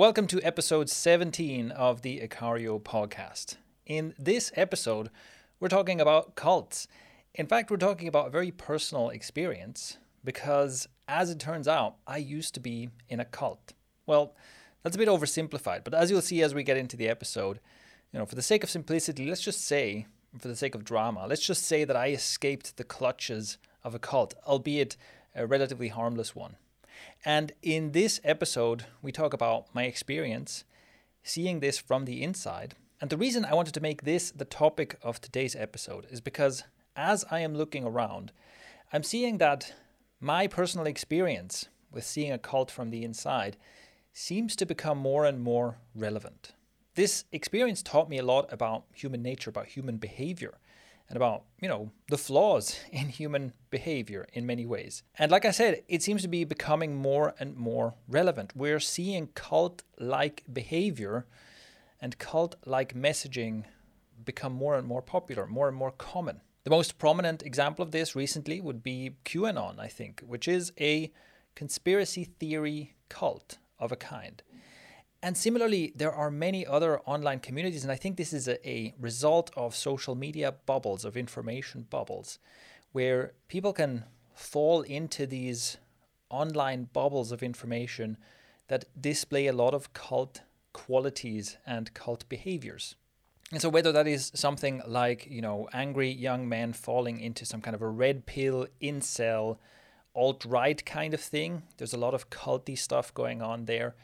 Welcome 0.00 0.28
to 0.28 0.40
episode 0.42 0.88
17 0.88 1.72
of 1.72 2.00
the 2.00 2.20
Ikario 2.20 2.80
podcast. 2.80 3.56
In 3.84 4.14
this 4.18 4.50
episode, 4.56 5.10
we're 5.60 5.68
talking 5.68 6.00
about 6.00 6.36
cults. 6.36 6.88
In 7.34 7.46
fact, 7.46 7.70
we're 7.70 7.76
talking 7.76 8.08
about 8.08 8.28
a 8.28 8.30
very 8.30 8.50
personal 8.50 9.10
experience 9.10 9.98
because, 10.24 10.88
as 11.06 11.28
it 11.28 11.38
turns 11.38 11.68
out, 11.68 11.96
I 12.06 12.16
used 12.16 12.54
to 12.54 12.60
be 12.60 12.88
in 13.10 13.20
a 13.20 13.26
cult. 13.26 13.74
Well, 14.06 14.34
that's 14.82 14.96
a 14.96 14.98
bit 14.98 15.06
oversimplified, 15.06 15.84
but 15.84 15.92
as 15.92 16.10
you'll 16.10 16.22
see 16.22 16.40
as 16.40 16.54
we 16.54 16.62
get 16.62 16.78
into 16.78 16.96
the 16.96 17.10
episode, 17.10 17.60
you 18.10 18.18
know, 18.18 18.24
for 18.24 18.36
the 18.36 18.40
sake 18.40 18.64
of 18.64 18.70
simplicity, 18.70 19.26
let's 19.26 19.42
just 19.42 19.66
say, 19.66 20.06
for 20.38 20.48
the 20.48 20.56
sake 20.56 20.74
of 20.74 20.82
drama, 20.82 21.26
let's 21.26 21.46
just 21.46 21.64
say 21.64 21.84
that 21.84 21.94
I 21.94 22.08
escaped 22.08 22.78
the 22.78 22.84
clutches 22.84 23.58
of 23.84 23.94
a 23.94 23.98
cult, 23.98 24.32
albeit 24.46 24.96
a 25.34 25.46
relatively 25.46 25.88
harmless 25.88 26.34
one. 26.34 26.56
And 27.24 27.52
in 27.62 27.92
this 27.92 28.20
episode, 28.24 28.86
we 29.02 29.12
talk 29.12 29.32
about 29.32 29.74
my 29.74 29.84
experience 29.84 30.64
seeing 31.22 31.60
this 31.60 31.78
from 31.78 32.04
the 32.04 32.22
inside. 32.22 32.74
And 33.00 33.10
the 33.10 33.16
reason 33.16 33.44
I 33.44 33.54
wanted 33.54 33.74
to 33.74 33.80
make 33.80 34.02
this 34.02 34.30
the 34.30 34.44
topic 34.44 34.98
of 35.02 35.20
today's 35.20 35.56
episode 35.56 36.06
is 36.10 36.20
because 36.20 36.64
as 36.96 37.24
I 37.30 37.40
am 37.40 37.54
looking 37.54 37.84
around, 37.84 38.32
I'm 38.92 39.02
seeing 39.02 39.38
that 39.38 39.74
my 40.20 40.46
personal 40.46 40.86
experience 40.86 41.66
with 41.90 42.04
seeing 42.04 42.32
a 42.32 42.38
cult 42.38 42.70
from 42.70 42.90
the 42.90 43.04
inside 43.04 43.56
seems 44.12 44.56
to 44.56 44.66
become 44.66 44.98
more 44.98 45.24
and 45.24 45.40
more 45.40 45.78
relevant. 45.94 46.52
This 46.94 47.24
experience 47.32 47.82
taught 47.82 48.08
me 48.08 48.18
a 48.18 48.24
lot 48.24 48.52
about 48.52 48.84
human 48.92 49.22
nature, 49.22 49.50
about 49.50 49.66
human 49.66 49.96
behavior 49.96 50.58
and 51.10 51.16
about, 51.16 51.42
you 51.60 51.68
know, 51.68 51.90
the 52.08 52.16
flaws 52.16 52.78
in 52.92 53.08
human 53.08 53.52
behavior 53.68 54.26
in 54.32 54.46
many 54.46 54.64
ways. 54.64 55.02
And 55.18 55.30
like 55.30 55.44
I 55.44 55.50
said, 55.50 55.82
it 55.88 56.02
seems 56.02 56.22
to 56.22 56.28
be 56.28 56.44
becoming 56.44 56.96
more 56.96 57.34
and 57.38 57.56
more 57.56 57.94
relevant. 58.08 58.52
We're 58.54 58.80
seeing 58.80 59.26
cult 59.34 59.82
like 59.98 60.44
behavior 60.50 61.26
and 62.00 62.16
cult 62.16 62.56
like 62.64 62.94
messaging 62.94 63.64
become 64.24 64.52
more 64.52 64.76
and 64.76 64.86
more 64.86 65.02
popular, 65.02 65.46
more 65.46 65.68
and 65.68 65.76
more 65.76 65.90
common. 65.90 66.40
The 66.64 66.70
most 66.70 66.98
prominent 66.98 67.42
example 67.42 67.82
of 67.82 67.90
this 67.90 68.14
recently 68.14 68.60
would 68.60 68.82
be 68.82 69.16
QAnon, 69.24 69.78
I 69.78 69.88
think, 69.88 70.22
which 70.26 70.46
is 70.46 70.72
a 70.78 71.10
conspiracy 71.54 72.24
theory 72.24 72.94
cult 73.08 73.58
of 73.78 73.90
a 73.90 73.96
kind. 73.96 74.42
And 75.22 75.36
similarly, 75.36 75.92
there 75.94 76.12
are 76.12 76.30
many 76.30 76.66
other 76.66 77.00
online 77.00 77.40
communities, 77.40 77.82
and 77.82 77.92
I 77.92 77.96
think 77.96 78.16
this 78.16 78.32
is 78.32 78.48
a, 78.48 78.68
a, 78.68 78.94
result 78.98 79.50
of 79.54 79.74
social 79.74 80.14
media 80.14 80.54
bubbles, 80.64 81.04
of 81.04 81.16
information 81.16 81.86
bubbles, 81.90 82.38
where 82.92 83.32
people 83.48 83.74
can 83.74 84.04
fall 84.34 84.80
into 84.80 85.26
these 85.26 85.76
online 86.30 86.88
bubbles 86.92 87.32
of 87.32 87.42
information 87.42 88.16
that 88.68 88.86
display 88.98 89.46
a 89.46 89.52
lot 89.52 89.74
of 89.74 89.92
cult 89.92 90.40
qualities 90.72 91.58
and 91.66 91.92
cult 91.92 92.26
behaviors. 92.30 92.94
And 93.52 93.60
so, 93.60 93.68
whether 93.68 93.92
that 93.92 94.06
is 94.06 94.32
something 94.34 94.80
like, 94.86 95.26
you 95.26 95.42
know, 95.42 95.68
angry 95.74 96.10
young 96.10 96.48
men 96.48 96.72
falling 96.72 97.20
into 97.20 97.44
some 97.44 97.60
kind 97.60 97.74
of 97.74 97.82
a 97.82 97.88
red 97.88 98.24
pill 98.24 98.66
incel 98.80 99.58
alt 100.14 100.44
right 100.44 100.84
kind 100.86 101.12
of 101.12 101.20
thing, 101.20 101.64
there's 101.76 101.92
a 101.92 101.98
lot 101.98 102.14
of 102.14 102.30
culty 102.30 102.78
stuff 102.78 103.12
going 103.12 103.42
on 103.42 103.66
there 103.66 103.94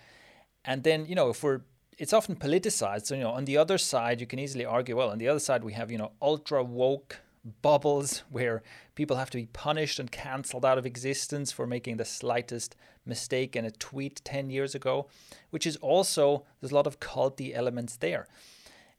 and 0.67 0.83
then, 0.83 1.07
you 1.07 1.15
know, 1.15 1.31
if 1.31 1.43
we're 1.43 1.61
it's 1.99 2.13
often 2.13 2.37
politicized. 2.37 3.07
So, 3.07 3.15
you 3.15 3.23
know, 3.23 3.31
on 3.31 3.45
the 3.45 3.57
other 3.57 3.79
side, 3.79 4.21
you 4.21 4.27
can 4.27 4.39
easily 4.39 4.65
argue, 4.65 4.97
well, 4.97 5.11
on 5.11 5.19
the 5.19 5.29
other 5.29 5.41
side, 5.41 5.65
we 5.65 5.73
have, 5.73 5.91
you 5.91 5.99
know, 5.99 6.13
ultra 6.21 6.63
woke 6.63 7.21
bubbles 7.63 8.23
where 8.31 8.63
people 8.95 9.17
have 9.17 9.31
to 9.31 9.39
be 9.39 9.47
punished 9.47 9.99
and 9.99 10.11
cancelled 10.11 10.65
out 10.65 10.79
of 10.79 10.87
existence 10.87 11.53
for 11.53 11.67
making 11.67 11.97
the 11.97 12.05
slightest 12.05 12.77
mistake 13.05 13.55
in 13.57 13.65
a 13.65 13.71
tweet 13.71 14.21
10 14.25 14.51
years 14.51 14.75
ago, 14.75 15.09
which 15.51 15.67
is 15.67 15.77
also, 15.77 16.45
there's 16.61 16.73
a 16.73 16.75
lot 16.75 16.87
of 16.87 17.01
culty 17.01 17.55
elements 17.55 17.97
there. 17.97 18.27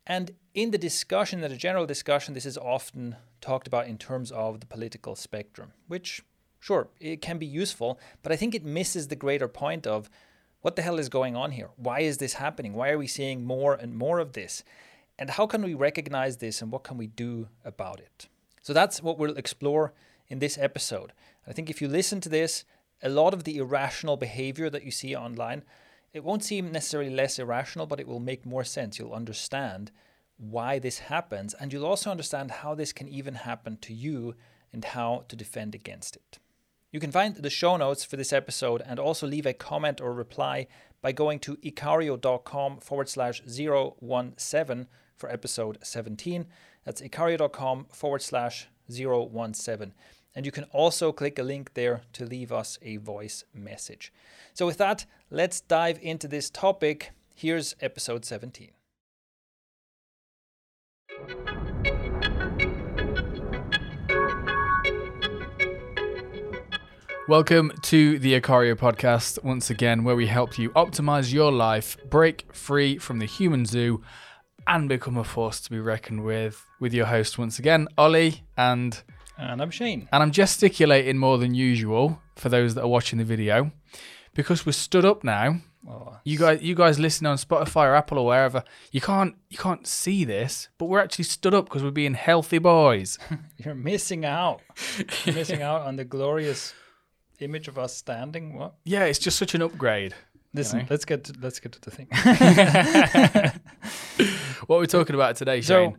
And 0.05 0.31
in 0.53 0.71
the 0.71 0.77
discussion, 0.77 1.43
in 1.43 1.51
the 1.51 1.57
general 1.57 1.85
discussion, 1.85 2.33
this 2.33 2.45
is 2.45 2.57
often 2.57 3.17
talked 3.41 3.67
about 3.67 3.87
in 3.87 3.97
terms 3.97 4.31
of 4.31 4.61
the 4.61 4.65
political 4.65 5.15
spectrum, 5.15 5.73
which, 5.87 6.23
sure, 6.61 6.87
it 7.01 7.21
can 7.21 7.37
be 7.37 7.45
useful, 7.45 7.99
but 8.23 8.31
I 8.31 8.37
think 8.37 8.55
it 8.55 8.63
misses 8.63 9.09
the 9.09 9.17
greater 9.17 9.49
point 9.49 9.85
of 9.85 10.09
what 10.67 10.75
the 10.75 10.81
hell 10.81 10.99
is 10.99 11.07
going 11.07 11.33
on 11.33 11.51
here? 11.51 11.69
Why 11.77 12.01
is 12.01 12.17
this 12.17 12.33
happening? 12.33 12.73
Why 12.73 12.89
are 12.89 12.97
we 12.97 13.07
seeing 13.07 13.45
more 13.45 13.73
and 13.73 13.95
more 13.95 14.19
of 14.19 14.33
this? 14.33 14.65
And 15.17 15.29
how 15.29 15.47
can 15.47 15.63
we 15.63 15.73
recognize 15.73 16.35
this 16.35 16.61
and 16.61 16.73
what 16.73 16.83
can 16.83 16.97
we 16.97 17.07
do 17.07 17.47
about 17.63 18.01
it? 18.01 18.27
So 18.63 18.73
that's 18.73 19.01
what 19.01 19.17
we'll 19.17 19.37
explore 19.37 19.93
in 20.27 20.39
this 20.39 20.57
episode. 20.57 21.13
I 21.47 21.53
think 21.53 21.69
if 21.69 21.81
you 21.81 21.87
listen 21.87 22.19
to 22.19 22.27
this, 22.27 22.65
a 23.01 23.07
lot 23.07 23.33
of 23.33 23.45
the 23.45 23.55
irrational 23.55 24.17
behavior 24.17 24.69
that 24.69 24.83
you 24.83 24.91
see 24.91 25.15
online, 25.15 25.63
it 26.11 26.25
won't 26.25 26.43
seem 26.43 26.73
necessarily 26.73 27.11
less 27.11 27.39
irrational, 27.39 27.87
but 27.87 28.01
it 28.01 28.07
will 28.07 28.19
make 28.19 28.45
more 28.45 28.65
sense. 28.65 28.99
You'll 28.99 29.13
understand 29.13 29.89
why 30.35 30.79
this 30.79 30.99
happens, 30.99 31.53
and 31.53 31.71
you'll 31.71 31.85
also 31.85 32.11
understand 32.11 32.51
how 32.51 32.75
this 32.75 32.91
can 32.91 33.07
even 33.07 33.35
happen 33.35 33.77
to 33.83 33.93
you 33.93 34.35
and 34.73 34.83
how 34.83 35.23
to 35.29 35.37
defend 35.37 35.75
against 35.75 36.17
it. 36.17 36.39
You 36.97 37.01
can 37.01 37.11
find 37.11 37.35
the 37.35 37.51
show 37.51 37.77
notes 37.77 38.03
for 38.03 38.17
this 38.17 38.33
episode 38.33 38.81
and 38.83 38.97
also 38.97 39.27
leave 39.27 39.45
a 39.45 39.53
comment 39.53 40.01
or 40.01 40.11
reply 40.11 40.65
by 40.99 41.11
going 41.11 41.37
to 41.41 41.57
ikario.com 41.57 42.79
forward 42.79 43.07
slash 43.07 43.39
017 43.45 44.87
for 45.15 45.29
episode 45.29 45.77
17. 45.83 46.47
That's 46.85 46.99
ikario.com 46.99 47.85
forward 47.91 48.23
slash 48.23 48.69
017. 48.89 49.93
And 50.33 50.43
you 50.43 50.51
can 50.51 50.63
also 50.71 51.11
click 51.11 51.37
a 51.37 51.43
link 51.43 51.75
there 51.75 52.01
to 52.13 52.25
leave 52.25 52.51
us 52.51 52.79
a 52.81 52.97
voice 52.97 53.43
message. 53.53 54.11
So, 54.55 54.65
with 54.65 54.79
that, 54.79 55.05
let's 55.29 55.61
dive 55.61 55.99
into 56.01 56.27
this 56.27 56.49
topic. 56.49 57.11
Here's 57.35 57.75
episode 57.79 58.25
17. 58.25 58.71
Welcome 67.27 67.73
to 67.81 68.19
the 68.19 68.39
Ikario 68.39 68.75
podcast, 68.75 69.43
once 69.43 69.69
again, 69.69 70.05
where 70.05 70.15
we 70.15 70.27
help 70.27 70.57
you 70.57 70.69
optimize 70.69 71.33
your 71.33 71.51
life, 71.51 71.97
break 72.09 72.45
free 72.55 72.97
from 72.97 73.19
the 73.19 73.25
human 73.25 73.65
zoo, 73.65 74.01
and 74.65 74.87
become 74.87 75.17
a 75.17 75.25
force 75.25 75.59
to 75.59 75.69
be 75.69 75.81
reckoned 75.81 76.23
with. 76.23 76.65
With 76.79 76.93
your 76.93 77.07
host, 77.07 77.37
once 77.37 77.59
again, 77.59 77.89
Ollie, 77.97 78.45
and 78.55 79.03
and 79.37 79.61
I'm 79.61 79.71
Shane. 79.71 80.07
And 80.13 80.23
I'm 80.23 80.31
gesticulating 80.31 81.17
more 81.17 81.37
than 81.37 81.53
usual 81.53 82.21
for 82.37 82.47
those 82.47 82.75
that 82.75 82.83
are 82.83 82.87
watching 82.87 83.19
the 83.19 83.25
video 83.25 83.73
because 84.33 84.65
we're 84.65 84.71
stood 84.71 85.03
up 85.03 85.25
now. 85.25 85.57
Oh, 85.85 86.17
you 86.23 86.37
guys, 86.37 86.61
you 86.61 86.75
guys 86.75 86.97
listening 86.97 87.29
on 87.29 87.37
Spotify 87.37 87.87
or 87.87 87.95
Apple 87.95 88.19
or 88.19 88.27
wherever, 88.27 88.63
you 88.93 89.01
can't 89.01 89.35
you 89.49 89.57
can't 89.57 89.85
see 89.85 90.23
this, 90.23 90.69
but 90.77 90.85
we're 90.85 91.01
actually 91.01 91.25
stood 91.25 91.53
up 91.53 91.65
because 91.65 91.83
we're 91.83 91.91
being 91.91 92.13
healthy 92.13 92.59
boys. 92.59 93.19
You're 93.57 93.75
missing 93.75 94.23
out. 94.23 94.61
You're 95.25 95.35
missing 95.35 95.61
out 95.71 95.81
on 95.81 95.97
the 95.97 96.05
glorious 96.05 96.73
image 97.39 97.67
of 97.67 97.77
us 97.77 97.95
standing. 97.95 98.57
What? 98.57 98.75
Yeah, 98.83 99.05
it's 99.05 99.19
just 99.19 99.37
such 99.37 99.55
an 99.55 99.61
upgrade. 99.61 100.13
Listen, 100.53 100.79
you 100.79 100.83
know? 100.83 100.87
let's 100.89 101.05
get 101.05 101.23
to, 101.25 101.33
let's 101.41 101.59
get 101.59 101.71
to 101.73 101.81
the 101.81 101.91
thing. 101.91 102.07
what 104.67 104.77
we're 104.77 104.79
we 104.79 104.87
talking 104.87 105.15
about 105.15 105.35
today, 105.35 105.61
Shane? 105.61 105.93
So, 105.93 105.97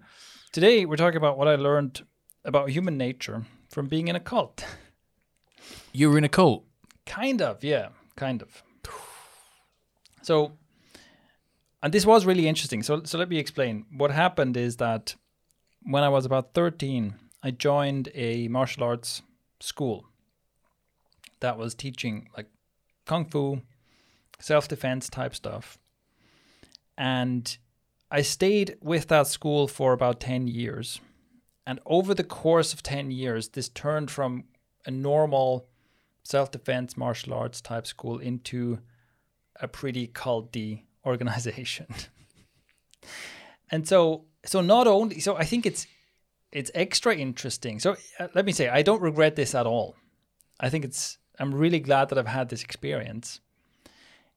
today 0.52 0.84
we're 0.84 0.96
talking 0.96 1.18
about 1.18 1.38
what 1.38 1.48
I 1.48 1.56
learned 1.56 2.04
about 2.44 2.70
human 2.70 2.96
nature 2.96 3.44
from 3.68 3.86
being 3.86 4.08
in 4.08 4.16
a 4.16 4.20
cult. 4.20 4.64
You 5.92 6.10
were 6.10 6.18
in 6.18 6.24
a 6.24 6.28
cult? 6.28 6.64
Kind 7.06 7.40
of, 7.40 7.62
yeah, 7.62 7.88
kind 8.16 8.42
of. 8.42 8.62
So, 10.22 10.52
and 11.82 11.92
this 11.92 12.04
was 12.04 12.26
really 12.26 12.48
interesting. 12.48 12.82
So, 12.82 13.02
so 13.04 13.18
let 13.18 13.28
me 13.28 13.38
explain. 13.38 13.86
What 13.96 14.10
happened 14.10 14.56
is 14.56 14.76
that 14.76 15.14
when 15.82 16.02
I 16.02 16.08
was 16.08 16.26
about 16.26 16.54
13, 16.54 17.14
I 17.42 17.50
joined 17.50 18.08
a 18.14 18.48
martial 18.48 18.84
arts 18.84 19.22
school 19.60 20.07
that 21.40 21.58
was 21.58 21.74
teaching 21.74 22.28
like 22.36 22.46
kung 23.06 23.24
fu, 23.24 23.62
self 24.38 24.68
defense 24.68 25.08
type 25.08 25.34
stuff. 25.34 25.78
And 26.96 27.56
I 28.10 28.22
stayed 28.22 28.76
with 28.80 29.08
that 29.08 29.26
school 29.26 29.68
for 29.68 29.92
about 29.92 30.20
10 30.20 30.48
years. 30.48 31.00
And 31.66 31.80
over 31.84 32.14
the 32.14 32.24
course 32.24 32.72
of 32.72 32.82
10 32.82 33.10
years, 33.10 33.50
this 33.50 33.68
turned 33.68 34.10
from 34.10 34.44
a 34.86 34.90
normal 34.90 35.68
self 36.22 36.50
defense 36.50 36.96
martial 36.96 37.34
arts 37.34 37.60
type 37.60 37.86
school 37.86 38.18
into 38.18 38.78
a 39.60 39.68
pretty 39.68 40.08
culty 40.08 40.82
organization. 41.04 41.86
and 43.70 43.86
so 43.86 44.24
so 44.44 44.60
not 44.60 44.86
only 44.86 45.20
so 45.20 45.36
I 45.36 45.44
think 45.44 45.66
it's 45.66 45.86
it's 46.52 46.70
extra 46.74 47.14
interesting. 47.14 47.78
So 47.80 47.96
uh, 48.18 48.28
let 48.34 48.44
me 48.44 48.52
say 48.52 48.68
I 48.68 48.82
don't 48.82 49.02
regret 49.02 49.36
this 49.36 49.54
at 49.54 49.66
all. 49.66 49.96
I 50.60 50.70
think 50.70 50.84
it's 50.84 51.18
I'm 51.38 51.54
really 51.54 51.80
glad 51.80 52.08
that 52.08 52.18
I've 52.18 52.26
had 52.26 52.48
this 52.48 52.62
experience. 52.62 53.40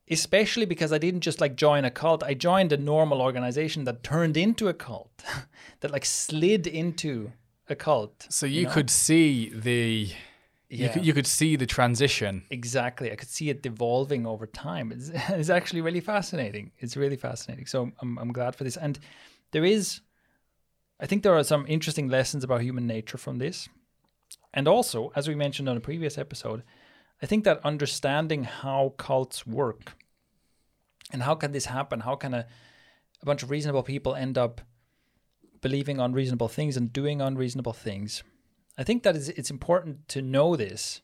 Especially 0.09 0.65
because 0.65 0.92
I 0.92 0.98
didn't 0.98 1.21
just 1.21 1.39
like 1.39 1.56
join 1.56 1.86
a 1.86 1.92
cult. 1.92 2.24
I 2.24 2.33
joined 2.33 2.74
a 2.74 2.77
normal 2.77 3.21
organization 3.21 3.86
that 3.86 4.03
turned 4.03 4.36
into 4.36 4.68
a 4.68 4.74
cult, 4.74 5.24
that 5.80 5.92
like 5.92 6.06
slid 6.06 6.68
into 6.68 7.31
a 7.69 7.75
cult. 7.75 8.27
So 8.30 8.45
you, 8.45 8.62
you 8.62 8.68
know? 8.68 8.74
could 8.74 8.89
see 8.89 9.50
the 9.50 10.12
You 10.69 10.89
could 10.89 11.06
you 11.06 11.13
could 11.13 11.27
see 11.27 11.56
the 11.56 11.65
transition. 11.65 12.44
Exactly. 12.50 13.12
I 13.12 13.15
could 13.15 13.30
see 13.30 13.50
it 13.50 13.62
devolving 13.63 14.25
over 14.25 14.45
time. 14.45 14.92
It's, 14.92 15.09
it's 15.30 15.50
actually 15.50 15.81
really 15.81 16.01
fascinating. 16.01 16.71
It's 16.80 16.97
really 16.97 17.18
fascinating. 17.18 17.65
So 17.68 17.92
I'm 18.01 18.18
I'm 18.18 18.33
glad 18.33 18.56
for 18.56 18.65
this. 18.65 18.77
And 18.77 19.00
there 19.51 19.65
is 19.65 20.01
I 21.00 21.07
think 21.07 21.24
there 21.24 21.36
are 21.36 21.44
some 21.44 21.65
interesting 21.68 22.09
lessons 22.09 22.44
about 22.44 22.62
human 22.62 22.86
nature 22.86 23.18
from 23.18 23.39
this. 23.39 23.69
And 24.54 24.68
also, 24.68 25.12
as 25.15 25.27
we 25.27 25.36
mentioned 25.36 25.68
on 25.68 25.77
a 25.77 25.81
previous 25.81 26.18
episode, 26.18 26.63
I 27.21 27.25
think 27.25 27.44
that 27.44 27.63
understanding 27.63 28.44
how 28.44 28.94
cults 28.97 29.45
work 29.45 29.94
and 31.12 31.23
how 31.23 31.35
can 31.35 31.51
this 31.51 31.65
happen? 31.65 32.01
How 32.01 32.15
can 32.15 32.33
a, 32.33 32.47
a 33.21 33.25
bunch 33.25 33.44
of 33.44 33.51
reasonable 33.51 33.83
people 33.83 34.15
end 34.15 34.38
up 34.38 34.62
believing 35.62 36.00
unreasonable 36.00 36.47
things 36.47 36.77
and 36.77 36.91
doing 36.91 37.21
unreasonable 37.21 37.73
things? 37.73 38.23
I 38.77 38.83
think 38.83 39.03
that 39.03 39.15
it's 39.15 39.51
important 39.51 40.07
to 40.09 40.21
know 40.21 40.56
this 40.56 41.01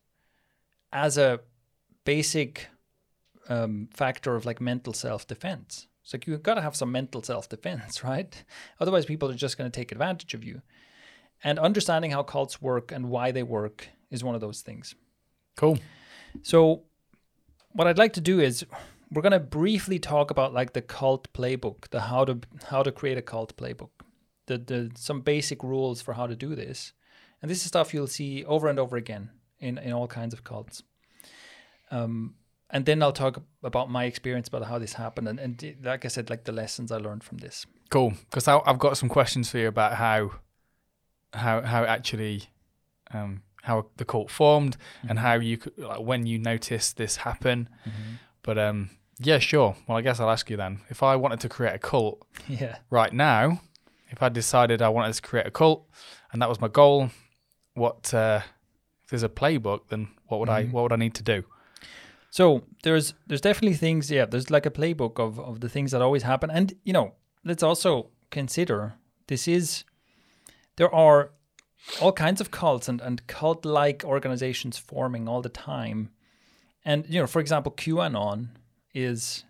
as 0.91 1.17
a 1.17 1.41
basic 2.05 2.69
um, 3.49 3.89
factor 3.93 4.35
of 4.35 4.45
like 4.45 4.61
mental 4.61 4.93
self 4.93 5.27
defense. 5.27 5.87
It's 6.03 6.13
like 6.13 6.25
you've 6.25 6.41
got 6.41 6.55
to 6.55 6.61
have 6.61 6.75
some 6.75 6.91
mental 6.91 7.21
self 7.21 7.49
defense, 7.49 8.03
right? 8.03 8.43
Otherwise, 8.79 9.05
people 9.05 9.29
are 9.29 9.35
just 9.35 9.57
going 9.57 9.69
to 9.69 9.75
take 9.75 9.91
advantage 9.91 10.33
of 10.33 10.43
you. 10.43 10.61
And 11.43 11.59
understanding 11.59 12.11
how 12.11 12.23
cults 12.23 12.61
work 12.61 12.91
and 12.91 13.09
why 13.09 13.31
they 13.31 13.43
work 13.43 13.89
is 14.09 14.23
one 14.23 14.33
of 14.33 14.41
those 14.41 14.61
things. 14.61 14.95
Cool. 15.55 15.77
So, 16.43 16.83
what 17.73 17.87
I'd 17.87 17.97
like 17.97 18.13
to 18.13 18.21
do 18.21 18.39
is 18.39 18.65
we're 19.11 19.21
going 19.21 19.31
to 19.31 19.39
briefly 19.39 19.99
talk 19.99 20.31
about 20.31 20.53
like 20.53 20.73
the 20.73 20.81
cult 20.81 21.31
playbook, 21.33 21.89
the 21.89 22.01
how 22.01 22.25
to 22.25 22.39
how 22.65 22.83
to 22.83 22.91
create 22.91 23.17
a 23.17 23.21
cult 23.21 23.55
playbook, 23.57 23.89
the 24.47 24.57
the 24.57 24.91
some 24.95 25.21
basic 25.21 25.63
rules 25.63 26.01
for 26.01 26.13
how 26.13 26.27
to 26.27 26.35
do 26.35 26.55
this, 26.55 26.93
and 27.41 27.49
this 27.49 27.59
is 27.59 27.65
stuff 27.65 27.93
you'll 27.93 28.07
see 28.07 28.43
over 28.45 28.67
and 28.67 28.79
over 28.79 28.97
again 28.97 29.29
in 29.59 29.77
in 29.77 29.93
all 29.93 30.07
kinds 30.07 30.33
of 30.33 30.43
cults. 30.43 30.83
Um, 31.89 32.35
and 32.69 32.85
then 32.85 33.01
I'll 33.01 33.13
talk 33.13 33.41
about 33.63 33.89
my 33.89 34.03
experience 34.03 34.49
about 34.49 34.65
how 34.65 34.77
this 34.77 34.93
happened, 34.93 35.27
and, 35.27 35.39
and 35.39 35.77
like 35.83 36.03
I 36.03 36.09
said, 36.09 36.29
like 36.29 36.43
the 36.43 36.51
lessons 36.51 36.91
I 36.91 36.97
learned 36.97 37.23
from 37.23 37.37
this. 37.37 37.65
Cool, 37.89 38.13
because 38.29 38.47
I've 38.47 38.79
got 38.79 38.97
some 38.97 39.07
questions 39.07 39.49
for 39.49 39.57
you 39.57 39.67
about 39.67 39.93
how 39.93 40.31
how 41.33 41.61
how 41.61 41.85
actually 41.85 42.43
um, 43.13 43.43
how 43.67 43.85
the 43.97 44.05
cult 44.05 44.31
formed 44.31 44.77
mm-hmm. 44.77 45.09
and 45.09 45.19
how 45.19 45.35
you 45.35 45.57
could 45.57 45.77
like 45.77 45.99
when 45.99 46.25
you 46.25 46.39
noticed 46.39 46.97
this 46.97 47.17
happen. 47.17 47.69
Mm-hmm. 47.85 48.13
But 48.41 48.57
um, 48.57 48.89
yeah, 49.19 49.39
sure. 49.39 49.75
Well, 49.85 49.97
I 49.97 50.01
guess 50.01 50.19
I'll 50.19 50.29
ask 50.29 50.49
you 50.49 50.57
then. 50.57 50.79
If 50.89 51.03
I 51.03 51.15
wanted 51.15 51.39
to 51.41 51.49
create 51.49 51.75
a 51.75 51.79
cult, 51.79 52.25
yeah, 52.47 52.77
right 52.89 53.13
now, 53.13 53.61
if 54.09 54.23
I 54.23 54.29
decided 54.29 54.81
I 54.81 54.89
wanted 54.89 55.13
to 55.13 55.21
create 55.21 55.45
a 55.45 55.51
cult 55.51 55.87
and 56.31 56.41
that 56.41 56.49
was 56.49 56.61
my 56.61 56.67
goal, 56.67 57.09
what 57.73 58.13
uh, 58.13 58.41
if 59.03 59.09
there's 59.09 59.23
a 59.23 59.29
playbook? 59.29 59.87
Then 59.89 60.09
what 60.27 60.39
would 60.39 60.49
mm-hmm. 60.49 60.69
I 60.69 60.71
what 60.71 60.83
would 60.83 60.93
I 60.93 60.97
need 60.97 61.15
to 61.15 61.23
do? 61.23 61.43
So 62.29 62.63
there's 62.83 63.13
there's 63.27 63.41
definitely 63.41 63.77
things. 63.77 64.11
Yeah, 64.11 64.25
there's 64.25 64.49
like 64.49 64.65
a 64.65 64.71
playbook 64.71 65.19
of 65.19 65.39
of 65.39 65.59
the 65.59 65.69
things 65.69 65.91
that 65.91 66.01
always 66.01 66.23
happen, 66.23 66.49
and 66.49 66.73
you 66.83 66.93
know, 66.93 67.13
let's 67.43 67.63
also 67.63 68.09
consider 68.29 68.95
this 69.27 69.47
is 69.47 69.83
there 70.75 70.93
are 70.93 71.31
all 72.01 72.11
kinds 72.11 72.41
of 72.41 72.51
cults 72.51 72.87
and, 72.87 73.01
and 73.01 73.25
cult 73.27 73.65
like 73.65 74.03
organizations 74.03 74.77
forming 74.77 75.27
all 75.27 75.41
the 75.41 75.49
time. 75.49 76.09
And, 76.83 77.05
you 77.07 77.19
know, 77.19 77.27
for 77.27 77.39
example, 77.39 77.71
QAnon 77.71 78.49
is 78.93 79.43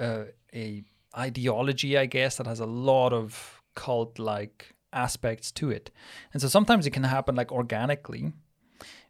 uh, 0.00 0.24
a 0.54 0.84
ideology, 1.16 1.96
I 1.96 2.06
guess, 2.06 2.36
that 2.36 2.46
has 2.46 2.60
a 2.60 2.66
lot 2.66 3.12
of 3.12 3.62
cult 3.74 4.18
like 4.18 4.74
aspects 4.92 5.50
to 5.52 5.70
it. 5.70 5.90
And 6.32 6.42
so 6.42 6.48
sometimes 6.48 6.86
it 6.86 6.90
can 6.90 7.04
happen 7.04 7.34
like 7.34 7.52
organically. 7.52 8.32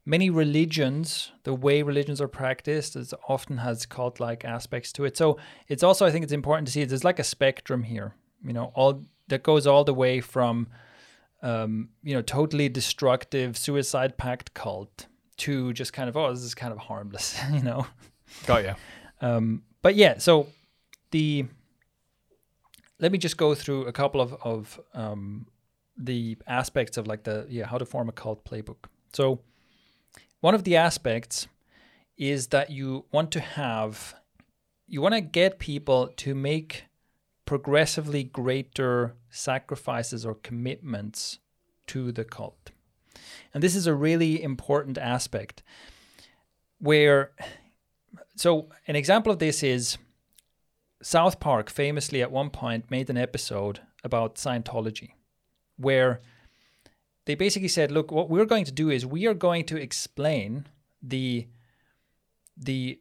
Many 0.05 0.31
religions, 0.31 1.33
the 1.45 1.53
way 1.53 1.83
religions 1.83 2.21
are 2.21 2.29
practiced, 2.29 2.97
is 2.97 3.13
often 3.29 3.59
has 3.59 3.85
cult 3.85 4.21
like 4.21 4.45
aspects 4.45 4.93
to 4.95 5.05
it. 5.05 5.17
So 5.17 5.39
it's 5.69 5.83
also, 5.83 6.07
I 6.07 6.11
think 6.11 6.23
it's 6.23 6.33
important 6.33 6.67
to 6.67 6.73
see 6.73 6.85
there's 6.85 7.05
like 7.05 7.19
a 7.19 7.25
spectrum 7.25 7.83
here, 7.83 8.15
you 8.43 8.53
know, 8.53 8.73
all 8.75 9.05
that 9.29 9.43
goes 9.43 9.67
all 9.67 9.85
the 9.85 9.93
way 9.93 10.21
from 10.21 10.69
um, 11.43 11.91
you 12.03 12.15
know, 12.15 12.23
totally 12.23 12.69
destructive 12.69 13.57
suicide 13.57 14.17
pact 14.17 14.55
cult 14.55 15.07
to 15.39 15.73
just 15.73 15.93
kind 15.93 16.09
of, 16.09 16.17
oh, 16.17 16.31
this 16.33 16.43
is 16.43 16.55
kind 16.55 16.73
of 16.73 16.79
harmless, 16.79 17.39
you 17.53 17.63
know? 17.63 17.87
Got 18.47 18.65
you. 18.65 18.75
Um, 19.21 19.63
but 19.83 19.95
yeah, 19.95 20.19
so 20.19 20.49
the, 21.11 21.47
let 22.99 23.13
me 23.13 23.19
just 23.19 23.37
go 23.37 23.55
through 23.55 23.87
a 23.87 23.93
couple 23.93 24.21
of, 24.21 24.35
of 24.43 24.81
um, 24.95 25.47
the 25.97 26.37
aspects 26.47 26.97
of 26.97 27.07
like 27.07 27.25
the, 27.25 27.47
yeah, 27.49 27.67
how 27.67 27.79
to 27.79 27.87
form 27.87 28.09
a 28.09 28.13
cult 28.13 28.45
playbook. 28.45 28.87
So 29.13 29.41
one 30.41 30.55
of 30.55 30.65
the 30.65 30.77
aspects 30.77 31.47
is 32.17 32.49
that 32.49 32.71
you 32.71 33.05
want 33.13 33.31
to 33.33 33.41
have, 33.41 34.15
you 34.89 35.01
want 35.01 35.15
to 35.15 35.21
get 35.21 35.61
people 35.61 36.09
to 36.17 36.35
make 36.35 36.85
progressively 37.49 38.25
greater 38.25 39.15
sacrifices 39.31 40.27
or 40.27 40.35
commitments 40.35 41.39
to 41.87 42.13
the 42.13 42.23
cult. 42.23 42.73
And 43.55 43.63
this 43.63 43.75
is 43.75 43.87
a 43.87 43.95
really 43.95 44.43
important 44.43 44.99
aspect 44.99 45.63
where, 46.79 47.31
so 48.37 48.69
an 48.87 48.97
example 48.97 49.33
of 49.33 49.39
this 49.39 49.63
is 49.63 49.97
South 51.01 51.41
Park 51.41 51.71
famously 51.71 52.21
at 52.21 52.31
one 52.31 52.51
point 52.51 52.91
made 52.91 53.09
an 53.09 53.17
episode 53.17 53.81
about 54.05 54.35
Scientology 54.35 55.13
where 55.79 56.21
they 57.25 57.35
basically 57.35 57.69
said, 57.69 57.91
look, 57.91 58.13
what 58.13 58.29
we're 58.29 58.45
going 58.45 58.67
to 58.67 58.73
do 58.73 58.91
is 58.91 59.07
we 59.07 59.27
are 59.27 59.33
going 59.33 59.65
to 59.65 59.79
explain 59.79 60.67
the 61.03 61.47
the 62.59 63.01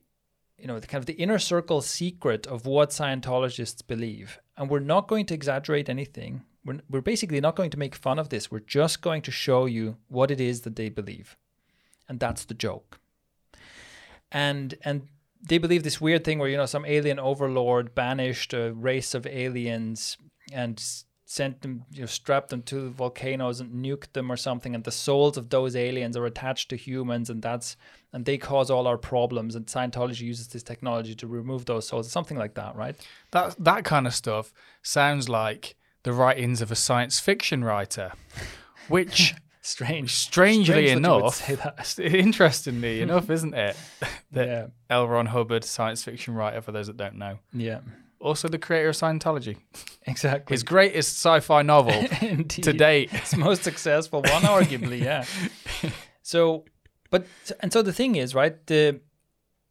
you 0.57 0.68
know, 0.68 0.80
the 0.80 0.88
kind 0.88 1.01
of 1.01 1.06
the 1.06 1.13
inner 1.13 1.39
circle 1.39 1.81
secret 1.81 2.48
of 2.48 2.65
what 2.65 2.89
Scientologists 2.89 3.86
believe. 3.86 4.39
And 4.57 4.69
we're 4.69 4.80
not 4.80 5.07
going 5.07 5.25
to 5.27 5.33
exaggerate 5.33 5.89
anything. 5.89 6.44
We're, 6.65 6.80
we're 6.89 7.01
basically 7.01 7.39
not 7.39 7.56
going 7.56 7.69
to 7.69 7.80
make 7.80 7.95
fun 7.95 8.19
of 8.19 8.30
this. 8.30 8.50
We're 8.50 8.59
just 8.59 9.01
going 9.01 9.21
to 9.24 9.31
show 9.31 9.65
you 9.65 9.98
what 10.07 10.31
it 10.31 10.42
is 10.42 10.62
that 10.62 10.75
they 10.75 10.89
believe. 10.89 11.38
And 12.09 12.19
that's 12.19 12.45
the 12.45 12.54
joke. 12.54 13.00
And 14.31 14.75
and 14.83 15.07
they 15.48 15.57
believe 15.57 15.83
this 15.83 16.01
weird 16.01 16.24
thing 16.24 16.39
where, 16.39 16.50
you 16.50 16.57
know, 16.57 16.65
some 16.65 16.86
alien 16.86 17.19
overlord 17.19 17.94
banished 17.94 18.53
a 18.53 18.74
race 18.74 19.13
of 19.13 19.27
aliens 19.27 20.18
and 20.51 20.83
sent 21.25 21.62
them, 21.62 21.83
you 21.92 22.01
know, 22.01 22.06
strapped 22.07 22.50
them 22.50 22.63
to 22.63 22.89
volcanoes 22.89 23.60
and 23.60 23.86
nuked 23.86 24.13
them 24.13 24.31
or 24.31 24.38
something, 24.38 24.74
and 24.74 24.83
the 24.86 24.92
souls 24.92 25.38
of 25.38 25.50
those 25.50 25.75
aliens 25.75 26.15
are 26.18 26.25
attached 26.25 26.69
to 26.69 26.75
humans, 26.75 27.30
and 27.30 27.42
that's 27.42 27.75
and 28.13 28.25
they 28.25 28.38
cause 28.38 28.69
all 28.69 28.88
our 28.88 28.98
problems. 28.98 29.56
And 29.56 29.65
Scientology 29.65 30.21
uses 30.21 30.48
this 30.48 30.63
technology 30.63 31.15
to 31.15 31.27
remove 31.27 31.65
those 31.65 31.88
souls, 31.88 32.12
something 32.12 32.38
like 32.38 32.56
that, 32.56 32.75
right? 32.75 32.95
That 33.31 33.56
that 33.63 33.83
kind 33.83 34.07
of 34.07 34.13
stuff 34.13 34.54
sounds 34.81 35.29
like 35.29 35.75
the 36.03 36.13
writings 36.13 36.62
of 36.62 36.72
a 36.72 36.75
science 36.75 37.20
fiction 37.20 37.63
writer, 37.63 38.13
which. 38.88 39.36
Strange. 39.62 40.15
Strangely 40.15 40.88
Strange 40.88 40.91
enough, 40.91 42.00
interestingly 42.00 43.01
enough, 43.08 43.29
isn't 43.29 43.53
it? 43.53 43.75
that 44.32 44.48
yeah. 44.48 44.67
L. 44.89 45.10
Ron 45.10 45.25
Hubbard, 45.25 45.65
science 45.65 46.05
fiction 46.05 46.36
writer, 46.36 46.62
for 46.62 46.72
those 46.72 46.88
that 46.88 46.96
don't 46.96 47.15
know. 47.15 47.39
Yeah 47.51 47.79
also 48.20 48.48
the 48.48 48.58
creator 48.58 48.89
of 48.89 48.96
Scientology. 48.96 49.58
Exactly. 50.05 50.53
His 50.53 50.63
greatest 50.63 51.17
sci-fi 51.17 51.62
novel 51.62 52.08
to 52.48 52.74
date. 52.74 53.13
Its 53.13 53.36
most 53.36 53.63
successful 53.63 54.22
one, 54.22 54.43
arguably, 54.43 55.01
yeah. 55.01 55.25
So, 56.24 56.65
but 57.10 57.26
and 57.60 57.72
so 57.72 57.82
the 57.82 57.94
thing 57.94 58.16
is, 58.16 58.36
right? 58.36 58.66
The 58.68 59.02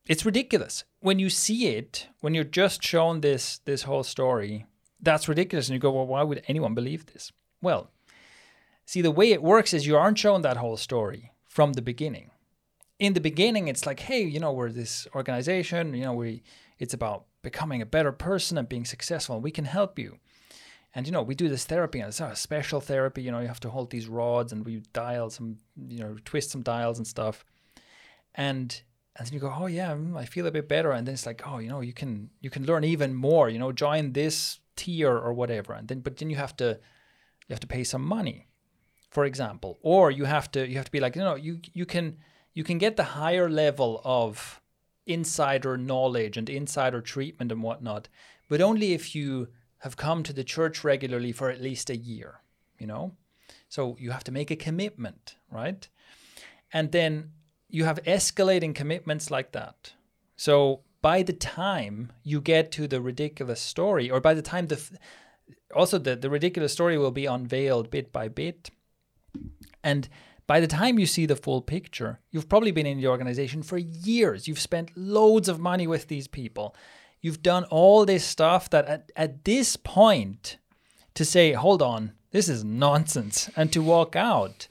it's 0.07 0.25
ridiculous 0.25 0.85
when 1.01 1.19
you 1.19 1.31
see 1.31 1.69
it 1.69 2.09
when 2.21 2.35
you're 2.35 2.45
just 2.45 2.83
shown 2.83 3.21
this 3.21 3.59
this 3.65 3.83
whole 3.83 4.05
story. 4.05 4.67
That's 5.01 5.29
ridiculous, 5.29 5.69
and 5.69 5.75
you 5.75 5.81
go, 5.81 5.93
well, 5.93 6.07
why 6.07 6.23
would 6.23 6.43
anyone 6.49 6.75
believe 6.75 7.07
this? 7.07 7.31
Well, 7.61 7.91
see, 8.87 9.03
the 9.03 9.11
way 9.11 9.33
it 9.33 9.43
works 9.43 9.75
is 9.75 9.87
you 9.87 9.97
aren't 9.97 10.19
shown 10.19 10.43
that 10.43 10.57
whole 10.57 10.77
story 10.77 11.33
from 11.45 11.75
the 11.75 11.83
beginning. 11.83 12.31
In 12.99 13.13
the 13.13 13.21
beginning, 13.21 13.69
it's 13.69 13.85
like, 13.85 14.01
hey, 14.01 14.23
you 14.23 14.41
know, 14.41 14.53
we're 14.53 14.73
this 14.73 15.07
organization. 15.15 15.93
You 15.95 16.05
know, 16.05 16.15
we 16.15 16.43
it's 16.79 16.95
about 16.95 17.27
becoming 17.43 17.83
a 17.83 17.87
better 17.87 18.13
person 18.13 18.59
and 18.59 18.69
being 18.69 18.85
successful. 18.85 19.41
We 19.41 19.51
can 19.51 19.67
help 19.67 19.99
you. 19.99 20.19
And 20.97 21.07
you 21.07 21.13
know, 21.13 21.21
we 21.21 21.35
do 21.35 21.51
this 21.51 21.67
therapy, 21.67 22.01
and 22.01 22.09
it's 22.09 22.21
a 22.21 22.35
special 22.35 22.81
therapy. 22.81 23.21
You 23.21 23.31
know, 23.31 23.41
you 23.41 23.49
have 23.49 23.61
to 23.61 23.69
hold 23.69 23.91
these 23.91 24.09
rods, 24.09 24.51
and 24.51 24.65
we 24.65 24.81
dial 24.95 25.29
some, 25.29 25.59
you 25.77 25.99
know, 25.99 26.17
twist 26.25 26.51
some 26.51 26.63
dials 26.63 26.97
and 26.97 27.07
stuff. 27.07 27.45
And 28.35 28.81
and 29.15 29.27
then 29.27 29.35
you 29.35 29.39
go, 29.39 29.55
oh 29.55 29.67
yeah, 29.67 29.93
mm, 29.93 30.17
I 30.17 30.25
feel 30.25 30.47
a 30.47 30.51
bit 30.51 30.71
better. 30.71 30.93
And 30.93 31.07
then 31.07 31.13
it's 31.13 31.27
like, 31.27 31.43
oh, 31.47 31.59
you 31.59 31.69
know, 31.69 31.83
you 31.83 31.93
can 31.93 32.31
you 32.41 32.49
can 32.49 32.65
learn 32.65 32.83
even 32.83 33.15
more. 33.15 33.51
You 33.51 33.59
know, 33.59 33.73
join 33.73 34.15
this 34.15 34.59
tier 34.75 35.13
or 35.15 35.35
whatever. 35.35 35.75
And 35.75 35.87
then, 35.87 36.01
but 36.01 36.17
then 36.17 36.31
you 36.31 36.37
have 36.37 36.57
to 36.57 36.81
you 37.47 37.53
have 37.53 37.61
to 37.61 37.67
pay 37.67 37.85
some 37.85 38.03
money, 38.03 38.49
for 39.11 39.27
example, 39.27 39.79
or 39.83 40.11
you 40.11 40.25
have 40.25 40.51
to 40.53 40.67
you 40.67 40.77
have 40.77 40.87
to 40.87 40.93
be 40.93 41.01
like, 41.01 41.15
you 41.15 41.21
know, 41.21 41.35
you 41.35 41.61
you 41.75 41.85
can 41.85 42.17
you 42.55 42.65
can 42.65 42.79
get 42.79 42.97
the 42.97 43.05
higher 43.21 43.51
level 43.51 44.01
of 44.03 44.63
insider 45.05 45.77
knowledge 45.77 46.39
and 46.39 46.49
insider 46.49 47.03
treatment 47.03 47.53
and 47.53 47.63
whatnot, 47.63 48.09
but 48.49 48.63
only 48.63 48.95
if 48.95 49.15
you 49.15 49.49
have 49.87 49.97
come 49.97 50.25
to 50.25 50.33
the 50.33 50.43
church 50.43 50.83
regularly 50.83 51.31
for 51.31 51.49
at 51.49 51.63
least 51.63 51.91
a 51.91 51.97
year, 51.97 52.41
you 52.77 52.89
know? 52.89 53.13
So 53.69 53.97
you 54.01 54.11
have 54.11 54.25
to 54.25 54.33
make 54.33 54.51
a 54.51 54.57
commitment, 54.57 55.37
right? 55.49 55.89
And 56.73 56.91
then 56.91 57.31
you 57.69 57.85
have 57.85 58.03
escalating 58.03 58.75
commitments 58.75 59.31
like 59.31 59.53
that. 59.53 59.93
So 60.37 60.81
by 61.03 61.23
the 61.23 61.33
time 61.33 62.11
you 62.25 62.41
get 62.41 62.73
to 62.73 62.89
the 62.89 63.01
ridiculous 63.01 63.61
story, 63.61 64.11
or 64.11 64.21
by 64.21 64.35
the 64.35 64.43
time 64.43 64.67
the 64.67 64.81
also 65.73 65.99
the, 65.99 66.17
the 66.17 66.31
ridiculous 66.31 66.73
story 66.73 66.99
will 66.99 67.13
be 67.13 67.27
unveiled 67.27 67.89
bit 67.89 68.13
by 68.13 68.27
bit. 68.27 68.71
And 69.85 70.09
by 70.49 70.59
the 70.59 70.67
time 70.67 70.99
you 70.99 71.07
see 71.07 71.27
the 71.27 71.37
full 71.37 71.63
picture, 71.63 72.19
you've 72.33 72.49
probably 72.49 72.73
been 72.73 72.87
in 72.87 72.99
the 72.99 73.07
organization 73.07 73.63
for 73.63 73.79
years. 73.79 74.49
You've 74.49 74.69
spent 74.71 74.97
loads 74.97 75.49
of 75.49 75.61
money 75.61 75.87
with 75.87 76.09
these 76.09 76.27
people. 76.27 76.75
You've 77.21 77.43
done 77.43 77.65
all 77.65 78.05
this 78.05 78.25
stuff 78.25 78.71
that 78.71 78.87
at, 78.87 79.13
at 79.17 79.45
this 79.45 79.77
point, 79.77 80.59
to 81.15 81.25
say, 81.25 81.53
hold 81.53 81.83
on, 81.83 82.13
this 82.31 82.49
is 82.49 82.63
nonsense, 82.63 83.51
and 83.57 83.73
to 83.73 83.83
walk 83.83 84.15
out 84.15 84.69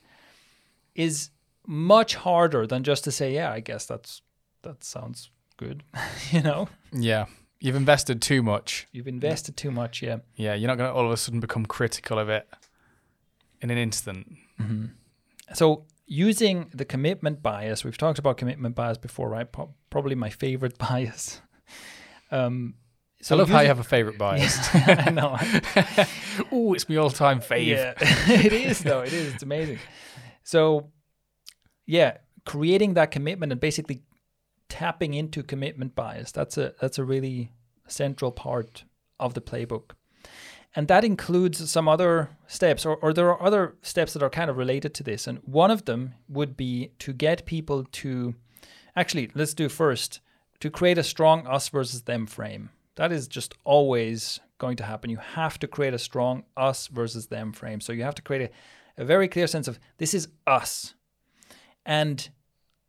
is 0.94 1.30
much 1.66 2.14
harder 2.14 2.66
than 2.66 2.84
just 2.84 3.04
to 3.04 3.12
say, 3.12 3.34
yeah, 3.34 3.52
I 3.52 3.60
guess 3.60 3.84
that's 3.86 4.22
that 4.62 4.82
sounds 4.84 5.30
good, 5.56 5.82
you 6.30 6.42
know? 6.42 6.68
Yeah. 6.92 7.26
You've 7.58 7.76
invested 7.76 8.20
too 8.20 8.42
much. 8.42 8.86
You've 8.92 9.08
invested 9.08 9.56
too 9.56 9.70
much, 9.70 10.02
yeah. 10.02 10.18
Yeah, 10.36 10.54
you're 10.54 10.68
not 10.68 10.76
going 10.76 10.90
to 10.90 10.94
all 10.94 11.06
of 11.06 11.12
a 11.12 11.16
sudden 11.16 11.40
become 11.40 11.66
critical 11.66 12.18
of 12.18 12.28
it 12.28 12.46
in 13.60 13.70
an 13.70 13.78
instant. 13.78 14.36
Mm-hmm. 14.60 14.86
So, 15.54 15.84
using 16.06 16.70
the 16.74 16.84
commitment 16.84 17.42
bias, 17.42 17.82
we've 17.82 17.96
talked 17.96 18.18
about 18.18 18.36
commitment 18.36 18.74
bias 18.74 18.98
before, 18.98 19.30
right? 19.30 19.48
Probably 19.90 20.14
my 20.14 20.30
favorite 20.30 20.76
bias. 20.90 21.40
Um, 22.30 22.74
so 23.22 23.34
I 23.34 23.38
love 23.38 23.48
how 23.48 23.60
you 23.60 23.68
have 23.68 23.78
a 23.78 23.84
favorite 23.84 24.18
bias. 24.18 24.58
I 24.74 25.10
know. 25.10 25.36
oh, 26.52 26.74
it's 26.74 26.88
my 26.88 26.96
all-time 26.96 27.40
fave. 27.40 27.66
Yeah, 27.66 27.94
it 28.00 28.52
is 28.52 28.80
though. 28.80 29.00
It 29.00 29.12
is. 29.12 29.34
It's 29.34 29.42
amazing. 29.42 29.78
So, 30.42 30.90
yeah, 31.86 32.18
creating 32.44 32.94
that 32.94 33.10
commitment 33.10 33.52
and 33.52 33.60
basically 33.60 34.02
tapping 34.68 35.14
into 35.14 35.42
commitment 35.42 35.94
bias. 35.94 36.30
That's 36.32 36.58
a 36.58 36.74
that's 36.80 36.98
a 36.98 37.04
really 37.04 37.52
central 37.88 38.32
part 38.32 38.84
of 39.18 39.34
the 39.34 39.40
playbook. 39.40 39.92
And 40.76 40.88
that 40.88 41.04
includes 41.04 41.70
some 41.70 41.88
other 41.88 42.36
steps, 42.46 42.84
or, 42.84 42.96
or 42.96 43.14
there 43.14 43.30
are 43.30 43.42
other 43.42 43.76
steps 43.80 44.12
that 44.12 44.22
are 44.22 44.28
kind 44.28 44.50
of 44.50 44.58
related 44.58 44.92
to 44.94 45.02
this. 45.02 45.26
And 45.26 45.38
one 45.38 45.70
of 45.70 45.86
them 45.86 46.12
would 46.28 46.54
be 46.54 46.92
to 46.98 47.14
get 47.14 47.46
people 47.46 47.84
to 47.84 48.34
actually, 48.94 49.30
let's 49.34 49.54
do 49.54 49.70
first, 49.70 50.20
to 50.60 50.70
create 50.70 50.98
a 50.98 51.02
strong 51.02 51.46
us 51.46 51.68
versus 51.68 52.02
them 52.02 52.26
frame. 52.26 52.70
That 52.96 53.12
is 53.12 53.28
just 53.28 53.54
always 53.64 54.40
going 54.58 54.76
to 54.78 54.84
happen. 54.84 55.10
You 55.10 55.18
have 55.18 55.58
to 55.58 55.68
create 55.68 55.94
a 55.94 55.98
strong 55.98 56.44
us 56.56 56.86
versus 56.86 57.26
them 57.26 57.52
frame. 57.52 57.80
So 57.80 57.92
you 57.92 58.02
have 58.02 58.14
to 58.14 58.22
create 58.22 58.50
a, 58.96 59.02
a 59.02 59.04
very 59.04 59.28
clear 59.28 59.46
sense 59.46 59.68
of 59.68 59.78
this 59.98 60.14
is 60.14 60.28
us. 60.46 60.94
And 61.84 62.28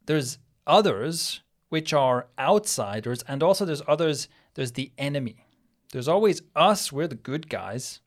there's 0.06 0.40
others 0.66 1.42
which 1.70 1.94
are 1.94 2.28
outsiders, 2.40 3.24
and 3.28 3.44
also 3.44 3.66
there's 3.66 3.82
others, 3.88 4.30
there's 4.54 4.72
the 4.72 4.92
enemy. 4.98 5.46
There's 5.92 6.08
always 6.08 6.42
us, 6.56 6.92
we're 6.92 7.08
the 7.08 7.16
good 7.16 7.50
guys, 7.50 8.00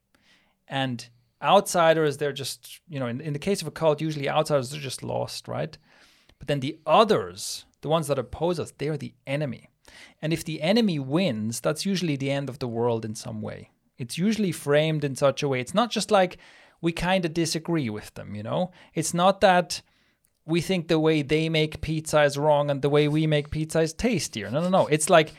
and 0.67 1.07
outsiders, 1.43 2.17
they're 2.17 2.33
just, 2.33 2.81
you 2.89 2.99
know, 2.99 3.07
in, 3.07 3.21
in 3.21 3.33
the 3.33 3.39
case 3.39 3.61
of 3.61 3.69
a 3.69 3.71
cult, 3.71 4.01
usually 4.01 4.29
outsiders 4.29 4.75
are 4.75 4.79
just 4.79 5.03
lost, 5.03 5.49
right? 5.49 5.77
But 6.39 6.49
then 6.49 6.61
the 6.61 6.79
others, 6.87 7.67
the 7.83 7.89
ones 7.89 8.07
that 8.09 8.19
oppose 8.19 8.61
us, 8.61 8.73
they're 8.79 8.97
the 8.97 9.15
enemy. 9.27 9.69
And 10.23 10.33
if 10.33 10.45
the 10.45 10.63
enemy 10.63 10.99
wins, 10.99 11.61
that's 11.61 11.87
usually 11.87 12.17
the 12.17 12.31
end 12.31 12.49
of 12.49 12.59
the 12.59 12.69
world 12.69 13.05
in 13.05 13.15
some 13.15 13.43
way. 13.43 13.71
It's 13.99 14.19
usually 14.19 14.53
framed 14.53 15.05
in 15.05 15.17
such 15.17 15.43
a 15.43 15.49
way. 15.49 15.61
It's 15.61 15.75
not 15.75 15.91
just 15.91 16.11
like 16.11 16.39
we 16.81 16.93
kind 16.93 17.25
of 17.25 17.35
disagree 17.35 17.91
with 17.91 18.15
them, 18.15 18.35
you 18.35 18.43
know? 18.43 18.71
It's 18.95 19.13
not 19.13 19.41
that 19.43 19.83
we 20.47 20.61
think 20.61 20.89
the 20.89 20.99
way 20.99 21.23
they 21.23 21.49
make 21.49 21.81
pizza 21.81 22.23
is 22.23 22.39
wrong 22.39 22.71
and 22.71 22.83
the 22.83 22.89
way 22.89 23.09
we 23.09 23.27
make 23.27 23.51
pizza 23.51 23.81
is 23.81 23.93
tastier. 23.93 24.51
No, 24.51 24.61
no, 24.61 24.69
no. 24.69 24.87
It's 24.87 25.11
like 25.11 25.33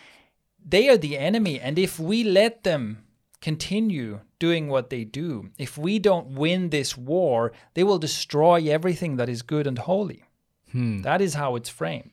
they 0.63 0.89
are 0.89 0.97
the 0.97 1.17
enemy. 1.17 1.59
And 1.59 1.79
if 1.79 1.99
we 1.99 2.23
let 2.23 2.63
them 2.63 3.03
continue 3.41 4.19
doing 4.39 4.67
what 4.67 4.89
they 4.89 5.03
do, 5.03 5.49
if 5.57 5.77
we 5.77 5.97
don't 5.99 6.35
win 6.35 6.69
this 6.69 6.95
war, 6.95 7.51
they 7.73 7.83
will 7.83 7.97
destroy 7.97 8.69
everything 8.69 9.17
that 9.17 9.29
is 9.29 9.41
good 9.41 9.65
and 9.65 9.79
holy. 9.79 10.23
Hmm. 10.71 11.01
That 11.01 11.21
is 11.21 11.33
how 11.33 11.55
it's 11.55 11.69
framed. 11.69 12.10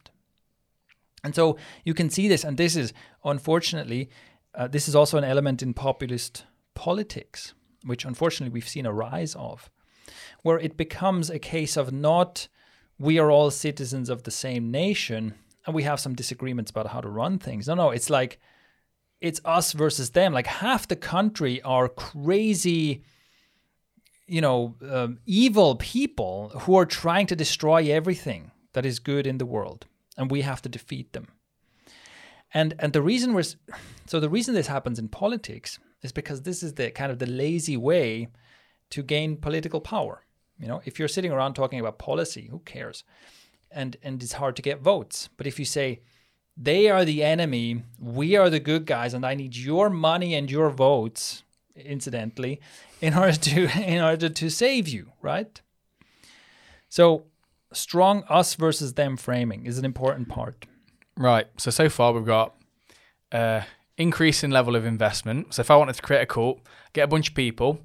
And 1.24 1.34
so 1.34 1.56
you 1.84 1.94
can 1.94 2.10
see 2.10 2.28
this, 2.28 2.44
and 2.44 2.56
this 2.56 2.76
is 2.76 2.92
unfortunately, 3.24 4.10
uh, 4.54 4.68
this 4.68 4.88
is 4.88 4.94
also 4.94 5.18
an 5.18 5.24
element 5.24 5.62
in 5.62 5.74
populist 5.74 6.44
politics, 6.74 7.54
which 7.84 8.04
unfortunately 8.04 8.52
we've 8.52 8.68
seen 8.68 8.86
a 8.86 8.92
rise 8.92 9.34
of, 9.34 9.70
where 10.42 10.58
it 10.58 10.76
becomes 10.76 11.28
a 11.30 11.38
case 11.38 11.76
of 11.76 11.92
not 11.92 12.48
we 12.98 13.18
are 13.18 13.30
all 13.30 13.50
citizens 13.50 14.08
of 14.08 14.24
the 14.24 14.30
same 14.30 14.70
nation 14.70 15.34
and 15.66 15.74
we 15.74 15.82
have 15.82 16.00
some 16.00 16.14
disagreements 16.14 16.70
about 16.70 16.88
how 16.88 17.00
to 17.00 17.08
run 17.08 17.38
things. 17.38 17.68
No, 17.68 17.74
no, 17.74 17.90
it's 17.90 18.10
like 18.10 18.38
it's 19.20 19.40
us 19.44 19.72
versus 19.72 20.10
them. 20.10 20.32
Like 20.32 20.46
half 20.46 20.88
the 20.88 20.96
country 20.96 21.60
are 21.62 21.88
crazy, 21.88 23.02
you 24.26 24.40
know, 24.40 24.76
um, 24.90 25.18
evil 25.26 25.76
people 25.76 26.50
who 26.60 26.76
are 26.76 26.86
trying 26.86 27.26
to 27.26 27.36
destroy 27.36 27.90
everything 27.90 28.50
that 28.72 28.86
is 28.86 28.98
good 28.98 29.26
in 29.26 29.38
the 29.38 29.46
world, 29.46 29.86
and 30.18 30.30
we 30.30 30.42
have 30.42 30.60
to 30.62 30.68
defeat 30.68 31.12
them. 31.14 31.28
And 32.52 32.74
and 32.78 32.92
the 32.92 33.02
reason 33.02 33.32
we're 33.32 33.44
so 34.06 34.20
the 34.20 34.28
reason 34.28 34.54
this 34.54 34.66
happens 34.66 34.98
in 34.98 35.08
politics 35.08 35.78
is 36.02 36.12
because 36.12 36.42
this 36.42 36.62
is 36.62 36.74
the 36.74 36.90
kind 36.90 37.12
of 37.12 37.18
the 37.18 37.26
lazy 37.26 37.76
way 37.76 38.28
to 38.90 39.02
gain 39.02 39.36
political 39.36 39.80
power. 39.80 40.24
You 40.58 40.66
know, 40.66 40.82
if 40.84 40.98
you're 40.98 41.08
sitting 41.08 41.32
around 41.32 41.54
talking 41.54 41.78
about 41.78 41.98
policy, 41.98 42.48
who 42.50 42.60
cares? 42.60 43.04
And 43.70 43.96
and 44.02 44.22
it's 44.22 44.32
hard 44.32 44.56
to 44.56 44.62
get 44.62 44.80
votes. 44.80 45.28
But 45.36 45.46
if 45.46 45.58
you 45.58 45.64
say 45.64 46.00
they 46.56 46.90
are 46.90 47.04
the 47.04 47.22
enemy, 47.22 47.84
we 48.00 48.36
are 48.36 48.50
the 48.50 48.60
good 48.60 48.86
guys, 48.86 49.14
and 49.14 49.24
I 49.24 49.34
need 49.34 49.54
your 49.54 49.90
money 49.90 50.34
and 50.34 50.50
your 50.50 50.70
votes, 50.70 51.44
incidentally, 51.76 52.60
in 53.00 53.14
order 53.22 53.36
to 53.36 53.68
in 53.84 54.02
order 54.02 54.28
to 54.30 54.50
save 54.50 54.88
you, 54.88 55.12
right? 55.22 55.60
So 56.88 57.24
strong 57.72 58.24
us 58.28 58.54
versus 58.54 58.94
them 58.94 59.16
framing 59.16 59.66
is 59.66 59.78
an 59.78 59.84
important 59.84 60.28
part. 60.28 60.66
Right. 61.16 61.46
So 61.58 61.70
so 61.70 61.88
far 61.88 62.12
we've 62.12 62.24
got 62.24 62.54
uh, 63.32 63.62
increase 63.96 64.42
in 64.44 64.50
level 64.50 64.76
of 64.76 64.84
investment. 64.86 65.52
So 65.54 65.60
if 65.60 65.70
I 65.70 65.76
wanted 65.76 65.94
to 65.96 66.02
create 66.02 66.22
a 66.22 66.26
cult, 66.26 66.60
get 66.92 67.02
a 67.04 67.08
bunch 67.08 67.30
of 67.30 67.34
people, 67.34 67.80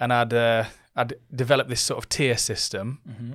and 0.00 0.12
I'd 0.12 0.32
uh, 0.32 0.64
I'd 0.96 1.14
develop 1.34 1.68
this 1.68 1.80
sort 1.80 1.98
of 1.98 2.08
tier 2.08 2.36
system. 2.36 3.00
Mm-hmm. 3.08 3.34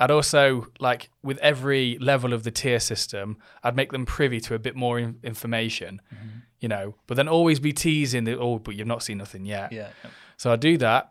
I'd 0.00 0.10
also 0.12 0.68
like 0.78 1.10
with 1.22 1.38
every 1.38 1.98
level 1.98 2.32
of 2.32 2.44
the 2.44 2.50
tier 2.50 2.78
system, 2.80 3.36
I'd 3.64 3.74
make 3.76 3.90
them 3.92 4.06
privy 4.06 4.40
to 4.42 4.54
a 4.54 4.58
bit 4.58 4.76
more 4.76 4.98
in- 4.98 5.18
information, 5.24 6.00
Mm-hmm. 6.14 6.38
you 6.60 6.68
know, 6.68 6.94
but 7.06 7.16
then 7.16 7.28
always 7.28 7.58
be 7.60 7.72
teasing 7.72 8.24
the 8.24 8.38
oh, 8.38 8.58
but 8.58 8.74
you've 8.76 8.86
not 8.86 9.02
seen 9.02 9.18
nothing 9.18 9.44
yet. 9.44 9.72
Yeah. 9.72 9.88
So 10.36 10.52
I'd 10.52 10.60
do 10.60 10.76
that. 10.78 11.10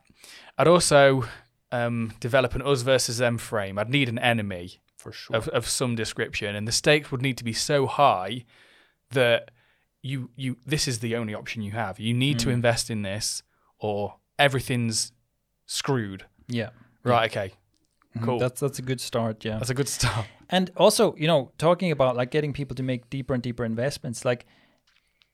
I'd 0.57 0.67
also 0.67 1.23
um, 1.71 2.13
develop 2.19 2.55
an 2.55 2.61
us 2.61 2.81
versus 2.81 3.17
them 3.17 3.37
frame. 3.37 3.77
I'd 3.79 3.89
need 3.89 4.09
an 4.09 4.19
enemy 4.19 4.79
For 4.97 5.11
sure. 5.11 5.35
of, 5.35 5.47
of 5.49 5.67
some 5.67 5.95
description, 5.95 6.55
and 6.55 6.67
the 6.67 6.71
stakes 6.71 7.11
would 7.11 7.21
need 7.21 7.37
to 7.37 7.43
be 7.43 7.53
so 7.53 7.85
high 7.87 8.45
that 9.11 9.51
you 10.01 10.29
you 10.35 10.57
this 10.65 10.87
is 10.87 10.99
the 10.99 11.15
only 11.15 11.33
option 11.33 11.61
you 11.61 11.71
have. 11.71 11.99
You 11.99 12.13
need 12.13 12.39
to 12.39 12.47
Mm. 12.47 12.53
invest 12.53 12.89
in 12.89 13.01
this, 13.01 13.43
or 13.79 14.15
everything's 14.39 15.11
screwed. 15.65 16.25
yeah. 16.47 16.69
Right? 17.03 17.29
Okay, 17.31 17.53
Mhm. 18.17 18.23
Cool. 18.25 18.39
That's 18.39 18.59
that's 18.61 18.79
a 18.79 18.81
good 18.81 18.99
start. 19.01 19.43
Yeah. 19.45 19.57
that's 19.57 19.69
a 19.69 19.73
good 19.75 19.89
start. 19.89 20.25
And 20.49 20.71
also, 20.77 21.13
you 21.17 21.27
know, 21.27 21.51
talking 21.57 21.91
about 21.91 22.15
like 22.15 22.31
getting 22.31 22.53
people 22.53 22.73
to 22.75 22.83
make 22.83 23.09
deeper 23.09 23.33
and 23.33 23.43
deeper 23.43 23.65
investments, 23.65 24.23
like 24.23 24.45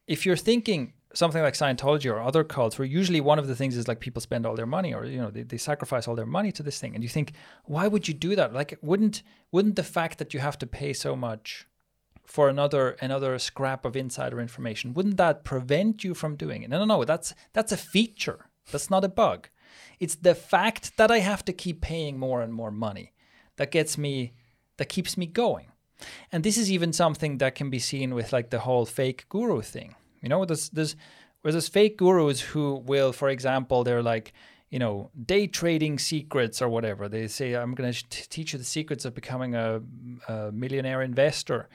if 0.07 0.25
you're 0.25 0.35
thinking 0.37 0.93
something 1.13 1.41
like 1.41 1.53
Scientology 1.53 2.11
or 2.11 2.19
other 2.19 2.43
cults, 2.43 2.77
where 2.77 2.87
usually 2.87 3.21
one 3.21 3.39
of 3.39 3.47
the 3.47 3.55
things 3.55 3.77
is 3.77 3.87
like 3.87 3.99
people 3.99 4.21
spend 4.21 4.45
all 4.45 4.55
their 4.55 4.65
money 4.65 4.93
or 4.93 5.05
you 5.05 5.19
know 5.19 5.29
they, 5.29 5.43
they 5.43 5.57
sacrifice 5.57 6.07
all 6.07 6.15
their 6.15 6.25
money 6.25 6.51
to 6.51 6.63
this 6.63 6.79
thing, 6.79 6.95
and 6.95 7.03
you 7.03 7.09
think, 7.09 7.33
why 7.65 7.87
would 7.87 8.07
you 8.07 8.13
do 8.13 8.35
that? 8.35 8.53
Like, 8.53 8.77
wouldn't 8.81 9.23
wouldn't 9.51 9.75
the 9.75 9.83
fact 9.83 10.17
that 10.17 10.33
you 10.33 10.39
have 10.39 10.57
to 10.59 10.67
pay 10.67 10.93
so 10.93 11.15
much 11.15 11.67
for 12.25 12.49
another 12.49 12.91
another 13.01 13.37
scrap 13.39 13.85
of 13.85 13.95
insider 13.95 14.39
information, 14.39 14.93
wouldn't 14.93 15.17
that 15.17 15.43
prevent 15.43 16.03
you 16.03 16.13
from 16.13 16.35
doing 16.35 16.63
it? 16.63 16.69
No, 16.69 16.79
no, 16.79 16.85
no. 16.85 17.03
That's 17.03 17.33
that's 17.53 17.71
a 17.71 17.77
feature. 17.77 18.47
That's 18.71 18.89
not 18.89 19.03
a 19.03 19.09
bug. 19.09 19.49
It's 19.99 20.15
the 20.15 20.35
fact 20.35 20.97
that 20.97 21.11
I 21.11 21.19
have 21.19 21.43
to 21.45 21.53
keep 21.53 21.81
paying 21.81 22.17
more 22.17 22.41
and 22.41 22.53
more 22.53 22.71
money 22.71 23.13
that 23.57 23.71
gets 23.71 23.97
me 23.97 24.33
that 24.77 24.89
keeps 24.89 25.17
me 25.17 25.25
going. 25.25 25.67
And 26.31 26.43
this 26.43 26.57
is 26.57 26.71
even 26.71 26.91
something 26.91 27.37
that 27.37 27.55
can 27.55 27.69
be 27.69 27.79
seen 27.79 28.13
with 28.13 28.33
like 28.33 28.49
the 28.49 28.59
whole 28.59 28.85
fake 28.85 29.25
guru 29.29 29.61
thing. 29.61 29.95
You 30.23 30.29
know, 30.29 30.45
there's 30.45 30.69
there's 30.69 30.95
where 31.41 31.51
there's 31.51 31.67
fake 31.67 31.97
gurus 31.97 32.39
who 32.39 32.75
will, 32.75 33.11
for 33.11 33.29
example, 33.29 33.83
they're 33.83 34.01
like, 34.01 34.33
you 34.69 34.79
know, 34.79 35.11
day 35.25 35.45
trading 35.45 35.99
secrets 35.99 36.61
or 36.61 36.69
whatever. 36.69 37.09
They 37.09 37.27
say, 37.27 37.53
I'm 37.53 37.75
going 37.75 37.91
to 37.91 38.03
teach 38.09 38.53
you 38.53 38.59
the 38.59 38.65
secrets 38.65 39.03
of 39.05 39.13
becoming 39.13 39.53
a, 39.53 39.81
a 40.29 40.51
millionaire 40.51 41.01
investor. 41.01 41.67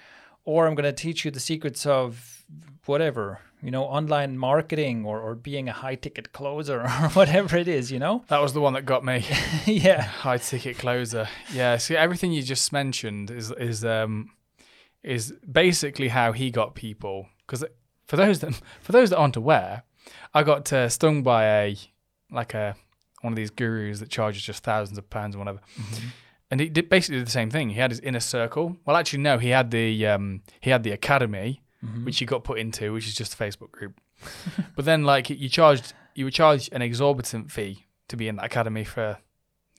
or 0.45 0.67
I'm 0.67 0.75
going 0.75 0.85
to 0.85 0.93
teach 0.93 1.27
you 1.27 1.31
the 1.31 1.41
secrets 1.41 1.85
of 1.85 2.45
whatever, 2.87 3.41
you 3.63 3.71
know, 3.71 3.85
online 3.85 4.39
marketing 4.39 5.05
or, 5.05 5.21
or 5.21 5.35
being 5.35 5.69
a 5.69 5.73
high 5.73 5.95
ticket 5.95 6.33
closer 6.33 6.81
or 6.85 6.89
whatever 7.11 7.59
it 7.59 7.69
is, 7.69 7.93
you 7.93 7.99
know? 7.99 8.25
That 8.29 8.41
was 8.41 8.55
the 8.55 8.61
one 8.63 8.73
that 8.73 8.87
got 8.87 9.05
me. 9.05 9.27
yeah. 9.67 10.03
High 10.25 10.39
ticket 10.39 10.79
closer. 10.79 11.29
Yeah. 11.53 11.77
See, 11.77 11.95
everything 11.95 12.33
you 12.33 12.43
just 12.43 12.73
mentioned 12.73 13.31
is 13.31 13.51
is 13.51 13.85
um 13.85 14.31
is 15.03 15.33
basically 15.51 16.09
how 16.09 16.33
he 16.33 16.51
got 16.51 16.75
people. 16.75 17.29
Because 17.47 17.65
for 18.09 18.17
those 18.17 18.41
that 18.41 18.55
for 18.81 18.91
those 18.91 19.11
that 19.11 19.19
aren't 19.19 19.37
aware, 19.37 19.85
I 20.35 20.43
got 20.43 20.73
uh, 20.73 20.89
stung 20.89 21.23
by 21.23 21.45
a 21.45 21.77
like 22.33 22.55
a 22.55 22.75
one 23.21 23.33
of 23.33 23.37
these 23.37 23.51
gurus 23.51 24.01
that 24.01 24.09
charges 24.09 24.43
just 24.43 24.65
thousands 24.65 24.99
of 24.99 25.09
pounds 25.09 25.37
or 25.37 25.39
whatever. 25.39 25.61
Mm-hmm 25.77 26.09
and 26.51 26.61
he 26.61 26.69
did 26.69 26.89
basically 26.89 27.23
the 27.23 27.31
same 27.31 27.51
thing. 27.51 27.71
He 27.71 27.77
had 27.77 27.91
his 27.91 28.01
inner 28.01 28.21
circle. 28.21 28.77
Well, 28.85 28.97
actually, 28.97 29.21
no, 29.21 29.39
he 29.39 29.51
had 29.51 29.71
the 29.71 30.07
um, 30.07 30.43
he 30.61 30.71
had 30.71 30.83
the 30.83 30.93
academy, 30.93 31.63
mm-hmm. 31.85 32.05
which 32.05 32.19
he 32.19 32.27
got 32.27 32.45
put 32.45 32.59
into, 32.59 32.93
which 32.93 33.07
is 33.07 33.15
just 33.15 33.35
a 33.35 33.37
Facebook 33.37 33.71
group. 33.71 34.01
but 34.77 34.85
then, 34.85 35.05
like, 35.05 35.29
you 35.31 35.49
charged 35.49 35.93
you 36.15 36.25
were 36.25 36.31
charged 36.31 36.73
an 36.73 36.83
exorbitant 36.83 37.51
fee 37.53 37.87
to 38.09 38.17
be 38.17 38.29
in 38.29 38.37
that 38.37 38.47
academy 38.47 38.85
for 38.85 39.19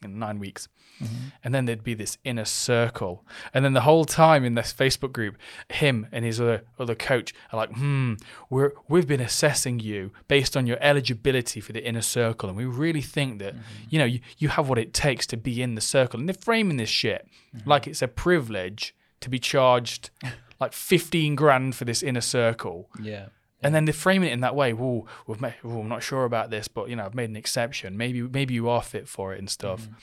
nine 0.02 0.40
weeks. 0.40 0.68
Mm-hmm. 1.02 1.16
And 1.44 1.56
then 1.56 1.66
there'd 1.66 1.84
be 1.84 1.94
this 1.94 2.18
inner 2.24 2.46
circle. 2.46 3.26
And 3.54 3.64
then 3.64 3.74
the 3.74 3.82
whole 3.82 4.06
time 4.06 4.44
in 4.44 4.56
this 4.56 4.74
Facebook 4.74 5.14
group, 5.14 5.38
him 5.70 6.08
and 6.12 6.26
his 6.26 6.42
other 6.42 6.64
other 6.78 6.96
coach 6.96 7.34
are 7.52 7.58
like, 7.58 7.72
hmm, 7.74 8.16
we're 8.50 8.74
we've 8.88 9.08
been 9.08 9.22
assessing 9.22 9.80
you 9.80 10.12
based 10.28 10.58
on 10.58 10.68
your 10.68 10.78
eligibility 10.82 11.62
for 11.62 11.72
the 11.72 11.86
inner 11.86 12.02
circle. 12.02 12.50
And 12.50 12.58
we 12.58 12.66
really 12.66 13.02
think 13.02 13.40
that, 13.40 13.54
mm-hmm. 13.56 13.64
you 13.90 14.00
know, 14.00 14.06
you, 14.06 14.20
you 14.38 14.50
have 14.50 14.70
what 14.70 14.78
it 14.78 14.94
takes 14.94 15.26
to 15.28 15.38
be 15.38 15.62
in 15.62 15.76
the 15.76 15.82
circle. 15.82 16.20
And 16.20 16.28
they're 16.28 16.34
framing 16.34 16.78
this 16.78 16.90
shit 16.90 17.28
mm-hmm. 17.56 17.70
like 17.70 17.88
it's 17.88 18.02
a 18.02 18.08
privilege 18.08 18.96
to 19.22 19.30
be 19.30 19.40
charged 19.40 20.10
like 20.60 20.74
15 20.74 21.36
grand 21.36 21.76
for 21.76 21.86
this 21.86 22.04
inner 22.04 22.22
circle. 22.22 22.90
Yeah. 23.02 23.28
And 23.62 23.76
then 23.76 23.86
they're 23.86 23.94
framing 23.94 24.30
it 24.30 24.34
in 24.34 24.40
that 24.40 24.56
way. 24.56 24.74
Well, 24.74 25.06
we've 25.28 25.42
made, 25.42 25.56
well, 25.64 25.80
I'm 25.80 25.90
not 25.90 26.04
sure 26.04 26.24
about 26.24 26.50
this, 26.50 26.68
but 26.68 26.90
you 26.90 26.96
know, 26.96 27.06
I've 27.06 27.16
made 27.16 27.30
an 27.30 27.36
exception. 27.36 27.98
Maybe, 27.98 28.22
maybe 28.22 28.54
you 28.54 28.70
are 28.70 28.82
fit 28.82 29.08
for 29.08 29.34
it 29.34 29.40
and 29.40 29.50
stuff. 29.50 29.88
Mm. 29.88 29.94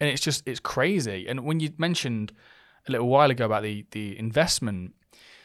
And 0.00 0.10
it's 0.10 0.22
just, 0.22 0.46
it's 0.46 0.60
crazy. 0.60 1.26
And 1.28 1.44
when 1.44 1.60
you 1.60 1.72
mentioned 1.76 2.32
a 2.86 2.92
little 2.92 3.08
while 3.08 3.30
ago 3.30 3.46
about 3.46 3.62
the 3.62 3.86
the 3.90 4.18
investment, 4.18 4.94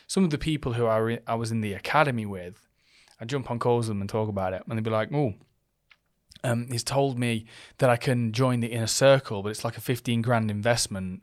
some 0.08 0.24
of 0.24 0.30
the 0.30 0.38
people 0.38 0.74
who 0.74 0.86
I 0.86 0.98
re- 0.98 1.20
I 1.28 1.36
was 1.36 1.52
in 1.52 1.62
the 1.62 1.74
academy 1.74 2.26
with, 2.26 2.68
I 3.20 3.26
jump 3.26 3.50
on 3.52 3.60
calls 3.60 3.88
with 3.88 3.96
them 3.96 4.02
and 4.02 4.10
talk 4.10 4.30
about 4.30 4.54
it, 4.54 4.64
and 4.68 4.78
they'd 4.78 4.84
be 4.84 4.90
like, 4.90 5.10
"Oh, 5.14 5.34
um, 6.44 6.68
he's 6.70 6.84
told 6.84 7.20
me 7.20 7.46
that 7.78 7.90
I 7.90 7.98
can 7.98 8.32
join 8.32 8.60
the 8.60 8.68
inner 8.68 8.88
circle, 8.88 9.44
but 9.44 9.50
it's 9.50 9.64
like 9.66 9.78
a 9.78 9.82
15 9.82 10.22
grand 10.22 10.52
investment. 10.52 11.22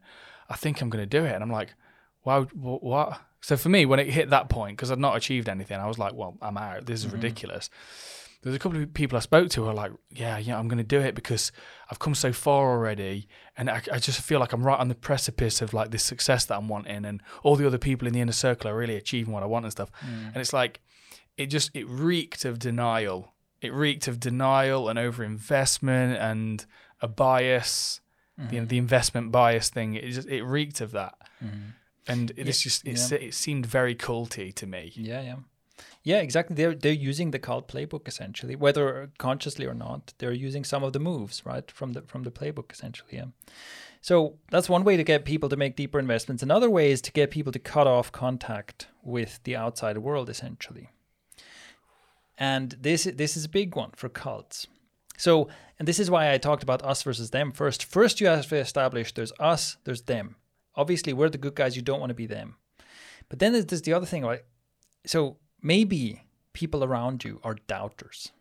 I 0.49 0.57
think 0.57 0.81
I'm 0.81 0.91
going 0.91 1.03
to 1.03 1.07
do 1.07 1.25
it." 1.25 1.35
And 1.35 1.43
I'm 1.43 1.53
like, 1.53 1.75
"Why? 2.23 2.41
What?" 2.41 3.21
So 3.47 3.57
for 3.57 3.69
me, 3.69 3.87
when 3.87 4.01
it 4.01 4.09
hit 4.09 4.31
that 4.31 4.49
point, 4.49 4.77
because 4.77 4.91
I'd 4.91 4.99
not 4.99 5.17
achieved 5.17 5.49
anything, 5.49 5.79
I 5.79 5.87
was 5.87 6.01
like, 6.01 6.15
well, 6.15 6.37
I'm 6.43 6.57
out. 6.57 6.87
This 6.87 6.99
is 6.99 7.07
mm-hmm. 7.07 7.15
ridiculous. 7.15 7.71
There's 8.43 8.57
a 8.57 8.59
couple 8.59 8.83
of 8.83 8.93
people 8.93 9.17
I 9.17 9.21
spoke 9.21 9.51
to 9.51 9.63
who 9.63 9.71
are 9.71 9.73
like, 9.73 9.93
yeah, 10.11 10.37
yeah, 10.39 10.59
I'm 10.59 10.67
going 10.67 10.79
to 10.79 10.83
do 10.83 10.99
it 10.99 11.15
because 11.15 11.53
I've 11.89 12.01
come 12.01 12.17
so 12.17 12.33
far 12.33 12.69
already, 12.69 13.29
and 13.57 13.71
I, 13.71 13.83
I, 13.93 14.01
just 14.01 14.21
feel 14.21 14.41
like 14.41 14.53
I'm 14.53 14.65
right 14.65 14.81
on 14.81 14.89
the 14.89 14.97
precipice 14.97 15.63
of 15.63 15.73
like 15.73 15.93
this 15.93 16.03
success 16.03 16.45
that 16.47 16.57
I'm 16.57 16.67
wanting, 16.67 17.05
and 17.05 17.23
all 17.45 17.55
the 17.55 17.65
other 17.69 17.79
people 17.79 18.09
in 18.09 18.15
the 18.15 18.21
inner 18.21 18.33
circle 18.33 18.69
are 18.69 18.77
really 18.77 18.97
achieving 18.97 19.33
what 19.33 19.45
I 19.45 19.47
want 19.47 19.65
and 19.65 19.71
stuff. 19.71 19.93
Mm. 20.05 20.27
And 20.27 20.39
it's 20.39 20.53
like, 20.53 20.81
it 21.37 21.47
just 21.47 21.71
it 21.73 21.87
reeked 21.89 22.45
of 22.45 22.59
denial. 22.59 23.33
It 23.61 23.73
reeked 23.73 24.09
of 24.09 24.19
denial 24.19 24.89
and 24.89 24.99
overinvestment 24.99 26.21
and 26.21 26.67
a 27.01 27.07
bias, 27.07 28.01
mm. 28.41 28.51
the, 28.51 28.59
the 28.59 28.79
investment 28.79 29.31
bias 29.31 29.69
thing. 29.69 29.95
It 29.95 30.11
just 30.11 30.27
it 30.27 30.43
reeked 30.43 30.81
of 30.81 30.91
that. 30.91 31.15
Mm 31.41 31.75
and 32.09 32.31
it 32.33 32.39
yeah, 32.39 32.45
just 32.45 32.87
it's, 32.87 33.11
yeah. 33.11 33.19
it 33.19 33.35
seemed 33.35 33.67
very 33.67 33.95
culty 33.95 34.55
to 34.55 34.67
me. 34.67 34.93
Yeah, 34.95 35.23
yeah, 35.23 35.37
yeah. 36.03 36.19
Exactly. 36.19 36.55
They're 36.55 36.75
they're 36.75 36.93
using 36.93 37.31
the 37.31 37.39
cult 37.39 37.69
playbook 37.69 38.07
essentially, 38.07 38.57
whether 38.57 39.11
consciously 39.19 39.67
or 39.67 39.75
not. 39.75 40.15
They're 40.19 40.33
using 40.33 40.65
some 40.65 40.85
of 40.85 40.93
the 40.93 41.01
moves 41.01 41.45
right 41.45 41.71
from 41.71 41.93
the 41.95 42.03
from 42.03 42.23
the 42.23 42.31
playbook 42.31 42.73
essentially. 42.73 43.13
Yeah. 43.13 43.27
So 44.01 44.35
that's 44.51 44.69
one 44.69 44.85
way 44.85 44.97
to 44.97 45.03
get 45.03 45.25
people 45.25 45.49
to 45.49 45.57
make 45.57 45.75
deeper 45.75 45.99
investments. 45.99 46.43
Another 46.43 46.71
way 46.71 46.91
is 46.93 47.01
to 47.03 47.13
get 47.13 47.31
people 47.31 47.53
to 47.53 47.59
cut 47.59 47.89
off 47.89 48.13
contact 48.13 48.87
with 49.03 49.41
the 49.43 49.57
outside 49.57 49.99
world 49.99 50.31
essentially. 50.31 50.91
And 52.39 52.77
this 52.81 53.05
this 53.05 53.37
is 53.37 53.47
a 53.47 53.49
big 53.49 53.75
one 53.75 53.91
for 53.97 54.09
cults. 54.09 54.69
So, 55.19 55.49
and 55.79 55.89
this 55.89 55.99
is 55.99 56.11
why 56.11 56.33
I 56.33 56.39
talked 56.39 56.63
about 56.63 56.85
us 56.85 57.03
versus 57.03 57.31
them 57.31 57.51
first. 57.51 57.83
First, 57.83 58.21
you 58.21 58.27
have 58.27 58.47
to 58.49 58.57
establish 58.57 59.15
there's 59.15 59.33
us, 59.41 59.79
there's 59.85 60.03
them 60.03 60.37
Obviously, 60.77 61.13
we're 61.13 61.31
the 61.31 61.39
good 61.39 61.55
guys. 61.55 61.77
You 61.77 61.83
don't 61.83 62.01
want 62.01 62.11
to 62.11 62.15
be 62.15 62.27
them. 62.27 62.57
But 63.29 63.39
then 63.39 63.53
there's, 63.53 63.67
there's 63.67 63.83
the 63.83 63.93
other 63.93 64.07
thing, 64.07 64.25
right? 64.25 64.45
So 65.05 65.37
maybe 65.63 66.23
people 66.53 66.85
around 66.85 67.25
you 67.25 67.41
are 67.43 67.57
doubters, 67.67 68.33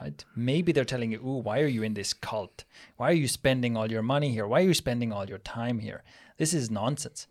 right? 0.00 0.24
Maybe 0.36 0.72
they're 0.72 0.84
telling 0.84 1.12
you, 1.12 1.18
"Ooh, 1.18 1.38
why 1.38 1.60
are 1.60 1.66
you 1.66 1.82
in 1.82 1.94
this 1.94 2.12
cult? 2.12 2.64
Why 2.96 3.10
are 3.10 3.14
you 3.14 3.28
spending 3.28 3.76
all 3.76 3.90
your 3.90 4.02
money 4.02 4.30
here? 4.30 4.46
Why 4.46 4.60
are 4.60 4.66
you 4.66 4.74
spending 4.74 5.12
all 5.12 5.28
your 5.28 5.38
time 5.38 5.78
here? 5.80 6.02
This 6.36 6.54
is 6.54 6.70
nonsense." 6.70 7.26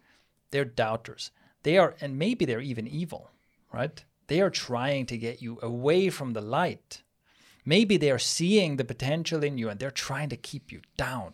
They're 0.52 0.66
doubters. 0.66 1.32
They 1.64 1.78
are, 1.78 1.96
and 2.02 2.20
maybe 2.20 2.46
they're 2.46 2.60
even 2.60 2.88
evil, 2.88 3.32
right? 3.72 4.04
They 4.28 4.42
are 4.42 4.50
trying 4.50 5.06
to 5.08 5.18
get 5.18 5.42
you 5.42 5.60
away 5.62 6.10
from 6.10 6.34
the 6.34 6.42
light. 6.42 7.04
Maybe 7.66 7.98
they 7.98 8.12
are 8.12 8.20
seeing 8.20 8.78
the 8.78 8.84
potential 8.84 9.44
in 9.44 9.58
you 9.58 9.70
and 9.70 9.80
they're 9.80 9.92
trying 9.92 10.30
to 10.30 10.38
keep 10.38 10.72
you 10.72 10.82
down. 10.98 11.34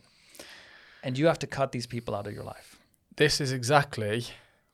And 1.04 1.18
you 1.18 1.28
have 1.28 1.40
to 1.40 1.48
cut 1.48 1.72
these 1.72 1.88
people 1.88 2.14
out 2.16 2.28
of 2.28 2.34
your 2.34 2.44
life. 2.44 2.77
This 3.18 3.42
is 3.42 3.52
exactly 3.52 4.28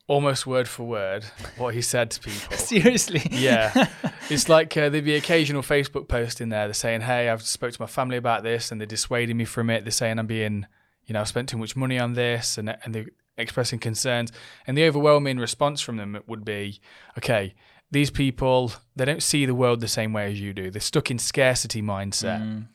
almost 0.06 0.46
word 0.46 0.68
for 0.68 0.84
word 0.84 1.24
what 1.56 1.74
he 1.74 1.80
said 1.80 2.10
to 2.10 2.20
people. 2.20 2.56
Seriously? 2.56 3.22
Yeah. 3.30 3.88
it's 4.30 4.48
like 4.48 4.76
uh, 4.76 4.90
there'd 4.90 5.04
be 5.04 5.16
occasional 5.16 5.62
Facebook 5.62 6.08
post 6.08 6.40
in 6.40 6.50
there. 6.50 6.66
They're 6.66 6.74
saying, 6.74 7.02
"Hey, 7.02 7.28
I've 7.28 7.42
spoke 7.42 7.72
to 7.72 7.80
my 7.80 7.86
family 7.86 8.16
about 8.16 8.42
this, 8.42 8.70
and 8.70 8.80
they're 8.80 8.86
dissuading 8.86 9.36
me 9.36 9.44
from 9.44 9.70
it. 9.70 9.84
They're 9.84 9.90
saying 9.90 10.18
I'm 10.18 10.26
being, 10.26 10.66
you 11.06 11.14
know, 11.14 11.20
I 11.20 11.24
spent 11.24 11.48
too 11.48 11.58
much 11.58 11.74
money 11.74 11.98
on 11.98 12.14
this, 12.14 12.58
and 12.58 12.76
and 12.84 12.94
they're 12.94 13.08
expressing 13.36 13.78
concerns. 13.78 14.30
And 14.66 14.76
the 14.76 14.86
overwhelming 14.86 15.38
response 15.38 15.80
from 15.80 15.96
them 15.96 16.20
would 16.26 16.44
be, 16.44 16.80
okay." 17.18 17.54
These 17.90 18.10
people, 18.10 18.72
they 18.96 19.04
don't 19.04 19.22
see 19.22 19.46
the 19.46 19.54
world 19.54 19.80
the 19.80 19.86
same 19.86 20.12
way 20.12 20.32
as 20.32 20.40
you 20.40 20.52
do. 20.52 20.68
They're 20.68 20.80
stuck 20.80 21.12
in 21.12 21.18
scarcity 21.18 21.80
mindset. 21.80 22.42
Mm. 22.42 22.66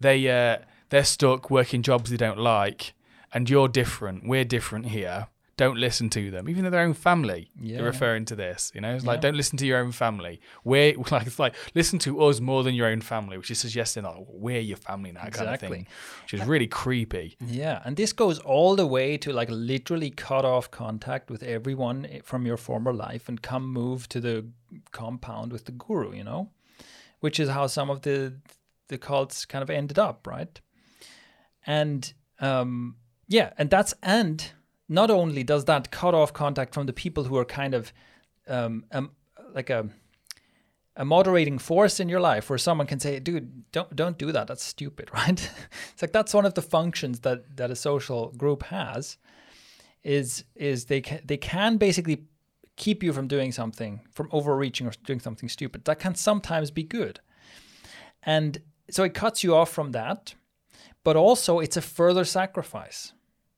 They 0.00 0.28
uh, 0.28 0.58
they're 0.88 1.04
stuck 1.04 1.48
working 1.48 1.82
jobs 1.82 2.10
they 2.10 2.16
don't 2.16 2.38
like, 2.38 2.94
and 3.34 3.50
you're 3.50 3.68
different. 3.68 4.26
We're 4.26 4.44
different 4.44 4.86
here. 4.86 5.26
Don't 5.56 5.76
listen 5.76 6.10
to 6.10 6.32
them, 6.32 6.48
even 6.48 6.64
though 6.64 6.70
their 6.70 6.80
own 6.80 6.94
family. 6.94 7.48
Yeah. 7.60 7.76
They're 7.76 7.86
referring 7.86 8.24
to 8.26 8.34
this. 8.34 8.72
You 8.74 8.80
know, 8.80 8.94
it's 8.94 9.04
yeah. 9.04 9.10
like 9.12 9.20
don't 9.20 9.36
listen 9.36 9.56
to 9.58 9.66
your 9.66 9.78
own 9.78 9.92
family. 9.92 10.40
We're 10.64 10.96
like 11.12 11.26
it's 11.26 11.38
like 11.38 11.54
listen 11.74 11.98
to 12.00 12.22
us 12.22 12.40
more 12.40 12.64
than 12.64 12.74
your 12.74 12.88
own 12.88 13.00
family, 13.02 13.36
which 13.36 13.52
is 13.52 13.58
suggesting 13.58 14.02
like 14.02 14.16
we're 14.28 14.60
your 14.60 14.76
family 14.76 15.12
now, 15.12 15.22
exactly. 15.24 15.46
kind 15.46 15.54
of 15.54 15.60
thing, 15.60 15.86
which 16.22 16.34
is 16.34 16.46
really 16.46 16.66
creepy. 16.66 17.36
Yeah, 17.40 17.82
and 17.84 17.96
this 17.96 18.12
goes 18.12 18.40
all 18.40 18.74
the 18.74 18.86
way 18.86 19.16
to 19.18 19.32
like 19.32 19.48
literally 19.50 20.10
cut 20.10 20.44
off 20.44 20.70
contact 20.72 21.30
with 21.30 21.42
everyone 21.44 22.08
from 22.24 22.46
your 22.46 22.56
former 22.56 22.92
life 22.92 23.28
and 23.28 23.40
come 23.40 23.72
move 23.72 24.08
to 24.08 24.20
the 24.20 24.46
compound 24.90 25.52
with 25.52 25.66
the 25.66 25.72
guru. 25.72 26.14
You 26.14 26.24
know, 26.24 26.50
which 27.20 27.38
is 27.38 27.48
how 27.48 27.68
some 27.68 27.90
of 27.90 28.02
the 28.02 28.34
the 28.88 28.98
cults 28.98 29.44
kind 29.44 29.62
of 29.62 29.70
ended 29.70 30.00
up, 30.00 30.26
right? 30.26 30.60
And 31.64 32.12
um, 32.40 32.96
yeah, 33.28 33.52
and 33.58 33.70
that's 33.70 33.94
and 34.02 34.52
not 34.88 35.10
only 35.10 35.42
does 35.42 35.64
that 35.64 35.90
cut 35.90 36.14
off 36.14 36.32
contact 36.32 36.74
from 36.74 36.86
the 36.86 36.92
people 36.92 37.24
who 37.24 37.36
are 37.36 37.44
kind 37.44 37.74
of 37.74 37.92
um, 38.48 38.84
um, 38.92 39.10
like 39.54 39.70
a 39.70 39.88
a 40.96 41.04
moderating 41.04 41.58
force 41.58 41.98
in 41.98 42.08
your 42.08 42.20
life 42.20 42.48
where 42.48 42.58
someone 42.58 42.86
can 42.86 43.00
say 43.00 43.18
dude 43.18 43.70
don't 43.72 43.94
don't 43.96 44.18
do 44.18 44.32
that. 44.32 44.46
That's 44.46 44.62
stupid 44.62 45.10
right? 45.14 45.50
It's 45.92 46.02
like 46.02 46.12
that's 46.12 46.34
one 46.34 46.46
of 46.46 46.54
the 46.54 46.62
functions 46.62 47.20
that 47.20 47.56
that 47.56 47.70
a 47.70 47.76
social 47.76 48.32
group 48.36 48.64
has 48.64 49.16
is 50.02 50.44
is 50.54 50.86
they 50.86 51.00
can 51.00 51.20
they 51.24 51.38
can 51.38 51.78
basically 51.78 52.24
keep 52.76 53.02
you 53.02 53.12
from 53.12 53.28
doing 53.28 53.52
something 53.52 54.00
from 54.12 54.28
overreaching 54.32 54.86
or 54.86 54.92
doing 55.04 55.20
something 55.20 55.48
stupid. 55.48 55.84
That 55.86 55.98
can 55.98 56.14
sometimes 56.14 56.70
be 56.70 56.82
good. 56.82 57.20
And 58.22 58.58
so 58.90 59.02
it 59.04 59.14
cuts 59.14 59.42
you 59.42 59.54
off 59.54 59.70
from 59.70 59.92
that 59.92 60.34
but 61.04 61.16
also 61.16 61.60
it's 61.60 61.76
a 61.76 61.82
further 61.82 62.24
sacrifice. 62.24 63.12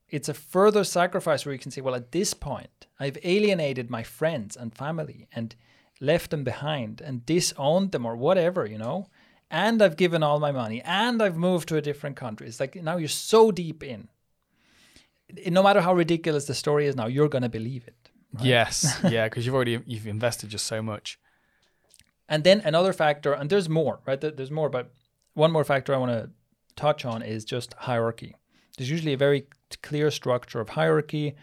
It's 0.08 0.28
a 0.28 0.34
further 0.34 0.84
sacrifice 0.84 1.44
where 1.44 1.52
you 1.52 1.58
can 1.58 1.70
say, 1.70 1.80
well, 1.80 1.94
at 1.94 2.12
this 2.12 2.32
point, 2.32 2.86
I've 3.00 3.18
alienated 3.24 3.90
my 3.90 4.02
friends 4.02 4.56
and 4.56 4.74
family 4.74 5.26
and 5.32 5.54
left 6.00 6.30
them 6.30 6.44
behind 6.44 7.00
and 7.00 7.26
disowned 7.26 7.92
them 7.92 8.06
or 8.06 8.16
whatever, 8.16 8.66
you 8.66 8.78
know, 8.78 9.08
and 9.50 9.82
I've 9.82 9.96
given 9.96 10.22
all 10.22 10.38
my 10.40 10.52
money 10.52 10.82
and 10.82 11.22
I've 11.22 11.36
moved 11.36 11.68
to 11.68 11.76
a 11.76 11.82
different 11.82 12.16
country. 12.16 12.46
It's 12.46 12.60
like 12.60 12.76
now 12.76 12.96
you're 12.96 13.08
so 13.08 13.50
deep 13.50 13.82
in. 13.82 14.08
No 15.48 15.62
matter 15.62 15.80
how 15.80 15.94
ridiculous 15.94 16.44
the 16.44 16.54
story 16.54 16.86
is 16.86 16.94
now, 16.94 17.06
you're 17.06 17.28
going 17.28 17.42
to 17.42 17.48
believe 17.48 17.86
it. 17.86 18.10
Right? 18.32 18.44
Yes, 18.44 19.00
yeah, 19.08 19.24
because 19.24 19.44
you've 19.44 19.54
already 19.54 19.80
you've 19.86 20.06
invested 20.06 20.50
just 20.50 20.66
so 20.66 20.82
much. 20.82 21.18
And 22.28 22.44
then 22.44 22.60
another 22.60 22.92
factor, 22.92 23.32
and 23.32 23.50
there's 23.50 23.68
more, 23.68 24.00
right? 24.06 24.20
There's 24.20 24.50
more, 24.50 24.68
but 24.68 24.92
one 25.34 25.52
more 25.52 25.64
factor 25.64 25.94
I 25.94 25.98
want 25.98 26.12
to 26.12 26.30
touch 26.74 27.04
on 27.04 27.22
is 27.22 27.44
just 27.44 27.74
hierarchy. 27.74 28.34
There's 28.76 28.90
usually 28.90 29.12
a 29.12 29.16
very 29.16 29.46
clear 29.82 30.10
structure 30.10 30.60
of 30.60 30.70
hierarchy. 30.70 31.34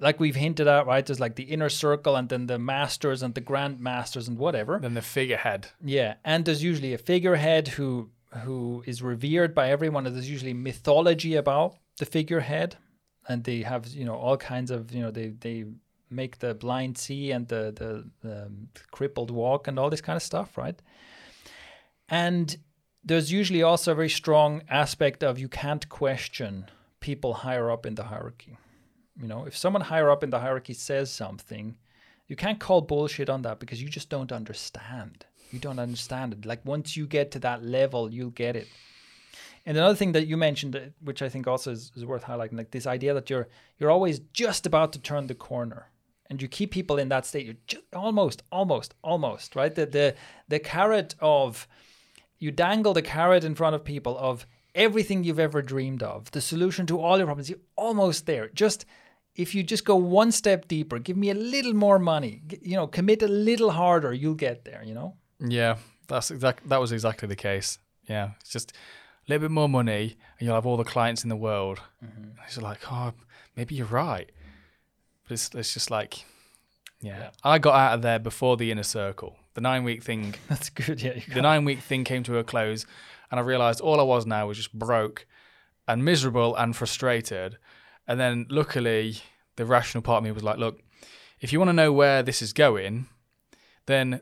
like 0.00 0.18
we've 0.18 0.34
hinted 0.36 0.66
at, 0.66 0.86
right? 0.86 1.06
There's 1.06 1.20
like 1.20 1.36
the 1.36 1.44
inner 1.44 1.68
circle 1.68 2.16
and 2.16 2.28
then 2.28 2.46
the 2.46 2.58
masters 2.58 3.22
and 3.22 3.34
the 3.34 3.40
grand 3.40 3.78
masters 3.80 4.26
and 4.28 4.36
whatever. 4.36 4.78
Then 4.80 4.94
the 4.94 5.02
figurehead. 5.02 5.68
Yeah, 5.84 6.14
and 6.24 6.44
there's 6.44 6.62
usually 6.62 6.92
a 6.92 6.98
figurehead 6.98 7.68
who 7.68 8.10
who 8.44 8.82
is 8.86 9.02
revered 9.02 9.54
by 9.54 9.70
everyone. 9.70 10.06
And 10.06 10.14
there's 10.14 10.30
usually 10.30 10.54
mythology 10.54 11.36
about 11.36 11.76
the 11.98 12.06
figurehead, 12.06 12.76
and 13.28 13.44
they 13.44 13.62
have 13.62 13.86
you 13.88 14.04
know 14.04 14.16
all 14.16 14.36
kinds 14.36 14.70
of 14.70 14.92
you 14.92 15.02
know 15.02 15.10
they 15.10 15.28
they 15.28 15.64
make 16.10 16.38
the 16.40 16.54
blind 16.54 16.98
see 16.98 17.30
and 17.30 17.48
the 17.48 17.72
the, 17.74 18.28
the 18.28 18.50
crippled 18.90 19.30
walk 19.30 19.68
and 19.68 19.78
all 19.78 19.90
this 19.90 20.00
kind 20.00 20.16
of 20.16 20.22
stuff, 20.22 20.58
right? 20.58 20.80
And 22.08 22.56
there's 23.04 23.32
usually 23.32 23.62
also 23.62 23.92
a 23.92 23.94
very 23.94 24.10
strong 24.10 24.62
aspect 24.68 25.22
of 25.24 25.38
you 25.38 25.48
can't 25.48 25.88
question 25.88 26.66
people 27.02 27.34
higher 27.34 27.70
up 27.70 27.84
in 27.84 27.94
the 27.96 28.04
hierarchy. 28.04 28.56
You 29.20 29.28
know, 29.28 29.44
if 29.44 29.54
someone 29.54 29.82
higher 29.82 30.10
up 30.10 30.24
in 30.24 30.30
the 30.30 30.40
hierarchy 30.40 30.72
says 30.72 31.10
something, 31.10 31.76
you 32.28 32.36
can't 32.36 32.58
call 32.58 32.80
bullshit 32.80 33.28
on 33.28 33.42
that 33.42 33.60
because 33.60 33.82
you 33.82 33.88
just 33.90 34.08
don't 34.08 34.32
understand. 34.32 35.26
You 35.50 35.58
don't 35.58 35.78
understand 35.78 36.32
it. 36.32 36.46
Like 36.46 36.64
once 36.64 36.96
you 36.96 37.06
get 37.06 37.30
to 37.32 37.38
that 37.40 37.62
level, 37.62 38.10
you'll 38.10 38.30
get 38.30 38.56
it. 38.56 38.68
And 39.66 39.76
another 39.76 39.94
thing 39.94 40.12
that 40.12 40.26
you 40.26 40.36
mentioned, 40.36 40.74
uh, 40.74 40.80
which 41.04 41.22
I 41.22 41.28
think 41.28 41.46
also 41.46 41.72
is, 41.72 41.92
is 41.94 42.06
worth 42.06 42.24
highlighting, 42.24 42.56
like 42.56 42.70
this 42.70 42.86
idea 42.86 43.14
that 43.14 43.30
you're 43.30 43.48
you're 43.78 43.90
always 43.90 44.20
just 44.32 44.66
about 44.66 44.92
to 44.94 44.98
turn 44.98 45.26
the 45.26 45.34
corner, 45.34 45.90
and 46.28 46.40
you 46.42 46.48
keep 46.48 46.70
people 46.70 46.98
in 46.98 47.10
that 47.10 47.26
state. 47.26 47.46
You're 47.46 47.62
just 47.66 47.84
almost, 47.92 48.42
almost, 48.50 48.94
almost 49.02 49.54
right. 49.54 49.74
The 49.74 49.86
the 49.86 50.14
the 50.48 50.58
carrot 50.58 51.14
of 51.20 51.68
you 52.38 52.50
dangle 52.50 52.92
the 52.92 53.02
carrot 53.02 53.44
in 53.44 53.54
front 53.54 53.76
of 53.76 53.84
people 53.84 54.18
of 54.18 54.46
everything 54.74 55.24
you've 55.24 55.38
ever 55.38 55.62
dreamed 55.62 56.02
of, 56.02 56.30
the 56.30 56.40
solution 56.40 56.86
to 56.86 57.00
all 57.00 57.18
your 57.18 57.26
problems. 57.26 57.50
You're 57.50 57.58
almost 57.76 58.26
there. 58.26 58.48
Just 58.48 58.84
if 59.34 59.54
you 59.54 59.62
just 59.62 59.84
go 59.84 59.96
one 59.96 60.32
step 60.32 60.68
deeper, 60.68 60.98
give 60.98 61.16
me 61.16 61.30
a 61.30 61.34
little 61.34 61.74
more 61.74 61.98
money, 61.98 62.42
you 62.60 62.76
know, 62.76 62.86
commit 62.86 63.22
a 63.22 63.28
little 63.28 63.70
harder, 63.70 64.12
you'll 64.12 64.34
get 64.34 64.64
there. 64.64 64.82
You 64.84 64.94
know. 64.94 65.16
Yeah, 65.40 65.76
that's 66.08 66.30
exact. 66.30 66.68
That 66.68 66.80
was 66.80 66.92
exactly 66.92 67.28
the 67.28 67.36
case. 67.36 67.78
Yeah, 68.08 68.30
it's 68.40 68.50
just 68.50 68.72
a 68.72 69.30
little 69.30 69.48
bit 69.48 69.50
more 69.50 69.68
money, 69.68 70.16
and 70.38 70.46
you'll 70.46 70.54
have 70.54 70.66
all 70.66 70.76
the 70.76 70.84
clients 70.84 71.22
in 71.22 71.28
the 71.28 71.36
world. 71.36 71.80
Mm-hmm. 72.04 72.30
It's 72.46 72.60
like, 72.60 72.80
oh, 72.90 73.12
maybe 73.56 73.74
you're 73.74 73.86
right, 73.86 74.30
but 75.24 75.32
it's 75.32 75.50
it's 75.54 75.72
just 75.72 75.90
like, 75.90 76.24
yeah. 77.00 77.18
yeah. 77.18 77.30
I 77.42 77.58
got 77.58 77.74
out 77.74 77.94
of 77.94 78.02
there 78.02 78.18
before 78.18 78.56
the 78.56 78.70
inner 78.70 78.82
circle. 78.82 79.36
The 79.54 79.60
nine 79.60 79.84
week 79.84 80.02
thing. 80.02 80.34
That's 80.48 80.70
good. 80.70 81.02
Yeah. 81.02 81.20
The 81.32 81.42
nine 81.42 81.64
week 81.64 81.80
thing 81.80 82.04
came 82.04 82.22
to 82.24 82.38
a 82.38 82.44
close, 82.44 82.86
and 83.32 83.40
I 83.40 83.42
realized 83.42 83.80
all 83.80 83.98
I 83.98 84.04
was 84.04 84.26
now 84.26 84.46
was 84.46 84.58
just 84.58 84.78
broke, 84.78 85.26
and 85.88 86.04
miserable 86.04 86.54
and 86.54 86.76
frustrated. 86.76 87.56
And 88.06 88.20
then 88.20 88.46
luckily, 88.50 89.16
the 89.56 89.64
rational 89.64 90.02
part 90.02 90.18
of 90.18 90.24
me 90.24 90.32
was 90.32 90.42
like, 90.42 90.58
look, 90.58 90.80
if 91.40 91.52
you 91.52 91.58
want 91.58 91.70
to 91.70 91.72
know 91.72 91.92
where 91.92 92.22
this 92.22 92.42
is 92.42 92.52
going, 92.52 93.06
then 93.86 94.20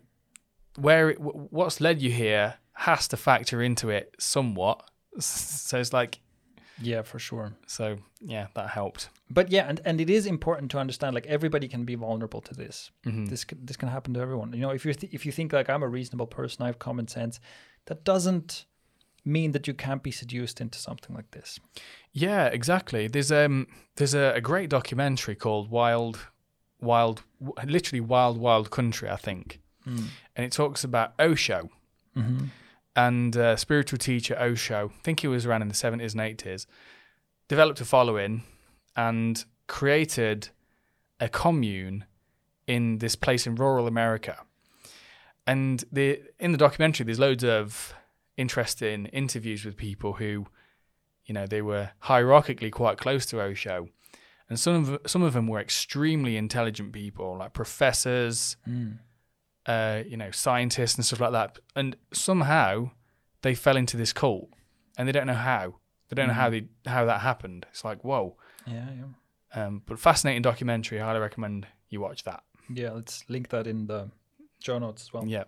where 0.76 1.10
it, 1.10 1.20
what's 1.20 1.80
led 1.80 2.00
you 2.00 2.12
here 2.12 2.54
has 2.74 3.08
to 3.08 3.16
factor 3.16 3.60
into 3.60 3.90
it 3.90 4.14
somewhat. 4.18 4.88
So 5.20 5.78
it's 5.80 5.92
like, 5.92 6.20
yeah, 6.80 7.02
for 7.02 7.18
sure. 7.18 7.52
So 7.66 7.98
yeah, 8.20 8.46
that 8.54 8.70
helped. 8.70 9.10
But 9.28 9.50
yeah, 9.50 9.66
and, 9.68 9.80
and 9.84 10.00
it 10.00 10.08
is 10.08 10.24
important 10.24 10.70
to 10.70 10.78
understand 10.78 11.14
like 11.14 11.26
everybody 11.26 11.66
can 11.66 11.84
be 11.84 11.96
vulnerable 11.96 12.40
to 12.42 12.54
this. 12.54 12.92
Mm-hmm. 13.04 13.26
This 13.26 13.44
this 13.60 13.76
can 13.76 13.88
happen 13.88 14.14
to 14.14 14.20
everyone. 14.20 14.52
You 14.52 14.60
know, 14.60 14.70
if 14.70 14.86
you 14.86 14.94
th- 14.94 15.12
if 15.12 15.26
you 15.26 15.32
think 15.32 15.52
like 15.52 15.68
I'm 15.68 15.82
a 15.82 15.88
reasonable 15.88 16.28
person, 16.28 16.62
I 16.62 16.66
have 16.66 16.78
common 16.78 17.08
sense, 17.08 17.40
that 17.86 18.04
doesn't 18.04 18.66
mean 19.24 19.52
that 19.52 19.66
you 19.66 19.74
can't 19.74 20.02
be 20.02 20.10
seduced 20.10 20.60
into 20.60 20.78
something 20.78 21.14
like 21.14 21.30
this. 21.30 21.60
Yeah, 22.12 22.46
exactly. 22.46 23.06
There's 23.08 23.30
um 23.32 23.66
there's 23.96 24.14
a, 24.14 24.32
a 24.34 24.40
great 24.40 24.70
documentary 24.70 25.34
called 25.34 25.70
Wild 25.70 26.26
Wild 26.80 27.22
literally 27.64 28.00
Wild 28.00 28.38
Wild 28.38 28.70
Country, 28.70 29.08
I 29.08 29.16
think. 29.16 29.60
Mm 29.86 30.08
and 30.40 30.46
it 30.46 30.52
talks 30.52 30.84
about 30.84 31.12
Osho. 31.18 31.68
Mm-hmm. 32.16 32.46
And 32.96 33.36
uh, 33.36 33.56
spiritual 33.56 33.98
teacher 33.98 34.40
Osho, 34.40 34.88
I 34.88 35.02
think 35.02 35.20
he 35.20 35.28
was 35.28 35.44
around 35.44 35.60
in 35.60 35.68
the 35.68 35.74
70s 35.74 36.12
and 36.12 36.38
80s, 36.38 36.64
developed 37.46 37.78
a 37.82 37.84
following 37.84 38.42
and 38.96 39.44
created 39.66 40.48
a 41.20 41.28
commune 41.28 42.06
in 42.66 42.98
this 42.98 43.16
place 43.16 43.46
in 43.46 43.54
rural 43.54 43.86
America. 43.86 44.38
And 45.46 45.84
the 45.92 46.22
in 46.38 46.52
the 46.52 46.58
documentary, 46.58 47.04
there's 47.04 47.18
loads 47.18 47.44
of 47.44 47.94
interesting 48.40 49.06
interviews 49.06 49.64
with 49.64 49.76
people 49.76 50.14
who, 50.14 50.46
you 51.26 51.34
know, 51.34 51.46
they 51.46 51.62
were 51.62 51.90
hierarchically 52.04 52.72
quite 52.72 52.98
close 52.98 53.26
to 53.26 53.40
Osho, 53.40 53.88
and 54.48 54.58
some 54.58 54.74
of 54.74 55.00
some 55.06 55.22
of 55.22 55.32
them 55.32 55.46
were 55.46 55.60
extremely 55.60 56.36
intelligent 56.36 56.92
people, 56.92 57.36
like 57.38 57.52
professors, 57.52 58.56
mm 58.68 58.98
uh, 59.66 60.02
you 60.06 60.16
know, 60.16 60.30
scientists 60.30 60.96
and 60.96 61.04
stuff 61.04 61.20
like 61.20 61.32
that. 61.32 61.58
And 61.76 61.96
somehow 62.12 62.90
they 63.42 63.54
fell 63.54 63.76
into 63.76 63.96
this 63.96 64.12
cult, 64.12 64.48
and 64.96 65.06
they 65.06 65.12
don't 65.12 65.26
know 65.26 65.34
how. 65.34 65.76
They 66.08 66.14
don't 66.14 66.28
mm-hmm. 66.28 66.28
know 66.28 66.42
how 66.42 66.50
mm-hmm. 66.50 66.66
they 66.84 66.90
how 66.90 67.04
that 67.04 67.20
happened. 67.20 67.66
It's 67.70 67.84
like 67.84 68.02
whoa. 68.04 68.36
Yeah, 68.66 68.86
yeah. 68.96 69.62
Um, 69.62 69.82
but 69.86 69.98
fascinating 69.98 70.42
documentary. 70.42 71.00
I 71.00 71.04
highly 71.06 71.20
recommend 71.20 71.66
you 71.88 72.00
watch 72.00 72.24
that. 72.24 72.42
Yeah, 72.72 72.92
let's 72.92 73.24
link 73.28 73.48
that 73.50 73.66
in 73.66 73.86
the 73.86 74.10
show 74.60 74.78
notes 74.78 75.02
as 75.02 75.12
well. 75.12 75.24
Yeah. 75.26 75.44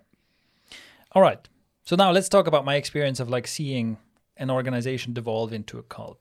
All 1.12 1.22
right. 1.22 1.48
So 1.84 1.96
now 1.96 2.12
let's 2.12 2.28
talk 2.28 2.46
about 2.46 2.64
my 2.64 2.76
experience 2.76 3.20
of 3.20 3.28
like 3.28 3.46
seeing 3.46 3.98
an 4.36 4.50
organization 4.50 5.12
devolve 5.12 5.52
into 5.52 5.78
a 5.78 5.82
cult. 5.82 6.18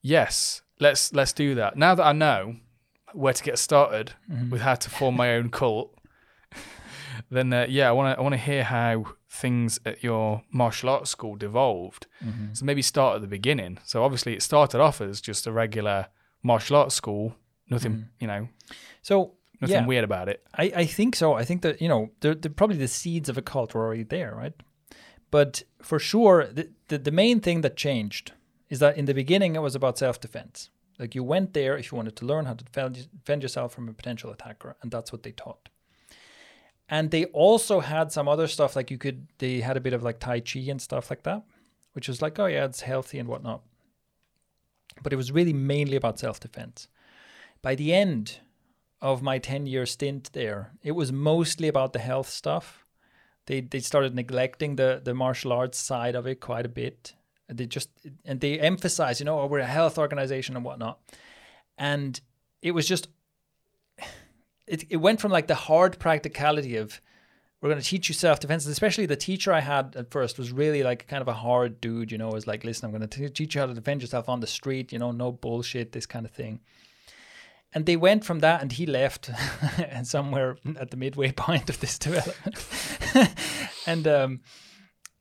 Yes, 0.00 0.62
let's 0.80 1.12
let's 1.12 1.32
do 1.32 1.54
that. 1.54 1.76
Now 1.76 1.94
that 1.94 2.04
I 2.04 2.12
know 2.12 2.56
where 3.12 3.32
to 3.32 3.42
get 3.42 3.58
started 3.58 4.12
mm-hmm. 4.30 4.50
with 4.50 4.62
how 4.62 4.74
to 4.74 4.90
form 4.90 5.16
my 5.16 5.34
own 5.34 5.50
cult, 5.50 5.94
then 7.30 7.52
uh, 7.52 7.66
yeah, 7.68 7.88
I 7.88 7.92
want 7.92 8.14
to 8.14 8.18
I 8.18 8.22
want 8.22 8.32
to 8.32 8.40
hear 8.40 8.64
how 8.64 9.14
things 9.28 9.78
at 9.84 10.02
your 10.02 10.42
martial 10.50 10.88
arts 10.90 11.10
school 11.10 11.36
devolved. 11.36 12.06
Mm-hmm. 12.24 12.54
So 12.54 12.64
maybe 12.64 12.82
start 12.82 13.16
at 13.16 13.20
the 13.22 13.28
beginning. 13.28 13.78
So 13.84 14.02
obviously 14.02 14.34
it 14.34 14.42
started 14.42 14.80
off 14.80 15.00
as 15.00 15.20
just 15.20 15.46
a 15.46 15.52
regular 15.52 16.08
martial 16.42 16.76
arts 16.76 16.94
school, 16.94 17.36
nothing, 17.68 17.92
mm-hmm. 17.92 18.02
you 18.20 18.26
know. 18.26 18.48
So 19.02 19.34
nothing 19.62 19.76
yeah, 19.76 19.86
weird 19.86 20.04
about 20.04 20.28
it. 20.28 20.44
I, 20.54 20.72
I 20.76 20.84
think 20.84 21.16
so. 21.16 21.34
I 21.34 21.44
think 21.44 21.62
that 21.62 21.80
you 21.80 21.88
know, 21.88 22.10
the, 22.20 22.34
the 22.34 22.50
probably 22.50 22.76
the 22.76 22.88
seeds 22.88 23.28
of 23.28 23.38
a 23.38 23.42
cult 23.42 23.74
were 23.74 23.84
already 23.84 24.02
there, 24.02 24.34
right? 24.34 24.52
But 25.30 25.62
for 25.80 25.98
sure, 25.98 26.46
the, 26.46 26.68
the, 26.88 26.98
the 26.98 27.10
main 27.10 27.40
thing 27.40 27.62
that 27.62 27.76
changed 27.76 28.32
is 28.68 28.80
that 28.80 28.98
in 28.98 29.06
the 29.06 29.14
beginning 29.14 29.56
it 29.56 29.62
was 29.62 29.74
about 29.74 29.96
self 29.98 30.20
defense. 30.20 30.68
Like 30.98 31.14
you 31.14 31.24
went 31.24 31.54
there 31.54 31.76
if 31.78 31.90
you 31.90 31.96
wanted 31.96 32.16
to 32.16 32.26
learn 32.26 32.44
how 32.44 32.54
to 32.54 32.64
defend, 32.64 33.08
defend 33.18 33.42
yourself 33.42 33.72
from 33.72 33.88
a 33.88 33.94
potential 33.94 34.30
attacker, 34.30 34.76
and 34.82 34.90
that's 34.90 35.10
what 35.10 35.22
they 35.22 35.32
taught 35.32 35.70
and 36.92 37.10
they 37.10 37.24
also 37.26 37.80
had 37.80 38.12
some 38.12 38.28
other 38.28 38.46
stuff 38.46 38.76
like 38.76 38.90
you 38.90 38.98
could 38.98 39.26
they 39.38 39.60
had 39.60 39.76
a 39.76 39.80
bit 39.80 39.94
of 39.94 40.02
like 40.02 40.18
tai 40.18 40.40
chi 40.40 40.60
and 40.68 40.80
stuff 40.80 41.10
like 41.10 41.22
that 41.22 41.42
which 41.94 42.06
was 42.06 42.20
like 42.20 42.38
oh 42.38 42.46
yeah 42.46 42.64
it's 42.64 42.82
healthy 42.82 43.18
and 43.18 43.28
whatnot 43.28 43.62
but 45.02 45.12
it 45.12 45.16
was 45.16 45.32
really 45.32 45.54
mainly 45.54 45.96
about 45.96 46.18
self-defense 46.18 46.88
by 47.62 47.74
the 47.74 47.92
end 47.94 48.40
of 49.02 49.20
my 49.20 49.38
10 49.38 49.66
year 49.66 49.84
stint 49.84 50.30
there 50.32 50.72
it 50.82 50.92
was 50.92 51.12
mostly 51.12 51.68
about 51.68 51.92
the 51.92 51.98
health 51.98 52.28
stuff 52.28 52.86
they 53.46 53.60
they 53.60 53.80
started 53.80 54.14
neglecting 54.14 54.76
the 54.76 55.00
the 55.04 55.12
martial 55.12 55.52
arts 55.52 55.78
side 55.78 56.14
of 56.14 56.26
it 56.26 56.40
quite 56.40 56.64
a 56.64 56.70
bit 56.70 57.14
they 57.48 57.66
just 57.66 57.90
and 58.24 58.40
they 58.40 58.58
emphasize 58.58 59.20
you 59.20 59.26
know 59.26 59.40
oh, 59.40 59.46
we're 59.46 59.58
a 59.58 59.66
health 59.66 59.98
organization 59.98 60.56
and 60.56 60.64
whatnot 60.64 60.98
and 61.76 62.20
it 62.62 62.70
was 62.70 62.86
just 62.86 63.08
it, 64.66 64.84
it 64.88 64.96
went 64.96 65.20
from 65.20 65.32
like 65.32 65.48
the 65.48 65.54
hard 65.54 65.98
practicality 65.98 66.76
of 66.76 67.00
we're 67.62 67.68
going 67.68 67.80
to 67.80 67.86
teach 67.86 68.08
you 68.08 68.14
self 68.14 68.40
defense. 68.40 68.66
Especially 68.66 69.06
the 69.06 69.14
teacher 69.14 69.52
I 69.52 69.60
had 69.60 69.94
at 69.94 70.10
first 70.10 70.36
was 70.36 70.50
really 70.50 70.82
like 70.82 71.06
kind 71.06 71.22
of 71.22 71.28
a 71.28 71.32
hard 71.32 71.80
dude, 71.80 72.10
you 72.10 72.18
know, 72.18 72.28
was 72.28 72.48
like, 72.48 72.64
listen, 72.64 72.84
I'm 72.84 72.90
going 72.90 73.08
to 73.08 73.30
teach 73.30 73.54
you 73.54 73.60
how 73.60 73.68
to 73.68 73.74
defend 73.74 74.02
yourself 74.02 74.28
on 74.28 74.40
the 74.40 74.48
street, 74.48 74.92
you 74.92 74.98
know, 74.98 75.12
no 75.12 75.30
bullshit, 75.30 75.92
this 75.92 76.04
kind 76.04 76.26
of 76.26 76.32
thing. 76.32 76.58
And 77.74 77.86
they 77.86 77.96
went 77.96 78.24
from 78.24 78.40
that, 78.40 78.60
and 78.60 78.70
he 78.70 78.84
left, 78.86 79.30
somewhere 80.02 80.56
at 80.78 80.90
the 80.90 80.96
midway 80.96 81.32
point 81.46 81.70
of 81.70 81.80
this 81.80 81.98
development, 81.98 82.66
and 83.86 84.06
um, 84.06 84.40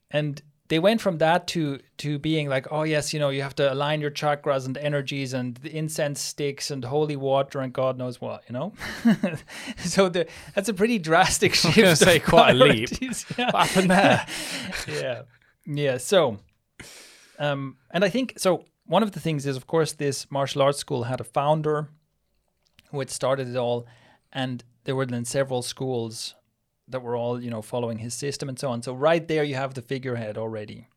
and 0.10 0.42
they 0.72 0.80
went 0.80 1.02
from 1.02 1.18
that 1.18 1.48
to 1.48 1.80
to 1.98 2.18
being 2.18 2.48
like, 2.48 2.66
oh 2.72 2.84
yes, 2.84 3.14
you 3.14 3.20
know, 3.20 3.28
you 3.28 3.42
have 3.42 3.56
to 3.56 3.74
align 3.74 4.00
your 4.00 4.10
chakras 4.10 4.66
and 4.66 4.78
energies 4.78 5.34
and 5.34 5.58
the 5.58 5.76
incense 5.76 6.22
sticks 6.22 6.72
and 6.72 6.86
holy 6.86 7.18
water 7.18 7.60
and 7.60 7.74
God 7.74 7.98
knows 7.98 8.22
what, 8.22 8.44
you 8.48 8.54
know. 8.54 8.72
so 9.80 10.08
the, 10.08 10.28
that's 10.56 10.70
a 10.70 10.74
pretty 10.74 10.98
drastic 10.98 11.56
shift. 11.56 11.78
I 11.78 11.90
was 11.90 12.00
say 12.00 12.20
quite 12.20 12.52
a 12.52 12.54
leap. 12.54 12.90
Yeah. 13.02 13.52
What 13.52 13.68
happened 13.68 13.92
there? 13.92 14.26
yeah, 14.88 15.22
yeah. 15.66 15.98
So, 15.98 16.38
um, 17.38 17.76
and 17.92 18.06
I 18.06 18.10
think 18.10 18.36
so. 18.38 18.64
One 18.86 19.04
of 19.04 19.12
the 19.12 19.20
things 19.20 19.46
is, 19.46 19.58
of 19.58 19.68
course, 19.68 19.92
this 19.92 20.32
martial 20.32 20.62
arts 20.62 20.78
school 20.78 21.04
had 21.04 21.20
a 21.20 21.26
founder 21.26 21.90
who 22.92 23.00
had 23.00 23.10
started 23.10 23.48
it 23.48 23.58
all, 23.58 23.88
and 24.32 24.64
there 24.84 24.96
were 24.96 25.06
then 25.06 25.26
several 25.26 25.62
schools 25.62 26.36
that 26.88 27.02
were 27.02 27.16
all 27.16 27.42
you 27.42 27.50
know 27.50 27.62
following 27.62 28.00
his 28.00 28.14
system 28.14 28.50
and 28.50 28.60
so 28.60 28.70
on. 28.70 28.82
So 28.82 28.94
right 28.94 29.28
there 29.28 29.44
you 29.44 29.56
have 29.56 29.74
the 29.74 29.82
figurehead 29.82 30.38
already. 30.38 30.88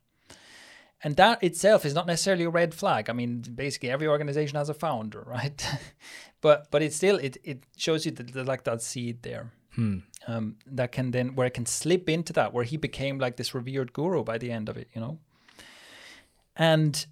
and 1.03 1.15
that 1.17 1.43
itself 1.43 1.85
is 1.85 1.93
not 1.93 2.07
necessarily 2.07 2.45
a 2.45 2.49
red 2.49 2.73
flag. 2.73 3.09
I 3.09 3.13
mean, 3.13 3.41
basically 3.41 3.89
every 3.91 4.07
organization 4.07 4.57
has 4.57 4.69
a 4.69 4.73
founder, 4.73 5.21
right? 5.27 5.67
but 6.41 6.69
but 6.71 6.81
it 6.81 6.93
still 6.93 7.17
it 7.17 7.37
it 7.43 7.63
shows 7.77 8.05
you 8.05 8.11
that 8.13 8.45
like 8.45 8.63
that 8.63 8.81
seed 8.81 9.23
there. 9.23 9.51
Hmm. 9.75 9.99
Um, 10.27 10.55
that 10.67 10.91
can 10.93 11.11
then 11.11 11.35
where 11.35 11.47
it 11.47 11.53
can 11.53 11.65
slip 11.65 12.09
into 12.09 12.33
that 12.33 12.53
where 12.53 12.63
he 12.63 12.77
became 12.77 13.19
like 13.19 13.35
this 13.35 13.53
revered 13.53 13.91
guru 13.93 14.23
by 14.23 14.37
the 14.37 14.49
end 14.51 14.69
of 14.69 14.77
it, 14.77 14.87
you 14.95 15.01
know. 15.01 15.19
And 16.55 17.05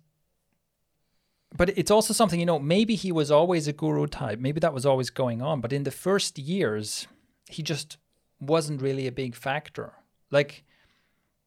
but 1.55 1.69
it's 1.77 1.91
also 1.91 2.13
something 2.13 2.39
you 2.39 2.45
know 2.45 2.59
maybe 2.59 2.95
he 2.95 3.11
was 3.11 3.29
always 3.31 3.67
a 3.67 3.73
guru 3.73 4.07
type 4.07 4.39
maybe 4.39 4.59
that 4.59 4.73
was 4.73 4.85
always 4.85 5.09
going 5.09 5.41
on 5.41 5.61
but 5.61 5.73
in 5.73 5.83
the 5.83 5.91
first 5.91 6.39
years 6.39 7.07
he 7.49 7.61
just 7.61 7.97
wasn't 8.39 8.81
really 8.81 9.07
a 9.07 9.11
big 9.11 9.35
factor. 9.35 9.93
Like 10.31 10.63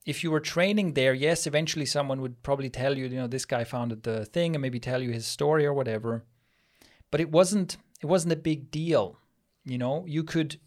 if 0.05 0.23
you 0.23 0.31
were 0.31 0.40
training 0.40 0.95
there 0.95 1.14
yes 1.14 1.47
eventually 1.47 1.87
someone 1.87 2.21
would 2.21 2.42
probably 2.42 2.71
tell 2.71 2.97
you 2.97 3.07
you 3.07 3.16
know 3.16 3.27
this 3.27 3.45
guy 3.45 3.64
founded 3.64 4.05
the 4.05 4.25
thing 4.25 4.55
and 4.55 4.62
maybe 4.62 4.79
tell 4.79 5.03
you 5.03 5.11
his 5.11 5.27
story 5.27 5.66
or 5.66 5.75
whatever 5.75 6.25
but 7.11 7.21
it 7.21 7.31
wasn't 7.31 7.77
it 8.01 8.07
wasn't 8.07 8.33
a 8.33 8.37
big 8.37 8.71
deal 8.71 9.19
you 9.64 9.79
know? 9.79 10.05
You 10.07 10.23
could 10.23 10.61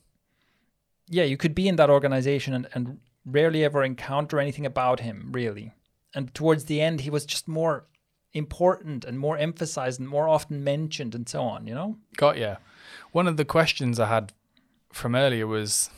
yeah 1.07 1.23
you 1.23 1.37
could 1.37 1.55
be 1.55 1.69
in 1.69 1.77
that 1.77 1.89
organization 1.89 2.53
and, 2.53 2.67
and 2.73 2.99
rarely 3.25 3.63
ever 3.63 3.83
encounter 3.83 4.39
anything 4.39 4.65
about 4.65 4.99
him 4.99 5.29
really 5.31 5.73
and 6.13 6.33
towards 6.33 6.65
the 6.65 6.81
end 6.81 7.01
he 7.01 7.09
was 7.09 7.25
just 7.25 7.47
more 7.47 7.85
important 8.33 9.05
and 9.05 9.19
more 9.19 9.37
emphasized 9.37 9.99
and 9.99 10.07
more 10.07 10.27
often 10.27 10.63
mentioned 10.63 11.15
and 11.15 11.27
so 11.27 11.41
on, 11.41 11.67
you 11.67 11.73
know? 11.73 11.97
Got 12.15 12.37
you. 12.37 12.57
One 13.11 13.27
of 13.27 13.37
the 13.37 13.45
questions 13.45 13.99
I 13.99 14.07
had 14.07 14.33
from 14.91 15.15
earlier 15.15 15.47
was 15.47 15.89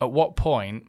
at 0.00 0.10
what 0.10 0.36
point 0.36 0.86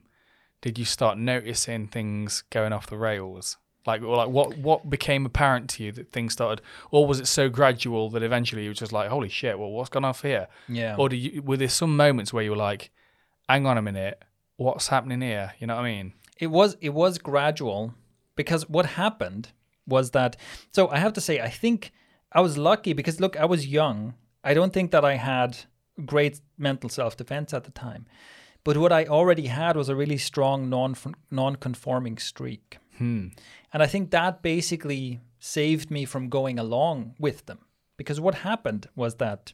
did 0.61 0.79
you 0.79 0.85
start 0.85 1.17
noticing 1.17 1.87
things 1.87 2.43
going 2.49 2.73
off 2.73 2.87
the 2.87 2.97
rails? 2.97 3.57
Like, 3.85 4.01
like 4.01 4.29
what 4.29 4.57
what 4.57 4.89
became 4.89 5.27
apparent 5.27 5.69
to 5.71 5.83
you 5.83 5.91
that 5.91 6.11
things 6.11 6.33
started, 6.33 6.63
or 6.89 7.05
was 7.05 7.19
it 7.19 7.27
so 7.27 7.49
gradual 7.49 8.09
that 8.09 8.23
eventually 8.23 8.63
you 8.63 8.71
were 8.71 8.75
just 8.75 8.91
like, 8.91 9.09
"Holy 9.09 9.29
shit! 9.29 9.59
Well, 9.59 9.69
what's 9.69 9.89
gone 9.89 10.03
off 10.03 10.23
here?" 10.23 10.47
Yeah. 10.67 10.95
Or 10.97 11.07
do 11.07 11.15
you, 11.15 11.43
were 11.43 11.57
there 11.57 11.69
some 11.69 11.95
moments 11.95 12.33
where 12.33 12.43
you 12.43 12.49
were 12.49 12.57
like, 12.57 12.89
"Hang 13.47 13.67
on 13.67 13.77
a 13.77 13.83
minute, 13.83 14.23
what's 14.57 14.87
happening 14.87 15.21
here?" 15.21 15.53
You 15.59 15.67
know 15.67 15.75
what 15.75 15.85
I 15.85 15.91
mean? 15.91 16.13
It 16.39 16.47
was 16.47 16.77
it 16.81 16.95
was 16.95 17.19
gradual 17.19 17.93
because 18.35 18.67
what 18.67 18.87
happened 18.87 19.51
was 19.87 20.11
that 20.11 20.37
so 20.71 20.89
I 20.89 20.99
have 20.99 21.13
to 21.13 21.21
say 21.21 21.39
I 21.39 21.49
think 21.49 21.91
I 22.31 22.41
was 22.41 22.57
lucky 22.57 22.93
because 22.93 23.19
look 23.19 23.37
I 23.37 23.45
was 23.45 23.67
young. 23.67 24.15
I 24.43 24.53
don't 24.53 24.73
think 24.73 24.91
that 24.91 25.05
I 25.05 25.15
had 25.15 25.57
great 26.05 26.41
mental 26.57 26.89
self-defense 26.89 27.53
at 27.53 27.63
the 27.63 27.71
time. 27.71 28.05
But 28.63 28.77
what 28.77 28.91
I 28.91 29.05
already 29.05 29.47
had 29.47 29.77
was 29.77 29.89
a 29.89 29.95
really 29.95 30.17
strong 30.17 30.69
non 30.69 30.95
non-conforming 31.29 32.17
streak. 32.17 32.79
Hmm. 32.97 33.27
And 33.71 33.83
I 33.83 33.87
think 33.87 34.11
that 34.11 34.41
basically 34.41 35.21
saved 35.39 35.91
me 35.91 36.05
from 36.05 36.29
going 36.29 36.57
along 36.57 37.15
with 37.19 37.45
them. 37.45 37.59
Because 37.97 38.19
what 38.19 38.35
happened 38.35 38.89
was 38.95 39.15
that 39.15 39.53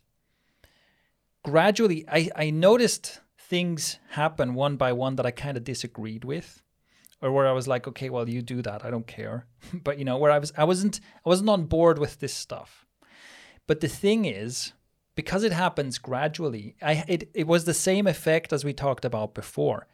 gradually 1.44 2.06
I, 2.10 2.30
I 2.36 2.50
noticed 2.50 3.20
things 3.38 4.00
happen 4.12 4.54
one 4.54 4.78
by 4.78 4.94
one 4.94 5.18
that 5.18 5.26
I 5.26 5.32
kind 5.32 5.58
of 5.58 5.66
disagreed 5.66 6.24
with 6.24 6.61
or 7.22 7.32
where 7.32 7.48
I 7.48 7.52
was 7.52 7.68
like, 7.68 7.88
okay, 7.88 8.10
well, 8.10 8.28
you 8.28 8.42
do 8.42 8.62
that, 8.62 8.84
I 8.84 8.90
don't 8.90 9.08
care. 9.08 9.46
but 9.74 10.00
you 10.00 10.06
know, 10.06 10.18
where 10.18 10.32
I 10.32 10.40
was, 10.40 10.52
I 10.58 10.64
wasn't, 10.64 11.00
I 11.26 11.30
wasn't 11.30 11.50
on 11.50 11.66
board 11.66 12.00
with 12.00 12.20
this 12.20 12.34
stuff. 12.34 12.86
But 13.68 13.80
the 13.80 13.88
thing 13.88 14.26
is, 14.26 14.74
because 15.16 15.44
it 15.44 15.52
happens 15.52 15.98
gradually, 15.98 16.76
I 16.82 17.04
it 17.08 17.30
it 17.34 17.48
was 17.48 17.66
the 17.66 17.74
same 17.74 18.08
effect 18.08 18.54
as 18.54 18.66
we 18.66 18.74
talked 18.74 19.06
about 19.06 19.34
before. 19.34 19.88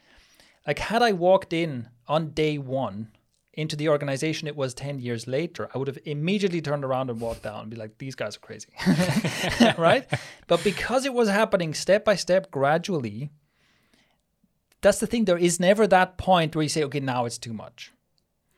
Like 0.65 0.79
had 0.79 1.01
I 1.01 1.11
walked 1.11 1.53
in 1.53 1.89
on 2.07 2.31
day 2.31 2.57
one 2.57 3.11
into 3.57 3.75
the 3.75 3.89
organization 3.89 4.47
it 4.47 4.55
was 4.55 4.73
10 4.75 4.99
years 4.99 5.27
later, 5.27 5.67
I 5.73 5.79
would 5.79 5.87
have 5.87 5.97
immediately 6.05 6.61
turned 6.61 6.85
around 6.85 7.09
and 7.09 7.19
walked 7.19 7.41
down 7.41 7.61
and 7.61 7.69
be 7.71 7.75
like, 7.75 7.97
these 7.97 8.13
guys 8.13 8.37
are 8.37 8.39
crazy. 8.39 8.69
right? 9.77 10.05
But 10.47 10.63
because 10.63 11.05
it 11.05 11.13
was 11.13 11.27
happening 11.27 11.73
step 11.73 12.05
by 12.05 12.15
step 12.15 12.51
gradually, 12.51 13.31
that's 14.87 14.99
the 14.99 15.07
thing. 15.07 15.25
There 15.25 15.37
is 15.37 15.59
never 15.59 15.85
that 15.87 16.17
point 16.17 16.55
where 16.55 16.63
you 16.63 16.69
say, 16.69 16.83
okay, 16.85 17.01
now 17.01 17.25
it's 17.25 17.37
too 17.37 17.51
much. 17.51 17.91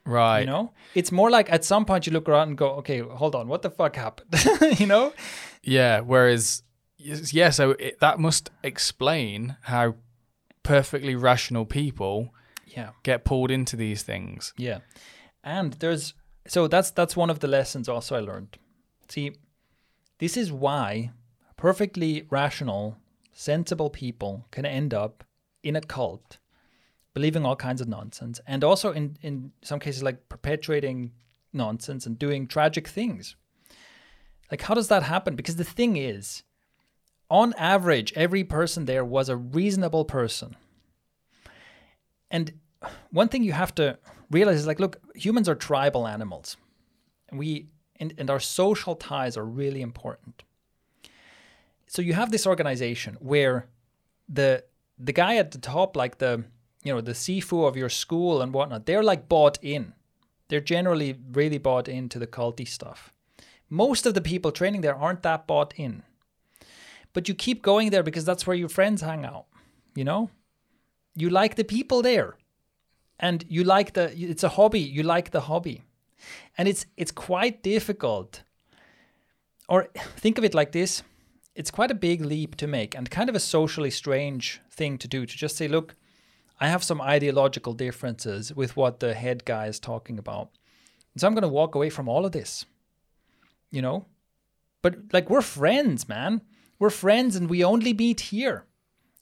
Right. 0.06 0.42
You 0.42 0.46
know, 0.46 0.74
it's 0.94 1.12
more 1.12 1.32
like 1.32 1.52
at 1.52 1.66
some 1.66 1.86
point 1.86 2.06
you 2.06 2.14
look 2.14 2.30
around 2.30 2.50
and 2.50 2.58
go, 2.58 2.70
okay, 2.76 3.00
hold 3.00 3.34
on, 3.34 3.48
what 3.48 3.64
the 3.64 3.72
fuck 3.72 3.96
happened? 3.96 4.30
you 4.80 4.86
know? 4.86 5.12
Yeah. 5.64 6.02
Whereas, 6.02 6.62
yeah, 6.98 7.50
so 7.50 7.72
it, 7.72 8.00
that 8.00 8.20
must 8.20 8.52
explain 8.64 9.58
how 9.64 9.96
perfectly 10.62 11.16
rational 11.16 11.66
people 11.66 12.32
yeah 12.68 12.90
get 13.02 13.24
pulled 13.26 13.50
into 13.50 13.76
these 13.76 14.04
things. 14.04 14.54
Yeah. 14.56 14.80
And 15.44 15.74
there's, 15.74 16.14
so 16.46 16.68
that's, 16.68 16.92
that's 16.92 17.16
one 17.16 17.32
of 17.32 17.40
the 17.40 17.48
lessons 17.48 17.90
also 17.90 18.18
I 18.18 18.20
learned. 18.20 18.58
See, 19.08 19.32
this 20.20 20.38
is 20.38 20.52
why 20.52 21.10
perfectly 21.58 22.28
rational, 22.30 22.98
sensible 23.34 23.90
people 23.90 24.46
can 24.52 24.66
end 24.66 24.94
up 24.94 25.24
in 25.64 25.76
a 25.76 25.82
cult, 25.82 26.38
believing 27.14 27.46
all 27.46 27.56
kinds 27.56 27.82
of 27.82 27.88
nonsense, 27.88 28.40
and 28.48 28.64
also 28.64 28.92
in, 28.92 29.18
in 29.22 29.52
some 29.62 29.80
cases 29.80 30.04
like 30.04 30.30
perpetuating 30.30 31.12
nonsense 31.54 32.06
and 32.06 32.18
doing 32.18 32.48
tragic 32.48 32.88
things. 32.88 33.36
Like, 34.52 34.62
how 34.62 34.74
does 34.74 34.88
that 34.88 35.04
happen? 35.04 35.36
Because 35.36 35.58
the 35.58 35.64
thing 35.64 35.96
is, 35.98 36.44
on 37.30 37.54
average, 37.58 38.12
every 38.16 38.44
person 38.44 38.86
there 38.86 39.06
was 39.06 39.30
a 39.30 39.36
reasonable 39.38 40.06
person. 40.06 40.56
And 42.32 42.54
one 43.12 43.28
thing 43.28 43.44
you 43.44 43.54
have 43.54 43.76
to 43.76 43.98
realize 44.32 44.58
is 44.58 44.68
like, 44.68 44.80
look, 44.80 44.98
humans 45.16 45.48
are 45.50 45.56
tribal 45.56 46.08
animals. 46.08 46.58
We 47.32 47.68
and, 48.00 48.14
and 48.18 48.30
our 48.30 48.40
social 48.40 48.96
ties 48.96 49.36
are 49.38 49.46
really 49.46 49.82
important. 49.82 50.44
So 51.88 52.02
you 52.02 52.14
have 52.14 52.32
this 52.32 52.48
organization 52.48 53.18
where 53.20 53.68
the 54.28 54.64
the 55.00 55.14
guy 55.14 55.38
at 55.38 55.52
the 55.52 55.58
top, 55.58 55.96
like 55.96 56.18
the 56.18 56.44
you 56.84 56.94
know 56.94 57.02
the 57.02 57.14
sifu 57.14 57.68
of 57.68 57.78
your 57.78 57.90
school 57.90 58.42
and 58.42 58.54
whatnot, 58.54 58.86
they're 58.86 59.04
like 59.04 59.30
bought 59.30 59.58
in. 59.62 59.94
They're 60.50 60.60
generally 60.60 61.18
really 61.32 61.58
bought 61.58 61.88
into 61.88 62.20
the 62.20 62.28
culty 62.28 62.68
stuff. 62.68 63.14
Most 63.70 64.06
of 64.06 64.14
the 64.14 64.22
people 64.22 64.52
training 64.52 64.82
there 64.82 64.96
aren't 64.96 65.24
that 65.24 65.48
bought 65.48 65.74
in. 65.78 66.04
But 67.14 67.28
you 67.28 67.36
keep 67.36 67.62
going 67.62 67.90
there 67.90 68.04
because 68.04 68.26
that's 68.26 68.46
where 68.46 68.56
your 68.56 68.70
friends 68.70 69.02
hang 69.02 69.26
out. 69.26 69.46
You 69.96 70.04
know, 70.04 70.30
you 71.16 71.30
like 71.30 71.56
the 71.56 71.64
people 71.64 72.02
there, 72.02 72.36
and 73.20 73.44
you 73.48 73.64
like 73.64 73.94
the. 73.94 74.14
It's 74.16 74.44
a 74.44 74.50
hobby. 74.50 74.80
You 74.80 75.04
like 75.04 75.32
the 75.32 75.42
hobby, 75.42 75.84
and 76.58 76.68
it's 76.68 76.86
it's 76.98 77.12
quite 77.12 77.64
difficult. 77.64 78.44
Or 79.68 79.90
think 80.18 80.38
of 80.38 80.44
it 80.44 80.54
like 80.54 80.72
this: 80.72 81.04
it's 81.60 81.72
quite 81.72 81.92
a 81.92 82.06
big 82.08 82.22
leap 82.22 82.56
to 82.56 82.68
make 82.68 82.96
and 82.96 83.12
kind 83.12 83.28
of 83.28 83.36
a 83.36 83.40
socially 83.40 83.92
strange 83.92 84.62
thing 84.72 84.98
to 84.98 85.10
do 85.10 85.26
to 85.26 85.38
just 85.38 85.58
say, 85.58 85.68
look, 85.68 85.94
I 86.58 86.70
have 86.70 86.86
some 86.86 87.02
ideological 87.02 87.74
differences 87.74 88.56
with 88.56 88.78
what 88.78 89.02
the 89.02 89.14
head 89.14 89.44
guy 89.44 89.66
is 89.68 89.78
talking 89.78 90.18
about. 90.18 90.52
And 91.14 91.20
so 91.20 91.28
I'm 91.28 91.34
going 91.34 91.42
to 91.42 91.50
walk 91.50 91.76
away 91.76 91.90
from 91.90 92.08
all 92.08 92.26
of 92.26 92.32
this, 92.32 92.64
you 93.72 93.82
know? 93.82 94.06
But 94.82 95.12
like, 95.12 95.30
we're 95.30 95.42
friends, 95.42 96.08
man. 96.08 96.44
We're 96.80 96.90
friends 96.90 97.36
and 97.36 97.50
we 97.50 97.62
only 97.62 97.92
meet 97.92 98.22
here. 98.22 98.64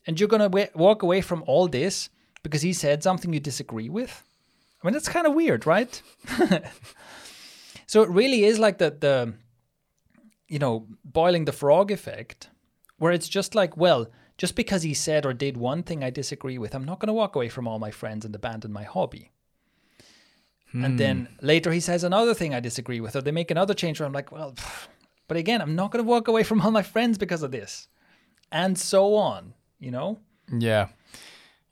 And 0.06 0.20
you're 0.20 0.28
going 0.28 0.48
to 0.48 0.70
walk 0.76 1.02
away 1.02 1.22
from 1.22 1.42
all 1.44 1.66
this 1.66 2.08
because 2.44 2.62
he 2.62 2.72
said 2.72 3.02
something 3.02 3.32
you 3.32 3.40
disagree 3.40 3.88
with? 3.88 4.22
I 4.80 4.86
mean, 4.86 4.92
that's 4.92 5.08
kind 5.08 5.26
of 5.26 5.34
weird, 5.34 5.66
right? 5.66 6.00
so 7.88 8.02
it 8.02 8.10
really 8.10 8.44
is 8.44 8.60
like 8.60 8.78
the, 8.78 8.90
the, 8.90 9.34
you 10.48 10.58
know, 10.58 10.86
boiling 11.04 11.44
the 11.44 11.52
frog 11.52 11.90
effect, 11.90 12.48
where 12.98 13.12
it's 13.12 13.28
just 13.28 13.54
like, 13.54 13.76
well, 13.76 14.10
just 14.36 14.54
because 14.54 14.82
he 14.82 14.94
said 14.94 15.26
or 15.26 15.34
did 15.34 15.56
one 15.56 15.82
thing 15.82 16.02
I 16.02 16.10
disagree 16.10 16.58
with, 16.58 16.74
I'm 16.74 16.84
not 16.84 17.00
going 17.00 17.08
to 17.08 17.12
walk 17.12 17.36
away 17.36 17.48
from 17.48 17.68
all 17.68 17.78
my 17.78 17.90
friends 17.90 18.24
and 18.24 18.34
abandon 18.34 18.72
my 18.72 18.84
hobby. 18.84 19.32
Hmm. 20.72 20.84
And 20.84 21.00
then 21.00 21.28
later 21.40 21.72
he 21.72 21.80
says 21.80 22.04
another 22.04 22.34
thing 22.34 22.54
I 22.54 22.60
disagree 22.60 23.00
with, 23.00 23.16
or 23.16 23.20
they 23.20 23.32
make 23.32 23.50
another 23.50 23.74
change 23.74 24.00
where 24.00 24.06
I'm 24.06 24.12
like, 24.12 24.30
well, 24.30 24.54
but 25.26 25.36
again, 25.36 25.60
I'm 25.60 25.74
not 25.74 25.90
going 25.90 26.04
to 26.04 26.08
walk 26.08 26.28
away 26.28 26.42
from 26.42 26.60
all 26.60 26.70
my 26.70 26.82
friends 26.82 27.18
because 27.18 27.42
of 27.42 27.50
this, 27.50 27.88
and 28.50 28.78
so 28.78 29.14
on. 29.14 29.54
You 29.78 29.90
know? 29.90 30.18
Yeah, 30.52 30.88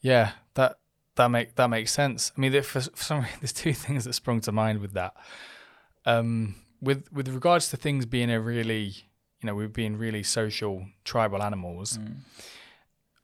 yeah. 0.00 0.32
That 0.54 0.78
that 1.16 1.28
make 1.28 1.54
that 1.56 1.68
makes 1.68 1.92
sense. 1.92 2.32
I 2.36 2.40
mean, 2.40 2.52
for, 2.62 2.80
for 2.80 3.02
some 3.02 3.20
reason, 3.22 3.38
there's 3.40 3.52
two 3.52 3.72
things 3.72 4.04
that 4.04 4.12
sprung 4.12 4.40
to 4.42 4.52
mind 4.52 4.80
with 4.80 4.92
that. 4.92 5.14
Um, 6.04 6.54
with 6.86 7.12
with 7.12 7.28
regards 7.28 7.68
to 7.70 7.76
things 7.76 8.06
being 8.06 8.30
a 8.30 8.40
really, 8.40 8.84
you 9.40 9.44
know, 9.44 9.54
we're 9.54 9.68
being 9.68 9.98
really 9.98 10.22
social 10.22 10.86
tribal 11.04 11.42
animals. 11.42 11.98
Mm. 11.98 12.16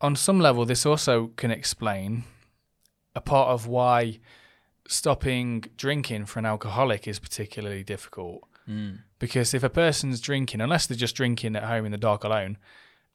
On 0.00 0.16
some 0.16 0.40
level, 0.40 0.66
this 0.66 0.84
also 0.84 1.28
can 1.36 1.50
explain 1.50 2.24
a 3.14 3.20
part 3.20 3.48
of 3.48 3.66
why 3.66 4.18
stopping 4.88 5.64
drinking 5.76 6.26
for 6.26 6.40
an 6.40 6.46
alcoholic 6.46 7.06
is 7.06 7.18
particularly 7.18 7.84
difficult. 7.84 8.42
Mm. 8.68 8.98
Because 9.18 9.54
if 9.54 9.62
a 9.62 9.70
person's 9.70 10.20
drinking, 10.20 10.60
unless 10.60 10.86
they're 10.86 10.96
just 10.96 11.14
drinking 11.14 11.54
at 11.54 11.64
home 11.64 11.86
in 11.86 11.92
the 11.92 11.98
dark 11.98 12.24
alone, 12.24 12.58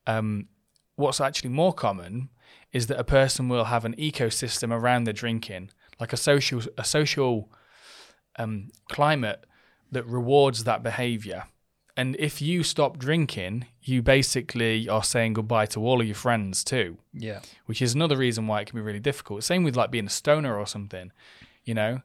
um, 0.08 0.48
what's 0.96 1.20
actually 1.20 1.50
more 1.50 1.74
common 1.74 2.30
is 2.72 2.88
that 2.88 3.00
a 3.00 3.04
person 3.04 3.50
will 3.50 3.66
have 3.66 3.84
an 3.84 3.96
ecosystem 3.96 4.72
around 4.72 5.04
the 5.04 5.14
drinking, 5.14 5.70
like 6.00 6.14
a 6.14 6.18
social 6.18 6.62
a 6.78 6.86
social 6.86 7.52
um, 8.40 8.70
climate 8.90 9.46
that 9.92 10.06
rewards 10.06 10.64
that 10.66 10.84
behavior. 10.84 11.46
And 11.96 12.16
if 12.20 12.42
you 12.42 12.62
stop 12.64 12.98
drinking, 13.00 13.66
you 13.82 14.04
basically 14.04 14.88
are 14.88 15.04
saying 15.04 15.34
goodbye 15.34 15.66
to 15.68 15.80
all 15.80 16.00
of 16.00 16.06
your 16.06 16.16
friends 16.16 16.64
too, 16.64 16.98
Yeah. 17.14 17.40
which 17.66 17.82
is 17.82 17.96
another 17.96 18.18
reason 18.18 18.46
why 18.46 18.62
it 18.62 18.66
can 18.68 18.78
be 18.78 18.84
really 18.84 19.00
difficult. 19.00 19.44
Same 19.44 19.64
with 19.64 19.76
like 19.76 19.90
being 19.90 20.06
a 20.06 20.10
stoner 20.10 20.56
or 20.58 20.68
something, 20.68 21.12
you 21.66 21.74
know, 21.74 22.02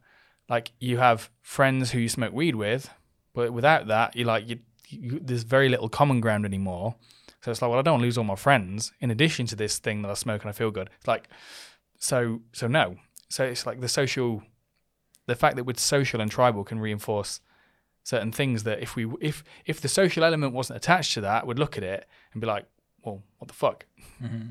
like 0.48 0.72
you 0.80 0.96
have 0.98 1.30
friends 1.42 1.90
who 1.90 1.98
you 1.98 2.08
smoke 2.08 2.32
weed 2.32 2.54
with, 2.54 2.88
but 3.34 3.52
without 3.52 3.86
that, 3.88 4.16
you 4.16 4.24
like 4.24 4.48
you, 4.48 4.60
you 4.88 5.20
there's 5.22 5.42
very 5.42 5.68
little 5.68 5.88
common 5.90 6.20
ground 6.20 6.46
anymore. 6.46 6.94
So 7.42 7.50
it's 7.50 7.60
like, 7.60 7.70
well, 7.70 7.78
I 7.78 7.82
don't 7.82 7.94
want 7.94 8.02
to 8.02 8.06
lose 8.06 8.16
all 8.18 8.24
my 8.24 8.36
friends. 8.36 8.92
In 9.00 9.10
addition 9.10 9.46
to 9.46 9.56
this 9.56 9.78
thing 9.78 10.02
that 10.02 10.10
I 10.10 10.14
smoke 10.14 10.42
and 10.42 10.48
I 10.48 10.52
feel 10.52 10.70
good, 10.70 10.88
it's 10.96 11.08
like, 11.08 11.28
so 11.98 12.40
so 12.52 12.66
no. 12.66 12.96
So 13.28 13.44
it's 13.44 13.66
like 13.66 13.80
the 13.80 13.88
social, 13.88 14.42
the 15.26 15.34
fact 15.34 15.56
that 15.56 15.64
we're 15.64 15.74
social 15.76 16.20
and 16.20 16.30
tribal 16.30 16.64
can 16.64 16.78
reinforce 16.80 17.40
certain 18.04 18.32
things 18.32 18.64
that 18.64 18.80
if 18.80 18.96
we 18.96 19.06
if 19.20 19.44
if 19.66 19.80
the 19.80 19.88
social 19.88 20.24
element 20.24 20.52
wasn't 20.52 20.76
attached 20.76 21.14
to 21.14 21.20
that, 21.22 21.46
we'd 21.46 21.58
look 21.58 21.76
at 21.78 21.84
it 21.84 22.08
and 22.32 22.40
be 22.40 22.46
like, 22.46 22.66
well, 23.04 23.22
what 23.38 23.48
the 23.48 23.54
fuck? 23.54 23.86
Mm-hmm. 24.22 24.48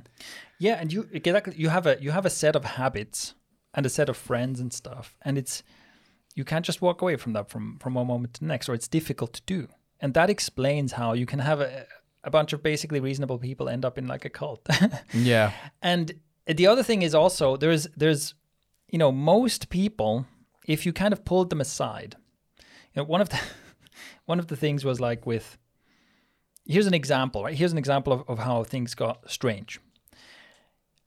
Yeah, 0.59 0.77
and 0.79 0.91
you 0.91 1.07
exactly 1.11 1.55
you 1.57 1.69
have 1.69 1.87
a 1.87 2.01
you 2.01 2.11
have 2.11 2.25
a 2.25 2.29
set 2.29 2.55
of 2.55 2.65
habits 2.65 3.33
and 3.73 3.85
a 3.85 3.89
set 3.89 4.09
of 4.09 4.17
friends 4.17 4.59
and 4.59 4.73
stuff, 4.73 5.17
and 5.21 5.37
it's 5.37 5.63
you 6.35 6.43
can't 6.43 6.65
just 6.65 6.81
walk 6.81 7.01
away 7.01 7.15
from 7.15 7.33
that 7.33 7.49
from 7.49 7.77
from 7.79 7.95
one 7.95 8.07
moment 8.07 8.33
to 8.35 8.39
the 8.41 8.47
next, 8.47 8.69
or 8.69 8.73
it's 8.73 8.87
difficult 8.87 9.33
to 9.33 9.41
do, 9.45 9.67
and 9.99 10.13
that 10.13 10.29
explains 10.29 10.93
how 10.93 11.13
you 11.13 11.25
can 11.25 11.39
have 11.39 11.61
a 11.61 11.85
a 12.23 12.29
bunch 12.29 12.53
of 12.53 12.61
basically 12.61 12.99
reasonable 12.99 13.39
people 13.39 13.67
end 13.67 13.83
up 13.83 13.97
in 13.97 14.07
like 14.07 14.25
a 14.25 14.29
cult. 14.29 14.67
Yeah, 15.13 15.51
and 15.81 16.13
the 16.45 16.67
other 16.67 16.83
thing 16.83 17.01
is 17.01 17.15
also 17.15 17.57
there's 17.57 17.87
there's 17.97 18.33
you 18.87 18.97
know 18.97 19.11
most 19.11 19.69
people 19.69 20.25
if 20.67 20.85
you 20.85 20.93
kind 20.93 21.13
of 21.13 21.25
pulled 21.25 21.49
them 21.49 21.61
aside 21.61 22.15
you 22.93 23.01
know 23.01 23.06
one 23.06 23.21
of 23.21 23.30
the 23.30 23.39
one 24.25 24.39
of 24.39 24.47
the 24.47 24.56
things 24.56 24.84
was 24.84 24.99
like 24.99 25.25
with 25.25 25.58
here's 26.65 26.88
an 26.88 26.93
example 26.93 27.43
right? 27.43 27.56
Here's 27.56 27.71
an 27.71 27.77
example 27.77 28.13
of, 28.13 28.23
of 28.27 28.39
how 28.39 28.63
things 28.63 28.93
got 28.93 29.30
strange. 29.30 29.80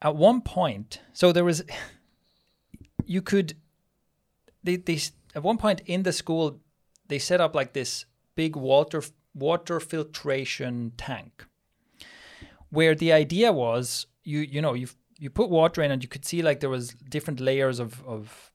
At 0.02 0.16
one 0.16 0.40
point 0.40 1.00
so 1.12 1.32
there 1.32 1.44
was 1.44 1.62
you 3.04 3.22
could 3.22 3.54
they, 4.62 4.76
they 4.76 4.98
at 5.34 5.42
one 5.42 5.58
point 5.58 5.80
in 5.86 6.02
the 6.02 6.12
school 6.12 6.60
they 7.08 7.18
set 7.18 7.40
up 7.40 7.54
like 7.54 7.72
this 7.72 8.06
big 8.34 8.56
water 8.56 9.02
water 9.34 9.80
filtration 9.80 10.92
tank 10.96 11.44
where 12.70 12.94
the 12.94 13.12
idea 13.12 13.52
was 13.52 14.06
you 14.22 14.40
you 14.40 14.60
know 14.62 14.74
you 14.74 14.88
you 15.18 15.30
put 15.30 15.50
water 15.50 15.82
in 15.82 15.90
and 15.90 16.02
you 16.02 16.08
could 16.08 16.24
see 16.24 16.42
like 16.42 16.60
there 16.60 16.70
was 16.70 16.90
different 17.08 17.40
layers 17.40 17.78
of 17.78 18.02
of 18.04 18.52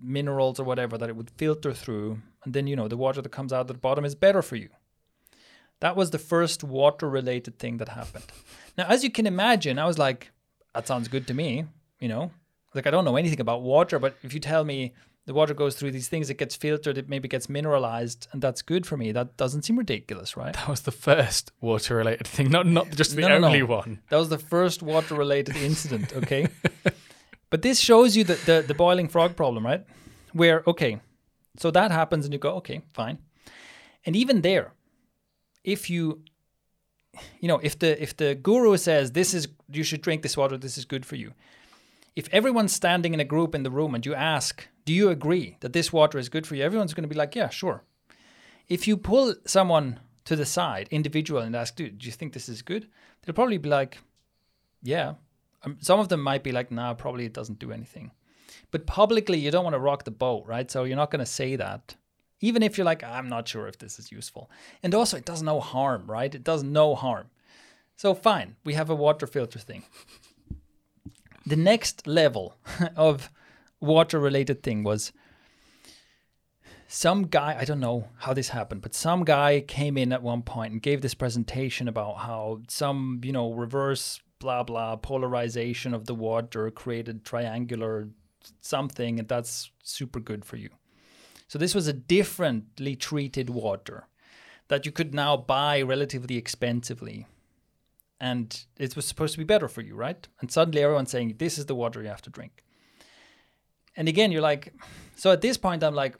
minerals 0.00 0.60
or 0.60 0.64
whatever 0.64 0.96
that 0.96 1.08
it 1.08 1.16
would 1.16 1.30
filter 1.30 1.72
through 1.72 2.20
and 2.44 2.54
then 2.54 2.66
you 2.66 2.76
know 2.76 2.88
the 2.88 2.96
water 2.96 3.20
that 3.22 3.30
comes 3.30 3.52
out 3.52 3.60
at 3.60 3.66
the 3.68 3.74
bottom 3.74 4.04
is 4.04 4.14
better 4.14 4.42
for 4.42 4.56
you 4.56 4.68
that 5.80 5.96
was 5.96 6.10
the 6.10 6.18
first 6.18 6.64
water 6.64 7.08
related 7.08 7.58
thing 7.58 7.76
that 7.78 7.88
happened 7.90 8.24
now 8.76 8.86
as 8.88 9.02
you 9.04 9.10
can 9.10 9.26
imagine 9.26 9.78
i 9.78 9.86
was 9.86 9.98
like 9.98 10.30
that 10.74 10.86
sounds 10.86 11.08
good 11.08 11.26
to 11.26 11.34
me 11.34 11.64
you 12.00 12.08
know 12.08 12.30
like 12.74 12.86
i 12.86 12.90
don't 12.90 13.04
know 13.04 13.16
anything 13.16 13.40
about 13.40 13.62
water 13.62 13.98
but 13.98 14.16
if 14.22 14.32
you 14.34 14.40
tell 14.40 14.64
me 14.64 14.92
the 15.26 15.34
water 15.34 15.52
goes 15.52 15.74
through 15.74 15.90
these 15.90 16.08
things 16.08 16.30
it 16.30 16.38
gets 16.38 16.56
filtered 16.56 16.96
it 16.96 17.08
maybe 17.08 17.28
gets 17.28 17.48
mineralized 17.48 18.26
and 18.32 18.40
that's 18.40 18.62
good 18.62 18.86
for 18.86 18.96
me 18.96 19.12
that 19.12 19.36
doesn't 19.36 19.62
seem 19.62 19.76
ridiculous 19.76 20.36
right 20.36 20.54
that 20.54 20.68
was 20.68 20.82
the 20.82 20.90
first 20.92 21.52
water 21.60 21.96
related 21.96 22.26
thing, 22.26 22.50
not 22.50 22.66
not 22.66 22.88
just 22.90 23.14
the 23.14 23.20
No, 23.22 23.28
no, 23.28 23.38
no. 23.40 23.46
only 23.48 23.62
one. 23.62 24.00
That 24.10 24.16
was 24.16 24.30
the 24.30 24.38
first 24.38 24.82
water 24.82 25.14
related 25.14 25.56
incident, 25.56 26.14
okay? 26.14 26.48
but 27.50 27.60
this 27.62 27.78
shows 27.78 28.16
you 28.16 28.24
the, 28.24 28.34
the, 28.46 28.64
the 28.66 28.74
boiling 28.74 29.08
frog 29.08 29.36
problem, 29.36 29.66
right? 29.66 29.84
Where, 30.32 30.62
okay, 30.66 31.00
so 31.58 31.70
that 31.70 31.90
happens 31.90 32.24
and 32.24 32.32
you 32.32 32.38
go, 32.38 32.54
okay, 32.56 32.82
fine. 32.92 33.18
And 34.06 34.16
even 34.16 34.42
there, 34.42 34.72
if 35.64 35.90
you 35.90 36.22
you 37.40 37.48
know, 37.48 37.58
if 37.62 37.78
the 37.78 38.00
if 38.00 38.16
the 38.16 38.34
guru 38.34 38.76
says 38.76 39.12
this 39.12 39.34
is 39.34 39.48
you 39.70 39.82
should 39.82 40.02
drink 40.02 40.22
this 40.22 40.36
water, 40.36 40.56
this 40.56 40.78
is 40.78 40.84
good 40.84 41.04
for 41.04 41.16
you. 41.16 41.32
If 42.14 42.28
everyone's 42.32 42.72
standing 42.72 43.14
in 43.14 43.20
a 43.20 43.24
group 43.24 43.54
in 43.54 43.62
the 43.62 43.70
room 43.70 43.94
and 43.94 44.04
you 44.04 44.14
ask, 44.14 44.66
do 44.84 44.92
you 44.92 45.08
agree 45.08 45.56
that 45.60 45.72
this 45.72 45.92
water 45.92 46.18
is 46.18 46.28
good 46.28 46.46
for 46.46 46.54
you? 46.56 46.64
Everyone's 46.64 46.94
going 46.94 47.08
to 47.08 47.08
be 47.08 47.14
like, 47.14 47.34
yeah, 47.36 47.48
sure. 47.48 47.84
If 48.68 48.88
you 48.88 48.96
pull 48.96 49.34
someone 49.46 50.00
to 50.24 50.34
the 50.34 50.44
side, 50.44 50.88
individual, 50.90 51.40
and 51.40 51.54
ask, 51.54 51.76
dude, 51.76 51.98
do 51.98 52.06
you 52.06 52.12
think 52.12 52.32
this 52.32 52.48
is 52.48 52.62
good? 52.62 52.88
They'll 53.22 53.34
probably 53.34 53.58
be 53.58 53.68
like, 53.68 53.98
yeah. 54.82 55.14
Um, 55.62 55.78
some 55.80 56.00
of 56.00 56.08
them 56.08 56.20
might 56.20 56.42
be 56.42 56.52
like, 56.52 56.70
nah, 56.70 56.94
probably 56.94 57.24
it 57.24 57.32
doesn't 57.32 57.58
do 57.58 57.72
anything. 57.72 58.10
But 58.70 58.86
publicly, 58.86 59.38
you 59.38 59.50
don't 59.50 59.64
want 59.64 59.74
to 59.74 59.80
rock 59.80 60.04
the 60.04 60.10
boat, 60.10 60.44
right? 60.46 60.70
So 60.70 60.84
you're 60.84 60.96
not 60.96 61.10
going 61.10 61.24
to 61.24 61.26
say 61.26 61.56
that. 61.56 61.96
Even 62.40 62.62
if 62.62 62.76
you're 62.76 62.84
like, 62.84 63.02
I'm 63.02 63.28
not 63.28 63.48
sure 63.48 63.66
if 63.66 63.78
this 63.78 63.98
is 63.98 64.12
useful. 64.12 64.50
And 64.82 64.94
also, 64.94 65.16
it 65.16 65.24
does 65.24 65.42
no 65.42 65.60
harm, 65.60 66.04
right? 66.06 66.32
It 66.34 66.44
does 66.44 66.62
no 66.62 66.94
harm. 66.94 67.30
So 67.96 68.14
fine, 68.14 68.56
we 68.64 68.74
have 68.74 68.90
a 68.90 68.94
water 68.94 69.26
filter 69.26 69.58
thing. 69.58 69.82
The 71.44 71.56
next 71.56 72.06
level 72.06 72.56
of 72.96 73.30
water 73.80 74.20
related 74.20 74.62
thing 74.62 74.84
was 74.84 75.12
some 76.86 77.26
guy, 77.26 77.56
I 77.58 77.64
don't 77.64 77.80
know 77.80 78.08
how 78.18 78.32
this 78.32 78.50
happened, 78.50 78.82
but 78.82 78.94
some 78.94 79.24
guy 79.24 79.60
came 79.60 79.98
in 79.98 80.12
at 80.12 80.22
one 80.22 80.42
point 80.42 80.72
and 80.72 80.82
gave 80.82 81.02
this 81.02 81.14
presentation 81.14 81.88
about 81.88 82.18
how 82.18 82.62
some, 82.68 83.20
you 83.24 83.32
know, 83.32 83.52
reverse 83.52 84.20
blah 84.38 84.62
blah 84.62 84.94
polarization 84.96 85.92
of 85.92 86.06
the 86.06 86.14
water 86.14 86.70
created 86.70 87.24
triangular 87.24 88.08
something 88.60 89.18
and 89.18 89.28
that's 89.28 89.70
super 89.82 90.20
good 90.20 90.44
for 90.44 90.56
you. 90.56 90.70
So 91.48 91.58
this 91.58 91.74
was 91.74 91.88
a 91.88 91.92
differently 91.92 92.94
treated 92.94 93.50
water 93.50 94.06
that 94.68 94.84
you 94.84 94.92
could 94.92 95.14
now 95.14 95.36
buy 95.36 95.80
relatively 95.82 96.36
expensively. 96.36 97.26
And 98.20 98.64
it 98.76 98.94
was 98.94 99.06
supposed 99.06 99.32
to 99.32 99.38
be 99.38 99.44
better 99.44 99.68
for 99.68 99.80
you, 99.80 99.94
right? 99.94 100.26
And 100.40 100.50
suddenly 100.50 100.82
everyone's 100.82 101.10
saying 101.10 101.36
this 101.38 101.56
is 101.58 101.66
the 101.66 101.74
water 101.74 102.02
you 102.02 102.08
have 102.08 102.22
to 102.22 102.30
drink. 102.30 102.64
And 103.96 104.08
again, 104.08 104.30
you're 104.30 104.42
like, 104.42 104.74
so 105.16 105.32
at 105.32 105.40
this 105.40 105.56
point, 105.56 105.82
I'm 105.82 105.94
like, 105.94 106.16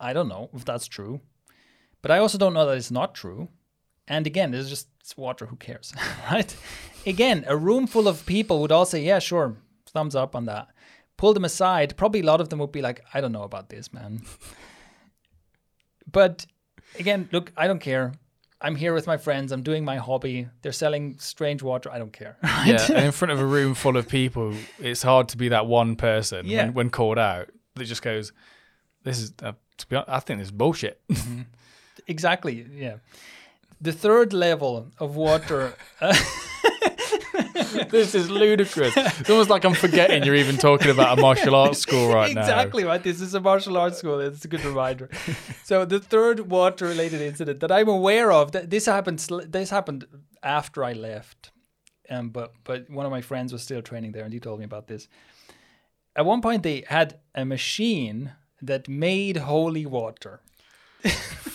I 0.00 0.12
don't 0.12 0.28
know 0.28 0.48
if 0.54 0.64
that's 0.64 0.86
true, 0.86 1.20
but 2.02 2.10
I 2.10 2.18
also 2.18 2.38
don't 2.38 2.54
know 2.54 2.66
that 2.66 2.76
it's 2.76 2.90
not 2.90 3.14
true. 3.14 3.48
And 4.06 4.26
again, 4.26 4.54
it's 4.54 4.68
just 4.70 4.88
it's 5.00 5.16
water. 5.16 5.46
Who 5.46 5.56
cares, 5.56 5.92
right? 6.30 6.56
Again, 7.04 7.44
a 7.46 7.56
room 7.56 7.86
full 7.86 8.08
of 8.08 8.24
people 8.24 8.60
would 8.62 8.72
all 8.72 8.86
say, 8.86 9.02
"Yeah, 9.02 9.18
sure, 9.18 9.56
thumbs 9.86 10.14
up 10.14 10.34
on 10.34 10.46
that." 10.46 10.68
Pull 11.18 11.34
them 11.34 11.44
aside. 11.44 11.94
Probably 11.98 12.20
a 12.20 12.24
lot 12.24 12.40
of 12.40 12.48
them 12.48 12.58
would 12.60 12.72
be 12.72 12.80
like, 12.80 13.04
"I 13.12 13.20
don't 13.20 13.32
know 13.32 13.42
about 13.42 13.68
this, 13.68 13.92
man." 13.92 14.22
but 16.10 16.46
again, 16.98 17.28
look, 17.32 17.52
I 17.56 17.66
don't 17.66 17.80
care. 17.80 18.12
I'm 18.60 18.74
here 18.74 18.92
with 18.94 19.06
my 19.06 19.16
friends. 19.18 19.52
I'm 19.52 19.62
doing 19.62 19.84
my 19.84 19.96
hobby. 19.98 20.48
They're 20.62 20.72
selling 20.72 21.16
strange 21.20 21.62
water. 21.62 21.90
I 21.92 21.98
don't 21.98 22.12
care. 22.12 22.36
right? 22.42 22.66
Yeah, 22.88 23.04
in 23.04 23.12
front 23.12 23.30
of 23.32 23.38
a 23.40 23.46
room 23.46 23.74
full 23.74 23.96
of 23.96 24.08
people, 24.08 24.52
it's 24.80 25.02
hard 25.02 25.28
to 25.28 25.36
be 25.36 25.48
that 25.50 25.66
one 25.66 25.94
person 25.96 26.46
Yeah. 26.46 26.64
when, 26.64 26.74
when 26.74 26.90
called 26.90 27.18
out 27.18 27.50
that 27.76 27.84
just 27.84 28.02
goes, 28.02 28.32
"This 29.04 29.18
is." 29.20 29.32
Uh, 29.42 29.52
to 29.78 29.86
be 29.86 29.94
honest, 29.94 30.10
I 30.10 30.18
think 30.20 30.38
this 30.40 30.48
is 30.48 30.52
bullshit. 30.52 31.00
exactly. 32.08 32.66
Yeah. 32.74 32.96
The 33.80 33.92
third 33.92 34.32
level 34.32 34.88
of 34.98 35.14
water. 35.14 35.74
uh, 36.00 36.16
this 37.90 38.14
is 38.14 38.30
ludicrous. 38.30 38.96
It's 38.96 39.30
almost 39.30 39.50
like 39.50 39.64
I'm 39.64 39.74
forgetting 39.74 40.24
you're 40.24 40.34
even 40.34 40.56
talking 40.56 40.90
about 40.90 41.18
a 41.18 41.20
martial 41.20 41.54
arts 41.54 41.78
school 41.80 42.12
right 42.12 42.34
now. 42.34 42.40
exactly 42.40 42.84
right. 42.84 43.02
This 43.02 43.20
is 43.20 43.34
a 43.34 43.40
martial 43.40 43.76
arts 43.76 43.98
school. 43.98 44.20
It's 44.20 44.44
a 44.44 44.48
good 44.48 44.64
reminder. 44.64 45.08
so 45.64 45.84
the 45.84 46.00
third 46.00 46.50
water-related 46.50 47.20
incident 47.20 47.60
that 47.60 47.72
I'm 47.72 47.88
aware 47.88 48.32
of, 48.32 48.52
that 48.52 48.70
this 48.70 48.86
happened. 48.86 49.18
This 49.48 49.70
happened 49.70 50.06
after 50.42 50.84
I 50.84 50.92
left, 50.92 51.50
um, 52.10 52.30
but 52.30 52.52
but 52.64 52.88
one 52.90 53.06
of 53.06 53.12
my 53.12 53.20
friends 53.20 53.52
was 53.52 53.62
still 53.62 53.82
training 53.82 54.12
there, 54.12 54.24
and 54.24 54.32
he 54.32 54.40
told 54.40 54.58
me 54.58 54.64
about 54.64 54.86
this. 54.88 55.08
At 56.16 56.26
one 56.26 56.40
point, 56.40 56.62
they 56.62 56.84
had 56.88 57.20
a 57.34 57.44
machine 57.44 58.32
that 58.60 58.88
made 58.88 59.36
holy 59.36 59.86
water. 59.86 60.40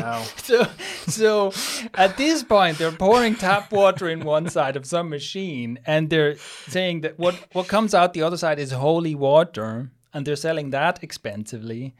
Hell. 0.00 0.24
So, 0.36 0.66
so 1.06 1.52
at 1.94 2.16
this 2.16 2.42
point, 2.42 2.78
they're 2.78 2.92
pouring 2.92 3.34
tap 3.36 3.72
water 3.72 4.08
in 4.08 4.20
one 4.24 4.48
side 4.50 4.76
of 4.76 4.84
some 4.86 5.08
machine, 5.08 5.78
and 5.86 6.10
they're 6.10 6.36
saying 6.68 7.00
that 7.02 7.18
what 7.18 7.34
what 7.52 7.66
comes 7.68 7.94
out 7.94 8.12
the 8.12 8.22
other 8.22 8.36
side 8.36 8.58
is 8.58 8.70
holy 8.72 9.14
water, 9.14 9.90
and 10.12 10.26
they're 10.26 10.36
selling 10.36 10.70
that 10.70 11.02
expensively, 11.02 11.94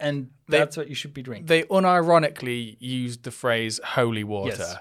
and 0.00 0.30
They- 0.48 0.58
that's 0.58 0.76
what 0.76 0.88
you 0.88 0.94
should 0.94 1.14
be 1.14 1.22
drinking. 1.22 1.46
They 1.46 1.62
unironically 1.64 2.76
used 2.80 3.22
the 3.24 3.30
phrase 3.30 3.80
"holy 3.84 4.24
water." 4.24 4.56
Yes. 4.58 4.76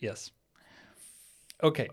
Yes. 0.00 0.30
Okay. 1.62 1.88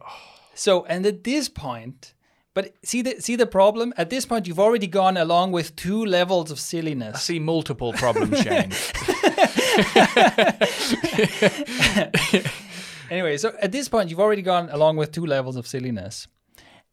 So, 0.54 0.86
and 0.86 1.06
at 1.06 1.24
this 1.24 1.50
point, 1.50 2.14
but 2.54 2.74
see 2.84 3.02
the 3.02 3.22
see 3.22 3.36
the 3.36 3.46
problem. 3.46 3.94
At 3.98 4.10
this 4.10 4.26
point, 4.26 4.48
you've 4.48 4.60
already 4.60 4.88
gone 4.88 5.18
along 5.18 5.52
with 5.52 5.76
two 5.76 6.06
levels 6.06 6.52
of 6.52 6.58
I 6.58 6.62
silliness. 6.62 7.22
see 7.22 7.40
multiple 7.40 7.94
problems, 7.94 8.40
Shane. 8.44 8.72
Anyway, 13.10 13.36
so 13.38 13.54
at 13.62 13.74
this 13.74 13.90
point, 13.90 14.10
you've 14.10 14.22
already 14.22 14.42
gone 14.42 14.70
along 14.72 14.96
with 14.96 15.12
two 15.12 15.26
levels 15.26 15.58
of 15.58 15.68
silliness. 15.68 16.28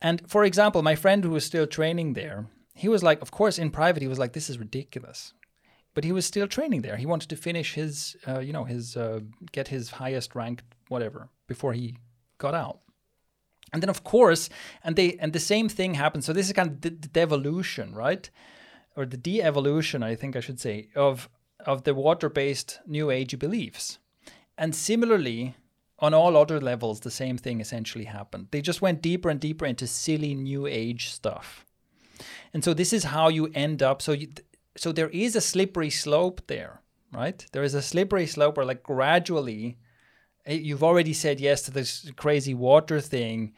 And 0.03 0.29
for 0.29 0.45
example, 0.45 0.83
my 0.83 0.97
friend 0.97 1.23
who 1.23 1.31
was 1.31 1.45
still 1.45 1.67
training 1.67 2.15
there, 2.15 2.47
he 2.75 2.89
was 2.89 3.05
like, 3.05 3.23
of 3.23 3.31
course, 3.31 3.57
in 3.59 3.71
private, 3.71 4.03
he 4.03 4.09
was 4.09 4.19
like, 4.19 4.33
this 4.33 4.51
is 4.51 4.59
ridiculous. 4.59 5.33
But 5.95 6.03
he 6.05 6.13
was 6.13 6.27
still 6.27 6.49
training 6.49 6.83
there. 6.83 6.97
He 6.97 7.07
wanted 7.07 7.29
to 7.31 7.37
finish 7.37 7.75
his, 7.75 8.17
uh, 8.27 8.41
you 8.41 8.53
know, 8.53 8.65
his, 8.65 8.97
uh, 8.97 9.21
get 9.53 9.69
his 9.69 9.91
highest 9.91 10.35
rank, 10.35 10.63
whatever, 10.89 11.29
before 11.47 11.73
he 11.73 11.97
got 12.39 12.55
out. 12.55 12.81
And 13.73 13.83
then, 13.83 13.91
of 13.91 14.05
course, 14.05 14.49
and 14.83 14.97
they, 14.97 15.17
and 15.21 15.33
the 15.33 15.41
same 15.41 15.69
thing 15.69 15.95
happens. 15.95 16.27
So 16.27 16.33
this 16.33 16.47
is 16.47 16.53
kind 16.53 16.71
of 16.71 16.81
the, 16.81 16.91
the 16.91 17.09
devolution, 17.09 17.95
right? 17.95 18.29
Or 18.97 19.07
the 19.07 19.17
de-evolution, 19.17 20.03
I 20.03 20.15
think 20.15 20.37
I 20.37 20.41
should 20.41 20.61
say, 20.61 20.89
of 20.95 21.29
of 21.67 21.83
the 21.83 21.95
water-based 21.95 22.81
New 22.87 23.11
Age 23.11 23.39
beliefs. 23.39 23.99
And 24.57 24.75
similarly, 24.75 25.55
on 25.99 26.15
all 26.15 26.37
other 26.37 26.61
levels, 26.61 27.01
the 27.01 27.11
same 27.11 27.37
thing 27.37 27.61
essentially 27.61 28.05
happened. 28.05 28.49
They 28.51 28.61
just 28.61 28.81
went 28.81 29.03
deeper 29.03 29.29
and 29.29 29.41
deeper 29.41 29.67
into 29.67 29.87
silly 29.87 30.35
New 30.35 30.67
Age 30.67 31.11
stuff. 31.11 31.67
And 32.55 32.65
so 32.65 32.75
this 32.75 32.93
is 32.93 33.05
how 33.05 33.29
you 33.29 33.51
end 33.55 33.83
up. 33.83 34.01
So 34.03 34.13
you, 34.13 34.29
so 34.77 34.93
there 34.93 35.09
is 35.11 35.35
a 35.37 35.41
slippery 35.41 35.91
slope 35.91 36.43
there, 36.47 36.81
right? 37.13 37.45
There 37.53 37.65
is 37.65 37.75
a 37.75 37.83
slippery 37.83 38.27
slope 38.27 38.57
where 38.57 38.67
like 38.67 38.83
gradually 38.83 39.79
Eh, 40.49 40.55
you've 40.55 40.83
already 40.83 41.13
said 41.13 41.39
yes 41.39 41.63
to 41.63 41.71
this 41.71 42.11
crazy 42.17 42.55
water 42.55 43.01
thing. 43.01 43.53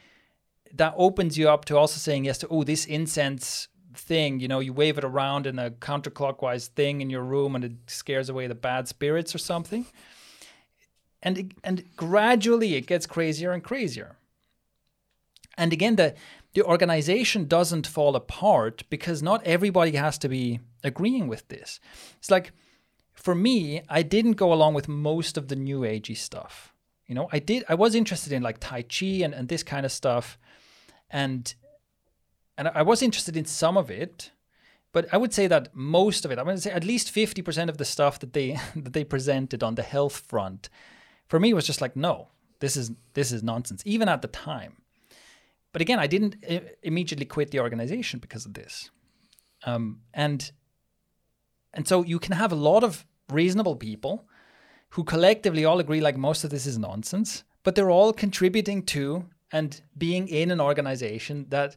That 0.74 0.94
opens 0.96 1.38
you 1.38 1.48
up 1.48 1.64
to 1.66 1.78
also 1.78 1.98
saying 1.98 2.24
yes 2.24 2.38
to 2.38 2.48
oh 2.48 2.64
this 2.64 2.84
incense 2.84 3.68
thing. 3.94 4.40
You 4.40 4.48
know, 4.48 4.60
you 4.60 4.72
wave 4.72 4.98
it 4.98 5.04
around 5.04 5.46
in 5.46 5.58
a 5.58 5.70
counterclockwise 5.70 6.68
thing 6.68 7.00
in 7.00 7.10
your 7.10 7.24
room 7.24 7.54
and 7.54 7.64
it 7.64 7.72
scares 7.86 8.28
away 8.28 8.46
the 8.46 8.54
bad 8.54 8.88
spirits 8.88 9.34
or 9.34 9.38
something. 9.38 9.86
And 11.22 11.54
and 11.64 11.84
gradually 11.96 12.74
it 12.74 12.86
gets 12.86 13.06
crazier 13.06 13.52
and 13.52 13.62
crazier. 13.62 14.16
And 15.56 15.72
again, 15.72 15.96
the 15.96 16.14
the 16.54 16.62
organization 16.62 17.46
doesn't 17.46 17.86
fall 17.86 18.16
apart 18.16 18.82
because 18.90 19.22
not 19.22 19.44
everybody 19.44 19.92
has 19.92 20.18
to 20.18 20.28
be 20.28 20.60
agreeing 20.82 21.28
with 21.28 21.46
this. 21.48 21.78
It's 22.18 22.30
like 22.30 22.52
for 23.12 23.34
me, 23.34 23.82
I 23.88 24.02
didn't 24.02 24.32
go 24.32 24.52
along 24.52 24.74
with 24.74 24.88
most 24.88 25.36
of 25.36 25.48
the 25.48 25.56
new 25.56 25.80
agey 25.80 26.16
stuff. 26.16 26.69
You 27.10 27.16
know, 27.16 27.28
I 27.32 27.40
did 27.40 27.64
I 27.68 27.74
was 27.74 27.96
interested 27.96 28.32
in 28.32 28.40
like 28.40 28.58
Tai 28.60 28.82
Chi 28.82 29.24
and, 29.24 29.34
and 29.34 29.48
this 29.48 29.64
kind 29.64 29.84
of 29.84 29.90
stuff. 29.90 30.38
And 31.10 31.52
and 32.56 32.68
I 32.68 32.82
was 32.82 33.02
interested 33.02 33.36
in 33.36 33.46
some 33.46 33.76
of 33.76 33.90
it, 33.90 34.30
but 34.92 35.12
I 35.12 35.16
would 35.16 35.34
say 35.34 35.48
that 35.48 35.74
most 35.74 36.24
of 36.24 36.30
it, 36.30 36.38
I 36.38 36.44
would 36.44 36.62
say 36.62 36.70
at 36.70 36.84
least 36.84 37.12
50% 37.12 37.68
of 37.68 37.78
the 37.78 37.84
stuff 37.84 38.20
that 38.20 38.32
they 38.32 38.60
that 38.76 38.92
they 38.92 39.02
presented 39.02 39.64
on 39.64 39.74
the 39.74 39.82
health 39.82 40.18
front, 40.18 40.70
for 41.26 41.40
me 41.40 41.52
was 41.52 41.66
just 41.66 41.80
like, 41.80 41.96
no, 41.96 42.28
this 42.60 42.76
is 42.76 42.92
this 43.14 43.32
is 43.32 43.42
nonsense, 43.42 43.82
even 43.84 44.08
at 44.08 44.22
the 44.22 44.28
time. 44.28 44.76
But 45.72 45.82
again, 45.82 45.98
I 45.98 46.06
didn't 46.06 46.36
immediately 46.84 47.26
quit 47.26 47.50
the 47.50 47.58
organization 47.58 48.20
because 48.20 48.46
of 48.46 48.54
this. 48.54 48.88
Um, 49.66 50.02
and 50.14 50.52
and 51.74 51.88
so 51.88 52.04
you 52.04 52.20
can 52.20 52.34
have 52.34 52.52
a 52.52 52.62
lot 52.70 52.84
of 52.84 53.04
reasonable 53.28 53.74
people 53.74 54.28
who 54.90 55.04
collectively 55.04 55.64
all 55.64 55.78
agree 55.78 56.00
like 56.00 56.16
most 56.16 56.44
of 56.44 56.50
this 56.50 56.66
is 56.66 56.78
nonsense, 56.78 57.44
but 57.62 57.74
they're 57.74 57.90
all 57.90 58.12
contributing 58.12 58.82
to 58.84 59.26
and 59.52 59.80
being 59.96 60.28
in 60.28 60.50
an 60.50 60.60
organization 60.60 61.46
that 61.48 61.76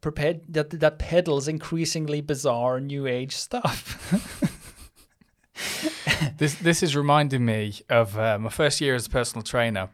prepared 0.00 0.40
that 0.48 0.70
that 0.70 0.98
peddles 0.98 1.48
increasingly 1.48 2.20
bizarre 2.20 2.80
new 2.80 3.06
age 3.06 3.34
stuff. 3.34 4.12
this 6.38 6.54
this 6.56 6.82
is 6.82 6.94
reminding 6.94 7.44
me 7.44 7.74
of 7.88 8.18
uh, 8.18 8.38
my 8.38 8.50
first 8.50 8.80
year 8.80 8.94
as 8.94 9.06
a 9.06 9.10
personal 9.10 9.42
trainer. 9.42 9.88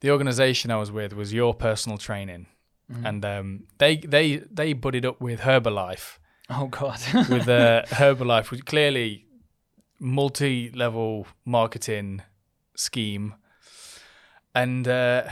The 0.00 0.10
organization 0.10 0.70
I 0.70 0.76
was 0.76 0.90
with 0.90 1.12
was 1.12 1.32
Your 1.32 1.54
Personal 1.54 1.96
Training, 1.96 2.46
mm-hmm. 2.90 3.06
and 3.06 3.24
um, 3.24 3.64
they 3.78 3.96
they 3.96 4.36
they 4.36 4.72
budded 4.72 5.04
up 5.04 5.20
with 5.20 5.40
Herbalife. 5.40 6.18
Oh 6.50 6.66
God! 6.66 7.00
with 7.28 7.48
uh, 7.48 7.82
Herbalife, 7.86 8.50
which 8.50 8.64
clearly 8.64 9.26
multi-level 10.02 11.26
marketing 11.44 12.22
scheme, 12.74 13.34
and 14.54 14.86
uh, 14.88 15.28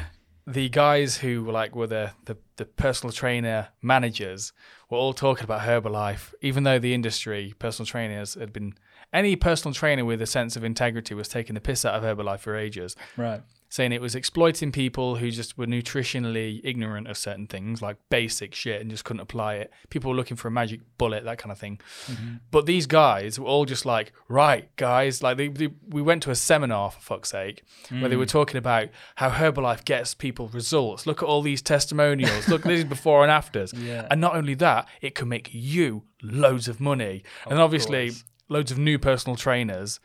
the 0.47 0.69
guys 0.69 1.19
who 1.19 1.45
were 1.45 1.53
like 1.53 1.75
were 1.75 1.89
the, 1.89 2.13
the 2.25 2.37
the 2.57 2.65
personal 2.65 3.13
trainer 3.13 3.69
managers 3.83 4.53
were 4.89 4.97
all 4.99 5.13
talking 5.13 5.45
about 5.45 5.63
Herbalife, 5.63 6.33
even 6.41 6.63
though 6.63 6.79
the 6.79 6.95
industry 6.95 7.55
personal 7.59 7.87
trainers 7.87 8.35
had 8.35 8.53
been 8.53 8.75
any 9.13 9.35
personal 9.35 9.75
trainer 9.75 10.05
with 10.05 10.23
a 10.23 10.27
sense 10.27 10.57
of 10.57 10.63
integrity 10.63 11.15
was 11.15 11.27
taking 11.27 11.55
the 11.55 11.61
piss 11.61 11.85
out 11.85 11.95
of 11.95 12.03
Herbalife 12.05 12.41
for 12.41 12.57
ages. 12.57 12.97
Right 13.17 13.43
saying 13.71 13.93
it 13.93 14.01
was 14.01 14.17
exploiting 14.17 14.73
people 14.73 15.17
who 15.17 15.31
just 15.31 15.57
were 15.57 15.65
nutritionally 15.65 16.61
ignorant 16.65 17.07
of 17.07 17.17
certain 17.17 17.47
things, 17.47 17.81
like 17.81 17.97
basic 18.11 18.53
shit, 18.53 18.81
and 18.81 18.91
just 18.91 19.05
couldn't 19.05 19.21
apply 19.21 19.55
it. 19.55 19.73
People 19.91 20.11
were 20.11 20.17
looking 20.17 20.37
for 20.37 20.49
a 20.49 20.51
magic 20.51 20.81
bullet, 20.99 21.25
that 21.25 21.39
kind 21.39 21.53
of 21.53 21.59
thing. 21.59 21.81
Mm-hmm. 22.07 22.35
But 22.51 22.67
these 22.67 22.87
guys 22.87 23.39
were 23.39 23.47
all 23.47 23.65
just 23.65 23.87
like, 23.87 24.13
right, 24.29 24.75
guys, 24.75 25.23
like 25.23 25.37
they, 25.37 25.49
they, 25.49 25.69
we 25.89 26.03
went 26.03 26.25
to 26.25 26.33
a 26.33 26.35
seminar 26.35 26.91
for 26.91 27.01
fuck's 27.01 27.31
sake, 27.31 27.63
mm. 27.89 28.01
where 28.01 28.11
they 28.11 28.17
were 28.17 28.25
mm. 28.25 28.31
talking 28.31 28.57
about 28.57 28.89
how 29.15 29.31
Herbalife 29.31 29.85
gets 29.85 30.15
people 30.15 30.49
results. 30.49 31.07
Look 31.07 31.23
at 31.23 31.27
all 31.27 31.41
these 31.41 31.63
testimonials. 31.63 32.49
Look, 32.49 32.65
this 32.65 32.81
is 32.81 32.85
before 32.85 33.23
and 33.23 33.31
afters. 33.31 33.73
Yeah. 33.73 34.09
And 34.11 34.21
not 34.21 34.35
only 34.35 34.55
that, 34.55 34.89
it 35.01 35.15
can 35.15 35.29
make 35.29 35.49
you 35.53 36.03
loads 36.23 36.67
of 36.67 36.81
money. 36.81 37.23
Of 37.47 37.53
and 37.53 37.61
obviously, 37.61 38.09
course. 38.09 38.25
loads 38.49 38.73
of 38.73 38.79
new 38.79 38.99
personal 38.99 39.37
trainers 39.37 40.01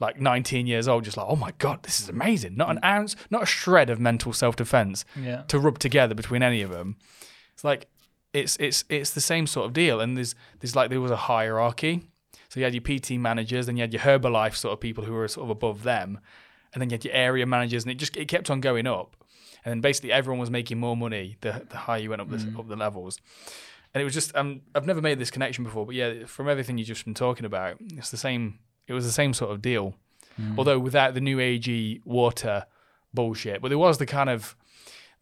like 0.00 0.18
19 0.18 0.66
years 0.66 0.88
old, 0.88 1.04
just 1.04 1.16
like, 1.16 1.26
oh 1.28 1.36
my 1.36 1.52
God, 1.58 1.82
this 1.82 2.00
is 2.00 2.08
amazing. 2.08 2.56
Not 2.56 2.70
an 2.70 2.78
mm. 2.78 2.84
ounce, 2.84 3.14
not 3.30 3.42
a 3.42 3.46
shred 3.46 3.90
of 3.90 4.00
mental 4.00 4.32
self 4.32 4.56
defense 4.56 5.04
yeah. 5.14 5.42
to 5.42 5.58
rub 5.58 5.78
together 5.78 6.14
between 6.14 6.42
any 6.42 6.62
of 6.62 6.70
them. 6.70 6.96
It's 7.52 7.62
like, 7.62 7.86
it's 8.32 8.56
it's 8.56 8.84
it's 8.88 9.10
the 9.10 9.20
same 9.20 9.46
sort 9.46 9.66
of 9.66 9.72
deal. 9.72 10.00
And 10.00 10.16
there's 10.16 10.34
there's 10.60 10.74
like 10.74 10.90
there 10.90 11.00
was 11.00 11.10
a 11.10 11.16
hierarchy. 11.16 12.02
So 12.48 12.58
you 12.58 12.64
had 12.64 12.74
your 12.74 12.82
PT 12.82 13.12
managers, 13.12 13.66
then 13.66 13.76
you 13.76 13.82
had 13.82 13.92
your 13.92 14.02
Herbalife 14.02 14.56
sort 14.56 14.72
of 14.72 14.80
people 14.80 15.04
who 15.04 15.12
were 15.12 15.28
sort 15.28 15.44
of 15.44 15.50
above 15.50 15.84
them, 15.84 16.18
and 16.72 16.80
then 16.80 16.90
you 16.90 16.94
had 16.94 17.04
your 17.04 17.14
area 17.14 17.46
managers, 17.46 17.84
and 17.84 17.92
it 17.92 17.96
just 17.96 18.16
it 18.16 18.26
kept 18.26 18.50
on 18.50 18.60
going 18.60 18.86
up. 18.86 19.16
And 19.64 19.70
then 19.70 19.80
basically 19.80 20.10
everyone 20.10 20.40
was 20.40 20.50
making 20.50 20.78
more 20.78 20.96
money 20.96 21.36
the 21.42 21.66
the 21.68 21.76
higher 21.76 22.00
you 22.00 22.10
went 22.10 22.22
up 22.22 22.28
mm. 22.28 22.52
the 22.52 22.58
up 22.58 22.68
the 22.68 22.76
levels. 22.76 23.18
And 23.92 24.00
it 24.00 24.04
was 24.04 24.14
just 24.14 24.34
um, 24.36 24.62
I've 24.74 24.86
never 24.86 25.02
made 25.02 25.18
this 25.18 25.30
connection 25.30 25.64
before, 25.64 25.84
but 25.84 25.94
yeah, 25.94 26.24
from 26.24 26.48
everything 26.48 26.78
you've 26.78 26.88
just 26.88 27.04
been 27.04 27.14
talking 27.14 27.44
about, 27.44 27.76
it's 27.80 28.10
the 28.10 28.16
same 28.16 28.60
it 28.90 28.92
was 28.92 29.04
the 29.04 29.12
same 29.12 29.32
sort 29.32 29.52
of 29.52 29.62
deal, 29.62 29.94
mm. 30.38 30.58
although 30.58 30.78
without 30.78 31.14
the 31.14 31.20
new 31.20 31.38
agey 31.38 32.00
water 32.04 32.66
bullshit. 33.14 33.62
But 33.62 33.68
there 33.68 33.78
was 33.78 33.98
the 33.98 34.06
kind 34.06 34.28
of 34.28 34.56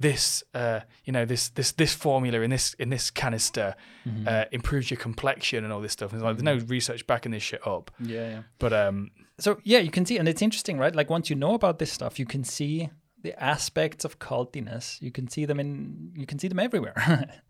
this, 0.01 0.43
uh, 0.55 0.81
you 1.05 1.13
know, 1.13 1.25
this 1.25 1.51
this 1.51 1.73
this 1.73 1.93
formula 1.93 2.41
in 2.41 2.51
this 2.51 2.75
in 2.75 2.89
this 2.89 3.11
canister 3.11 3.75
mm-hmm. 4.07 4.27
uh, 4.27 4.45
improves 4.53 4.91
your 4.91 4.99
complexion 4.99 5.65
and 5.65 5.73
all 5.73 5.81
this 5.81 5.93
stuff. 5.93 6.13
And 6.13 6.23
like, 6.23 6.37
there's 6.37 6.43
no 6.45 6.57
mm-hmm. 6.57 6.67
research 6.67 7.07
backing 7.07 7.33
this 7.33 7.43
shit 7.43 7.67
up. 7.67 7.91
Yeah, 8.01 8.29
yeah. 8.29 8.43
But 8.59 8.73
um, 8.73 9.11
so 9.39 9.61
yeah, 9.65 9.79
you 9.79 9.91
can 9.91 10.07
see, 10.07 10.17
and 10.17 10.29
it's 10.29 10.43
interesting, 10.43 10.79
right? 10.79 10.95
Like 10.95 11.11
once 11.11 11.29
you 11.29 11.37
know 11.37 11.55
about 11.55 11.79
this 11.79 11.93
stuff, 11.93 12.19
you 12.19 12.27
can 12.27 12.43
see 12.43 12.89
the 13.23 13.41
aspects 13.43 14.05
of 14.05 14.19
cultiness. 14.19 14.99
You 15.03 15.11
can 15.11 15.29
see 15.29 15.45
them 15.45 15.61
in, 15.61 16.13
you 16.17 16.27
can 16.27 16.39
see 16.39 16.49
them 16.49 16.59
everywhere. 16.59 16.95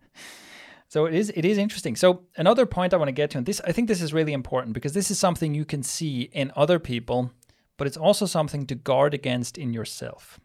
So 0.89 1.05
it 1.05 1.13
is 1.13 1.31
it 1.35 1.45
is 1.45 1.57
interesting. 1.59 1.95
So 1.95 2.23
another 2.35 2.65
point 2.65 2.93
I 2.93 2.97
want 2.97 3.09
to 3.09 3.13
get 3.13 3.29
to, 3.31 3.37
and 3.37 3.45
this 3.45 3.61
I 3.63 3.71
think 3.71 3.87
this 3.87 4.01
is 4.01 4.11
really 4.11 4.33
important 4.33 4.73
because 4.73 4.93
this 4.93 5.11
is 5.11 5.19
something 5.19 5.53
you 5.53 5.63
can 5.63 5.83
see 5.83 6.23
in 6.33 6.51
other 6.55 6.79
people, 6.79 7.31
but 7.77 7.85
it's 7.85 7.95
also 7.95 8.25
something 8.25 8.65
to 8.65 8.75
guard 8.75 9.13
against 9.13 9.57
in 9.57 9.71
yourself. 9.71 10.39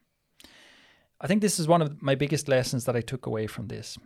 I 1.19 1.27
think 1.27 1.41
this 1.41 1.59
is 1.59 1.67
one 1.67 1.81
of 1.81 2.03
my 2.03 2.15
biggest 2.15 2.47
lessons 2.47 2.85
that 2.85 2.95
I 2.95 3.01
took 3.01 3.25
away 3.25 3.47
from 3.47 3.69
this. 3.69 3.97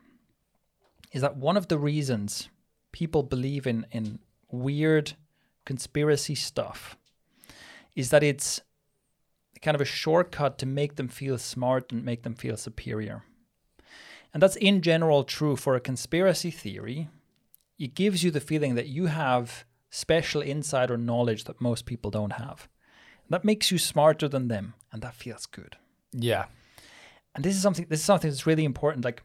Is 1.13 1.23
that 1.23 1.37
one 1.37 1.57
of 1.57 1.67
the 1.67 1.79
reasons 1.79 2.49
people 2.93 3.25
believe 3.25 3.67
in 3.67 3.85
in 3.91 4.21
weird 4.51 5.15
conspiracy 5.67 6.37
stuff 6.37 6.97
is 7.97 8.11
that 8.11 8.23
it's 8.23 8.61
kind 9.61 9.75
of 9.75 9.81
a 9.81 9.85
shortcut 9.85 10.57
to 10.59 10.67
make 10.67 10.95
them 10.95 11.09
feel 11.09 11.37
smart 11.37 11.91
and 11.91 12.05
make 12.05 12.23
them 12.23 12.35
feel 12.35 12.57
superior. 12.57 13.25
And 14.33 14.43
that's 14.43 14.57
in 14.57 14.83
general 14.83 15.25
true 15.25 15.57
for 15.57 15.75
a 15.75 15.81
conspiracy 15.81 16.51
theory. 16.51 17.09
It 17.79 17.95
gives 17.95 18.23
you 18.23 18.31
the 18.31 18.41
feeling 18.41 18.75
that 18.75 18.89
you 18.89 19.07
have 19.07 19.65
special 19.91 20.43
insight 20.43 20.91
or 20.91 20.97
knowledge 20.97 21.45
that 21.45 21.61
most 21.61 21.87
people 21.87 22.11
don't 22.11 22.33
have. 22.33 22.69
That 23.31 23.45
makes 23.45 23.71
you 23.71 23.79
smarter 23.79 24.29
than 24.29 24.49
them, 24.49 24.75
and 24.93 25.03
that 25.03 25.15
feels 25.15 25.47
good. 25.47 25.77
Yeah. 26.13 26.47
And 27.35 27.45
this 27.45 27.55
is 27.55 27.63
something 27.63 27.87
this 27.89 28.01
is 28.01 28.07
something 28.07 28.31
that's 28.31 28.47
really 28.47 28.65
important 28.65 29.05
like 29.05 29.23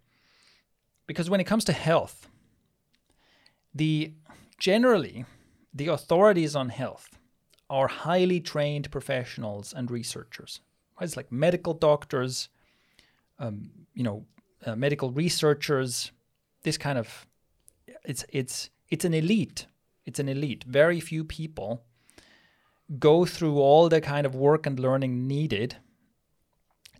because 1.07 1.29
when 1.29 1.39
it 1.39 1.45
comes 1.45 1.63
to 1.65 1.73
health, 1.73 2.27
the 3.73 4.13
generally 4.59 5.25
the 5.73 5.87
authorities 5.87 6.55
on 6.55 6.69
health 6.69 7.17
are 7.69 7.87
highly 7.87 8.39
trained 8.39 8.91
professionals 8.91 9.73
and 9.73 9.89
researchers. 9.89 10.59
It's 11.01 11.17
like 11.17 11.31
medical 11.31 11.73
doctors, 11.73 12.49
um, 13.39 13.71
you 13.93 14.03
know, 14.03 14.25
uh, 14.65 14.75
medical 14.75 15.11
researchers, 15.11 16.11
this 16.63 16.77
kind 16.77 16.97
of 16.97 17.27
it's 18.05 18.25
it's 18.29 18.69
it's 18.89 19.05
an 19.05 19.13
elite. 19.13 19.67
It's 20.05 20.19
an 20.19 20.29
elite. 20.29 20.63
Very 20.65 20.99
few 20.99 21.23
people 21.23 21.83
go 22.99 23.25
through 23.25 23.57
all 23.57 23.89
the 23.89 24.01
kind 24.01 24.25
of 24.25 24.35
work 24.35 24.65
and 24.65 24.79
learning 24.79 25.27
needed 25.27 25.77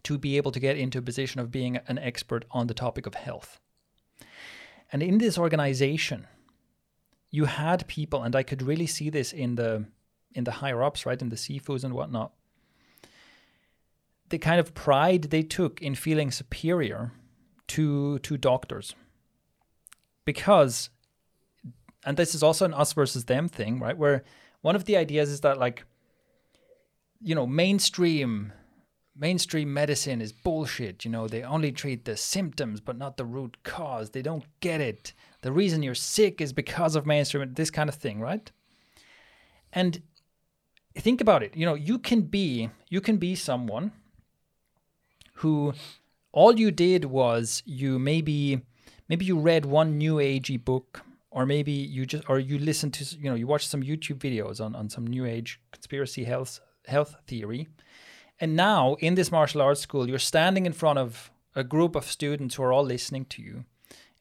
to 0.03 0.17
be 0.17 0.37
able 0.37 0.51
to 0.51 0.59
get 0.59 0.77
into 0.77 0.97
a 0.97 1.01
position 1.01 1.39
of 1.39 1.51
being 1.51 1.77
an 1.87 1.97
expert 1.97 2.45
on 2.51 2.67
the 2.67 2.73
topic 2.73 3.05
of 3.05 3.15
health. 3.15 3.59
And 4.91 5.01
in 5.01 5.17
this 5.17 5.37
organization, 5.37 6.27
you 7.31 7.45
had 7.45 7.87
people, 7.87 8.21
and 8.21 8.35
I 8.35 8.43
could 8.43 8.61
really 8.61 8.87
see 8.87 9.09
this 9.09 9.33
in 9.33 9.55
the 9.55 9.85
in 10.35 10.45
the 10.45 10.51
higher 10.51 10.81
ups, 10.81 11.05
right, 11.05 11.21
in 11.21 11.29
the 11.29 11.35
Sifus 11.35 11.83
and 11.83 11.93
whatnot. 11.93 12.33
The 14.29 14.39
kind 14.39 14.59
of 14.59 14.73
pride 14.73 15.25
they 15.25 15.43
took 15.43 15.79
in 15.81 15.93
feeling 15.93 16.31
superior 16.31 17.11
to 17.67 18.19
to 18.19 18.37
doctors, 18.37 18.95
because, 20.25 20.89
and 22.05 22.17
this 22.17 22.35
is 22.35 22.43
also 22.43 22.65
an 22.65 22.73
us 22.73 22.93
versus 22.93 23.25
them 23.25 23.47
thing, 23.47 23.79
right? 23.79 23.97
Where 23.97 24.23
one 24.61 24.75
of 24.75 24.85
the 24.85 24.97
ideas 24.97 25.29
is 25.29 25.41
that 25.41 25.57
like, 25.57 25.85
you 27.21 27.35
know, 27.35 27.47
mainstream 27.47 28.53
mainstream 29.15 29.71
medicine 29.73 30.21
is 30.21 30.31
bullshit. 30.31 31.05
You 31.05 31.11
know, 31.11 31.27
they 31.27 31.43
only 31.43 31.71
treat 31.71 32.05
the 32.05 32.17
symptoms 32.17 32.81
but 32.81 32.97
not 32.97 33.17
the 33.17 33.25
root 33.25 33.57
cause. 33.63 34.09
They 34.09 34.21
don't 34.21 34.45
get 34.59 34.81
it. 34.81 35.13
The 35.41 35.51
reason 35.51 35.83
you're 35.83 35.95
sick 35.95 36.41
is 36.41 36.53
because 36.53 36.95
of 36.95 37.05
mainstream, 37.05 37.53
this 37.53 37.69
kind 37.69 37.89
of 37.89 37.95
thing, 37.95 38.19
right? 38.19 38.51
And 39.71 40.01
think 40.95 41.21
about 41.21 41.43
it. 41.43 41.55
You 41.55 41.65
know, 41.65 41.75
you 41.75 41.99
can 41.99 42.21
be 42.21 42.69
you 42.89 43.01
can 43.01 43.17
be 43.17 43.35
someone 43.35 43.91
who 45.35 45.73
all 46.33 46.59
you 46.59 46.71
did 46.71 47.05
was 47.05 47.63
you 47.65 47.97
maybe 47.97 48.61
maybe 49.07 49.23
you 49.23 49.39
read 49.39 49.65
one 49.65 49.97
new 49.97 50.15
agey 50.15 50.63
book 50.63 51.01
or 51.31 51.45
maybe 51.45 51.71
you 51.71 52.05
just 52.05 52.29
or 52.29 52.37
you 52.39 52.59
listened 52.59 52.93
to 52.93 53.03
you 53.17 53.29
know 53.29 53.35
you 53.35 53.47
watched 53.47 53.69
some 53.69 53.81
youtube 53.81 54.17
videos 54.17 54.59
on, 54.59 54.75
on 54.75 54.89
some 54.89 55.07
new 55.07 55.25
age 55.25 55.59
conspiracy 55.71 56.25
health 56.25 56.59
health 56.85 57.15
theory 57.27 57.67
and 58.39 58.55
now 58.55 58.95
in 58.95 59.15
this 59.15 59.31
martial 59.31 59.61
arts 59.61 59.81
school, 59.81 60.09
you're 60.09 60.19
standing 60.19 60.65
in 60.65 60.73
front 60.73 60.99
of 60.99 61.31
a 61.55 61.63
group 61.63 61.95
of 61.95 62.05
students 62.05 62.55
who 62.55 62.63
are 62.63 62.73
all 62.73 62.83
listening 62.83 63.25
to 63.25 63.41
you, 63.41 63.65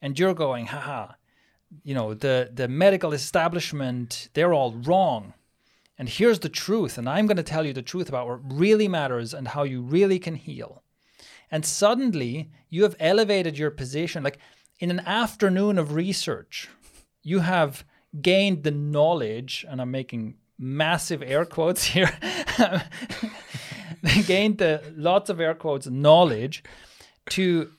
and 0.01 0.17
you're 0.19 0.33
going, 0.33 0.67
haha, 0.67 1.13
you 1.83 1.95
know, 1.95 2.13
the, 2.13 2.51
the 2.53 2.67
medical 2.67 3.13
establishment, 3.13 4.29
they're 4.33 4.53
all 4.53 4.73
wrong. 4.73 5.33
And 5.97 6.07
here's 6.07 6.39
the 6.39 6.49
truth. 6.49 6.97
And 6.97 7.09
I'm 7.09 7.27
going 7.27 7.37
to 7.37 7.43
tell 7.43 7.65
you 7.65 7.73
the 7.73 7.81
truth 7.81 8.09
about 8.09 8.27
what 8.27 8.39
really 8.51 8.87
matters 8.87 9.33
and 9.33 9.47
how 9.47 9.63
you 9.63 9.81
really 9.81 10.19
can 10.19 10.35
heal. 10.35 10.82
And 11.53 11.63
suddenly 11.63 12.49
you 12.71 12.81
have 12.81 12.95
elevated 12.99 13.59
your 13.59 13.69
position. 13.69 14.23
Like 14.23 14.39
in 14.79 14.89
an 14.89 15.01
afternoon 15.01 15.77
of 15.77 15.93
research, 15.93 16.67
you 17.21 17.41
have 17.41 17.85
gained 18.19 18.63
the 18.63 18.71
knowledge, 18.71 19.63
and 19.69 19.79
I'm 19.79 19.91
making 19.91 20.33
massive 20.57 21.21
air 21.21 21.45
quotes 21.45 21.83
here. 21.83 22.09
they 24.01 24.23
gained 24.25 24.57
the 24.57 24.81
lots 24.95 25.29
of 25.29 25.39
air 25.39 25.53
quotes 25.53 25.85
knowledge 25.85 26.63
to 27.29 27.71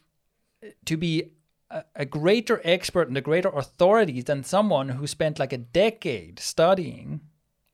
to 0.84 0.96
be 0.96 1.32
a, 1.68 1.82
a 1.96 2.04
greater 2.04 2.60
expert 2.62 3.08
and 3.08 3.16
a 3.16 3.20
greater 3.20 3.48
authority 3.48 4.22
than 4.22 4.44
someone 4.44 4.90
who 4.90 5.08
spent 5.08 5.40
like 5.40 5.52
a 5.52 5.58
decade 5.58 6.38
studying 6.38 7.22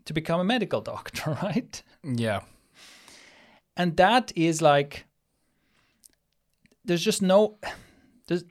to 0.06 0.14
become 0.14 0.40
a 0.40 0.44
medical 0.44 0.80
doctor, 0.94 1.36
right? 1.42 1.82
Yeah. 2.02 2.40
And 3.76 3.98
that 3.98 4.32
is 4.34 4.62
like 4.62 5.04
there's 6.90 7.04
just 7.04 7.22
no 7.22 7.56
there's 8.26 8.42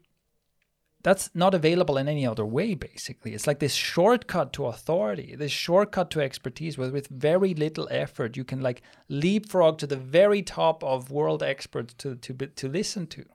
that's 1.04 1.30
not 1.34 1.54
available 1.54 1.98
in 1.98 2.08
any 2.08 2.26
other 2.26 2.46
way 2.46 2.74
basically. 2.74 3.34
It's 3.34 3.48
like 3.48 3.60
this 3.60 3.74
shortcut 3.74 4.54
to 4.54 4.66
authority 4.68 5.36
this 5.36 5.52
shortcut 5.52 6.10
to 6.12 6.22
expertise 6.22 6.78
where 6.78 6.90
with 6.90 7.08
very 7.08 7.54
little 7.54 7.90
effort. 7.92 8.38
You 8.38 8.46
can 8.46 8.62
like 8.62 8.82
leapfrog 9.10 9.78
to 9.80 9.88
the 9.88 9.98
very 9.98 10.42
top 10.42 10.84
of 10.86 11.12
world 11.12 11.44
experts 11.44 11.94
to 11.96 12.16
to 12.16 12.34
to 12.34 12.70
listen 12.70 13.08
to. 13.08 13.26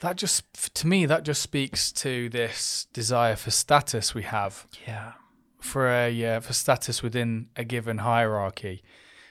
That 0.00 0.16
just 0.16 0.74
to 0.74 0.86
me 0.86 1.04
that 1.04 1.22
just 1.22 1.42
speaks 1.42 1.92
to 2.04 2.30
this 2.30 2.86
desire 2.94 3.36
for 3.36 3.50
status 3.50 4.14
we 4.14 4.22
have. 4.22 4.66
Yeah. 4.86 5.12
For 5.60 5.88
a 5.88 6.08
uh, 6.24 6.40
for 6.40 6.54
status 6.54 7.02
within 7.02 7.48
a 7.54 7.64
given 7.64 7.98
hierarchy. 7.98 8.82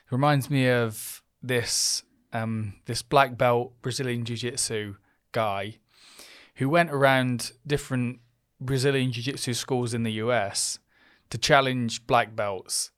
It 0.05 0.11
reminds 0.11 0.51
me 0.51 0.69
of 0.69 1.23
this 1.41 2.03
um 2.35 2.73
this 2.85 3.01
black 3.01 3.37
belt 3.37 3.73
brazilian 3.81 4.25
jiu-jitsu 4.25 4.95
guy 5.31 5.77
who 6.55 6.69
went 6.69 6.89
around 6.91 7.51
different 7.67 8.19
Brazilian 8.59 9.11
Jiu 9.11 9.23
Jitsu 9.23 9.53
schools 9.53 9.93
in 9.93 10.03
the 10.03 10.13
US 10.13 10.79
to 11.29 11.37
challenge 11.37 12.05
black 12.07 12.35
belts 12.35 12.91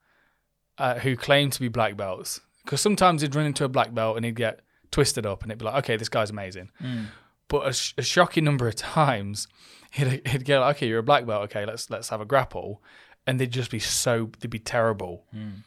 uh, 0.78 1.00
who 1.00 1.16
claim 1.16 1.50
to 1.50 1.60
be 1.60 1.68
black 1.68 1.98
belts. 1.98 2.40
Because 2.64 2.82
sometimes 2.82 3.22
he'd 3.22 3.36
run 3.36 3.46
into 3.46 3.64
a 3.64 3.70
black 3.70 3.94
belt 3.94 4.18
and 4.18 4.26
he'd 4.26 4.36
get 4.36 4.62
twisted 4.92 5.26
up 5.26 5.42
and 5.42 5.52
it'd 5.52 5.60
be 5.60 5.66
like, 5.66 5.76
okay, 5.84 5.98
this 5.98 6.10
guy's 6.10 6.30
amazing. 6.30 6.70
Mm. 6.82 7.06
But 7.48 7.68
a, 7.68 7.74
sh- 7.74 7.94
a, 7.98 8.02
shocking 8.02 8.44
number 8.44 8.68
of 8.68 8.76
times, 8.76 9.48
he'd, 9.92 10.28
he'd 10.28 10.46
get 10.46 10.60
like, 10.60 10.78
okay, 10.78 10.88
you're 10.88 11.00
a 11.00 11.04
black 11.04 11.26
belt. 11.26 11.44
Okay, 11.46 11.66
let's 11.66 11.90
let's 11.90 12.10
have 12.10 12.20
a 12.20 12.26
grapple, 12.26 12.84
and 13.26 13.40
they'd 13.40 13.52
just 13.52 13.72
be 13.72 13.80
so 13.80 14.30
they'd 14.40 14.52
be 14.52 14.60
terrible, 14.60 15.24
mm. 15.34 15.64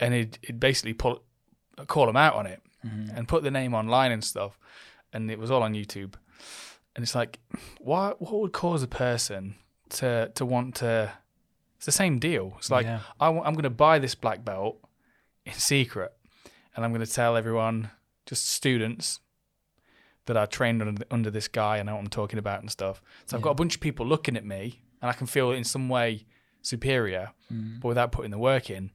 and 0.00 0.12
he'd, 0.12 0.38
he'd 0.42 0.58
basically 0.58 0.92
pull 0.92 1.22
call 1.86 2.06
them 2.06 2.16
out 2.16 2.34
on 2.34 2.46
it 2.46 2.60
mm-hmm. 2.86 3.16
and 3.16 3.28
put 3.28 3.42
the 3.42 3.50
name 3.50 3.74
online 3.74 4.12
and 4.12 4.22
stuff, 4.24 4.58
and 5.12 5.30
it 5.30 5.38
was 5.38 5.50
all 5.50 5.62
on 5.62 5.74
YouTube 5.74 6.14
and 6.94 7.02
it's 7.02 7.14
like, 7.14 7.38
what 7.78 8.20
what 8.20 8.40
would 8.40 8.52
cause 8.52 8.82
a 8.82 8.88
person 8.88 9.54
to 9.90 10.30
to 10.34 10.44
want 10.44 10.76
to? 10.76 11.12
It's 11.76 11.86
the 11.86 11.92
same 11.92 12.18
deal. 12.18 12.54
It's 12.58 12.70
like 12.70 12.84
yeah. 12.84 13.00
I 13.18 13.26
w- 13.26 13.42
I'm 13.44 13.54
going 13.54 13.62
to 13.62 13.70
buy 13.70 13.98
this 13.98 14.14
black 14.14 14.44
belt 14.44 14.78
in 15.46 15.54
secret, 15.54 16.12
and 16.74 16.84
I'm 16.84 16.92
going 16.92 17.04
to 17.04 17.10
tell 17.10 17.36
everyone, 17.36 17.90
just 18.26 18.48
students, 18.48 19.20
that 20.26 20.36
I 20.36 20.44
trained 20.46 20.82
under, 20.82 21.04
under 21.10 21.30
this 21.30 21.48
guy 21.48 21.78
and 21.78 21.86
know 21.86 21.94
what 21.94 22.00
I'm 22.00 22.08
talking 22.08 22.38
about 22.38 22.60
and 22.60 22.70
stuff. 22.70 23.00
So 23.24 23.36
I've 23.36 23.42
got 23.42 23.52
a 23.52 23.54
bunch 23.54 23.76
of 23.76 23.80
people 23.80 24.04
looking 24.04 24.36
at 24.36 24.44
me, 24.44 24.82
and 25.00 25.08
I 25.08 25.14
can 25.14 25.26
feel 25.26 25.52
in 25.52 25.64
some 25.64 25.88
way 25.88 26.26
superior, 26.60 27.30
mm. 27.50 27.80
but 27.80 27.88
without 27.88 28.12
putting 28.12 28.30
the 28.30 28.38
work 28.38 28.68
in. 28.68 28.90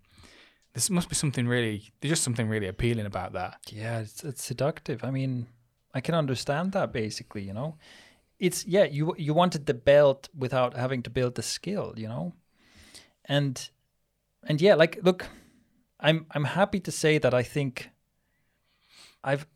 This 0.75 0.89
must 0.89 1.07
be 1.07 1.15
something 1.15 1.47
really. 1.47 1.89
There's 1.99 2.11
just 2.11 2.23
something 2.23 2.49
really 2.49 2.67
appealing 2.67 3.05
about 3.05 3.31
that. 3.31 3.59
Yeah, 3.71 3.99
it's, 3.99 4.23
it's 4.25 4.43
seductive. 4.43 5.05
I 5.05 5.09
mean, 5.09 5.47
I 5.93 6.01
can 6.01 6.13
understand 6.13 6.73
that 6.73 6.91
basically, 6.91 7.43
you 7.43 7.53
know. 7.53 7.77
It's 8.39 8.65
yeah, 8.65 8.83
you 8.83 9.15
you 9.17 9.33
wanted 9.33 9.65
the 9.65 9.73
belt 9.73 10.27
without 10.37 10.75
having 10.75 11.01
to 11.03 11.09
build 11.09 11.35
the 11.35 11.41
skill, 11.41 11.93
you 11.95 12.09
know. 12.09 12.33
And 13.23 13.69
and 14.43 14.61
yeah, 14.61 14.75
like 14.75 14.99
look, 15.01 15.25
I'm 16.01 16.25
I'm 16.31 16.43
happy 16.43 16.81
to 16.81 16.91
say 16.91 17.19
that 17.19 17.33
I 17.33 17.41
think 17.41 17.89
I've 19.23 19.47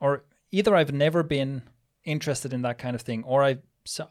or 0.00 0.24
either 0.52 0.76
I've 0.76 0.92
never 0.92 1.24
been 1.24 1.62
interested 2.04 2.52
in 2.52 2.62
that 2.62 2.78
kind 2.78 2.94
of 2.94 3.02
thing 3.02 3.24
or 3.24 3.42
I 3.42 3.58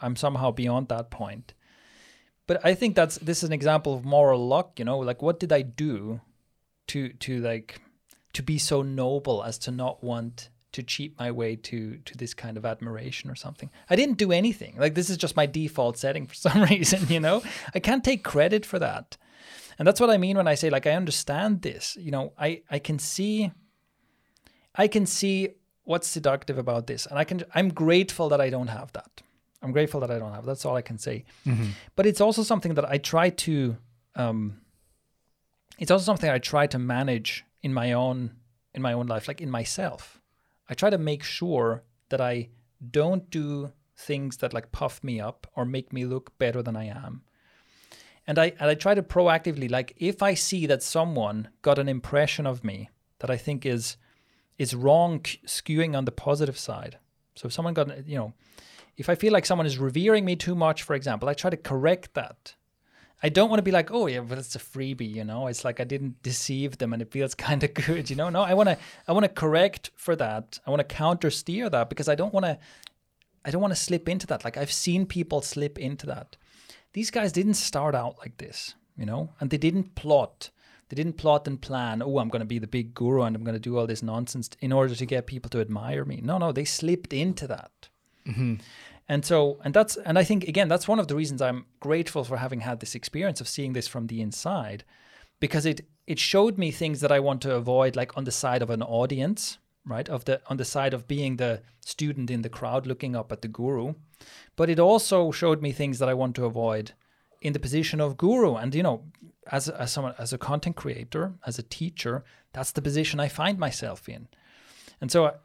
I'm 0.01 0.17
somehow 0.17 0.51
beyond 0.51 0.89
that 0.89 1.09
point. 1.09 1.53
But 2.47 2.63
I 2.63 2.75
think 2.75 2.95
that's 2.95 3.17
this 3.17 3.43
is 3.43 3.49
an 3.49 3.53
example 3.53 3.93
of 3.93 4.05
moral 4.05 4.47
luck, 4.47 4.77
you 4.77 4.85
know, 4.85 4.99
like 4.99 5.21
what 5.21 5.39
did 5.39 5.51
I 5.51 5.61
do 5.61 6.21
to 6.87 7.09
to 7.09 7.41
like 7.41 7.81
to 8.33 8.43
be 8.43 8.57
so 8.57 8.81
noble 8.81 9.43
as 9.43 9.57
to 9.59 9.71
not 9.71 10.03
want 10.03 10.49
to 10.73 10.83
cheat 10.83 11.17
my 11.17 11.31
way 11.31 11.55
to 11.55 11.97
to 12.05 12.17
this 12.17 12.33
kind 12.33 12.57
of 12.57 12.65
admiration 12.65 13.31
or 13.31 13.35
something. 13.35 13.69
I 13.89 13.95
didn't 13.95 14.17
do 14.17 14.31
anything. 14.31 14.75
Like 14.77 14.93
this 14.93 15.09
is 15.09 15.17
just 15.17 15.35
my 15.35 15.45
default 15.45 15.97
setting 15.97 16.27
for 16.27 16.35
some 16.47 16.61
reason, 16.63 17.07
you 17.07 17.19
know? 17.19 17.41
I 17.73 17.79
can't 17.79 18.03
take 18.03 18.23
credit 18.23 18.65
for 18.65 18.79
that. 18.79 19.17
And 19.77 19.87
that's 19.87 19.99
what 19.99 20.09
I 20.09 20.17
mean 20.17 20.37
when 20.37 20.47
I 20.47 20.55
say 20.55 20.69
like 20.69 20.85
I 20.85 20.91
understand 20.91 21.61
this. 21.61 21.97
You 21.99 22.11
know, 22.11 22.33
I 22.37 22.61
I 22.69 22.79
can 22.79 22.99
see 22.99 23.51
I 24.75 24.87
can 24.87 25.05
see 25.05 25.49
what's 25.83 26.07
seductive 26.07 26.57
about 26.57 26.87
this 26.87 27.05
and 27.05 27.17
I 27.17 27.23
can 27.23 27.43
I'm 27.55 27.69
grateful 27.69 28.29
that 28.29 28.41
I 28.41 28.49
don't 28.49 28.67
have 28.67 28.91
that. 28.93 29.21
I'm 29.65 29.71
grateful 29.71 29.99
that 30.01 30.11
I 30.11 30.19
don't 30.19 30.31
have. 30.31 30.45
That's 30.45 30.63
all 30.65 30.75
I 30.75 30.83
can 30.83 30.99
say. 30.99 31.25
Mm-hmm. 31.45 31.69
But 31.95 32.05
it's 32.05 32.21
also 32.21 32.43
something 32.43 32.75
that 32.75 32.87
I 32.87 32.97
try 32.99 33.31
to 33.31 33.77
um 34.15 34.61
it's 35.79 35.91
also 35.91 36.05
something 36.05 36.29
I 36.29 36.37
try 36.37 36.67
to 36.67 36.79
manage 36.79 37.43
in 37.61 37.73
my 37.73 37.93
own 37.93 38.31
in 38.73 38.81
my 38.81 38.93
own 38.93 39.07
life, 39.07 39.27
like 39.27 39.41
in 39.41 39.49
myself. 39.49 40.21
I 40.69 40.73
try 40.73 40.89
to 40.89 40.97
make 40.97 41.23
sure 41.23 41.83
that 42.09 42.21
I 42.21 42.49
don't 42.91 43.29
do 43.29 43.71
things 43.97 44.37
that 44.37 44.53
like 44.53 44.71
puff 44.71 45.03
me 45.03 45.19
up 45.19 45.47
or 45.55 45.65
make 45.65 45.93
me 45.93 46.05
look 46.05 46.37
better 46.37 46.61
than 46.61 46.75
I 46.75 46.85
am. 46.85 47.23
And 48.27 48.37
I 48.37 48.53
and 48.59 48.69
I 48.69 48.75
try 48.75 48.93
to 48.93 49.03
proactively 49.03 49.69
like 49.69 49.93
if 49.97 50.21
I 50.21 50.33
see 50.33 50.65
that 50.67 50.83
someone 50.83 51.49
got 51.61 51.79
an 51.79 51.89
impression 51.89 52.45
of 52.45 52.63
me 52.63 52.89
that 53.19 53.29
I 53.29 53.37
think 53.37 53.65
is 53.65 53.97
is 54.57 54.75
wrong 54.75 55.19
skewing 55.19 55.95
on 55.97 56.05
the 56.05 56.11
positive 56.11 56.57
side. 56.57 56.97
So 57.35 57.47
if 57.47 57.53
someone 57.53 57.73
got 57.73 58.07
you 58.07 58.17
know 58.17 58.33
if 58.97 59.09
I 59.09 59.15
feel 59.15 59.33
like 59.33 59.45
someone 59.45 59.67
is 59.67 59.77
revering 59.77 60.25
me 60.25 60.35
too 60.35 60.55
much 60.55 60.83
for 60.83 60.95
example, 60.95 61.29
I 61.29 61.33
try 61.33 61.49
to 61.49 61.57
correct 61.57 62.13
that 62.13 62.55
I 63.23 63.29
don't 63.29 63.49
want 63.49 63.57
to 63.59 63.63
be 63.63 63.71
like, 63.71 63.89
oh 63.91 64.07
yeah, 64.07 64.19
but 64.19 64.37
it's 64.37 64.55
a 64.55 64.59
freebie, 64.59 65.15
you 65.15 65.23
know. 65.23 65.47
It's 65.47 65.65
like 65.65 65.79
I 65.79 65.83
didn't 65.83 66.21
deceive 66.21 66.77
them, 66.77 66.93
and 66.93 67.01
it 67.01 67.11
feels 67.11 67.33
kind 67.47 67.63
of 67.63 67.73
good, 67.73 68.09
you 68.09 68.15
know. 68.15 68.29
No, 68.29 68.41
I 68.41 68.53
want 68.53 68.69
to, 68.69 68.77
I 69.07 69.13
want 69.13 69.23
to 69.23 69.29
correct 69.29 69.91
for 69.95 70.15
that. 70.17 70.59
I 70.65 70.69
want 70.69 70.87
to 70.87 70.95
counter 70.95 71.31
steer 71.31 71.69
that 71.69 71.89
because 71.89 72.07
I 72.07 72.13
don't 72.15 72.33
want 72.33 72.45
to, 72.45 72.59
I 73.43 73.51
don't 73.51 73.61
want 73.61 73.73
to 73.73 73.79
slip 73.79 74.09
into 74.09 74.27
that. 74.27 74.43
Like 74.43 74.57
I've 74.57 74.71
seen 74.71 75.05
people 75.05 75.41
slip 75.41 75.79
into 75.79 76.05
that. 76.07 76.37
These 76.93 77.11
guys 77.11 77.31
didn't 77.31 77.55
start 77.55 77.95
out 77.95 78.17
like 78.19 78.37
this, 78.37 78.75
you 78.95 79.05
know, 79.05 79.33
and 79.39 79.49
they 79.49 79.57
didn't 79.57 79.95
plot. 79.95 80.51
They 80.89 80.95
didn't 80.95 81.17
plot 81.17 81.47
and 81.47 81.59
plan. 81.59 82.03
Oh, 82.03 82.19
I'm 82.19 82.29
going 82.29 82.41
to 82.41 82.45
be 82.45 82.59
the 82.59 82.67
big 82.67 82.93
guru 82.93 83.23
and 83.23 83.35
I'm 83.35 83.43
going 83.43 83.55
to 83.55 83.59
do 83.59 83.75
all 83.77 83.87
this 83.87 84.03
nonsense 84.03 84.51
in 84.59 84.71
order 84.71 84.93
to 84.93 85.05
get 85.05 85.25
people 85.25 85.49
to 85.49 85.61
admire 85.61 86.05
me. 86.05 86.21
No, 86.23 86.37
no, 86.37 86.51
they 86.51 86.63
slipped 86.63 87.11
into 87.11 87.47
that. 87.47 87.89
Mm-hmm. 88.27 88.55
And 89.07 89.23
so, 89.23 89.59
and 89.63 89.73
that's, 89.73 89.97
and 89.97 90.17
I 90.17 90.23
think 90.23 90.47
again, 90.47 90.67
that's 90.67 90.87
one 90.87 90.99
of 90.99 91.07
the 91.07 91.15
reasons 91.15 91.41
I'm 91.41 91.65
grateful 91.79 92.23
for 92.23 92.37
having 92.37 92.61
had 92.61 92.79
this 92.79 92.95
experience 92.95 93.39
of 93.39 93.47
seeing 93.47 93.73
this 93.73 93.87
from 93.87 94.07
the 94.07 94.21
inside, 94.21 94.83
because 95.39 95.65
it 95.65 95.81
it 96.07 96.19
showed 96.19 96.57
me 96.57 96.71
things 96.71 97.01
that 97.01 97.11
I 97.11 97.19
want 97.19 97.41
to 97.41 97.55
avoid, 97.55 97.95
like 97.95 98.17
on 98.17 98.23
the 98.23 98.31
side 98.31 98.61
of 98.61 98.69
an 98.69 98.81
audience, 98.81 99.59
right? 99.85 100.09
Of 100.09 100.25
the 100.25 100.41
on 100.47 100.57
the 100.57 100.65
side 100.65 100.93
of 100.95 101.07
being 101.07 101.37
the 101.37 101.61
student 101.85 102.31
in 102.31 102.41
the 102.41 102.49
crowd 102.49 102.87
looking 102.87 103.15
up 103.15 103.31
at 103.31 103.41
the 103.41 103.47
guru, 103.47 103.93
but 104.55 104.69
it 104.69 104.79
also 104.79 105.31
showed 105.31 105.61
me 105.61 105.71
things 105.71 105.99
that 105.99 106.09
I 106.09 106.15
want 106.15 106.35
to 106.35 106.45
avoid 106.45 106.93
in 107.41 107.53
the 107.53 107.59
position 107.59 108.01
of 108.01 108.17
guru. 108.17 108.55
And 108.55 108.73
you 108.73 108.81
know, 108.81 109.03
as 109.51 109.69
as 109.69 109.91
someone 109.91 110.15
as 110.17 110.33
a 110.33 110.39
content 110.39 110.75
creator, 110.75 111.33
as 111.45 111.59
a 111.59 111.63
teacher, 111.63 112.23
that's 112.53 112.71
the 112.71 112.81
position 112.81 113.19
I 113.19 113.27
find 113.27 113.59
myself 113.59 114.09
in, 114.09 114.29
and 114.99 115.11
so 115.11 115.35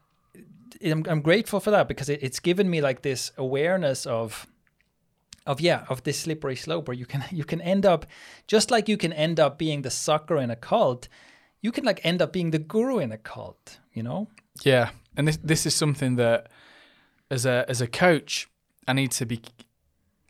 I'm, 0.82 1.04
I'm 1.08 1.20
grateful 1.20 1.60
for 1.60 1.70
that 1.70 1.88
because 1.88 2.08
it, 2.08 2.22
it's 2.22 2.40
given 2.40 2.70
me 2.70 2.80
like 2.80 3.02
this 3.02 3.32
awareness 3.36 4.06
of 4.06 4.46
of 5.46 5.60
yeah 5.60 5.84
of 5.88 6.02
this 6.04 6.20
slippery 6.20 6.56
slope 6.56 6.88
where 6.88 6.96
you 6.96 7.06
can 7.06 7.24
you 7.30 7.44
can 7.44 7.60
end 7.60 7.86
up 7.86 8.06
just 8.46 8.70
like 8.70 8.88
you 8.88 8.96
can 8.96 9.12
end 9.12 9.40
up 9.40 9.58
being 9.58 9.82
the 9.82 9.90
sucker 9.90 10.36
in 10.36 10.50
a 10.50 10.56
cult 10.56 11.08
you 11.62 11.72
can 11.72 11.84
like 11.84 12.00
end 12.04 12.22
up 12.22 12.32
being 12.32 12.50
the 12.50 12.58
guru 12.58 12.98
in 12.98 13.12
a 13.12 13.18
cult 13.18 13.78
you 13.92 14.02
know? 14.02 14.28
Yeah 14.64 14.90
and 15.16 15.26
this 15.28 15.38
this 15.42 15.66
is 15.66 15.74
something 15.74 16.16
that 16.16 16.48
as 17.30 17.46
a 17.46 17.64
as 17.68 17.80
a 17.80 17.86
coach 17.86 18.48
i 18.86 18.92
need 18.92 19.10
to 19.12 19.26
be 19.26 19.40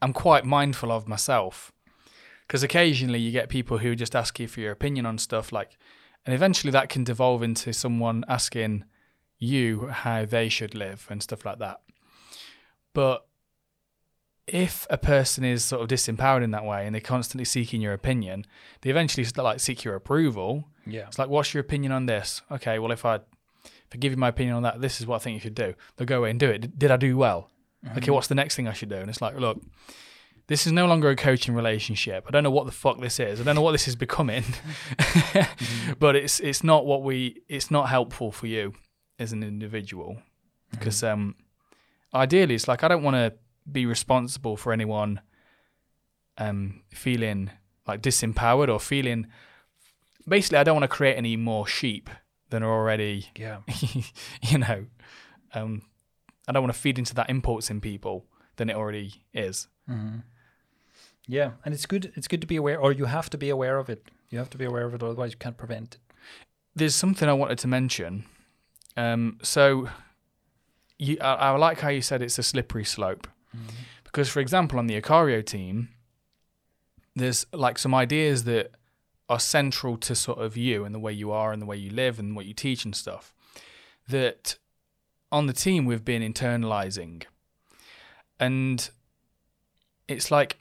i'm 0.03 0.13
quite 0.13 0.45
mindful 0.45 0.91
of 0.91 1.09
myself. 1.09 1.73
Because 2.47 2.65
occasionally 2.65 3.21
you 3.21 3.31
get 3.31 3.49
people 3.49 3.79
who 3.79 3.95
just 3.95 4.17
ask 4.17 4.41
you 4.41 4.49
for 4.49 4.59
your 4.59 4.73
opinion 4.73 5.07
on 5.07 5.19
stuff 5.19 5.53
like 5.53 5.79
and 6.27 6.35
eventually 6.35 6.73
that 6.73 6.89
can 6.89 7.05
devolve 7.05 7.45
into 7.45 7.73
someone 7.73 8.25
asking 8.29 8.85
you 9.41 9.89
how 9.89 10.25
they 10.25 10.49
should 10.49 10.75
live 10.75 11.07
and 11.11 11.23
stuff 11.23 11.45
like 11.45 11.59
that. 11.59 11.81
But 12.93 13.27
if 14.47 14.87
a 14.91 14.99
person 14.99 15.45
is 15.45 15.65
sort 15.65 15.83
of 15.83 15.89
disempowered 15.89 16.45
in 16.45 16.51
that 16.51 16.65
way 16.65 16.85
and 16.85 16.95
they're 16.95 17.01
constantly 17.01 17.45
seeking 17.45 17.81
your 17.81 17.95
opinion, 17.95 18.45
they 18.83 18.91
eventually 18.91 19.25
start, 19.25 19.45
like 19.45 19.61
seek 19.61 19.83
your 19.83 19.95
approval. 19.95 20.69
Yeah. 20.87 21.07
It's 21.07 21.19
like, 21.19 21.29
what's 21.29 21.55
your 21.55 21.63
opinion 21.63 21.93
on 21.93 22.07
this? 22.07 22.43
Okay, 22.51 22.79
well 22.79 22.93
if 22.93 23.05
I 23.05 23.17
if 23.17 23.95
I 23.95 23.97
give 23.97 24.13
you 24.13 24.19
my 24.19 24.29
opinion 24.29 24.55
on 24.57 24.63
that, 24.63 24.81
this 24.81 25.01
is 25.01 25.07
what 25.07 25.17
I 25.17 25.19
think 25.19 25.35
you 25.35 25.41
should 25.41 25.55
do. 25.55 25.75
They'll 25.97 26.07
go 26.07 26.19
away 26.19 26.31
and 26.31 26.39
do 26.39 26.49
it. 26.49 26.79
Did 26.79 26.91
I 26.91 26.97
do 26.97 27.17
well? 27.17 27.51
Mm-hmm. 27.85 27.99
Okay, 27.99 28.11
what's 28.11 28.29
the 28.29 28.35
next 28.37 28.55
thing 28.55 28.69
I 28.69 28.73
should 28.73 28.91
do? 28.91 28.97
And 28.97 29.09
it's 29.09 29.23
like, 29.23 29.37
look, 29.37 29.61
this 30.47 30.67
is 30.67 30.73
no 30.73 30.87
longer 30.87 31.11
a 31.11 31.17
coaching 31.17 31.55
relationship. 31.55 32.25
I 32.29 32.31
don't 32.31 32.45
know 32.45 32.51
what 32.51 32.67
the 32.67 32.73
fuck 32.73 33.01
this 33.01 33.19
is. 33.19 33.41
I 33.41 33.45
don't 33.45 33.57
know 33.57 33.63
what 33.63 33.73
this 33.73 33.89
is 33.89 33.97
becoming. 33.97 34.43
mm-hmm. 34.99 35.93
But 35.99 36.15
it's 36.15 36.41
it's 36.41 36.63
not 36.63 36.87
what 36.87 37.03
we 37.03 37.43
it's 37.49 37.71
not 37.71 37.89
helpful 37.89 38.31
for 38.33 38.47
you 38.47 38.75
as 39.21 39.33
an 39.33 39.43
individual. 39.43 40.17
Because 40.71 41.03
mm-hmm. 41.03 41.13
um, 41.13 41.35
ideally 42.15 42.55
it's 42.55 42.67
like 42.67 42.83
I 42.83 42.89
don't 42.89 43.03
want 43.03 43.15
to 43.17 43.35
be 43.71 43.87
responsible 43.87 44.57
for 44.57 44.73
anyone 44.73 45.21
um, 46.39 46.83
feeling 46.91 47.51
like 47.87 48.03
disempowered 48.03 48.69
or 48.69 48.81
feeling 48.81 49.27
basically 50.27 50.59
I 50.59 50.65
don't 50.65 50.75
want 50.75 50.85
to 50.85 50.97
create 50.97 51.17
any 51.17 51.37
more 51.37 51.67
sheep 51.67 52.09
than 52.49 52.63
are 52.63 52.73
already 52.73 53.29
yeah. 53.37 53.59
you 54.43 54.59
know? 54.59 54.87
Um, 55.55 55.83
I 56.49 56.53
don't 56.53 56.63
want 56.63 56.75
to 56.75 56.81
feed 56.81 56.99
into 56.99 57.15
that 57.15 57.31
impulse 57.31 57.71
in 57.71 57.81
people 57.81 58.25
than 58.57 58.71
it 58.71 58.77
already 58.77 59.25
is. 59.33 59.69
Mm-hmm. 59.89 60.19
yeah 61.27 61.53
and 61.65 61.75
it's 61.75 61.85
good 61.85 62.13
it's 62.15 62.29
good 62.29 62.41
to 62.41 62.47
be 62.47 62.55
aware 62.55 62.79
or 62.79 62.93
you 62.93 63.07
have 63.07 63.29
to 63.31 63.39
be 63.39 63.51
aware 63.51 63.79
of 63.79 63.91
it. 63.91 64.07
You 64.31 64.39
have 64.39 64.51
to 64.51 64.59
be 64.59 64.65
aware 64.65 64.87
of 64.87 64.95
it 64.95 65.03
otherwise 65.03 65.33
you 65.33 65.39
can't 65.39 65.57
prevent 65.57 65.97
it. 65.97 66.15
There's 66.75 66.95
something 66.95 67.29
I 67.29 67.33
wanted 67.33 67.59
to 67.59 67.69
mention 67.69 68.25
um, 68.97 69.39
so 69.43 69.89
you, 70.99 71.17
I, 71.21 71.35
I, 71.35 71.51
like 71.53 71.81
how 71.81 71.89
you 71.89 72.03
said 72.03 72.23
it's 72.23 72.39
a 72.39 72.43
slippery 72.43 72.85
slope. 72.85 73.27
Mm-hmm. 73.57 73.69
Because, 74.05 74.29
for 74.29 74.41
example, 74.41 74.79
on 74.79 74.87
the 74.87 75.01
Ikario 75.01 75.45
team, 75.45 75.89
there's 77.15 77.47
like 77.53 77.79
some 77.79 77.95
ideas 77.95 78.45
that 78.45 78.73
are 79.29 79.41
central 79.41 79.97
to 79.97 80.15
sort 80.15 80.39
of 80.39 80.57
you 80.57 80.85
and 80.85 80.95
the 80.95 80.99
way 80.99 81.13
you 81.13 81.31
are 81.31 81.53
and 81.53 81.63
the 81.63 81.67
way 81.67 81.77
you 81.77 81.91
live 81.91 82.19
and 82.19 82.35
what 82.35 82.47
you 82.47 82.55
teach 82.55 82.85
and 82.85 82.97
stuff 82.97 83.33
that 84.09 84.59
on 85.31 85.47
the 85.47 85.53
team 85.53 85.85
we've 85.85 86.05
been 86.05 86.23
internalizing. 86.23 87.23
And 88.41 88.91
it's 90.09 90.31
like, 90.31 90.59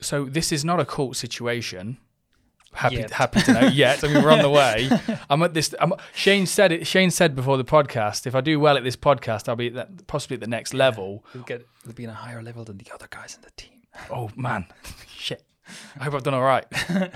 so 0.00 0.24
this 0.24 0.52
is 0.52 0.64
not 0.64 0.78
a 0.78 0.84
cult 0.84 1.16
situation 1.16 1.98
happy 2.78 2.96
yet. 2.96 3.10
happy 3.10 3.40
to 3.42 3.52
know 3.52 3.66
yet. 3.66 4.04
I 4.04 4.08
mean, 4.08 4.22
we're 4.22 4.30
on 4.30 4.42
the 4.42 4.50
way. 4.50 4.88
I'm 5.30 5.42
at 5.42 5.52
this. 5.52 5.74
I'm, 5.80 5.92
Shane 6.14 6.46
said 6.46 6.72
it. 6.72 6.86
Shane 6.86 7.10
said 7.10 7.34
before 7.34 7.56
the 7.56 7.64
podcast, 7.64 8.26
if 8.26 8.34
I 8.34 8.40
do 8.40 8.60
well 8.60 8.76
at 8.76 8.84
this 8.84 8.96
podcast, 8.96 9.48
I'll 9.48 9.56
be 9.56 9.76
at 9.76 10.06
possibly 10.06 10.34
at 10.34 10.40
the 10.40 10.46
next 10.46 10.72
yeah, 10.72 10.78
level. 10.78 11.24
We'll 11.34 11.42
get. 11.42 11.66
We'll 11.84 11.94
be 11.94 12.04
in 12.04 12.10
a 12.10 12.14
higher 12.14 12.42
level 12.42 12.64
than 12.64 12.78
the 12.78 12.86
other 12.94 13.08
guys 13.10 13.34
in 13.34 13.42
the 13.42 13.50
team. 13.56 13.82
oh 14.10 14.30
man, 14.36 14.66
shit. 15.08 15.42
I 15.98 16.04
hope 16.04 16.14
I've 16.14 16.22
done 16.22 16.34
all 16.34 16.42
right. 16.42 16.64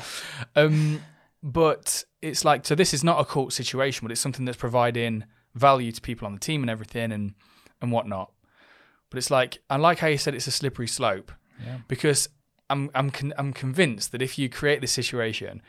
um, 0.57 1.01
but 1.43 2.05
it's 2.21 2.45
like 2.45 2.67
so. 2.67 2.75
This 2.75 2.93
is 2.93 3.05
not 3.05 3.21
a 3.21 3.25
cult 3.25 3.53
situation, 3.53 4.05
but 4.05 4.13
it's 4.13 4.21
something 4.21 4.45
that's 4.45 4.59
providing 4.59 5.25
value 5.55 5.93
to 5.93 6.01
people 6.01 6.27
on 6.27 6.35
the 6.35 6.41
team 6.41 6.63
and 6.63 6.71
everything 6.71 7.13
and 7.13 7.35
and 7.81 7.93
whatnot. 7.93 8.33
But 9.11 9.19
it's 9.19 9.31
like 9.31 9.59
I 9.71 9.77
like 9.77 10.01
how 10.01 10.09
you 10.09 10.19
said 10.19 10.35
it's 10.35 10.47
a 10.47 10.53
slippery 10.53 10.89
slope. 10.89 11.31
Yeah. 11.65 11.79
Because 11.87 12.29
I'm 12.73 12.91
I'm 12.95 13.11
con- 13.11 13.35
I'm 13.37 13.53
convinced 13.53 14.12
that 14.12 14.23
if 14.23 14.39
you 14.39 14.49
create 14.49 14.81
this 14.81 14.93
situation, 14.93 15.61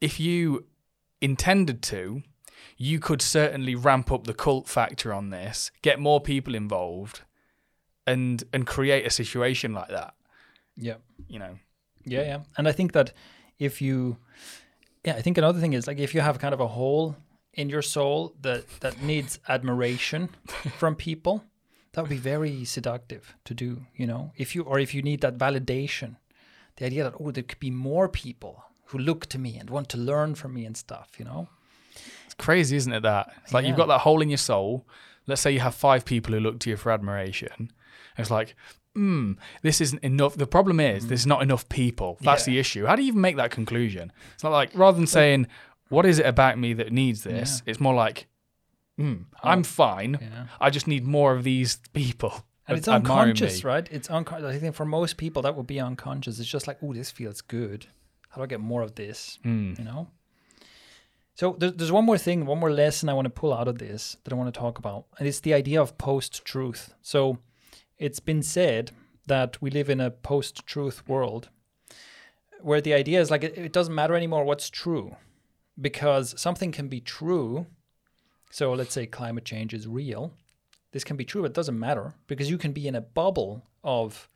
if 0.00 0.18
you 0.18 0.66
intended 1.20 1.80
to, 1.82 2.22
you 2.76 2.98
could 2.98 3.22
certainly 3.22 3.74
ramp 3.74 4.10
up 4.10 4.24
the 4.24 4.34
cult 4.34 4.68
factor 4.68 5.14
on 5.14 5.30
this, 5.30 5.70
get 5.82 6.00
more 6.00 6.20
people 6.20 6.54
involved, 6.54 7.20
and 8.06 8.42
and 8.52 8.66
create 8.66 9.06
a 9.06 9.10
situation 9.10 9.72
like 9.72 9.90
that. 9.90 10.14
Yeah, 10.76 10.96
you 11.28 11.38
know. 11.38 11.58
Yeah, 12.04 12.22
yeah, 12.22 12.40
and 12.56 12.66
I 12.66 12.72
think 12.72 12.92
that 12.92 13.12
if 13.58 13.80
you, 13.80 14.16
yeah, 15.04 15.14
I 15.14 15.22
think 15.22 15.38
another 15.38 15.60
thing 15.60 15.74
is 15.74 15.86
like 15.86 15.98
if 15.98 16.14
you 16.14 16.20
have 16.20 16.38
kind 16.38 16.54
of 16.54 16.60
a 16.60 16.66
hole 16.66 17.16
in 17.54 17.68
your 17.68 17.82
soul 17.82 18.34
that 18.40 18.64
that 18.80 19.02
needs 19.02 19.38
admiration 19.48 20.30
from 20.78 20.96
people, 20.96 21.44
that 21.92 22.00
would 22.00 22.10
be 22.10 22.16
very 22.16 22.64
seductive 22.64 23.36
to 23.44 23.54
do. 23.54 23.86
You 23.94 24.06
know, 24.08 24.32
if 24.36 24.56
you 24.56 24.62
or 24.62 24.80
if 24.80 24.94
you 24.94 25.02
need 25.02 25.20
that 25.20 25.38
validation 25.38 26.16
the 26.80 26.86
idea 26.86 27.04
that 27.04 27.14
oh 27.20 27.30
there 27.30 27.42
could 27.42 27.60
be 27.60 27.70
more 27.70 28.08
people 28.08 28.64
who 28.86 28.98
look 28.98 29.26
to 29.26 29.38
me 29.38 29.56
and 29.56 29.70
want 29.70 29.88
to 29.90 29.98
learn 29.98 30.34
from 30.34 30.54
me 30.54 30.64
and 30.64 30.76
stuff 30.76 31.10
you 31.18 31.24
know? 31.24 31.48
It's 32.24 32.34
crazy 32.34 32.76
isn't 32.76 32.92
it 32.92 33.02
that? 33.02 33.32
It's 33.44 33.54
like 33.54 33.62
yeah. 33.62 33.68
you've 33.68 33.76
got 33.76 33.88
that 33.88 34.00
hole 34.00 34.22
in 34.22 34.30
your 34.30 34.38
soul. 34.38 34.86
Let's 35.26 35.42
say 35.42 35.52
you 35.52 35.60
have 35.60 35.74
five 35.74 36.04
people 36.04 36.34
who 36.34 36.40
look 36.40 36.58
to 36.60 36.70
you 36.70 36.76
for 36.76 36.90
admiration. 36.90 37.70
It's 38.18 38.30
like 38.30 38.56
hmm 38.94 39.34
this 39.62 39.80
isn't 39.80 40.02
enough. 40.02 40.36
The 40.36 40.46
problem 40.46 40.80
is 40.80 41.04
mm. 41.04 41.08
there's 41.08 41.26
not 41.26 41.42
enough 41.42 41.68
people. 41.68 42.18
That's 42.22 42.48
yeah. 42.48 42.54
the 42.54 42.58
issue. 42.58 42.86
How 42.86 42.96
do 42.96 43.02
you 43.02 43.08
even 43.08 43.20
make 43.20 43.36
that 43.36 43.50
conclusion? 43.50 44.10
It's 44.34 44.42
not 44.42 44.52
like 44.52 44.70
rather 44.74 44.96
than 44.96 45.06
saying 45.06 45.46
what 45.90 46.06
is 46.06 46.18
it 46.18 46.26
about 46.26 46.58
me 46.58 46.72
that 46.74 46.92
needs 46.92 47.22
this? 47.22 47.62
Yeah. 47.64 47.70
it's 47.70 47.80
more 47.80 47.94
like 47.94 48.26
mm, 48.98 49.24
i'm 49.42 49.62
fine. 49.62 50.18
i 50.60 50.70
just 50.70 50.86
need 50.86 51.04
more 51.04 51.34
of 51.34 51.44
these 51.44 51.78
people 51.92 52.44
and 52.70 52.78
it's 52.78 52.88
unconscious, 52.88 53.64
right? 53.64 53.86
It's 53.90 54.08
unconscious. 54.08 54.46
I 54.46 54.58
think 54.58 54.74
for 54.74 54.86
most 54.86 55.16
people 55.16 55.42
that 55.42 55.56
would 55.56 55.66
be 55.66 55.80
unconscious. 55.80 56.38
It's 56.38 56.48
just 56.48 56.66
like, 56.66 56.78
oh, 56.82 56.92
this 56.92 57.10
feels 57.10 57.40
good. 57.40 57.86
How 58.30 58.36
do 58.36 58.42
I 58.42 58.46
get 58.46 58.60
more 58.60 58.82
of 58.82 58.94
this? 58.94 59.38
Mm. 59.44 59.78
You 59.78 59.84
know. 59.84 60.08
So 61.34 61.56
there's, 61.58 61.72
there's 61.72 61.92
one 61.92 62.04
more 62.04 62.18
thing, 62.18 62.44
one 62.44 62.58
more 62.58 62.72
lesson 62.72 63.08
I 63.08 63.14
want 63.14 63.24
to 63.24 63.30
pull 63.30 63.54
out 63.54 63.66
of 63.66 63.78
this 63.78 64.16
that 64.24 64.32
I 64.32 64.36
want 64.36 64.52
to 64.52 64.60
talk 64.60 64.78
about, 64.78 65.06
and 65.18 65.26
it's 65.26 65.40
the 65.40 65.54
idea 65.54 65.80
of 65.80 65.96
post-truth. 65.96 66.92
So 67.00 67.38
it's 67.98 68.20
been 68.20 68.42
said 68.42 68.90
that 69.26 69.62
we 69.62 69.70
live 69.70 69.88
in 69.88 70.00
a 70.00 70.10
post-truth 70.10 71.08
world, 71.08 71.48
where 72.60 72.82
the 72.82 72.92
idea 72.92 73.20
is 73.20 73.30
like 73.30 73.44
it, 73.44 73.56
it 73.56 73.72
doesn't 73.72 73.94
matter 73.94 74.14
anymore 74.14 74.44
what's 74.44 74.68
true, 74.68 75.16
because 75.80 76.38
something 76.38 76.72
can 76.72 76.88
be 76.88 77.00
true. 77.00 77.66
So 78.50 78.74
let's 78.74 78.92
say 78.92 79.06
climate 79.06 79.44
change 79.44 79.72
is 79.72 79.86
real, 79.86 80.34
this 80.92 81.04
can 81.04 81.16
be 81.16 81.24
true, 81.24 81.42
but 81.42 81.52
it 81.52 81.54
doesn't 81.54 81.78
matter 81.78 82.14
because 82.26 82.50
you 82.50 82.58
can 82.58 82.72
be 82.72 82.88
in 82.88 82.94
a 82.94 83.00
bubble 83.00 83.64
of, 83.84 84.28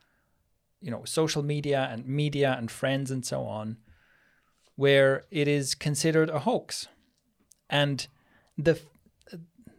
you 0.81 0.91
know, 0.91 1.05
social 1.05 1.43
media 1.43 1.89
and 1.91 2.07
media 2.07 2.55
and 2.57 2.71
friends 2.71 3.11
and 3.11 3.25
so 3.25 3.43
on, 3.43 3.79
where 4.77 5.25
it 5.31 5.49
is 5.49 5.75
considered 5.75 6.31
a 6.31 6.41
hoax, 6.41 6.89
and 7.69 8.07
the 8.57 8.79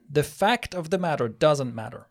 the 0.09 0.23
fact 0.23 0.75
of 0.75 0.89
the 0.89 0.97
matter 0.97 1.27
doesn't 1.27 1.73
matter, 1.73 2.07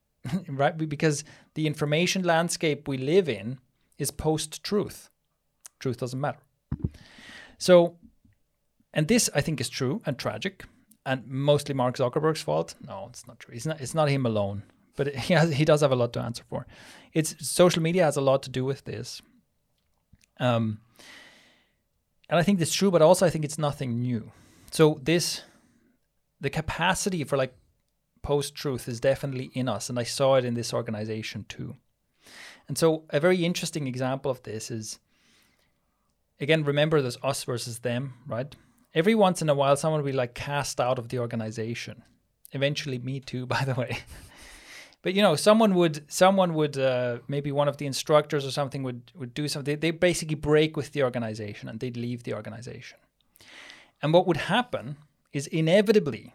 right? 0.48 0.76
Because 0.76 1.24
the 1.54 1.66
information 1.66 2.22
landscape 2.22 2.86
we 2.86 2.96
live 2.98 3.28
in 3.28 3.58
is 3.98 4.10
post 4.10 4.62
truth. 4.62 5.10
Truth 5.78 5.98
doesn't 5.98 6.20
matter. 6.20 6.40
So, 7.58 7.96
and 8.94 9.08
this 9.08 9.30
I 9.34 9.40
think 9.40 9.60
is 9.60 9.68
true 9.68 10.02
and 10.04 10.18
tragic 10.18 10.64
and 11.04 11.26
mostly 11.26 11.74
Mark 11.74 11.96
Zuckerberg's 11.96 12.42
fault. 12.42 12.74
No, 12.86 13.06
it's 13.10 13.26
not 13.26 13.38
true. 13.40 13.54
It's 13.54 13.66
not. 13.66 13.80
It's 13.80 13.94
not 13.94 14.08
him 14.08 14.26
alone. 14.26 14.62
But 14.96 15.08
it, 15.08 15.16
he 15.26 15.34
has, 15.34 15.52
he 15.52 15.64
does 15.64 15.80
have 15.80 15.92
a 15.92 15.96
lot 15.96 16.12
to 16.14 16.20
answer 16.20 16.44
for. 16.48 16.66
It's 17.12 17.34
social 17.46 17.82
media 17.82 18.04
has 18.04 18.16
a 18.16 18.20
lot 18.20 18.42
to 18.44 18.50
do 18.50 18.64
with 18.64 18.84
this. 18.84 19.22
Um, 20.38 20.80
and 22.28 22.38
I 22.38 22.42
think 22.42 22.60
it's 22.60 22.74
true, 22.74 22.90
but 22.90 23.02
also 23.02 23.26
I 23.26 23.30
think 23.30 23.44
it's 23.44 23.58
nothing 23.58 24.00
new. 24.00 24.32
So 24.70 24.98
this, 25.02 25.42
the 26.40 26.50
capacity 26.50 27.24
for 27.24 27.36
like 27.36 27.54
post 28.22 28.54
truth 28.54 28.88
is 28.88 29.00
definitely 29.00 29.50
in 29.52 29.68
us. 29.68 29.90
And 29.90 29.98
I 29.98 30.04
saw 30.04 30.36
it 30.36 30.44
in 30.44 30.54
this 30.54 30.72
organization 30.72 31.44
too. 31.48 31.76
And 32.68 32.78
so, 32.78 33.04
a 33.10 33.20
very 33.20 33.44
interesting 33.44 33.86
example 33.86 34.30
of 34.30 34.42
this 34.44 34.70
is 34.70 35.00
again, 36.40 36.64
remember 36.64 37.00
there's 37.00 37.18
us 37.22 37.44
versus 37.44 37.80
them, 37.80 38.14
right? 38.26 38.54
Every 38.94 39.14
once 39.14 39.40
in 39.40 39.48
a 39.48 39.54
while, 39.54 39.76
someone 39.76 40.02
will 40.02 40.10
be 40.10 40.16
like 40.16 40.34
cast 40.34 40.80
out 40.80 40.98
of 40.98 41.08
the 41.08 41.18
organization. 41.18 42.02
Eventually, 42.52 42.98
me 42.98 43.20
too, 43.20 43.46
by 43.56 43.64
the 43.64 43.74
way. 43.74 43.98
but 45.02 45.14
you 45.14 45.22
know, 45.22 45.36
someone 45.36 45.74
would, 45.74 46.04
someone 46.10 46.54
would, 46.54 46.76
uh, 46.78 47.18
maybe 47.28 47.50
one 47.52 47.68
of 47.68 47.78
the 47.78 47.86
instructors 47.86 48.44
or 48.44 48.50
something 48.50 48.82
would 48.82 49.12
would 49.14 49.34
do 49.34 49.48
something. 49.48 49.78
They, 49.78 49.90
they 49.90 49.96
basically 49.96 50.36
break 50.36 50.76
with 50.76 50.92
the 50.92 51.02
organization 51.02 51.68
and 51.68 51.80
they'd 51.80 51.96
leave 51.96 52.24
the 52.24 52.34
organization. 52.34 52.98
And 54.02 54.12
what 54.12 54.26
would 54.26 54.36
happen 54.36 54.96
is 55.32 55.46
inevitably, 55.46 56.34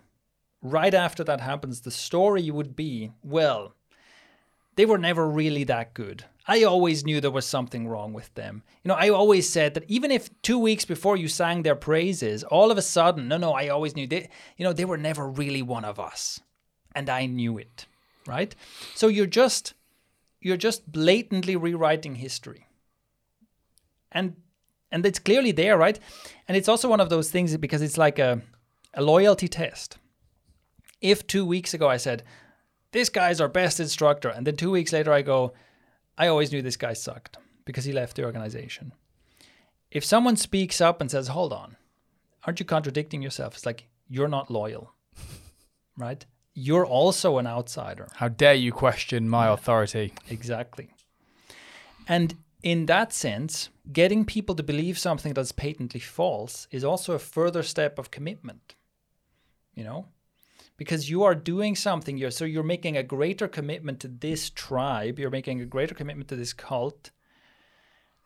right 0.61 0.93
after 0.93 1.23
that 1.25 1.41
happens, 1.41 1.81
the 1.81 1.91
story 1.91 2.49
would 2.49 2.75
be, 2.75 3.11
well, 3.23 3.73
they 4.77 4.85
were 4.85 4.99
never 4.99 5.27
really 5.27 5.63
that 5.65 5.93
good. 5.93 6.23
I 6.47 6.63
always 6.63 7.03
knew 7.03 7.19
there 7.19 7.31
was 7.31 7.45
something 7.45 7.87
wrong 7.87 8.13
with 8.13 8.33
them. 8.35 8.63
You 8.83 8.89
know, 8.89 8.95
I 8.95 9.09
always 9.09 9.49
said 9.49 9.73
that 9.73 9.89
even 9.89 10.11
if 10.11 10.29
two 10.43 10.59
weeks 10.59 10.85
before 10.85 11.17
you 11.17 11.27
sang 11.27 11.63
their 11.63 11.75
praises, 11.75 12.43
all 12.43 12.71
of 12.71 12.77
a 12.77 12.81
sudden, 12.83 13.27
no, 13.27 13.37
no, 13.37 13.53
I 13.53 13.67
always 13.67 13.95
knew 13.95 14.07
they, 14.07 14.29
you 14.55 14.63
know, 14.63 14.71
they 14.71 14.85
were 14.85 14.97
never 14.97 15.27
really 15.27 15.63
one 15.63 15.83
of 15.83 15.99
us. 15.99 16.39
And 16.95 17.09
I 17.09 17.25
knew 17.25 17.57
it, 17.57 17.87
right? 18.27 18.55
So 18.93 19.07
you're 19.07 19.25
just, 19.25 19.73
you're 20.39 20.57
just 20.57 20.89
blatantly 20.89 21.55
rewriting 21.55 22.15
history. 22.15 22.67
And, 24.11 24.35
and 24.91 25.05
it's 25.05 25.19
clearly 25.19 25.51
there, 25.51 25.77
right? 25.77 25.99
And 26.47 26.55
it's 26.55 26.69
also 26.69 26.87
one 26.87 27.01
of 27.01 27.09
those 27.09 27.31
things 27.31 27.57
because 27.57 27.81
it's 27.81 27.97
like 27.97 28.19
a, 28.19 28.41
a 28.93 29.01
loyalty 29.01 29.47
test. 29.47 29.97
If 31.01 31.25
two 31.25 31.45
weeks 31.45 31.73
ago 31.73 31.89
I 31.89 31.97
said, 31.97 32.23
this 32.91 33.09
guy's 33.09 33.41
our 33.41 33.47
best 33.47 33.79
instructor, 33.79 34.29
and 34.29 34.45
then 34.45 34.55
two 34.55 34.71
weeks 34.71 34.93
later 34.93 35.11
I 35.11 35.21
go, 35.21 35.53
I 36.17 36.27
always 36.27 36.51
knew 36.51 36.61
this 36.61 36.77
guy 36.77 36.93
sucked 36.93 37.37
because 37.65 37.85
he 37.85 37.93
left 37.93 38.15
the 38.15 38.23
organization. 38.23 38.93
If 39.91 40.03
someone 40.03 40.35
speaks 40.35 40.81
up 40.81 41.01
and 41.01 41.11
says, 41.11 41.29
hold 41.29 41.53
on, 41.53 41.77
aren't 42.45 42.59
you 42.59 42.65
contradicting 42.65 43.21
yourself? 43.21 43.55
It's 43.55 43.65
like, 43.65 43.87
you're 44.09 44.27
not 44.27 44.49
loyal, 44.49 44.93
right? 45.97 46.25
You're 46.53 46.85
also 46.85 47.37
an 47.37 47.45
outsider. 47.45 48.07
How 48.15 48.29
dare 48.29 48.55
you 48.55 48.71
question 48.71 49.29
my 49.29 49.47
authority? 49.47 50.13
Exactly. 50.29 50.89
And 52.07 52.35
in 52.63 52.87
that 52.87 53.13
sense, 53.13 53.69
getting 53.91 54.25
people 54.25 54.55
to 54.55 54.63
believe 54.63 54.97
something 54.97 55.33
that's 55.33 55.51
patently 55.51 55.99
false 55.99 56.67
is 56.71 56.83
also 56.83 57.13
a 57.13 57.19
further 57.19 57.63
step 57.63 57.99
of 57.99 58.11
commitment. 58.11 58.75
You 59.75 59.83
know, 59.83 60.07
because 60.77 61.09
you 61.09 61.23
are 61.23 61.35
doing 61.35 61.75
something 61.75 62.17
you're 62.17 62.31
so 62.31 62.45
you're 62.45 62.63
making 62.63 62.95
a 62.95 63.03
greater 63.03 63.47
commitment 63.47 63.99
to 63.99 64.07
this 64.07 64.49
tribe 64.49 65.19
you're 65.19 65.29
making 65.29 65.59
a 65.59 65.65
greater 65.65 65.95
commitment 65.95 66.29
to 66.29 66.35
this 66.35 66.53
cult 66.53 67.11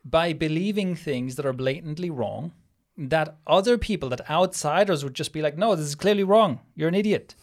by 0.04 0.34
believing 0.34 0.96
things 0.96 1.36
that 1.36 1.46
are 1.46 1.54
blatantly 1.54 2.10
wrong 2.10 2.52
that 2.98 3.38
other 3.48 3.78
people 3.78 4.10
that 4.10 4.30
outsiders 4.30 5.04
would 5.04 5.14
just 5.14 5.34
be 5.34 5.42
like 5.42 5.58
no 5.58 5.76
this 5.76 5.86
is 5.86 5.96
clearly 5.96 6.24
wrong. 6.24 6.60
You're 6.76 6.90
an 6.90 6.96
idiot. 6.96 7.36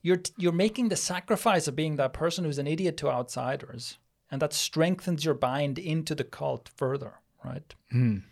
You're 0.00 0.22
you're 0.36 0.52
making 0.52 0.88
the 0.88 0.96
sacrifice 0.96 1.68
of 1.68 1.76
being 1.76 1.96
that 1.96 2.12
person 2.12 2.44
who's 2.44 2.58
an 2.58 2.66
idiot 2.66 2.96
to 2.98 3.10
outsiders 3.10 3.98
and 4.30 4.40
that 4.40 4.52
strengthens 4.52 5.24
your 5.24 5.34
bind 5.34 5.78
into 5.78 6.14
the 6.14 6.24
cult 6.24 6.70
further 6.76 7.14
right? 7.44 7.74
Mm. 7.92 8.22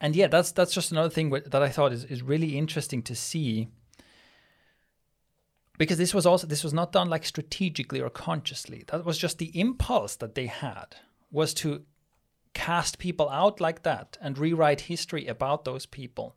and 0.00 0.16
yeah 0.16 0.26
that's 0.26 0.50
that's 0.50 0.74
just 0.74 0.90
another 0.90 1.08
thing 1.08 1.30
that 1.30 1.62
i 1.62 1.68
thought 1.68 1.92
is, 1.92 2.02
is 2.04 2.20
really 2.20 2.58
interesting 2.58 3.02
to 3.02 3.14
see 3.14 3.68
because 5.78 5.98
this 5.98 6.14
was 6.14 6.26
also 6.26 6.46
this 6.46 6.64
was 6.64 6.72
not 6.72 6.92
done 6.92 7.08
like 7.08 7.24
strategically 7.24 8.00
or 8.00 8.10
consciously 8.10 8.84
that 8.88 9.04
was 9.04 9.18
just 9.18 9.38
the 9.38 9.58
impulse 9.58 10.16
that 10.16 10.34
they 10.34 10.46
had 10.46 10.96
was 11.30 11.54
to 11.54 11.82
cast 12.54 12.98
people 12.98 13.28
out 13.28 13.60
like 13.60 13.82
that 13.82 14.16
and 14.20 14.38
rewrite 14.38 14.82
history 14.82 15.26
about 15.26 15.64
those 15.64 15.86
people 15.86 16.34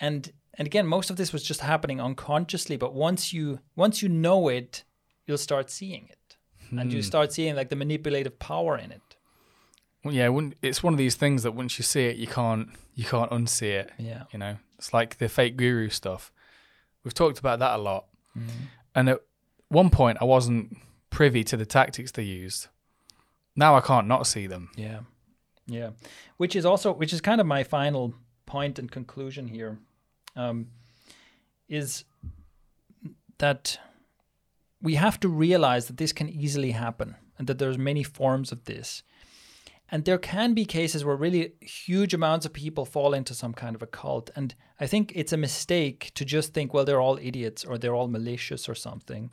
and 0.00 0.32
and 0.54 0.66
again 0.66 0.86
most 0.86 1.10
of 1.10 1.16
this 1.16 1.32
was 1.32 1.42
just 1.42 1.60
happening 1.60 2.00
unconsciously 2.00 2.76
but 2.76 2.94
once 2.94 3.32
you 3.32 3.58
once 3.74 4.02
you 4.02 4.08
know 4.08 4.48
it 4.48 4.84
you'll 5.26 5.38
start 5.38 5.70
seeing 5.70 6.08
it 6.10 6.36
hmm. 6.70 6.78
and 6.78 6.92
you 6.92 6.98
hmm. 6.98 7.06
start 7.06 7.32
seeing 7.32 7.56
like 7.56 7.70
the 7.70 7.76
manipulative 7.76 8.38
power 8.38 8.78
in 8.78 8.92
it 8.92 9.16
well, 10.04 10.14
yeah 10.14 10.30
it's 10.62 10.82
one 10.82 10.94
of 10.94 10.98
these 10.98 11.16
things 11.16 11.42
that 11.42 11.52
once 11.52 11.78
you 11.78 11.82
see 11.82 12.04
it 12.04 12.16
you 12.16 12.26
can't 12.26 12.68
you 12.94 13.04
can't 13.04 13.30
unsee 13.30 13.70
it 13.70 13.90
yeah 13.98 14.24
you 14.32 14.38
know 14.38 14.56
it's 14.78 14.92
like 14.92 15.18
the 15.18 15.28
fake 15.28 15.56
guru 15.56 15.88
stuff 15.88 16.32
we've 17.04 17.14
talked 17.14 17.38
about 17.38 17.58
that 17.60 17.74
a 17.74 17.82
lot. 17.82 18.06
And 18.94 19.08
at 19.08 19.20
one 19.68 19.90
point, 19.90 20.18
I 20.20 20.24
wasn't 20.24 20.76
privy 21.10 21.44
to 21.44 21.56
the 21.56 21.66
tactics 21.66 22.12
they 22.12 22.22
used. 22.22 22.68
Now 23.54 23.74
I 23.74 23.80
can't 23.80 24.06
not 24.06 24.26
see 24.26 24.46
them. 24.46 24.70
Yeah, 24.76 25.00
yeah. 25.66 25.90
Which 26.36 26.56
is 26.56 26.64
also 26.64 26.92
which 26.92 27.12
is 27.12 27.20
kind 27.20 27.40
of 27.40 27.46
my 27.46 27.64
final 27.64 28.14
point 28.46 28.78
and 28.78 28.90
conclusion 28.90 29.48
here, 29.48 29.78
um, 30.36 30.68
is 31.68 32.04
that 33.38 33.78
we 34.80 34.94
have 34.94 35.20
to 35.20 35.28
realize 35.28 35.86
that 35.86 35.96
this 35.96 36.12
can 36.12 36.28
easily 36.28 36.72
happen 36.72 37.16
and 37.38 37.46
that 37.46 37.58
there's 37.58 37.78
many 37.78 38.02
forms 38.02 38.52
of 38.52 38.64
this 38.64 39.02
and 39.92 40.06
there 40.06 40.16
can 40.16 40.54
be 40.54 40.64
cases 40.64 41.04
where 41.04 41.14
really 41.14 41.52
huge 41.60 42.14
amounts 42.14 42.46
of 42.46 42.54
people 42.54 42.86
fall 42.86 43.12
into 43.12 43.34
some 43.34 43.52
kind 43.52 43.76
of 43.76 43.82
a 43.82 43.86
cult. 43.86 44.30
And 44.34 44.54
I 44.80 44.86
think 44.86 45.12
it's 45.14 45.34
a 45.34 45.36
mistake 45.36 46.12
to 46.14 46.24
just 46.24 46.54
think, 46.54 46.72
well, 46.72 46.86
they're 46.86 47.00
all 47.00 47.18
idiots 47.20 47.62
or 47.62 47.76
they're 47.76 47.94
all 47.94 48.08
malicious 48.08 48.70
or 48.70 48.74
something. 48.74 49.30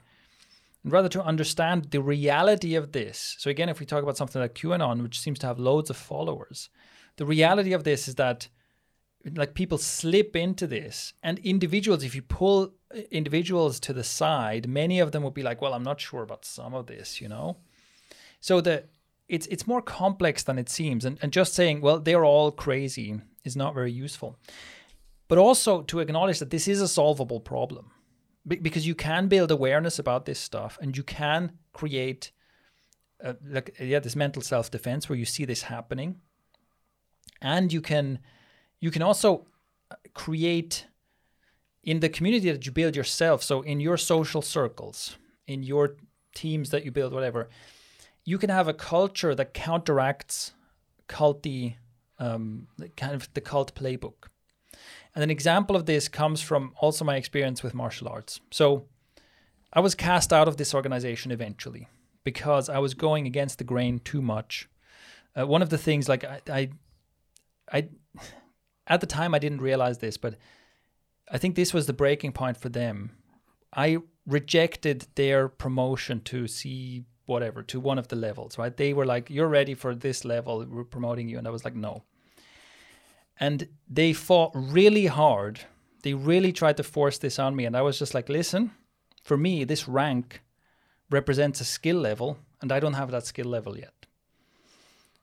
And 0.83 0.91
rather 0.91 1.07
to 1.09 1.23
understand 1.23 1.91
the 1.91 2.01
reality 2.01 2.75
of 2.75 2.91
this. 2.91 3.37
So, 3.39 3.49
again, 3.49 3.69
if 3.69 3.79
we 3.79 3.85
talk 3.85 4.03
about 4.03 4.17
something 4.17 4.41
like 4.41 4.53
QAnon, 4.53 5.01
which 5.01 5.21
seems 5.21 5.39
to 5.39 5.47
have 5.47 5.59
loads 5.59 5.89
of 5.89 5.95
followers, 5.95 6.69
the 7.15 7.25
reality 7.25 7.71
of 7.71 7.85
this 7.85 8.09
is 8.09 8.15
that 8.15 8.49
like 9.35 9.53
people 9.53 9.77
slip 9.77 10.35
into 10.35 10.67
this 10.67 11.13
and 11.23 11.39
individuals 11.39 12.05
if 12.05 12.15
you 12.15 12.21
pull 12.21 12.73
individuals 13.11 13.77
to 13.77 13.91
the 13.91 14.03
side 14.03 14.65
many 14.65 15.01
of 15.01 15.11
them 15.11 15.21
will 15.21 15.29
be 15.29 15.43
like 15.43 15.61
well 15.61 15.73
i'm 15.73 15.83
not 15.83 15.99
sure 15.99 16.23
about 16.23 16.45
some 16.45 16.73
of 16.73 16.87
this 16.87 17.19
you 17.19 17.27
know 17.27 17.57
so 18.39 18.61
the 18.61 18.85
it's 19.29 19.47
it's 19.47 19.67
more 19.67 19.81
complex 19.81 20.43
than 20.43 20.57
it 20.57 20.69
seems. 20.69 21.05
And, 21.05 21.17
and 21.21 21.31
just 21.31 21.53
saying, 21.53 21.81
well, 21.81 21.99
they're 21.99 22.25
all 22.25 22.51
crazy 22.51 23.21
is 23.45 23.55
not 23.55 23.73
very 23.73 23.91
useful. 23.91 24.35
But 25.27 25.37
also 25.37 25.83
to 25.83 25.99
acknowledge 25.99 26.39
that 26.39 26.49
this 26.49 26.67
is 26.67 26.81
a 26.81 26.87
solvable 26.87 27.39
problem 27.39 27.91
because 28.47 28.87
you 28.87 28.95
can 28.95 29.27
build 29.27 29.51
awareness 29.51 29.99
about 29.99 30.25
this 30.25 30.39
stuff 30.39 30.77
and 30.81 30.97
you 30.97 31.03
can 31.03 31.51
create 31.73 32.31
uh, 33.23 33.33
like 33.45 33.75
yeah 33.79 33.99
this 33.99 34.15
mental 34.15 34.41
self-defense 34.41 35.09
where 35.09 35.17
you 35.17 35.25
see 35.25 35.45
this 35.45 35.63
happening 35.63 36.15
and 37.41 37.71
you 37.73 37.81
can 37.81 38.19
you 38.79 38.89
can 38.89 39.01
also 39.01 39.45
uh, 39.91 39.95
create 40.13 40.87
in 41.83 41.99
the 41.99 42.09
community 42.09 42.49
that 42.49 42.65
you 42.65 42.71
build 42.71 42.95
yourself 42.95 43.43
so 43.43 43.61
in 43.61 43.79
your 43.79 43.97
social 43.97 44.41
circles 44.41 45.17
in 45.47 45.61
your 45.61 45.97
teams 46.33 46.69
that 46.69 46.85
you 46.85 46.91
build 46.91 47.13
whatever 47.13 47.49
you 48.29 48.37
can 48.37 48.51
have 48.51 48.67
a 48.67 48.73
culture 48.75 49.33
that 49.33 49.55
counteracts 49.55 50.53
culty, 51.07 51.77
um, 52.19 52.67
kind 52.95 53.15
of 53.15 53.27
the 53.33 53.41
cult 53.41 53.73
playbook. 53.73 54.27
And 55.15 55.23
an 55.23 55.31
example 55.31 55.75
of 55.75 55.87
this 55.87 56.07
comes 56.07 56.39
from 56.39 56.73
also 56.79 57.03
my 57.03 57.15
experience 57.15 57.63
with 57.63 57.73
martial 57.73 58.07
arts. 58.07 58.39
So 58.51 58.85
I 59.73 59.79
was 59.79 59.95
cast 59.95 60.31
out 60.31 60.47
of 60.47 60.57
this 60.57 60.75
organization 60.75 61.31
eventually 61.31 61.87
because 62.23 62.69
I 62.69 62.77
was 62.77 62.93
going 62.93 63.25
against 63.25 63.57
the 63.57 63.63
grain 63.63 63.97
too 63.97 64.21
much. 64.21 64.69
Uh, 65.35 65.47
one 65.47 65.63
of 65.63 65.71
the 65.71 65.77
things, 65.79 66.07
like 66.07 66.23
I, 66.23 66.39
I, 66.47 66.69
I, 67.73 67.87
at 68.85 69.01
the 69.01 69.07
time 69.07 69.33
I 69.33 69.39
didn't 69.39 69.61
realize 69.61 69.97
this, 69.97 70.17
but 70.17 70.35
I 71.31 71.39
think 71.39 71.55
this 71.55 71.73
was 71.73 71.87
the 71.87 71.93
breaking 71.93 72.33
point 72.33 72.57
for 72.57 72.69
them. 72.69 73.09
I 73.73 73.97
rejected 74.27 75.07
their 75.15 75.49
promotion 75.49 76.21
to 76.25 76.47
see 76.47 77.05
whatever 77.29 77.63
to 77.63 77.79
one 77.79 77.99
of 77.99 78.07
the 78.07 78.15
levels, 78.15 78.57
right? 78.57 78.75
They 78.75 78.93
were 78.93 79.05
like, 79.05 79.29
"You're 79.29 79.47
ready 79.47 79.75
for 79.75 79.95
this 79.95 80.25
level. 80.25 80.65
We're 80.65 80.83
promoting 80.83 81.29
you," 81.29 81.37
and 81.37 81.47
I 81.47 81.51
was 81.51 81.63
like, 81.63 81.75
"No." 81.75 82.03
And 83.39 83.69
they 83.87 84.13
fought 84.13 84.51
really 84.53 85.05
hard. 85.05 85.61
They 86.03 86.13
really 86.13 86.51
tried 86.51 86.77
to 86.77 86.83
force 86.83 87.17
this 87.19 87.39
on 87.39 87.55
me, 87.55 87.65
and 87.65 87.75
I 87.75 87.81
was 87.81 87.99
just 87.99 88.13
like, 88.13 88.27
"Listen, 88.29 88.71
for 89.23 89.37
me, 89.37 89.63
this 89.65 89.87
rank 89.87 90.41
represents 91.09 91.61
a 91.61 91.65
skill 91.65 91.97
level, 91.97 92.37
and 92.61 92.71
I 92.71 92.79
don't 92.79 92.95
have 92.95 93.11
that 93.11 93.25
skill 93.25 93.47
level 93.47 93.77
yet. 93.77 94.05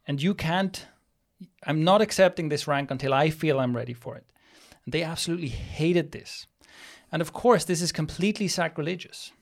And 0.07 0.23
you 0.23 0.35
can't. 0.35 0.87
I'm 1.67 1.85
not 1.85 2.01
accepting 2.01 2.49
this 2.49 2.67
rank 2.67 2.91
until 2.91 3.13
I 3.13 3.31
feel 3.31 3.59
I'm 3.59 3.77
ready 3.77 3.95
for 3.95 4.17
it." 4.17 4.27
And 4.85 4.93
they 4.93 5.03
absolutely 5.03 5.49
hated 5.49 6.13
this. 6.13 6.47
And 7.11 7.23
of 7.23 7.33
course, 7.33 7.65
this 7.65 7.83
is 7.83 7.93
completely 7.93 8.49
sacrilegious 8.49 9.33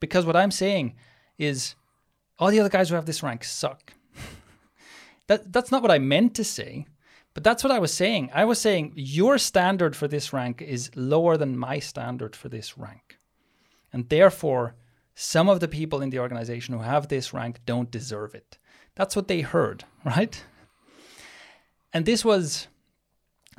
because 0.00 0.26
what 0.26 0.36
I'm 0.36 0.50
saying 0.50 0.96
is 1.38 1.76
all 2.38 2.50
the 2.50 2.60
other 2.60 2.68
guys 2.68 2.88
who 2.88 2.94
have 2.94 3.06
this 3.06 3.22
rank 3.22 3.44
suck. 3.44 3.92
that 5.26 5.52
that's 5.52 5.70
not 5.70 5.82
what 5.82 5.90
I 5.90 5.98
meant 5.98 6.34
to 6.36 6.44
say, 6.44 6.86
but 7.34 7.42
that's 7.42 7.64
what 7.64 7.72
I 7.72 7.78
was 7.78 7.92
saying. 7.92 8.30
I 8.32 8.44
was 8.44 8.60
saying 8.60 8.92
your 8.94 9.38
standard 9.38 9.96
for 9.96 10.08
this 10.08 10.32
rank 10.32 10.62
is 10.62 10.90
lower 10.94 11.36
than 11.36 11.58
my 11.58 11.78
standard 11.78 12.36
for 12.36 12.48
this 12.48 12.78
rank. 12.78 13.18
And 13.92 14.08
therefore, 14.08 14.74
some 15.14 15.48
of 15.48 15.60
the 15.60 15.68
people 15.68 16.02
in 16.02 16.10
the 16.10 16.18
organization 16.18 16.74
who 16.74 16.82
have 16.82 17.08
this 17.08 17.32
rank 17.32 17.60
don't 17.66 17.90
deserve 17.90 18.34
it. 18.34 18.58
That's 18.94 19.16
what 19.16 19.28
they 19.28 19.40
heard, 19.40 19.84
right? 20.04 20.42
And 21.92 22.06
this 22.06 22.24
was 22.24 22.68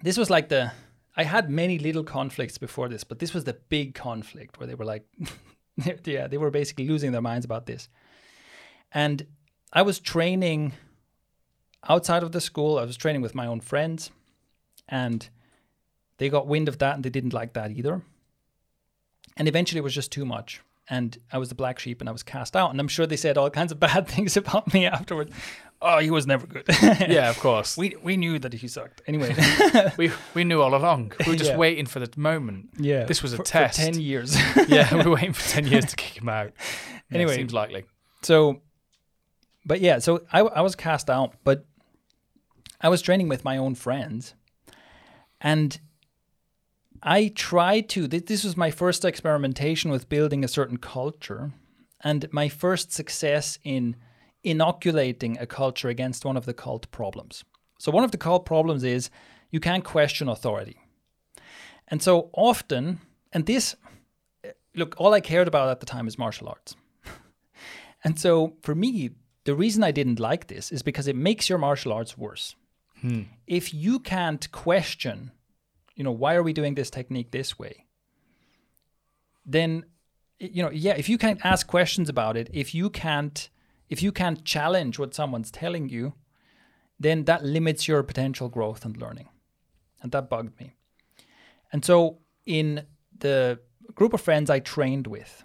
this 0.03 0.17
was 0.17 0.29
like 0.29 0.49
the 0.49 0.71
I 1.17 1.23
had 1.23 1.49
many 1.49 1.79
little 1.79 2.03
conflicts 2.03 2.57
before 2.57 2.89
this, 2.89 3.05
but 3.05 3.19
this 3.19 3.33
was 3.33 3.45
the 3.45 3.57
big 3.69 3.95
conflict 3.95 4.59
where 4.59 4.67
they 4.67 4.75
were 4.75 4.85
like 4.85 5.05
yeah, 6.05 6.27
they 6.27 6.37
were 6.37 6.51
basically 6.51 6.87
losing 6.87 7.11
their 7.11 7.21
minds 7.21 7.45
about 7.45 7.65
this. 7.65 7.89
And 8.95 9.27
I 9.73 9.81
was 9.81 9.99
training 9.99 10.73
outside 11.87 12.23
of 12.23 12.31
the 12.31 12.41
school. 12.41 12.79
I 12.79 12.85
was 12.85 12.95
training 12.95 13.21
with 13.21 13.35
my 13.35 13.45
own 13.45 13.59
friends 13.59 14.09
and 14.87 15.27
they 16.17 16.29
got 16.29 16.47
wind 16.47 16.69
of 16.69 16.79
that 16.79 16.95
and 16.95 17.03
they 17.03 17.09
didn't 17.09 17.33
like 17.33 17.53
that 17.53 17.71
either. 17.71 18.01
And 19.35 19.49
eventually 19.49 19.79
it 19.79 19.83
was 19.83 19.93
just 19.93 20.13
too 20.13 20.25
much. 20.25 20.61
And 20.87 21.17
I 21.31 21.39
was 21.39 21.49
the 21.49 21.55
black 21.55 21.77
sheep 21.77 21.99
and 21.99 22.07
I 22.07 22.13
was 22.13 22.23
cast 22.23 22.55
out. 22.55 22.71
And 22.71 22.79
I'm 22.79 22.87
sure 22.87 23.05
they 23.05 23.17
said 23.17 23.37
all 23.37 23.49
kinds 23.49 23.73
of 23.73 23.79
bad 23.81 24.07
things 24.07 24.37
about 24.37 24.73
me 24.73 24.85
afterwards. 24.85 25.33
Oh, 25.81 25.99
he 25.99 26.09
was 26.09 26.25
never 26.25 26.47
good. 26.47 26.63
yeah, 26.81 27.29
of 27.29 27.37
course. 27.39 27.75
We 27.75 27.97
we 28.01 28.15
knew 28.15 28.39
that 28.39 28.53
he 28.53 28.67
sucked. 28.69 29.01
Anyway, 29.07 29.35
we 29.97 30.09
we 30.33 30.45
knew 30.45 30.61
all 30.61 30.73
along. 30.73 31.11
We 31.25 31.33
were 31.33 31.37
just 31.37 31.51
yeah. 31.51 31.57
waiting 31.57 31.85
for 31.85 31.99
the 31.99 32.09
moment. 32.15 32.69
Yeah, 32.79 33.03
this 33.03 33.21
was 33.21 33.33
a 33.33 33.37
for, 33.37 33.43
test. 33.43 33.77
For 33.77 33.85
ten 33.85 33.99
years. 33.99 34.37
yeah, 34.69 34.95
we 34.95 35.03
were 35.03 35.15
waiting 35.15 35.33
for 35.33 35.47
ten 35.49 35.67
years 35.67 35.85
to 35.85 35.95
kick 35.97 36.21
him 36.21 36.29
out. 36.29 36.53
Anyway, 37.11 37.33
yeah, 37.33 37.37
seems 37.37 37.53
likely. 37.53 37.83
So, 38.21 38.61
but 39.65 39.81
yeah, 39.81 39.99
so 39.99 40.21
I 40.31 40.41
I 40.41 40.61
was 40.61 40.75
cast 40.75 41.09
out, 41.09 41.35
but 41.43 41.65
I 42.81 42.89
was 42.89 43.01
training 43.01 43.29
with 43.29 43.43
my 43.43 43.57
own 43.57 43.75
friends, 43.75 44.35
and 45.41 45.79
I 47.01 47.29
tried 47.29 47.89
to. 47.89 48.07
This 48.07 48.43
was 48.43 48.55
my 48.57 48.71
first 48.71 49.05
experimentation 49.05 49.91
with 49.91 50.09
building 50.09 50.43
a 50.43 50.47
certain 50.47 50.77
culture, 50.77 51.51
and 52.01 52.27
my 52.31 52.49
first 52.49 52.91
success 52.91 53.59
in 53.63 53.95
inoculating 54.43 55.37
a 55.39 55.47
culture 55.47 55.89
against 55.89 56.23
one 56.23 56.37
of 56.37 56.45
the 56.45 56.53
cult 56.53 56.89
problems. 56.91 57.43
So, 57.79 57.91
one 57.91 58.03
of 58.03 58.11
the 58.11 58.17
cult 58.17 58.45
problems 58.45 58.83
is 58.83 59.09
you 59.51 59.59
can't 59.59 59.83
question 59.83 60.29
authority. 60.29 60.79
And 61.87 62.01
so 62.01 62.29
often, 62.33 62.99
and 63.31 63.45
this, 63.45 63.75
look, 64.75 64.95
all 64.97 65.13
I 65.13 65.21
cared 65.21 65.47
about 65.47 65.69
at 65.69 65.79
the 65.79 65.85
time 65.85 66.07
is 66.07 66.17
martial 66.17 66.49
arts. 66.49 66.75
and 68.03 68.19
so 68.19 68.55
for 68.61 68.73
me, 68.73 69.11
the 69.45 69.55
reason 69.55 69.83
I 69.83 69.91
didn't 69.91 70.19
like 70.19 70.47
this 70.47 70.71
is 70.71 70.83
because 70.83 71.07
it 71.07 71.15
makes 71.15 71.49
your 71.49 71.57
martial 71.57 71.93
arts 71.93 72.17
worse. 72.17 72.55
Hmm. 73.01 73.23
If 73.47 73.73
you 73.73 73.99
can't 73.99 74.51
question 74.51 75.31
you 75.95 76.03
know, 76.03 76.11
why 76.11 76.35
are 76.35 76.43
we 76.43 76.53
doing 76.53 76.75
this 76.75 76.89
technique 76.89 77.31
this 77.31 77.57
way? 77.57 77.85
Then, 79.45 79.85
you 80.39 80.61
know, 80.61 80.71
yeah, 80.71 80.93
if 80.93 81.07
you 81.07 81.17
can't 81.17 81.43
ask 81.43 81.67
questions 81.67 82.09
about 82.09 82.35
it, 82.35 82.49
if 82.53 82.75
you 82.75 82.89
can't, 82.89 83.49
if 83.89 84.03
you 84.03 84.11
can't 84.11 84.43
challenge 84.43 84.99
what 84.99 85.13
someone's 85.13 85.51
telling 85.51 85.89
you, 85.89 86.13
then 86.99 87.25
that 87.25 87.43
limits 87.43 87.87
your 87.87 88.03
potential 88.03 88.49
growth 88.49 88.83
and 88.83 88.97
learning. 88.97 89.29
And 90.01 90.11
that 90.11 90.29
bugged 90.29 90.59
me. 90.59 90.75
And 91.71 91.83
so 91.83 92.19
in 92.45 92.85
the 93.17 93.59
group 93.93 94.13
of 94.13 94.21
friends 94.21 94.49
I 94.49 94.59
trained 94.59 95.07
with, 95.07 95.43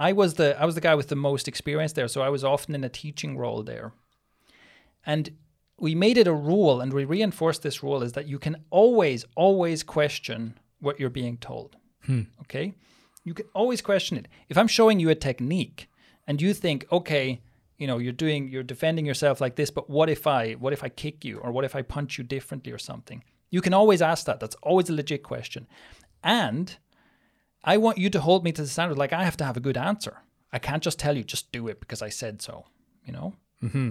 I 0.00 0.12
was 0.12 0.34
the 0.34 0.60
I 0.60 0.64
was 0.64 0.74
the 0.74 0.80
guy 0.80 0.94
with 0.94 1.08
the 1.08 1.16
most 1.16 1.46
experience 1.46 1.92
there, 1.92 2.08
so 2.08 2.22
I 2.22 2.30
was 2.30 2.42
often 2.42 2.74
in 2.74 2.82
a 2.82 2.88
teaching 2.88 3.36
role 3.36 3.62
there. 3.62 3.92
And 5.04 5.30
we 5.78 5.94
made 5.94 6.18
it 6.18 6.26
a 6.26 6.32
rule 6.32 6.80
and 6.80 6.92
we 6.92 7.04
reinforced 7.04 7.62
this 7.62 7.82
rule 7.82 8.02
is 8.02 8.12
that 8.12 8.26
you 8.26 8.38
can 8.38 8.64
always, 8.70 9.24
always 9.34 9.82
question 9.82 10.58
what 10.80 11.00
you're 11.00 11.10
being 11.10 11.38
told. 11.38 11.76
Hmm. 12.04 12.22
Okay? 12.42 12.74
You 13.24 13.34
can 13.34 13.46
always 13.54 13.80
question 13.80 14.16
it. 14.16 14.28
If 14.48 14.58
I'm 14.58 14.68
showing 14.68 15.00
you 15.00 15.08
a 15.10 15.14
technique 15.14 15.88
and 16.26 16.40
you 16.40 16.52
think, 16.52 16.86
okay, 16.92 17.40
you 17.78 17.86
know, 17.86 17.98
you're 17.98 18.12
doing, 18.12 18.48
you're 18.48 18.62
defending 18.62 19.06
yourself 19.06 19.40
like 19.40 19.56
this, 19.56 19.70
but 19.70 19.88
what 19.88 20.10
if 20.10 20.26
I, 20.26 20.52
what 20.52 20.74
if 20.74 20.84
I 20.84 20.90
kick 20.90 21.24
you 21.24 21.38
or 21.38 21.50
what 21.50 21.64
if 21.64 21.74
I 21.74 21.82
punch 21.82 22.18
you 22.18 22.24
differently 22.24 22.72
or 22.72 22.78
something? 22.78 23.24
You 23.48 23.62
can 23.62 23.74
always 23.74 24.02
ask 24.02 24.26
that. 24.26 24.38
That's 24.38 24.56
always 24.62 24.90
a 24.90 24.94
legit 24.94 25.22
question. 25.22 25.66
And 26.22 26.76
I 27.62 27.76
want 27.76 27.98
you 27.98 28.10
to 28.10 28.20
hold 28.20 28.44
me 28.44 28.52
to 28.52 28.62
the 28.62 28.68
standard. 28.68 28.98
Like 28.98 29.12
I 29.12 29.24
have 29.24 29.36
to 29.38 29.44
have 29.44 29.56
a 29.56 29.60
good 29.60 29.76
answer. 29.76 30.22
I 30.52 30.58
can't 30.58 30.82
just 30.82 30.98
tell 30.98 31.16
you, 31.16 31.24
just 31.24 31.52
do 31.52 31.68
it 31.68 31.80
because 31.80 32.02
I 32.02 32.08
said 32.08 32.42
so, 32.42 32.66
you 33.04 33.12
know? 33.12 33.34
Mm-hmm. 33.62 33.90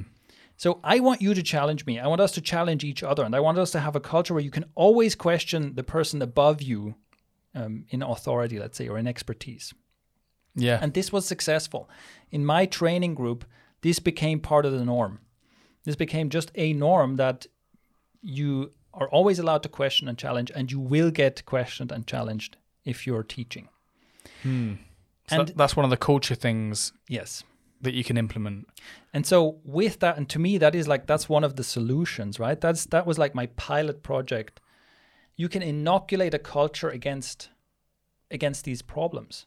So 0.57 0.79
I 0.83 0.99
want 0.99 1.21
you 1.21 1.33
to 1.33 1.43
challenge 1.43 1.85
me. 1.85 1.99
I 1.99 2.07
want 2.07 2.19
us 2.19 2.33
to 2.33 2.41
challenge 2.41 2.83
each 2.83 3.01
other. 3.01 3.23
And 3.23 3.35
I 3.35 3.39
want 3.39 3.57
us 3.57 3.71
to 3.71 3.79
have 3.79 3.95
a 3.95 4.01
culture 4.01 4.33
where 4.33 4.43
you 4.43 4.51
can 4.51 4.65
always 4.75 5.15
question 5.15 5.75
the 5.75 5.83
person 5.83 6.21
above 6.21 6.61
you 6.61 6.95
um, 7.55 7.85
in 7.89 8.01
authority, 8.01 8.59
let's 8.59 8.77
say, 8.77 8.89
or 8.89 8.97
in 8.97 9.07
expertise. 9.07 9.73
Yeah. 10.55 10.79
And 10.81 10.93
this 10.93 11.13
was 11.13 11.25
successful. 11.25 11.89
In 12.31 12.45
my 12.45 12.65
training 12.65 13.15
group, 13.15 13.45
this 13.81 13.99
became 13.99 14.41
part 14.41 14.65
of 14.65 14.73
the 14.73 14.83
norm. 14.83 15.19
This 15.85 15.95
became 15.95 16.29
just 16.29 16.51
a 16.55 16.73
norm 16.73 17.15
that 17.15 17.47
you 18.21 18.73
are 18.93 19.09
always 19.09 19.39
allowed 19.39 19.63
to 19.63 19.69
question 19.69 20.09
and 20.09 20.17
challenge, 20.17 20.51
and 20.53 20.71
you 20.71 20.79
will 20.79 21.11
get 21.11 21.45
questioned 21.45 21.91
and 21.91 22.05
challenged 22.05 22.57
if 22.89 23.05
you're 23.05 23.23
teaching. 23.23 23.69
Hmm. 24.43 24.73
So 25.27 25.41
and 25.41 25.53
that's 25.55 25.75
one 25.75 25.85
of 25.85 25.91
the 25.91 25.97
culture 25.97 26.35
things. 26.35 26.91
Yes 27.07 27.43
that 27.81 27.93
you 27.93 28.03
can 28.03 28.17
implement. 28.17 28.67
And 29.13 29.25
so 29.25 29.59
with 29.63 29.99
that, 29.99 30.17
and 30.17 30.27
to 30.29 30.39
me, 30.39 30.57
that 30.57 30.75
is 30.75 30.87
like 30.87 31.05
that's 31.05 31.29
one 31.29 31.43
of 31.43 31.55
the 31.55 31.63
solutions, 31.63 32.39
right? 32.39 32.59
That's 32.59 32.85
that 32.87 33.05
was 33.05 33.17
like 33.17 33.33
my 33.33 33.47
pilot 33.47 34.03
project. 34.03 34.59
You 35.35 35.49
can 35.49 35.61
inoculate 35.61 36.33
a 36.33 36.39
culture 36.39 36.89
against 36.89 37.49
against 38.31 38.65
these 38.65 38.81
problems. 38.81 39.45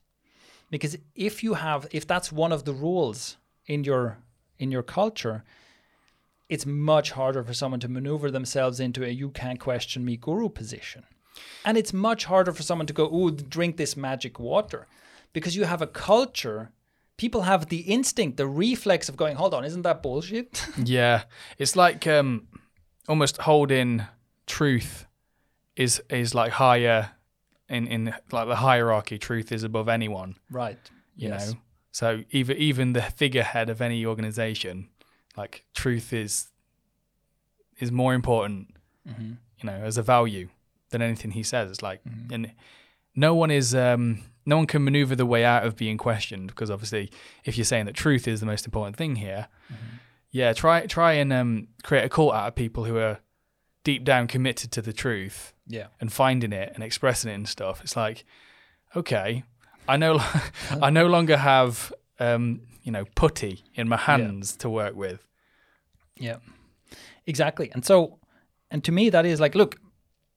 Because 0.70 0.96
if 1.14 1.42
you 1.42 1.54
have 1.54 1.86
if 1.90 2.06
that's 2.06 2.32
one 2.32 2.52
of 2.52 2.64
the 2.64 2.72
rules 2.72 3.36
in 3.66 3.84
your 3.84 4.18
in 4.58 4.70
your 4.70 4.82
culture, 4.82 5.44
it's 6.48 6.66
much 6.66 7.12
harder 7.12 7.42
for 7.44 7.54
someone 7.54 7.80
to 7.80 7.88
maneuver 7.88 8.30
themselves 8.30 8.80
into 8.80 9.04
a 9.04 9.08
you 9.08 9.30
can't 9.30 9.60
question 9.60 10.04
me 10.04 10.16
guru 10.16 10.48
position. 10.48 11.04
And 11.64 11.78
it's 11.78 11.92
much 11.92 12.24
harder 12.24 12.52
for 12.52 12.62
someone 12.62 12.86
to 12.86 12.92
go, 12.92 13.08
oh, 13.10 13.30
drink 13.30 13.76
this 13.76 13.96
magic 13.96 14.38
water. 14.38 14.86
Because 15.32 15.56
you 15.56 15.64
have 15.64 15.80
a 15.80 15.86
culture 15.86 16.72
people 17.22 17.42
have 17.42 17.68
the 17.68 17.80
instinct, 17.80 18.36
the 18.36 18.46
reflex 18.48 19.08
of 19.08 19.16
going, 19.16 19.36
hold 19.36 19.54
on, 19.54 19.64
isn't 19.64 19.82
that 19.82 20.02
bullshit? 20.02 20.66
yeah. 20.84 21.22
It's 21.56 21.76
like 21.76 22.04
um, 22.06 22.48
almost 23.08 23.36
holding 23.38 24.04
truth 24.46 25.06
is 25.76 26.02
is 26.10 26.34
like 26.34 26.52
higher 26.52 27.10
in, 27.68 27.86
in 27.86 28.14
like 28.32 28.48
the 28.48 28.56
hierarchy, 28.56 29.18
truth 29.18 29.52
is 29.52 29.62
above 29.62 29.88
anyone. 29.88 30.34
Right. 30.50 30.78
You 31.14 31.28
yes. 31.28 31.52
know? 31.52 31.58
So 31.92 32.24
even 32.30 32.56
even 32.56 32.92
the 32.92 33.02
figurehead 33.02 33.70
of 33.70 33.80
any 33.80 34.04
organization, 34.04 34.88
like 35.36 35.64
truth 35.74 36.12
is 36.12 36.48
is 37.78 37.92
more 37.92 38.14
important, 38.14 38.76
mm-hmm. 39.08 39.34
you 39.58 39.64
know, 39.64 39.80
as 39.84 39.96
a 39.96 40.02
value 40.02 40.48
than 40.92 41.02
anything 41.02 41.32
he 41.32 41.42
says. 41.42 41.70
It's 41.70 41.82
like 41.82 42.04
mm-hmm. 42.04 42.32
and 42.32 42.52
no 43.14 43.34
one 43.34 43.50
is 43.50 43.74
um 43.74 44.22
no 44.44 44.56
one 44.56 44.66
can 44.66 44.84
maneuver 44.84 45.14
the 45.14 45.26
way 45.26 45.44
out 45.44 45.64
of 45.64 45.76
being 45.76 45.96
questioned 45.96 46.48
because 46.48 46.70
obviously 46.70 47.10
if 47.44 47.56
you're 47.56 47.64
saying 47.64 47.86
that 47.86 47.94
truth 47.94 48.26
is 48.26 48.40
the 48.40 48.46
most 48.46 48.64
important 48.64 48.96
thing 48.96 49.16
here 49.16 49.48
mm-hmm. 49.72 49.96
yeah 50.30 50.52
try 50.52 50.86
try 50.86 51.12
and 51.12 51.32
um, 51.32 51.68
create 51.82 52.04
a 52.04 52.08
cult 52.08 52.34
out 52.34 52.48
of 52.48 52.54
people 52.54 52.84
who 52.84 52.96
are 52.96 53.18
deep 53.84 54.04
down 54.04 54.26
committed 54.26 54.70
to 54.72 54.82
the 54.82 54.92
truth 54.92 55.52
yeah 55.66 55.88
and 56.00 56.12
finding 56.12 56.52
it 56.52 56.72
and 56.74 56.82
expressing 56.82 57.30
it 57.30 57.34
and 57.34 57.48
stuff 57.48 57.80
it's 57.82 57.96
like 57.96 58.24
okay 58.96 59.42
i 59.88 59.96
no 59.96 60.20
i 60.82 60.90
no 60.90 61.06
longer 61.06 61.36
have 61.36 61.92
um, 62.20 62.60
you 62.82 62.92
know 62.92 63.04
putty 63.16 63.64
in 63.74 63.88
my 63.88 63.96
hands 63.96 64.54
yeah. 64.56 64.62
to 64.62 64.70
work 64.70 64.94
with 64.94 65.26
yeah 66.16 66.36
exactly 67.26 67.70
and 67.72 67.84
so 67.84 68.18
and 68.70 68.84
to 68.84 68.92
me 68.92 69.10
that 69.10 69.26
is 69.26 69.40
like 69.40 69.54
look 69.54 69.76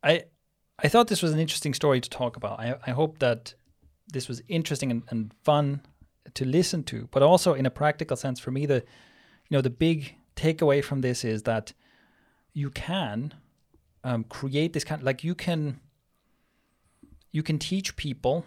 i 0.04 0.24
i 0.80 0.88
thought 0.88 1.08
this 1.08 1.22
was 1.22 1.32
an 1.32 1.40
interesting 1.40 1.74
story 1.74 2.02
to 2.02 2.10
talk 2.10 2.36
about. 2.36 2.60
I, 2.60 2.76
I 2.86 2.92
hope 2.92 3.20
that 3.20 3.54
this 4.08 4.28
was 4.28 4.42
interesting 4.48 4.92
and, 4.92 5.04
and 5.10 5.34
fun 5.44 5.82
to 6.34 6.46
listen 6.46 6.84
to, 6.84 7.08
but 7.12 7.22
also 7.22 7.54
in 7.54 7.66
a 7.66 7.70
practical 7.70 8.18
sense 8.18 8.40
for 8.40 8.52
me, 8.52 8.66
the 8.66 8.84
you 9.50 9.56
know 9.58 9.62
the 9.62 9.70
big 9.70 10.16
takeaway 10.36 10.84
from 10.84 11.02
this 11.02 11.24
is 11.24 11.44
that 11.44 11.74
you 12.54 12.70
can 12.70 13.34
um, 14.04 14.24
create 14.24 14.74
this 14.74 14.84
kind 14.84 15.02
of, 15.02 15.06
like 15.06 15.24
you 15.24 15.36
can 15.36 15.80
you 17.32 17.44
can 17.44 17.60
teach 17.60 17.96
people 17.96 18.46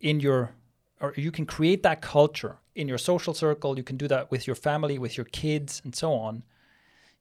in 0.00 0.20
your 0.20 0.52
or 1.00 1.14
you 1.16 1.30
can 1.30 1.46
create 1.46 1.82
that 1.82 2.00
culture 2.00 2.58
in 2.74 2.88
your 2.88 2.98
social 2.98 3.34
circle. 3.34 3.76
You 3.76 3.84
can 3.84 3.96
do 3.96 4.08
that 4.08 4.30
with 4.30 4.46
your 4.46 4.56
family 4.56 4.98
with 4.98 5.16
your 5.16 5.26
kids 5.26 5.80
and 5.84 5.94
so 5.94 6.12
on. 6.12 6.44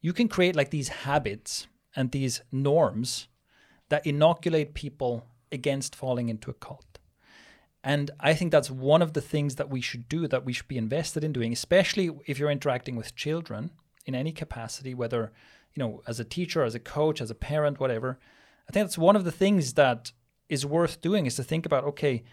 You 0.01 0.13
can 0.13 0.27
create 0.27 0.55
like 0.55 0.69
these 0.69 0.89
habits 0.89 1.67
and 1.95 2.11
these 2.11 2.41
norms 2.51 3.27
that 3.89 4.05
inoculate 4.05 4.73
people 4.73 5.25
against 5.51 5.95
falling 5.95 6.29
into 6.29 6.49
a 6.49 6.53
cult 6.53 6.97
and 7.87 8.11
I 8.19 8.33
think 8.33 8.51
that's 8.51 8.69
one 8.69 9.01
of 9.01 9.13
the 9.13 9.21
things 9.21 9.55
that 9.55 9.69
we 9.69 9.79
should 9.79 10.09
do, 10.09 10.27
that 10.27 10.43
we 10.43 10.51
should 10.51 10.67
be 10.67 10.77
invested 10.77 11.23
in 11.23 11.31
doing, 11.31 11.53
especially 11.53 12.11
if 12.25 12.37
you're 12.37 12.51
interacting 12.51 12.97
with 12.97 13.15
children 13.15 13.71
in 14.05 14.13
any 14.13 14.33
capacity, 14.33 14.93
whether, 14.93 15.31
you 15.73 15.81
know, 15.81 16.01
as 16.05 16.19
a 16.19 16.25
teacher, 16.25 16.65
as 16.65 16.75
a 16.75 16.79
coach, 16.79 17.21
as 17.21 17.31
a 17.31 17.35
parent, 17.35 17.79
whatever. 17.79 18.19
I 18.67 18.73
think 18.73 18.85
that's 18.85 18.97
one 18.97 19.15
of 19.15 19.23
the 19.23 19.31
things 19.31 19.75
that 19.75 20.11
is 20.49 20.65
worth 20.65 20.99
doing 20.99 21.25
is 21.25 21.37
to 21.37 21.43
think 21.43 21.65
about, 21.65 21.85
okay, 21.85 22.25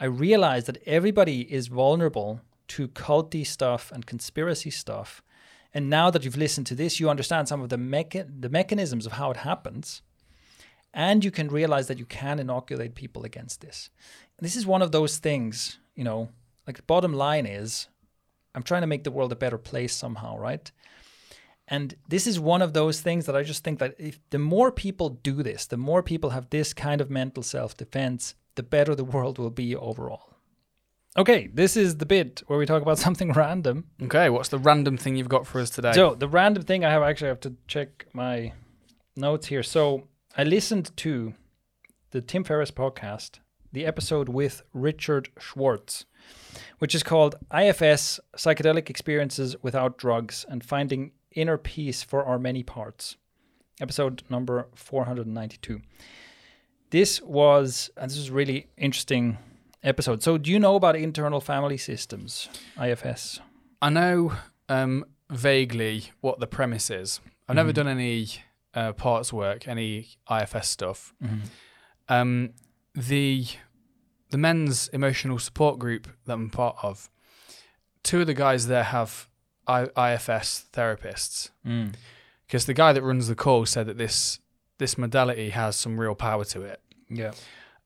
I 0.00 0.06
realize 0.06 0.64
that 0.64 0.82
everybody 0.86 1.52
is 1.52 1.66
vulnerable 1.66 2.40
to 2.68 2.88
culty 2.88 3.46
stuff 3.46 3.92
and 3.92 4.06
conspiracy 4.06 4.70
stuff. 4.70 5.22
And 5.74 5.90
now 5.90 6.10
that 6.10 6.24
you've 6.24 6.38
listened 6.38 6.66
to 6.68 6.74
this, 6.74 6.98
you 6.98 7.10
understand 7.10 7.46
some 7.48 7.60
of 7.60 7.68
the 7.68 7.76
mecha- 7.76 8.40
the 8.40 8.48
mechanisms 8.48 9.04
of 9.04 9.12
how 9.12 9.30
it 9.30 9.38
happens. 9.38 10.00
And 10.94 11.24
you 11.24 11.32
can 11.32 11.48
realize 11.48 11.88
that 11.88 11.98
you 11.98 12.06
can 12.06 12.38
inoculate 12.38 12.94
people 12.94 13.24
against 13.24 13.60
this. 13.60 13.90
This 14.38 14.56
is 14.56 14.64
one 14.64 14.80
of 14.80 14.92
those 14.92 15.18
things, 15.18 15.78
you 15.96 16.04
know, 16.04 16.30
like 16.66 16.76
the 16.76 16.82
bottom 16.84 17.12
line 17.12 17.46
is 17.46 17.88
I'm 18.54 18.62
trying 18.62 18.82
to 18.82 18.86
make 18.86 19.04
the 19.04 19.10
world 19.10 19.32
a 19.32 19.36
better 19.36 19.58
place 19.58 19.92
somehow, 19.94 20.38
right? 20.38 20.70
And 21.66 21.94
this 22.08 22.26
is 22.26 22.38
one 22.38 22.62
of 22.62 22.74
those 22.74 23.00
things 23.00 23.26
that 23.26 23.34
I 23.34 23.42
just 23.42 23.64
think 23.64 23.78
that 23.80 23.94
if 23.98 24.20
the 24.30 24.38
more 24.38 24.70
people 24.70 25.08
do 25.08 25.42
this, 25.42 25.66
the 25.66 25.76
more 25.76 26.02
people 26.02 26.30
have 26.30 26.50
this 26.50 26.72
kind 26.72 27.00
of 27.00 27.10
mental 27.10 27.42
self 27.42 27.76
defense, 27.76 28.34
the 28.54 28.62
better 28.62 28.94
the 28.94 29.04
world 29.04 29.38
will 29.38 29.50
be 29.50 29.74
overall. 29.74 30.34
Okay, 31.16 31.48
this 31.52 31.76
is 31.76 31.96
the 31.96 32.06
bit 32.06 32.42
where 32.46 32.58
we 32.58 32.66
talk 32.66 32.82
about 32.82 32.98
something 33.06 33.32
random. 33.32 33.86
Okay, 34.02 34.28
what's 34.28 34.50
the 34.50 34.58
random 34.58 34.96
thing 34.96 35.16
you've 35.16 35.28
got 35.28 35.46
for 35.46 35.60
us 35.60 35.70
today? 35.70 35.92
So 35.92 36.14
the 36.14 36.28
random 36.28 36.62
thing 36.62 36.84
I 36.84 36.90
have 36.90 37.02
actually 37.02 37.28
have 37.28 37.40
to 37.40 37.54
check 37.66 38.06
my 38.12 38.52
notes 39.16 39.46
here. 39.46 39.62
So 39.62 40.08
I 40.36 40.42
listened 40.42 40.90
to 40.96 41.34
the 42.10 42.20
Tim 42.20 42.42
Ferriss 42.42 42.72
podcast, 42.72 43.38
the 43.72 43.86
episode 43.86 44.28
with 44.28 44.62
Richard 44.72 45.28
Schwartz, 45.38 46.06
which 46.80 46.92
is 46.92 47.04
called 47.04 47.36
IFS 47.56 48.18
Psychedelic 48.36 48.90
Experiences 48.90 49.54
Without 49.62 49.96
Drugs 49.96 50.44
and 50.48 50.64
Finding 50.64 51.12
Inner 51.30 51.56
Peace 51.56 52.02
for 52.02 52.24
Our 52.24 52.40
Many 52.40 52.64
Parts, 52.64 53.16
episode 53.80 54.24
number 54.28 54.66
492. 54.74 55.80
This 56.90 57.22
was, 57.22 57.90
and 57.96 58.10
this 58.10 58.18
is 58.18 58.28
really 58.28 58.66
interesting 58.76 59.38
episode. 59.84 60.24
So, 60.24 60.36
do 60.36 60.50
you 60.50 60.58
know 60.58 60.74
about 60.74 60.96
internal 60.96 61.40
family 61.40 61.76
systems, 61.76 62.48
IFS? 62.76 63.38
I 63.80 63.90
know 63.90 64.32
um, 64.68 65.04
vaguely 65.30 66.10
what 66.22 66.40
the 66.40 66.48
premise 66.48 66.90
is. 66.90 67.20
I've 67.48 67.54
never 67.54 67.72
done 67.72 67.86
any 67.86 68.42
uh, 68.74 68.92
parts 68.92 69.32
work, 69.32 69.66
any 69.68 70.08
IFS 70.30 70.68
stuff. 70.68 71.14
Um, 72.08 72.50
the 72.94 73.46
the 74.30 74.38
men's 74.38 74.88
emotional 74.88 75.38
support 75.38 75.78
group 75.78 76.08
that 76.26 76.34
I'm 76.34 76.50
part 76.50 76.76
of, 76.82 77.08
two 78.02 78.20
of 78.22 78.26
the 78.26 78.34
guys 78.34 78.66
there 78.66 78.82
have 78.84 79.28
I, 79.66 79.82
IFS 79.84 80.66
therapists. 80.72 81.50
Because 82.46 82.66
the 82.66 82.74
guy 82.74 82.92
that 82.92 83.02
runs 83.02 83.28
the 83.28 83.34
call 83.34 83.64
said 83.66 83.86
that 83.86 83.96
this 83.98 84.40
this 84.78 84.98
modality 84.98 85.50
has 85.50 85.76
some 85.76 85.98
real 86.00 86.14
power 86.14 86.44
to 86.46 86.62
it. 86.62 86.80
Yeah. 87.08 87.32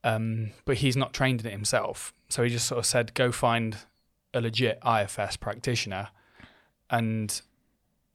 um, 0.05 0.51
but 0.65 0.79
he's 0.79 0.97
not 0.97 1.13
trained 1.13 1.41
in 1.41 1.47
it 1.47 1.53
himself. 1.53 2.13
So 2.29 2.43
he 2.43 2.51
just 2.51 2.67
sort 2.67 2.79
of 2.79 2.87
said, 2.87 3.15
"Go 3.15 3.31
find 3.33 3.77
a 4.35 4.41
legit 4.41 4.79
IFS 4.85 5.37
practitioner, 5.37 6.09
and 6.91 7.41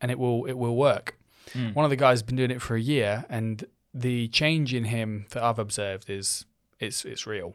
and 0.01 0.11
it 0.11 0.17
will 0.19 0.45
it 0.45 0.53
will 0.57 0.76
work." 0.76 1.17
Hmm. 1.51 1.69
One 1.73 1.83
of 1.83 1.89
the 1.89 1.97
guys 1.97 2.15
has 2.15 2.23
been 2.23 2.37
doing 2.37 2.51
it 2.51 2.61
for 2.61 2.75
a 2.75 2.81
year, 2.81 3.25
and 3.29 3.65
the 3.93 4.27
change 4.29 4.73
in 4.73 4.85
him 4.85 5.25
that 5.31 5.43
I've 5.43 5.59
observed 5.59 6.09
is 6.09 6.45
it's 6.79 7.05
it's 7.05 7.27
real. 7.27 7.53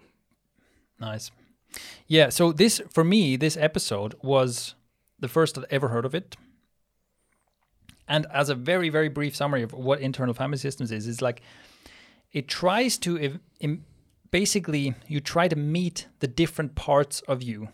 Nice. 1.00 1.30
Yeah, 2.06 2.28
so 2.28 2.52
this 2.52 2.80
for 2.90 3.04
me, 3.04 3.36
this 3.36 3.56
episode 3.56 4.14
was 4.22 4.74
the 5.18 5.28
first 5.28 5.58
I'd 5.58 5.64
ever 5.70 5.88
heard 5.88 6.04
of 6.04 6.14
it. 6.14 6.36
And 8.06 8.26
as 8.32 8.48
a 8.48 8.54
very, 8.54 8.88
very 8.88 9.08
brief 9.08 9.36
summary 9.36 9.62
of 9.62 9.72
what 9.74 10.00
internal 10.00 10.32
family 10.32 10.56
systems 10.56 10.90
is, 10.90 11.06
is 11.06 11.20
like 11.20 11.42
it 12.32 12.48
tries 12.48 12.96
to 12.98 13.18
ev- 13.18 13.40
im- 13.60 13.84
basically 14.30 14.94
you 15.06 15.20
try 15.20 15.46
to 15.48 15.56
meet 15.56 16.06
the 16.20 16.26
different 16.26 16.74
parts 16.74 17.20
of 17.22 17.42
you, 17.42 17.68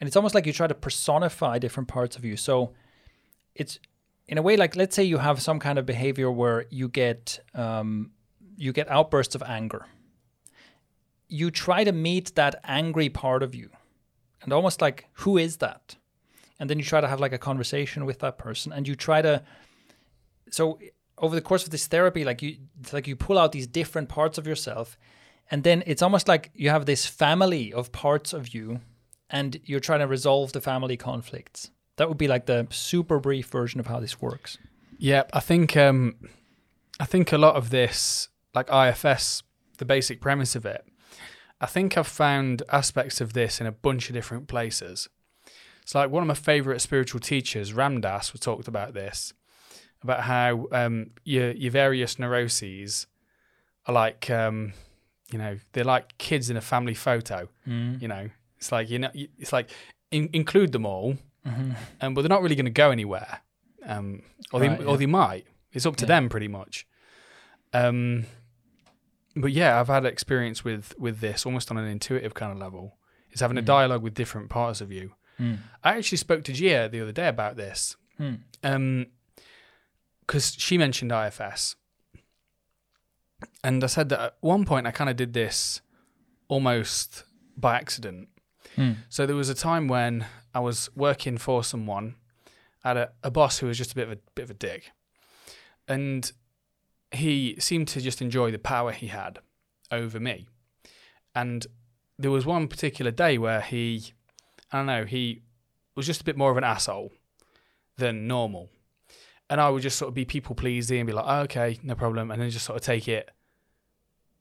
and 0.00 0.06
it's 0.06 0.16
almost 0.16 0.34
like 0.34 0.46
you 0.46 0.52
try 0.52 0.66
to 0.66 0.74
personify 0.74 1.58
different 1.58 1.88
parts 1.88 2.16
of 2.16 2.24
you. 2.24 2.36
So 2.36 2.72
it's 3.54 3.78
in 4.26 4.38
a 4.38 4.42
way 4.42 4.56
like 4.56 4.76
let's 4.76 4.96
say 4.96 5.04
you 5.04 5.18
have 5.18 5.42
some 5.42 5.58
kind 5.58 5.78
of 5.78 5.86
behavior 5.86 6.30
where 6.30 6.66
you 6.70 6.88
get 6.88 7.40
um, 7.54 8.10
you 8.56 8.72
get 8.72 8.90
outbursts 8.90 9.34
of 9.34 9.42
anger. 9.42 9.86
You 11.28 11.50
try 11.50 11.84
to 11.84 11.92
meet 11.92 12.34
that 12.36 12.60
angry 12.64 13.08
part 13.08 13.42
of 13.42 13.54
you 13.54 13.70
and 14.42 14.52
almost 14.52 14.80
like 14.80 15.08
who 15.14 15.36
is 15.36 15.58
that? 15.58 15.96
And 16.60 16.70
then 16.70 16.78
you 16.78 16.84
try 16.84 17.00
to 17.00 17.08
have 17.08 17.20
like 17.20 17.32
a 17.32 17.38
conversation 17.38 18.06
with 18.06 18.20
that 18.20 18.38
person 18.38 18.72
and 18.72 18.86
you 18.86 18.94
try 18.94 19.20
to 19.22 19.42
so 20.50 20.78
over 21.18 21.34
the 21.34 21.42
course 21.42 21.64
of 21.64 21.70
this 21.70 21.86
therapy 21.86 22.24
like 22.24 22.42
you 22.42 22.56
it's 22.80 22.92
like 22.92 23.06
you 23.06 23.16
pull 23.16 23.38
out 23.38 23.52
these 23.52 23.66
different 23.66 24.08
parts 24.08 24.38
of 24.38 24.46
yourself 24.46 24.96
and 25.50 25.64
then 25.64 25.82
it's 25.86 26.02
almost 26.02 26.28
like 26.28 26.50
you 26.54 26.70
have 26.70 26.86
this 26.86 27.06
family 27.06 27.72
of 27.72 27.92
parts 27.92 28.32
of 28.32 28.54
you 28.54 28.80
and 29.30 29.60
you're 29.64 29.80
trying 29.80 30.00
to 30.00 30.06
resolve 30.06 30.52
the 30.52 30.60
family 30.60 30.96
conflicts 30.96 31.70
that 31.96 32.08
would 32.08 32.18
be 32.18 32.28
like 32.28 32.46
the 32.46 32.66
super 32.70 33.18
brief 33.18 33.46
version 33.46 33.80
of 33.80 33.86
how 33.86 34.00
this 34.00 34.20
works 34.20 34.58
Yeah, 34.98 35.24
I 35.32 35.40
think 35.40 35.76
um, 35.76 36.16
I 37.00 37.04
think 37.04 37.32
a 37.32 37.38
lot 37.38 37.56
of 37.56 37.70
this, 37.70 38.28
like 38.54 38.70
IFS, 38.70 39.42
the 39.78 39.84
basic 39.84 40.20
premise 40.20 40.54
of 40.54 40.64
it, 40.64 40.86
I 41.60 41.66
think 41.66 41.98
I've 41.98 42.06
found 42.06 42.62
aspects 42.70 43.20
of 43.20 43.32
this 43.32 43.60
in 43.60 43.66
a 43.66 43.72
bunch 43.72 44.08
of 44.08 44.14
different 44.14 44.48
places. 44.48 45.08
It's 45.82 45.94
like 45.94 46.10
one 46.10 46.22
of 46.22 46.26
my 46.26 46.34
favorite 46.34 46.80
spiritual 46.80 47.20
teachers, 47.20 47.72
Ram 47.72 48.00
Dass, 48.00 48.32
we 48.32 48.38
talked 48.38 48.68
about 48.68 48.94
this, 48.94 49.34
about 50.02 50.20
how 50.20 50.68
um, 50.72 51.10
your 51.24 51.50
your 51.52 51.70
various 51.70 52.18
neuroses 52.18 53.06
are 53.86 53.94
like, 53.94 54.30
um, 54.30 54.72
you 55.30 55.38
know, 55.38 55.58
they're 55.72 55.84
like 55.84 56.16
kids 56.16 56.48
in 56.48 56.56
a 56.56 56.62
family 56.62 56.94
photo. 56.94 57.48
You 58.00 58.08
know, 58.08 58.30
it's 58.56 58.72
like 58.72 58.88
you 58.88 59.00
know, 59.00 59.10
it's 59.12 59.52
like 59.52 59.70
in, 60.10 60.30
include 60.32 60.72
them 60.72 60.86
all, 60.86 61.18
um, 61.44 62.14
but 62.14 62.22
they're 62.22 62.28
not 62.28 62.42
really 62.42 62.54
going 62.56 62.64
to 62.66 62.70
go 62.70 62.90
anywhere, 62.90 63.40
um, 63.84 64.22
or 64.52 64.60
Right, 64.60 64.78
they 64.78 64.84
yeah. 64.84 64.90
or 64.90 64.96
they 64.96 65.06
might. 65.06 65.46
It's 65.72 65.86
up 65.86 65.96
to 65.96 66.04
Yeah. 66.04 66.08
them 66.08 66.28
pretty 66.28 66.48
much. 66.48 66.86
Um, 67.72 68.26
but 69.36 69.50
yeah, 69.52 69.80
I've 69.80 69.88
had 69.88 70.04
experience 70.06 70.64
with 70.64 70.94
with 70.98 71.20
this 71.20 71.44
almost 71.44 71.70
on 71.70 71.76
an 71.78 71.86
intuitive 71.86 72.34
kind 72.34 72.52
of 72.52 72.58
level. 72.58 72.96
It's 73.30 73.40
having 73.40 73.58
a 73.58 73.62
Mm. 73.62 73.66
dialogue 73.66 74.02
with 74.02 74.14
different 74.14 74.48
parts 74.48 74.80
of 74.80 74.92
you. 74.92 75.14
I 75.40 75.96
actually 75.96 76.18
spoke 76.18 76.44
to 76.44 76.52
Gia 76.52 76.88
the 76.88 77.00
other 77.00 77.10
day 77.10 77.26
about 77.26 77.56
this, 77.56 77.96
Hmm. 78.18 78.34
um, 78.62 79.06
because 80.20 80.54
she 80.56 80.78
mentioned 80.78 81.10
IFS, 81.10 81.74
and 83.64 83.82
I 83.82 83.88
said 83.88 84.08
that 84.10 84.20
at 84.20 84.36
one 84.40 84.64
point 84.64 84.86
I 84.86 84.92
kind 84.92 85.10
of 85.10 85.16
did 85.16 85.32
this 85.32 85.80
almost 86.48 87.24
by 87.56 87.74
accident. 87.76 88.28
Hmm. 88.76 88.92
So 89.08 89.26
there 89.26 89.34
was 89.36 89.48
a 89.48 89.54
time 89.54 89.88
when 89.88 90.26
I 90.54 90.60
was 90.60 90.88
working 90.94 91.36
for 91.38 91.64
someone, 91.64 92.14
I 92.84 92.88
had 92.88 92.96
a, 92.96 93.12
a 93.22 93.30
boss 93.30 93.58
who 93.58 93.66
was 93.66 93.78
just 93.78 93.92
a 93.92 93.94
bit 93.94 94.08
of 94.08 94.12
a 94.12 94.18
bit 94.34 94.44
of 94.44 94.50
a 94.50 94.54
dick, 94.54 94.92
and 95.88 96.30
he 97.12 97.56
seemed 97.58 97.88
to 97.88 98.00
just 98.00 98.20
enjoy 98.22 98.50
the 98.50 98.58
power 98.58 98.92
he 98.92 99.08
had 99.08 99.38
over 99.90 100.20
me. 100.20 100.46
And 101.34 101.66
there 102.18 102.30
was 102.30 102.46
one 102.46 102.68
particular 102.68 103.10
day 103.10 103.38
where 103.38 103.60
he, 103.60 104.12
I 104.70 104.78
don't 104.78 104.86
know, 104.86 105.04
he 105.04 105.42
was 105.94 106.06
just 106.06 106.20
a 106.20 106.24
bit 106.24 106.36
more 106.36 106.50
of 106.50 106.56
an 106.56 106.64
asshole 106.64 107.12
than 107.96 108.26
normal. 108.26 108.68
And 109.50 109.60
I 109.60 109.68
would 109.70 109.82
just 109.82 109.98
sort 109.98 110.08
of 110.08 110.14
be 110.14 110.24
people 110.24 110.54
pleasing 110.54 111.00
and 111.00 111.06
be 111.06 111.12
like, 111.12 111.24
oh, 111.26 111.40
okay, 111.42 111.78
no 111.82 111.94
problem. 111.94 112.30
And 112.30 112.40
then 112.40 112.50
just 112.50 112.66
sort 112.66 112.76
of 112.76 112.82
take 112.82 113.08
it 113.08 113.30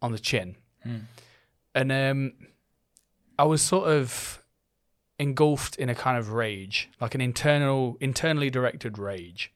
on 0.02 0.12
the 0.12 0.20
chin. 0.20 0.56
And 1.76 1.92
um, 1.92 2.34
I 3.38 3.44
was 3.46 3.62
sort 3.62 3.90
of 3.90 4.43
engulfed 5.20 5.76
in 5.76 5.90
a 5.90 5.96
kind 5.96 6.18
of 6.18 6.32
rage, 6.32 6.90
like 7.00 7.16
an 7.16 7.22
internal, 7.22 7.98
internally 8.00 8.50
directed 8.50 8.98
rage. 8.98 9.54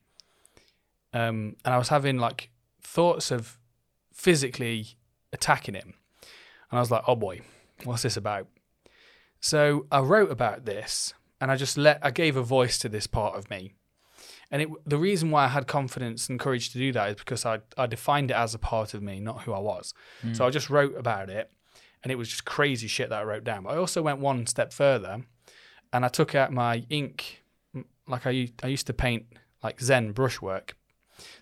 Um, 1.12 1.56
and 1.64 1.74
I 1.74 1.78
was 1.78 1.88
having 1.88 2.18
like 2.18 2.50
thoughts 2.82 3.30
of 3.30 3.58
physically 4.12 4.96
attacking 5.32 5.74
him. 5.74 5.94
And 6.70 6.78
I 6.78 6.80
was 6.80 6.90
like, 6.90 7.02
oh 7.06 7.16
boy, 7.16 7.40
what's 7.84 8.02
this 8.02 8.16
about? 8.16 8.46
So 9.40 9.86
I 9.90 10.00
wrote 10.00 10.30
about 10.30 10.64
this 10.64 11.14
and 11.40 11.50
I 11.50 11.56
just 11.56 11.78
let, 11.78 11.98
I 12.02 12.10
gave 12.10 12.36
a 12.36 12.42
voice 12.42 12.78
to 12.80 12.88
this 12.88 13.06
part 13.06 13.36
of 13.36 13.48
me. 13.50 13.74
And 14.50 14.62
it, 14.62 14.68
the 14.86 14.96
reason 14.98 15.30
why 15.30 15.44
I 15.44 15.48
had 15.48 15.66
confidence 15.66 16.28
and 16.28 16.40
courage 16.40 16.70
to 16.70 16.78
do 16.78 16.92
that 16.92 17.10
is 17.10 17.16
because 17.16 17.44
I, 17.44 17.60
I 17.76 17.86
defined 17.86 18.30
it 18.30 18.36
as 18.36 18.54
a 18.54 18.58
part 18.58 18.94
of 18.94 19.02
me, 19.02 19.20
not 19.20 19.42
who 19.42 19.52
I 19.52 19.58
was. 19.58 19.92
So 20.34 20.46
I 20.46 20.50
just 20.50 20.70
wrote 20.70 20.96
about 20.96 21.28
it 21.30 21.50
and 22.02 22.10
it 22.10 22.16
was 22.16 22.28
just 22.28 22.44
crazy 22.44 22.88
shit 22.88 23.10
that 23.10 23.20
I 23.20 23.24
wrote 23.24 23.44
down. 23.44 23.64
But 23.64 23.74
I 23.74 23.76
also 23.76 24.02
went 24.02 24.20
one 24.20 24.46
step 24.46 24.72
further 24.72 25.24
and 25.92 26.04
I 26.04 26.08
took 26.08 26.34
out 26.34 26.52
my 26.52 26.84
ink, 26.90 27.42
like 28.06 28.26
I 28.26 28.30
used 28.30 28.86
to 28.86 28.92
paint 28.92 29.26
like 29.62 29.80
Zen 29.80 30.12
brushwork. 30.12 30.76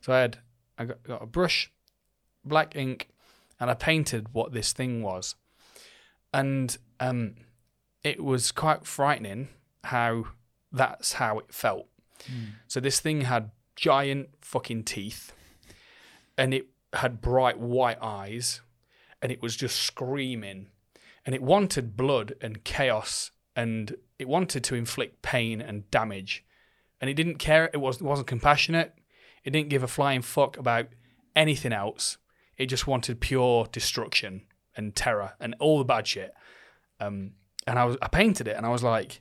So 0.00 0.12
I 0.12 0.20
had, 0.20 0.38
I 0.78 0.84
got, 0.86 1.02
got 1.02 1.22
a 1.22 1.26
brush, 1.26 1.70
black 2.44 2.76
ink, 2.76 3.08
and 3.60 3.70
I 3.70 3.74
painted 3.74 4.32
what 4.32 4.52
this 4.52 4.72
thing 4.72 5.02
was. 5.02 5.34
And 6.32 6.76
um, 7.00 7.34
it 8.02 8.22
was 8.22 8.52
quite 8.52 8.86
frightening 8.86 9.48
how 9.84 10.26
that's 10.72 11.14
how 11.14 11.38
it 11.38 11.52
felt. 11.52 11.88
So 12.68 12.80
this 12.80 13.00
thing 13.00 13.22
had 13.22 13.50
giant 13.76 14.30
fucking 14.40 14.84
teeth 14.84 15.32
and 16.36 16.54
it 16.54 16.66
had 16.94 17.20
bright 17.20 17.58
white 17.58 17.98
eyes 18.00 18.62
and 19.20 19.30
it 19.30 19.42
was 19.42 19.54
just 19.54 19.76
screaming 19.80 20.68
and 21.24 21.34
it 21.34 21.42
wanted 21.42 21.96
blood 21.96 22.34
and 22.40 22.64
chaos 22.64 23.30
and 23.56 23.96
it 24.18 24.28
wanted 24.28 24.62
to 24.64 24.74
inflict 24.74 25.22
pain 25.22 25.60
and 25.60 25.90
damage. 25.90 26.44
And 27.00 27.10
it 27.10 27.14
didn't 27.14 27.38
care 27.38 27.70
it, 27.72 27.78
was, 27.78 27.96
it 27.96 28.02
wasn't 28.02 28.28
compassionate. 28.28 28.94
It 29.42 29.50
didn't 29.50 29.70
give 29.70 29.82
a 29.82 29.88
flying 29.88 30.22
fuck 30.22 30.56
about 30.56 30.86
anything 31.34 31.72
else. 31.72 32.18
It 32.58 32.66
just 32.66 32.86
wanted 32.86 33.20
pure 33.20 33.66
destruction 33.72 34.42
and 34.76 34.94
terror 34.94 35.32
and 35.40 35.54
all 35.58 35.78
the 35.78 35.84
bad 35.84 36.06
shit. 36.06 36.32
Um, 37.00 37.32
and 37.66 37.78
I 37.78 37.84
was 37.84 37.96
I 38.00 38.08
painted 38.08 38.46
it 38.48 38.56
and 38.56 38.64
I 38.64 38.68
was 38.70 38.82
like 38.82 39.20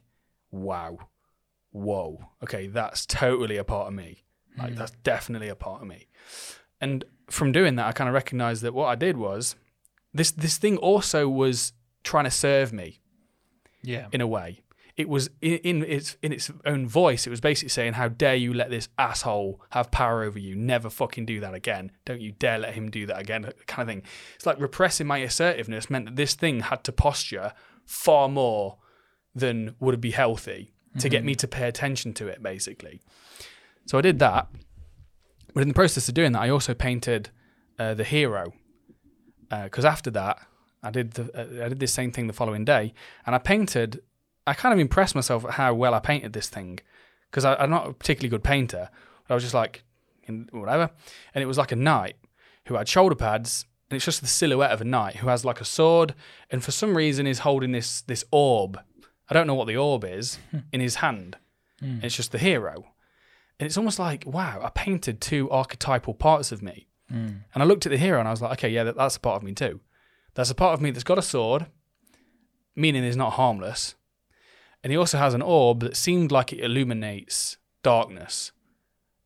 wow 0.51 0.97
whoa. 1.71 2.29
Okay 2.43 2.67
that's 2.67 3.05
totally 3.05 3.57
a 3.57 3.63
part 3.63 3.87
of 3.87 3.93
me. 3.93 4.23
Like 4.57 4.73
Mm. 4.73 4.77
that's 4.77 4.91
definitely 5.03 5.49
a 5.49 5.55
part 5.55 5.81
of 5.81 5.87
me. 5.87 6.07
And 6.79 7.03
from 7.29 7.51
doing 7.51 7.75
that 7.75 7.87
I 7.87 7.91
kind 7.91 8.07
of 8.07 8.13
recognized 8.13 8.61
that 8.63 8.73
what 8.73 8.87
I 8.87 8.95
did 8.95 9.17
was 9.17 9.55
this 10.13 10.31
this 10.31 10.57
thing 10.57 10.77
also 10.77 11.27
was 11.27 11.73
trying 12.03 12.25
to 12.25 12.31
serve 12.31 12.71
me 12.71 12.99
Yeah. 13.85 14.07
in 14.11 14.21
a 14.21 14.27
way. 14.27 14.61
It 14.97 15.09
was 15.09 15.29
in, 15.41 15.57
in 15.57 15.83
its 15.83 16.15
in 16.21 16.31
its 16.31 16.49
own 16.65 16.87
voice. 16.87 17.27
It 17.27 17.29
was 17.29 17.41
basically 17.41 17.69
saying, 17.69 17.93
"How 17.93 18.07
dare 18.07 18.35
you 18.35 18.53
let 18.53 18.69
this 18.69 18.87
asshole 18.97 19.61
have 19.71 19.91
power 19.91 20.23
over 20.23 20.39
you? 20.39 20.55
Never 20.55 20.89
fucking 20.89 21.25
do 21.25 21.41
that 21.41 21.53
again. 21.53 21.91
Don't 22.05 22.21
you 22.21 22.31
dare 22.31 22.59
let 22.59 22.75
him 22.75 22.89
do 22.89 23.05
that 23.07 23.19
again." 23.19 23.51
Kind 23.67 23.89
of 23.89 23.93
thing. 23.93 24.03
It's 24.35 24.45
like 24.45 24.59
repressing 24.59 25.05
my 25.05 25.17
assertiveness 25.17 25.89
meant 25.89 26.05
that 26.05 26.15
this 26.15 26.33
thing 26.33 26.61
had 26.61 26.85
to 26.85 26.93
posture 26.93 27.51
far 27.85 28.29
more 28.29 28.77
than 29.33 29.75
would 29.81 29.99
be 29.99 30.11
healthy 30.11 30.71
to 30.99 31.09
get 31.09 31.25
me 31.25 31.35
to 31.35 31.45
pay 31.45 31.67
attention 31.67 32.13
to 32.13 32.27
it, 32.27 32.41
basically. 32.41 33.01
So 33.85 33.97
I 33.97 34.01
did 34.01 34.19
that, 34.19 34.47
but 35.53 35.61
in 35.61 35.67
the 35.67 35.73
process 35.73 36.07
of 36.07 36.13
doing 36.13 36.31
that, 36.31 36.41
I 36.41 36.49
also 36.49 36.73
painted 36.73 37.31
uh, 37.77 37.95
the 37.95 38.05
hero 38.05 38.53
because 39.49 39.85
after 39.85 40.09
that, 40.11 40.39
I 40.85 40.91
did 40.91 41.11
the 41.11 41.23
uh, 41.33 41.65
I 41.65 41.69
did 41.69 41.79
the 41.79 41.87
same 41.87 42.11
thing 42.11 42.27
the 42.27 42.33
following 42.33 42.63
day, 42.63 42.93
and 43.25 43.35
I 43.35 43.39
painted. 43.39 44.01
I 44.47 44.53
kind 44.53 44.73
of 44.73 44.79
impressed 44.79 45.15
myself 45.15 45.43
at 45.43 45.51
how 45.51 45.73
well 45.73 45.95
I 45.95 45.99
painted 45.99 46.33
this 46.33 46.47
thing 46.49 46.79
because 47.31 47.43
I'm 47.43 47.71
not 47.71 47.87
a 47.87 47.93
particularly 47.93 48.29
good 48.29 48.43
painter. 48.43 48.89
But 49.27 49.33
I 49.33 49.35
was 49.35 49.43
just 49.43 49.55
like, 49.55 49.83
whatever, 50.51 50.91
and 51.33 51.41
it 51.41 51.47
was 51.47 51.57
like 51.57 51.71
a 51.71 51.75
knight 51.75 52.15
who 52.67 52.75
had 52.75 52.87
shoulder 52.87 53.15
pads, 53.15 53.65
and 53.89 53.95
it's 53.95 54.05
just 54.05 54.21
the 54.21 54.27
silhouette 54.27 54.71
of 54.71 54.81
a 54.81 54.85
knight 54.85 55.17
who 55.17 55.27
has 55.29 55.43
like 55.43 55.59
a 55.59 55.65
sword, 55.65 56.13
and 56.51 56.63
for 56.63 56.71
some 56.71 56.95
reason 56.95 57.25
is 57.25 57.39
holding 57.39 57.71
this 57.71 58.01
this 58.01 58.23
orb. 58.31 58.79
I 59.27 59.33
don't 59.33 59.47
know 59.47 59.55
what 59.55 59.67
the 59.67 59.77
orb 59.77 60.03
is 60.05 60.37
hmm. 60.51 60.59
in 60.71 60.81
his 60.81 60.95
hand. 60.95 61.37
And 61.81 62.03
it's 62.03 62.15
just 62.15 62.31
the 62.31 62.37
hero, 62.37 62.85
and 63.59 63.65
it's 63.65 63.77
almost 63.77 63.99
like 63.99 64.23
wow, 64.25 64.61
I 64.63 64.69
painted 64.69 65.19
two 65.19 65.49
archetypal 65.49 66.13
parts 66.13 66.51
of 66.51 66.61
me. 66.61 66.87
Hmm. 67.09 67.27
And 67.53 67.63
I 67.63 67.63
looked 67.63 67.85
at 67.85 67.91
the 67.91 67.97
hero 67.97 68.19
and 68.19 68.27
I 68.27 68.31
was 68.31 68.41
like, 68.41 68.53
okay, 68.53 68.69
yeah, 68.69 68.83
that, 68.83 68.95
that's 68.95 69.17
a 69.17 69.19
part 69.19 69.37
of 69.37 69.43
me 69.43 69.53
too. 69.53 69.79
There's 70.35 70.49
a 70.51 70.55
part 70.55 70.73
of 70.73 70.81
me 70.81 70.91
that's 70.91 71.03
got 71.03 71.17
a 71.17 71.21
sword, 71.21 71.67
meaning 72.75 73.03
he's 73.03 73.17
not 73.17 73.33
harmless. 73.33 73.95
And 74.83 74.91
he 74.91 74.97
also 74.97 75.17
has 75.17 75.33
an 75.33 75.41
orb 75.41 75.79
that 75.79 75.95
seemed 75.97 76.31
like 76.31 76.53
it 76.53 76.59
illuminates 76.59 77.57
darkness, 77.83 78.51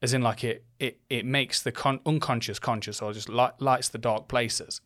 as 0.02 0.14
in 0.14 0.22
like 0.22 0.44
it 0.44 0.64
it, 0.80 1.00
it 1.10 1.26
makes 1.26 1.62
the 1.62 1.72
con- 1.74 2.00
unconscious 2.06 2.58
conscious 2.60 3.02
or 3.02 3.12
just 3.12 3.28
light, 3.28 3.60
lights 3.60 3.90
the 3.90 3.98
dark 3.98 4.28
places. 4.30 4.80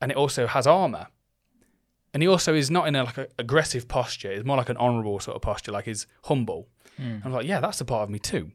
And 0.00 0.10
it 0.10 0.16
also 0.16 0.46
has 0.46 0.66
armor. 0.66 1.06
And 2.12 2.22
he 2.22 2.28
also 2.28 2.54
is 2.54 2.70
not 2.70 2.88
in 2.88 2.96
a 2.96 3.04
like 3.04 3.16
a 3.18 3.28
aggressive 3.38 3.86
posture. 3.88 4.30
It's 4.32 4.44
more 4.44 4.56
like 4.56 4.68
an 4.68 4.76
honorable 4.76 5.20
sort 5.20 5.36
of 5.36 5.42
posture, 5.42 5.72
like 5.72 5.84
he's 5.86 6.06
humble. 6.24 6.68
Hmm. 6.96 7.18
I'm 7.24 7.32
like, 7.32 7.46
yeah, 7.46 7.60
that's 7.60 7.80
a 7.80 7.84
part 7.84 8.02
of 8.02 8.10
me 8.10 8.18
too. 8.18 8.50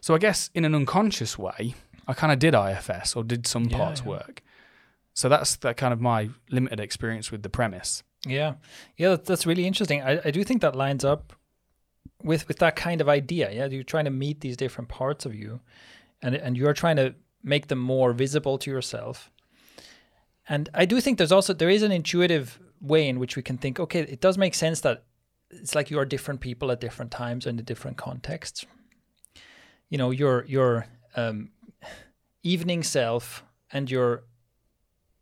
So 0.00 0.14
I 0.14 0.18
guess 0.18 0.48
in 0.54 0.64
an 0.64 0.74
unconscious 0.74 1.36
way, 1.36 1.74
I 2.06 2.14
kind 2.14 2.32
of 2.32 2.38
did 2.38 2.54
IFS 2.54 3.16
or 3.16 3.24
did 3.24 3.46
some 3.46 3.64
Yeah, 3.64 3.76
parts 3.78 4.00
yeah. 4.02 4.06
work. 4.08 4.42
So 5.14 5.28
that's 5.28 5.56
that 5.56 5.76
kind 5.76 5.92
of 5.92 6.00
my 6.00 6.30
limited 6.50 6.80
experience 6.80 7.30
with 7.30 7.42
the 7.42 7.48
premise. 7.48 8.02
Yeah, 8.26 8.54
yeah, 8.96 9.16
that's 9.16 9.46
really 9.46 9.66
interesting. 9.66 10.02
I, 10.02 10.20
I 10.24 10.30
do 10.30 10.44
think 10.44 10.60
that 10.62 10.74
lines 10.74 11.04
up 11.04 11.32
with 12.22 12.48
with 12.48 12.58
that 12.58 12.74
kind 12.74 13.00
of 13.00 13.08
idea. 13.08 13.50
Yeah, 13.52 13.66
you're 13.66 13.84
trying 13.84 14.06
to 14.06 14.10
meet 14.10 14.40
these 14.40 14.56
different 14.56 14.88
parts 14.88 15.24
of 15.24 15.34
you, 15.34 15.60
and 16.20 16.34
and 16.34 16.56
you're 16.56 16.72
trying 16.72 16.96
to 16.96 17.14
make 17.42 17.68
them 17.68 17.78
more 17.78 18.12
visible 18.12 18.58
to 18.58 18.70
yourself. 18.70 19.30
And 20.48 20.68
I 20.74 20.84
do 20.84 21.00
think 21.00 21.18
there's 21.18 21.32
also 21.32 21.54
there 21.54 21.70
is 21.70 21.82
an 21.82 21.92
intuitive 21.92 22.58
way 22.80 23.08
in 23.08 23.18
which 23.18 23.36
we 23.36 23.42
can 23.42 23.56
think. 23.56 23.78
Okay, 23.78 24.00
it 24.00 24.20
does 24.20 24.36
make 24.36 24.54
sense 24.54 24.80
that 24.80 25.04
it's 25.50 25.74
like 25.74 25.90
you 25.90 25.98
are 25.98 26.04
different 26.04 26.40
people 26.40 26.70
at 26.72 26.80
different 26.80 27.10
times 27.10 27.46
and 27.46 27.58
in 27.58 27.64
different 27.64 27.96
contexts. 27.96 28.66
You 29.90 29.98
know, 29.98 30.10
your 30.10 30.44
your 30.46 30.86
um, 31.14 31.50
evening 32.42 32.82
self 32.82 33.44
and 33.72 33.90
your 33.90 34.24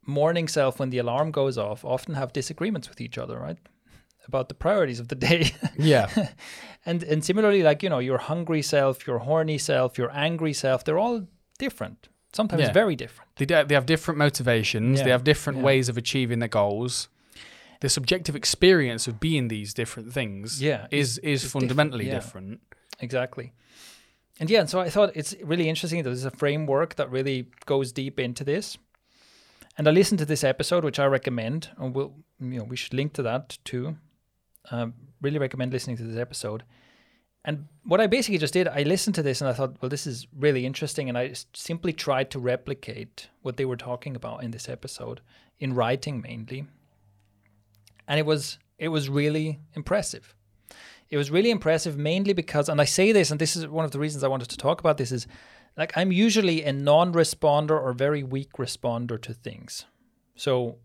morning 0.07 0.49
self 0.49 0.79
when 0.81 0.91
the 0.91 0.99
alarm 0.99 1.31
goes 1.31 1.57
off 1.59 1.85
often 1.85 2.15
have 2.15 2.33
disagreements 2.33 2.89
with 2.89 3.01
each 3.01 3.19
other 3.19 3.39
right 3.39 3.59
about 4.29 4.49
the 4.49 4.55
priorities 4.55 5.01
of 5.01 5.09
the 5.09 5.15
day 5.15 5.53
Yeah. 5.79 6.09
and 6.87 7.03
and 7.03 7.25
similarly 7.25 7.63
like 7.63 7.83
you 7.83 7.91
know 7.91 7.99
your 8.01 8.19
hungry 8.19 8.63
self 8.63 9.07
your 9.07 9.19
horny 9.19 9.59
self 9.59 9.99
your 9.99 10.11
angry 10.13 10.53
self 10.53 10.85
they're 10.85 10.99
all 10.99 11.27
different 11.59 12.09
sometimes 12.33 12.63
Yeah. 12.63 12.73
very 12.73 12.97
different 12.97 13.31
they, 13.37 13.45
they 13.45 13.75
have 13.75 13.87
different 13.87 14.19
motivations, 14.19 15.03
they 15.03 15.11
have 15.11 15.25
different 15.25 15.59
yeah. 15.59 15.65
ways 15.65 15.89
of 15.89 15.97
achieving 15.97 16.39
their 16.41 16.49
goals. 16.49 17.09
The 17.81 17.89
subjective 17.89 18.37
experience 18.37 19.09
of 19.09 19.19
being 19.19 19.49
these 19.49 19.75
different 19.75 20.13
things 20.13 20.63
Yeah, 20.63 20.87
is 20.91 21.19
is 21.19 21.45
fundamentally 21.51 22.05
different, 22.05 22.49
yeah. 22.49 22.57
different. 22.57 23.01
exactly 23.01 23.53
and 24.41 24.49
yeah 24.51 24.61
and 24.61 24.71
so 24.71 24.79
i 24.81 24.89
thought 24.91 25.11
it's 25.15 25.35
really 25.43 25.69
interesting 25.69 25.99
that 26.03 26.09
there's 26.11 26.25
a 26.25 26.31
framework 26.31 26.95
that 26.97 27.11
really 27.11 27.47
goes 27.67 27.93
deep 27.93 28.19
into 28.21 28.45
this 28.45 28.79
and 29.77 29.89
i 29.89 29.91
listened 29.91 30.19
to 30.19 30.25
this 30.25 30.45
episode 30.45 30.85
which 30.85 30.99
i 30.99 31.05
recommend 31.05 31.71
and 31.79 31.95
we'll 31.95 32.15
you 32.41 32.59
know 32.59 32.65
we 32.65 32.77
should 32.77 32.95
link 32.95 33.13
to 33.15 33.23
that 33.23 33.59
too. 33.65 33.97
Um, 34.71 34.95
really 35.21 35.39
recommend 35.39 35.73
listening 35.73 35.97
to 35.97 36.05
this 36.05 36.19
episode. 36.19 36.63
And 37.45 37.67
what 37.85 38.01
i 38.01 38.07
basically 38.07 38.39
just 38.39 38.55
did 38.55 38.69
i 38.69 38.83
listened 38.83 39.15
to 39.17 39.23
this 39.23 39.41
and 39.41 39.51
i 39.51 39.53
thought 39.53 39.81
well 39.81 39.89
this 39.89 40.07
is 40.07 40.27
really 40.37 40.67
interesting. 40.67 41.09
And 41.09 41.19
I 41.19 41.33
simply 41.53 41.93
tried 41.93 42.31
to 42.31 42.39
replicate 42.39 43.29
what 43.43 43.57
they 43.57 43.65
were 43.65 43.77
talking 43.77 44.17
about 44.17 44.45
in 44.45 44.51
this 44.51 44.69
episode 44.69 45.21
in 45.59 45.75
writing 45.75 46.21
mainly. 46.21 46.67
And 48.07 48.19
it 48.19 48.27
was 48.27 48.59
it 48.79 48.89
was 48.89 49.09
really 49.09 49.61
impressive 49.75 50.35
it 51.13 51.19
was 51.19 51.31
really 51.31 51.51
impressive 51.51 51.97
mainly 51.97 52.33
because 52.33 52.69
and 52.69 52.81
i 52.81 52.85
say 52.85 53.13
this 53.13 53.31
and 53.31 53.39
this 53.39 53.55
is 53.55 53.69
one 53.69 53.85
of 53.85 53.93
the 53.93 53.99
reasons 54.01 54.25
i 54.25 54.29
wanted 54.29 54.49
to 54.49 54.57
talk 54.57 54.81
about 54.81 54.97
this 54.97 55.13
is 55.13 55.29
like 55.77 55.93
i'm 55.97 56.11
usually 56.11 56.63
a 56.65 56.73
non-responder 56.73 57.71
or 57.81 57.93
very 57.93 58.23
weak 58.23 58.53
responder 58.55 59.21
to 59.21 59.33
things. 59.33 59.87
So 60.35 60.79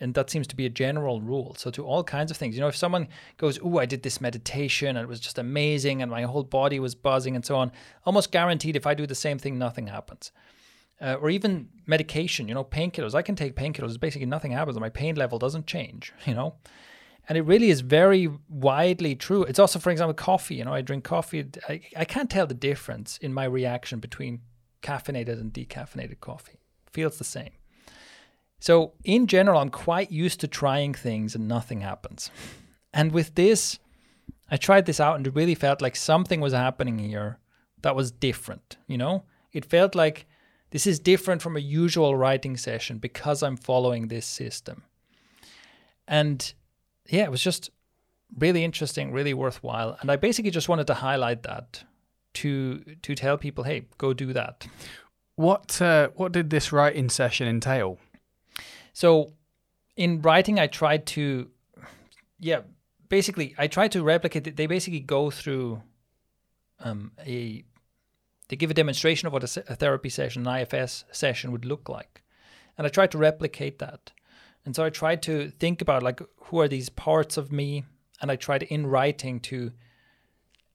and 0.00 0.14
that 0.14 0.28
seems 0.28 0.48
to 0.48 0.56
be 0.56 0.66
a 0.66 0.70
general 0.70 1.20
rule. 1.20 1.54
So 1.56 1.70
to 1.70 1.84
all 1.84 2.02
kinds 2.02 2.30
of 2.30 2.36
things 2.36 2.54
you 2.54 2.60
know 2.60 2.68
if 2.68 2.76
someone 2.76 3.08
goes 3.36 3.58
oh 3.62 3.78
i 3.78 3.86
did 3.86 4.02
this 4.02 4.20
meditation 4.20 4.96
and 4.96 5.04
it 5.04 5.08
was 5.08 5.20
just 5.20 5.38
amazing 5.38 6.02
and 6.02 6.10
my 6.10 6.22
whole 6.22 6.44
body 6.44 6.78
was 6.78 6.94
buzzing 6.94 7.34
and 7.36 7.44
so 7.44 7.56
on 7.56 7.72
almost 8.04 8.32
guaranteed 8.32 8.76
if 8.76 8.86
i 8.86 8.94
do 8.94 9.06
the 9.06 9.14
same 9.14 9.38
thing 9.38 9.58
nothing 9.58 9.88
happens. 9.88 10.32
Uh, 11.00 11.14
or 11.14 11.28
even 11.28 11.68
medication 11.86 12.48
you 12.48 12.54
know 12.54 12.64
painkillers. 12.64 13.14
I 13.14 13.22
can 13.22 13.34
take 13.34 13.56
painkillers. 13.56 13.98
Basically 13.98 14.26
nothing 14.26 14.52
happens 14.52 14.78
my 14.78 14.90
pain 14.90 15.16
level 15.16 15.38
doesn't 15.38 15.66
change 15.66 16.12
you 16.24 16.34
know 16.34 16.54
and 17.28 17.38
it 17.38 17.42
really 17.42 17.70
is 17.70 17.80
very 17.80 18.28
widely 18.48 19.14
true. 19.14 19.44
It's 19.44 19.58
also, 19.58 19.78
for 19.78 19.90
example, 19.90 20.14
coffee. 20.14 20.56
You 20.56 20.64
know, 20.64 20.74
I 20.74 20.82
drink 20.82 21.04
coffee. 21.04 21.46
I, 21.68 21.80
I 21.96 22.04
can't 22.04 22.30
tell 22.30 22.46
the 22.46 22.54
difference 22.54 23.18
in 23.18 23.32
my 23.32 23.44
reaction 23.44 23.98
between 23.98 24.40
caffeinated 24.82 25.40
and 25.40 25.52
decaffeinated 25.52 26.20
coffee. 26.20 26.58
Feels 26.92 27.18
the 27.18 27.24
same. 27.24 27.52
So, 28.60 28.92
in 29.04 29.26
general, 29.26 29.60
I'm 29.60 29.70
quite 29.70 30.10
used 30.10 30.40
to 30.40 30.48
trying 30.48 30.94
things 30.94 31.34
and 31.34 31.48
nothing 31.48 31.80
happens. 31.80 32.30
And 32.92 33.12
with 33.12 33.34
this, 33.34 33.78
I 34.50 34.56
tried 34.56 34.86
this 34.86 35.00
out 35.00 35.16
and 35.16 35.26
it 35.26 35.34
really 35.34 35.54
felt 35.54 35.82
like 35.82 35.96
something 35.96 36.40
was 36.40 36.52
happening 36.52 36.98
here 36.98 37.38
that 37.82 37.96
was 37.96 38.10
different. 38.10 38.76
You 38.86 38.98
know, 38.98 39.24
it 39.52 39.64
felt 39.64 39.94
like 39.94 40.26
this 40.70 40.86
is 40.86 40.98
different 40.98 41.40
from 41.40 41.56
a 41.56 41.60
usual 41.60 42.16
writing 42.16 42.56
session 42.56 42.98
because 42.98 43.42
I'm 43.42 43.56
following 43.56 44.08
this 44.08 44.26
system. 44.26 44.84
And 46.06 46.52
yeah, 47.08 47.24
it 47.24 47.30
was 47.30 47.42
just 47.42 47.70
really 48.38 48.64
interesting, 48.64 49.12
really 49.12 49.34
worthwhile. 49.34 49.96
And 50.00 50.10
I 50.10 50.16
basically 50.16 50.50
just 50.50 50.68
wanted 50.68 50.86
to 50.88 50.94
highlight 50.94 51.42
that 51.42 51.84
to 52.34 52.78
to 53.02 53.14
tell 53.14 53.38
people, 53.38 53.64
hey, 53.64 53.86
go 53.98 54.12
do 54.12 54.32
that. 54.32 54.66
What 55.36 55.80
uh, 55.80 56.08
what 56.14 56.32
did 56.32 56.50
this 56.50 56.72
writing 56.72 57.08
session 57.08 57.48
entail? 57.48 57.98
So 58.92 59.32
in 59.96 60.22
writing 60.22 60.58
I 60.58 60.66
tried 60.66 61.06
to 61.06 61.48
yeah, 62.38 62.60
basically 63.08 63.54
I 63.58 63.66
tried 63.66 63.92
to 63.92 64.02
replicate 64.02 64.46
it. 64.46 64.56
They 64.56 64.66
basically 64.66 65.00
go 65.00 65.30
through 65.30 65.82
um 66.80 67.12
a 67.26 67.64
they 68.48 68.56
give 68.56 68.70
a 68.70 68.74
demonstration 68.74 69.26
of 69.26 69.32
what 69.32 69.44
a, 69.44 69.46
se- 69.46 69.64
a 69.68 69.74
therapy 69.74 70.08
session, 70.10 70.46
an 70.46 70.60
IFS 70.60 71.04
session 71.12 71.50
would 71.52 71.64
look 71.64 71.88
like. 71.88 72.22
And 72.76 72.86
I 72.86 72.90
tried 72.90 73.10
to 73.12 73.18
replicate 73.18 73.78
that. 73.78 74.10
And 74.64 74.74
so 74.74 74.84
I 74.84 74.90
tried 74.90 75.22
to 75.22 75.50
think 75.50 75.82
about 75.82 76.02
like 76.02 76.20
who 76.44 76.60
are 76.60 76.68
these 76.68 76.88
parts 76.88 77.36
of 77.36 77.52
me, 77.52 77.84
and 78.20 78.30
I 78.30 78.36
tried 78.36 78.62
in 78.62 78.86
writing 78.86 79.40
to, 79.40 79.72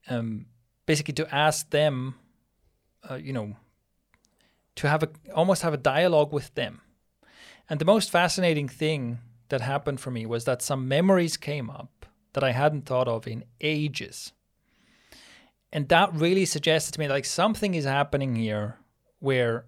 um, 0.09 0.45
basically 0.85 1.13
to 1.15 1.35
ask 1.35 1.69
them, 1.69 2.15
uh, 3.09 3.15
you 3.15 3.33
know, 3.33 3.55
to 4.75 4.87
have 4.87 5.03
a 5.03 5.09
almost 5.33 5.61
have 5.63 5.73
a 5.73 5.77
dialogue 5.77 6.31
with 6.31 6.53
them. 6.55 6.81
And 7.69 7.79
the 7.79 7.85
most 7.85 8.09
fascinating 8.11 8.67
thing 8.67 9.19
that 9.49 9.61
happened 9.61 9.99
for 9.99 10.11
me 10.11 10.25
was 10.25 10.45
that 10.45 10.61
some 10.61 10.87
memories 10.87 11.37
came 11.37 11.69
up 11.69 12.05
that 12.33 12.43
I 12.43 12.51
hadn't 12.51 12.85
thought 12.85 13.07
of 13.07 13.27
in 13.27 13.43
ages. 13.61 14.31
And 15.71 15.87
that 15.89 16.13
really 16.13 16.45
suggested 16.45 16.93
to 16.93 16.99
me 16.99 17.07
like 17.07 17.25
something 17.25 17.75
is 17.75 17.85
happening 17.85 18.35
here 18.35 18.77
where 19.19 19.65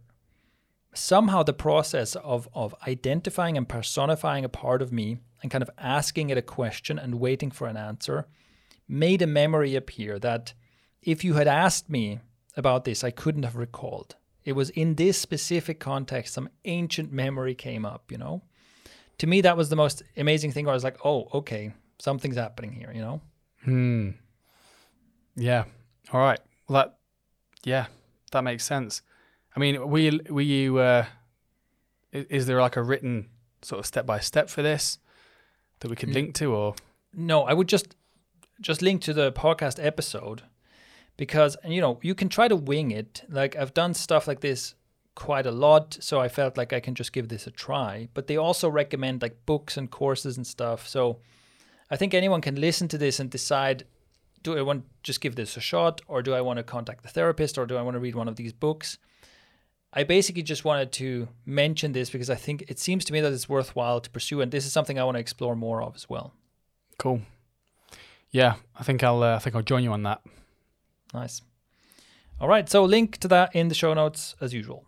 somehow 0.94 1.44
the 1.44 1.54
process 1.54 2.16
of, 2.16 2.50
of 2.54 2.76
identifying 2.88 3.58
and 3.58 3.68
personifying 3.68 4.44
a 4.44 4.50
part 4.50 4.82
of 4.82 4.92
me 4.92 5.18
and 5.42 5.52
kind 5.52 5.62
of 5.62 5.70
asking 5.78 6.30
it 6.30 6.38
a 6.38 6.42
question 6.42 7.00
and 7.00 7.20
waiting 7.20 7.52
for 7.52 7.68
an 7.68 7.78
answer 7.78 8.28
made 8.88 9.22
a 9.22 9.28
memory 9.28 9.76
appear 9.76 10.20
that 10.20 10.54
if 11.02 11.24
you 11.24 11.36
had 11.36 11.48
asked 11.48 11.90
me 11.90 12.20
about 12.58 12.84
this, 12.84 13.04
I 13.04 13.12
couldn't 13.12 13.44
have 13.44 13.56
recalled. 13.56 14.16
It 14.44 14.54
was 14.54 14.70
in 14.72 14.96
this 14.96 15.18
specific 15.18 15.80
context, 15.80 16.34
some 16.34 16.50
ancient 16.66 17.12
memory 17.12 17.56
came 17.56 17.86
up, 17.86 18.12
you 18.12 18.18
know? 18.18 18.44
To 19.20 19.28
me, 19.28 19.42
that 19.42 19.56
was 19.56 19.70
the 19.70 19.76
most 19.76 20.04
amazing 20.18 20.52
thing 20.52 20.66
where 20.66 20.74
I 20.74 20.76
was 20.76 20.84
like, 20.84 20.98
oh, 21.06 21.28
okay, 21.34 21.74
something's 22.00 22.36
happening 22.36 22.74
here, 22.74 22.92
you 22.94 23.02
know? 23.02 23.22
Hmm. 23.64 24.10
Yeah. 25.36 25.66
All 26.12 26.20
right. 26.20 26.40
Well, 26.68 26.84
that, 26.84 26.98
yeah, 27.64 27.86
that 28.32 28.44
makes 28.44 28.66
sense. 28.66 29.02
I 29.56 29.60
mean, 29.60 29.90
were 29.90 30.00
you, 30.00 30.20
were 30.30 30.42
you, 30.42 30.78
uh, 30.80 31.06
is 32.12 32.46
there 32.46 32.62
like 32.62 32.78
a 32.78 32.84
written 32.84 33.30
sort 33.62 33.80
of 33.80 33.86
step 33.86 34.06
by 34.06 34.20
step 34.20 34.50
for 34.50 34.62
this 34.62 34.98
that 35.80 35.90
we 35.90 35.96
could 35.96 36.10
link 36.10 36.36
to 36.36 36.54
or? 36.54 36.76
No, 37.14 37.44
I 37.44 37.54
would 37.54 37.68
just, 37.68 37.96
just 38.62 38.82
link 38.82 39.02
to 39.04 39.14
the 39.14 39.32
podcast 39.32 39.84
episode 39.84 40.44
because 41.18 41.58
you 41.68 41.82
know 41.82 42.00
you 42.02 42.16
can 42.16 42.30
try 42.30 42.48
to 42.48 42.56
wing 42.56 42.90
it. 42.90 43.24
Like 43.30 43.56
i've 43.56 43.74
done 43.74 43.94
stuff 43.94 44.28
like 44.28 44.42
this 44.42 44.76
quite 45.14 45.46
a 45.46 45.52
lot 45.52 45.98
so 46.00 46.22
i 46.22 46.30
felt 46.30 46.56
like 46.56 46.72
i 46.72 46.80
can 46.80 46.96
just 46.96 47.12
give 47.12 47.28
this 47.28 47.46
a 47.46 47.52
try 47.52 48.08
but 48.14 48.28
they 48.28 48.38
also 48.38 48.70
recommend 48.70 49.22
like 49.22 49.46
books 49.46 49.78
and 49.78 49.92
courses 49.92 50.38
and 50.38 50.48
stuff. 50.48 50.88
So 50.88 51.20
i 51.90 51.96
think 51.96 52.14
anyone 52.14 52.42
can 52.42 52.56
listen 52.56 52.88
to 52.88 52.98
this 52.98 53.20
and 53.20 53.30
decide 53.30 53.84
do 54.42 54.58
i 54.58 54.62
want 54.62 54.84
to 54.84 54.90
just 55.04 55.22
give 55.22 55.36
this 55.36 55.58
a 55.58 55.62
shot 55.62 56.02
or 56.08 56.24
do 56.24 56.34
i 56.34 56.42
want 56.42 56.58
to 56.58 56.64
contact 56.64 57.04
the 57.04 57.10
therapist 57.10 57.58
or 57.58 57.66
do 57.66 57.78
i 57.78 57.82
want 57.82 57.96
to 57.96 58.00
read 58.00 58.16
one 58.16 58.28
of 58.28 58.38
these 58.38 58.54
books 58.54 58.98
i 59.94 60.04
basically 60.04 60.44
just 60.44 60.66
wanted 60.66 60.92
to 60.92 61.28
mention 61.46 61.92
this 61.92 62.10
because 62.10 62.30
i 62.30 62.36
think 62.36 62.64
it 62.68 62.80
seems 62.80 63.06
to 63.06 63.14
me 63.14 63.22
that 63.22 63.32
it's 63.32 63.50
worthwhile 63.50 64.00
to 64.00 64.10
pursue 64.10 64.42
and 64.42 64.52
this 64.52 64.66
is 64.66 64.72
something 64.72 65.00
i 65.00 65.04
want 65.04 65.16
to 65.16 65.22
explore 65.22 65.56
more 65.56 65.82
of 65.82 65.96
as 65.96 66.10
well 66.10 66.34
cool 66.98 67.22
yeah 68.30 68.56
i 68.76 68.84
think 68.84 69.04
i'll 69.04 69.24
uh, 69.24 69.36
i 69.36 69.40
think 69.40 69.56
i'll 69.56 69.62
join 69.62 69.84
you 69.84 69.92
on 69.92 70.04
that 70.04 70.22
Nice. 71.14 71.42
All 72.40 72.48
right, 72.48 72.70
so 72.70 72.84
link 72.84 73.18
to 73.18 73.28
that 73.28 73.56
in 73.56 73.68
the 73.68 73.76
show 73.76 73.94
notes 73.94 74.36
as 74.42 74.54
usual. 74.54 74.84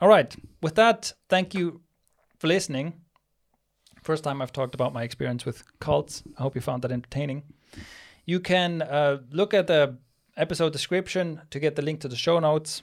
All 0.00 0.08
right, 0.08 0.34
with 0.62 0.74
that, 0.76 1.12
thank 1.28 1.54
you 1.54 1.82
for 2.38 2.46
listening. 2.46 2.94
First 4.02 4.24
time 4.24 4.40
I've 4.40 4.52
talked 4.52 4.74
about 4.74 4.94
my 4.94 5.02
experience 5.02 5.44
with 5.44 5.62
cults. 5.78 6.22
I 6.38 6.42
hope 6.42 6.54
you 6.54 6.62
found 6.62 6.82
that 6.82 6.92
entertaining. 6.92 7.42
You 8.24 8.40
can 8.40 8.82
uh, 8.82 9.18
look 9.30 9.52
at 9.52 9.66
the 9.66 9.98
episode 10.36 10.72
description 10.72 11.42
to 11.50 11.60
get 11.60 11.76
the 11.76 11.82
link 11.82 12.00
to 12.00 12.08
the 12.08 12.16
show 12.16 12.40
notes. 12.40 12.82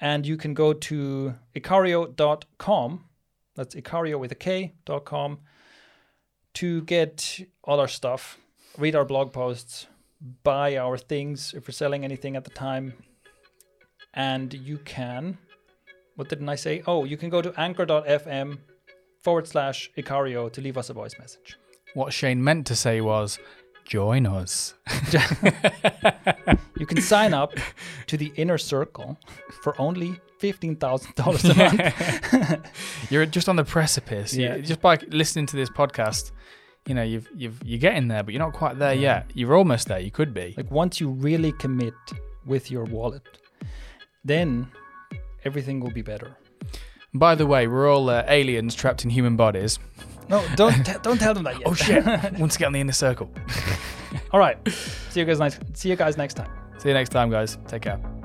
And 0.00 0.26
you 0.26 0.36
can 0.36 0.54
go 0.54 0.72
to 0.72 1.34
ikario.com. 1.54 3.04
That's 3.54 3.74
ikario 3.74 4.18
with 4.18 4.32
a 4.32 4.36
K.com 4.36 5.38
to 6.54 6.82
get 6.82 7.40
all 7.62 7.80
our 7.80 7.88
stuff, 7.88 8.38
read 8.78 8.96
our 8.96 9.04
blog 9.04 9.32
posts, 9.32 9.86
buy 10.42 10.76
our 10.76 10.98
things 10.98 11.54
if 11.54 11.68
we're 11.68 11.72
selling 11.72 12.04
anything 12.04 12.36
at 12.36 12.44
the 12.44 12.50
time. 12.50 12.94
And 14.14 14.52
you 14.52 14.78
can, 14.78 15.38
what 16.16 16.28
didn't 16.28 16.48
I 16.48 16.56
say? 16.56 16.82
Oh, 16.86 17.04
you 17.04 17.16
can 17.16 17.30
go 17.30 17.40
to 17.40 17.52
anchor.fm 17.58 18.58
forward 19.22 19.46
slash 19.46 19.90
Ikario 19.96 20.52
to 20.52 20.60
leave 20.60 20.76
us 20.76 20.90
a 20.90 20.92
voice 20.92 21.18
message. 21.18 21.56
What 21.94 22.12
Shane 22.12 22.42
meant 22.42 22.66
to 22.68 22.76
say 22.76 23.00
was, 23.00 23.38
join 23.90 24.24
us. 24.24 24.74
you 26.78 26.86
can 26.86 27.02
sign 27.02 27.34
up 27.34 27.52
to 28.06 28.16
the 28.16 28.32
inner 28.36 28.56
circle 28.56 29.18
for 29.62 29.78
only 29.80 30.14
$15,000 30.40 31.50
a 31.50 32.48
month. 32.48 32.66
You're 33.10 33.26
just 33.26 33.48
on 33.48 33.56
the 33.56 33.64
precipice. 33.64 34.32
Yeah. 34.32 34.58
just 34.58 34.80
by 34.80 34.96
listening 35.08 35.46
to 35.46 35.56
this 35.56 35.68
podcast, 35.68 36.30
you 36.86 36.94
know 36.94 37.02
you've 37.02 37.28
you've 37.36 37.60
you're 37.62 37.78
getting 37.78 38.08
there 38.08 38.22
but 38.22 38.32
you're 38.32 38.42
not 38.42 38.54
quite 38.54 38.78
there 38.78 38.94
yet 38.94 39.30
you're 39.34 39.54
almost 39.54 39.86
there 39.88 40.00
you 40.00 40.10
could 40.10 40.32
be 40.32 40.54
like 40.56 40.70
once 40.70 40.98
you 40.98 41.10
really 41.10 41.52
commit 41.52 41.92
with 42.46 42.70
your 42.70 42.84
wallet 42.84 43.22
then 44.24 44.66
everything 45.44 45.78
will 45.78 45.90
be 45.90 46.00
better 46.00 46.34
by 47.12 47.34
the 47.34 47.46
way 47.46 47.66
we're 47.66 47.86
all 47.86 48.08
uh, 48.08 48.24
aliens 48.28 48.74
trapped 48.74 49.04
in 49.04 49.10
human 49.10 49.36
bodies 49.36 49.78
no 50.30 50.44
don't 50.56 50.84
t- 50.84 50.92
don't 51.02 51.18
tell 51.18 51.34
them 51.34 51.44
that 51.44 51.58
yet. 51.58 51.62
Oh 51.66 51.74
shit. 51.74 52.04
Once 52.38 52.56
get 52.56 52.66
on 52.66 52.72
the 52.72 52.80
inner 52.80 52.92
circle. 52.92 53.30
All 54.32 54.40
right. 54.40 54.56
See 55.10 55.20
you 55.20 55.26
guys 55.26 55.38
next 55.38 55.60
see 55.74 55.90
you 55.90 55.96
guys 55.96 56.16
next 56.16 56.34
time. 56.34 56.50
See 56.78 56.88
you 56.88 56.94
next 56.94 57.10
time 57.10 57.30
guys. 57.30 57.58
Take 57.66 57.82
care 57.82 58.19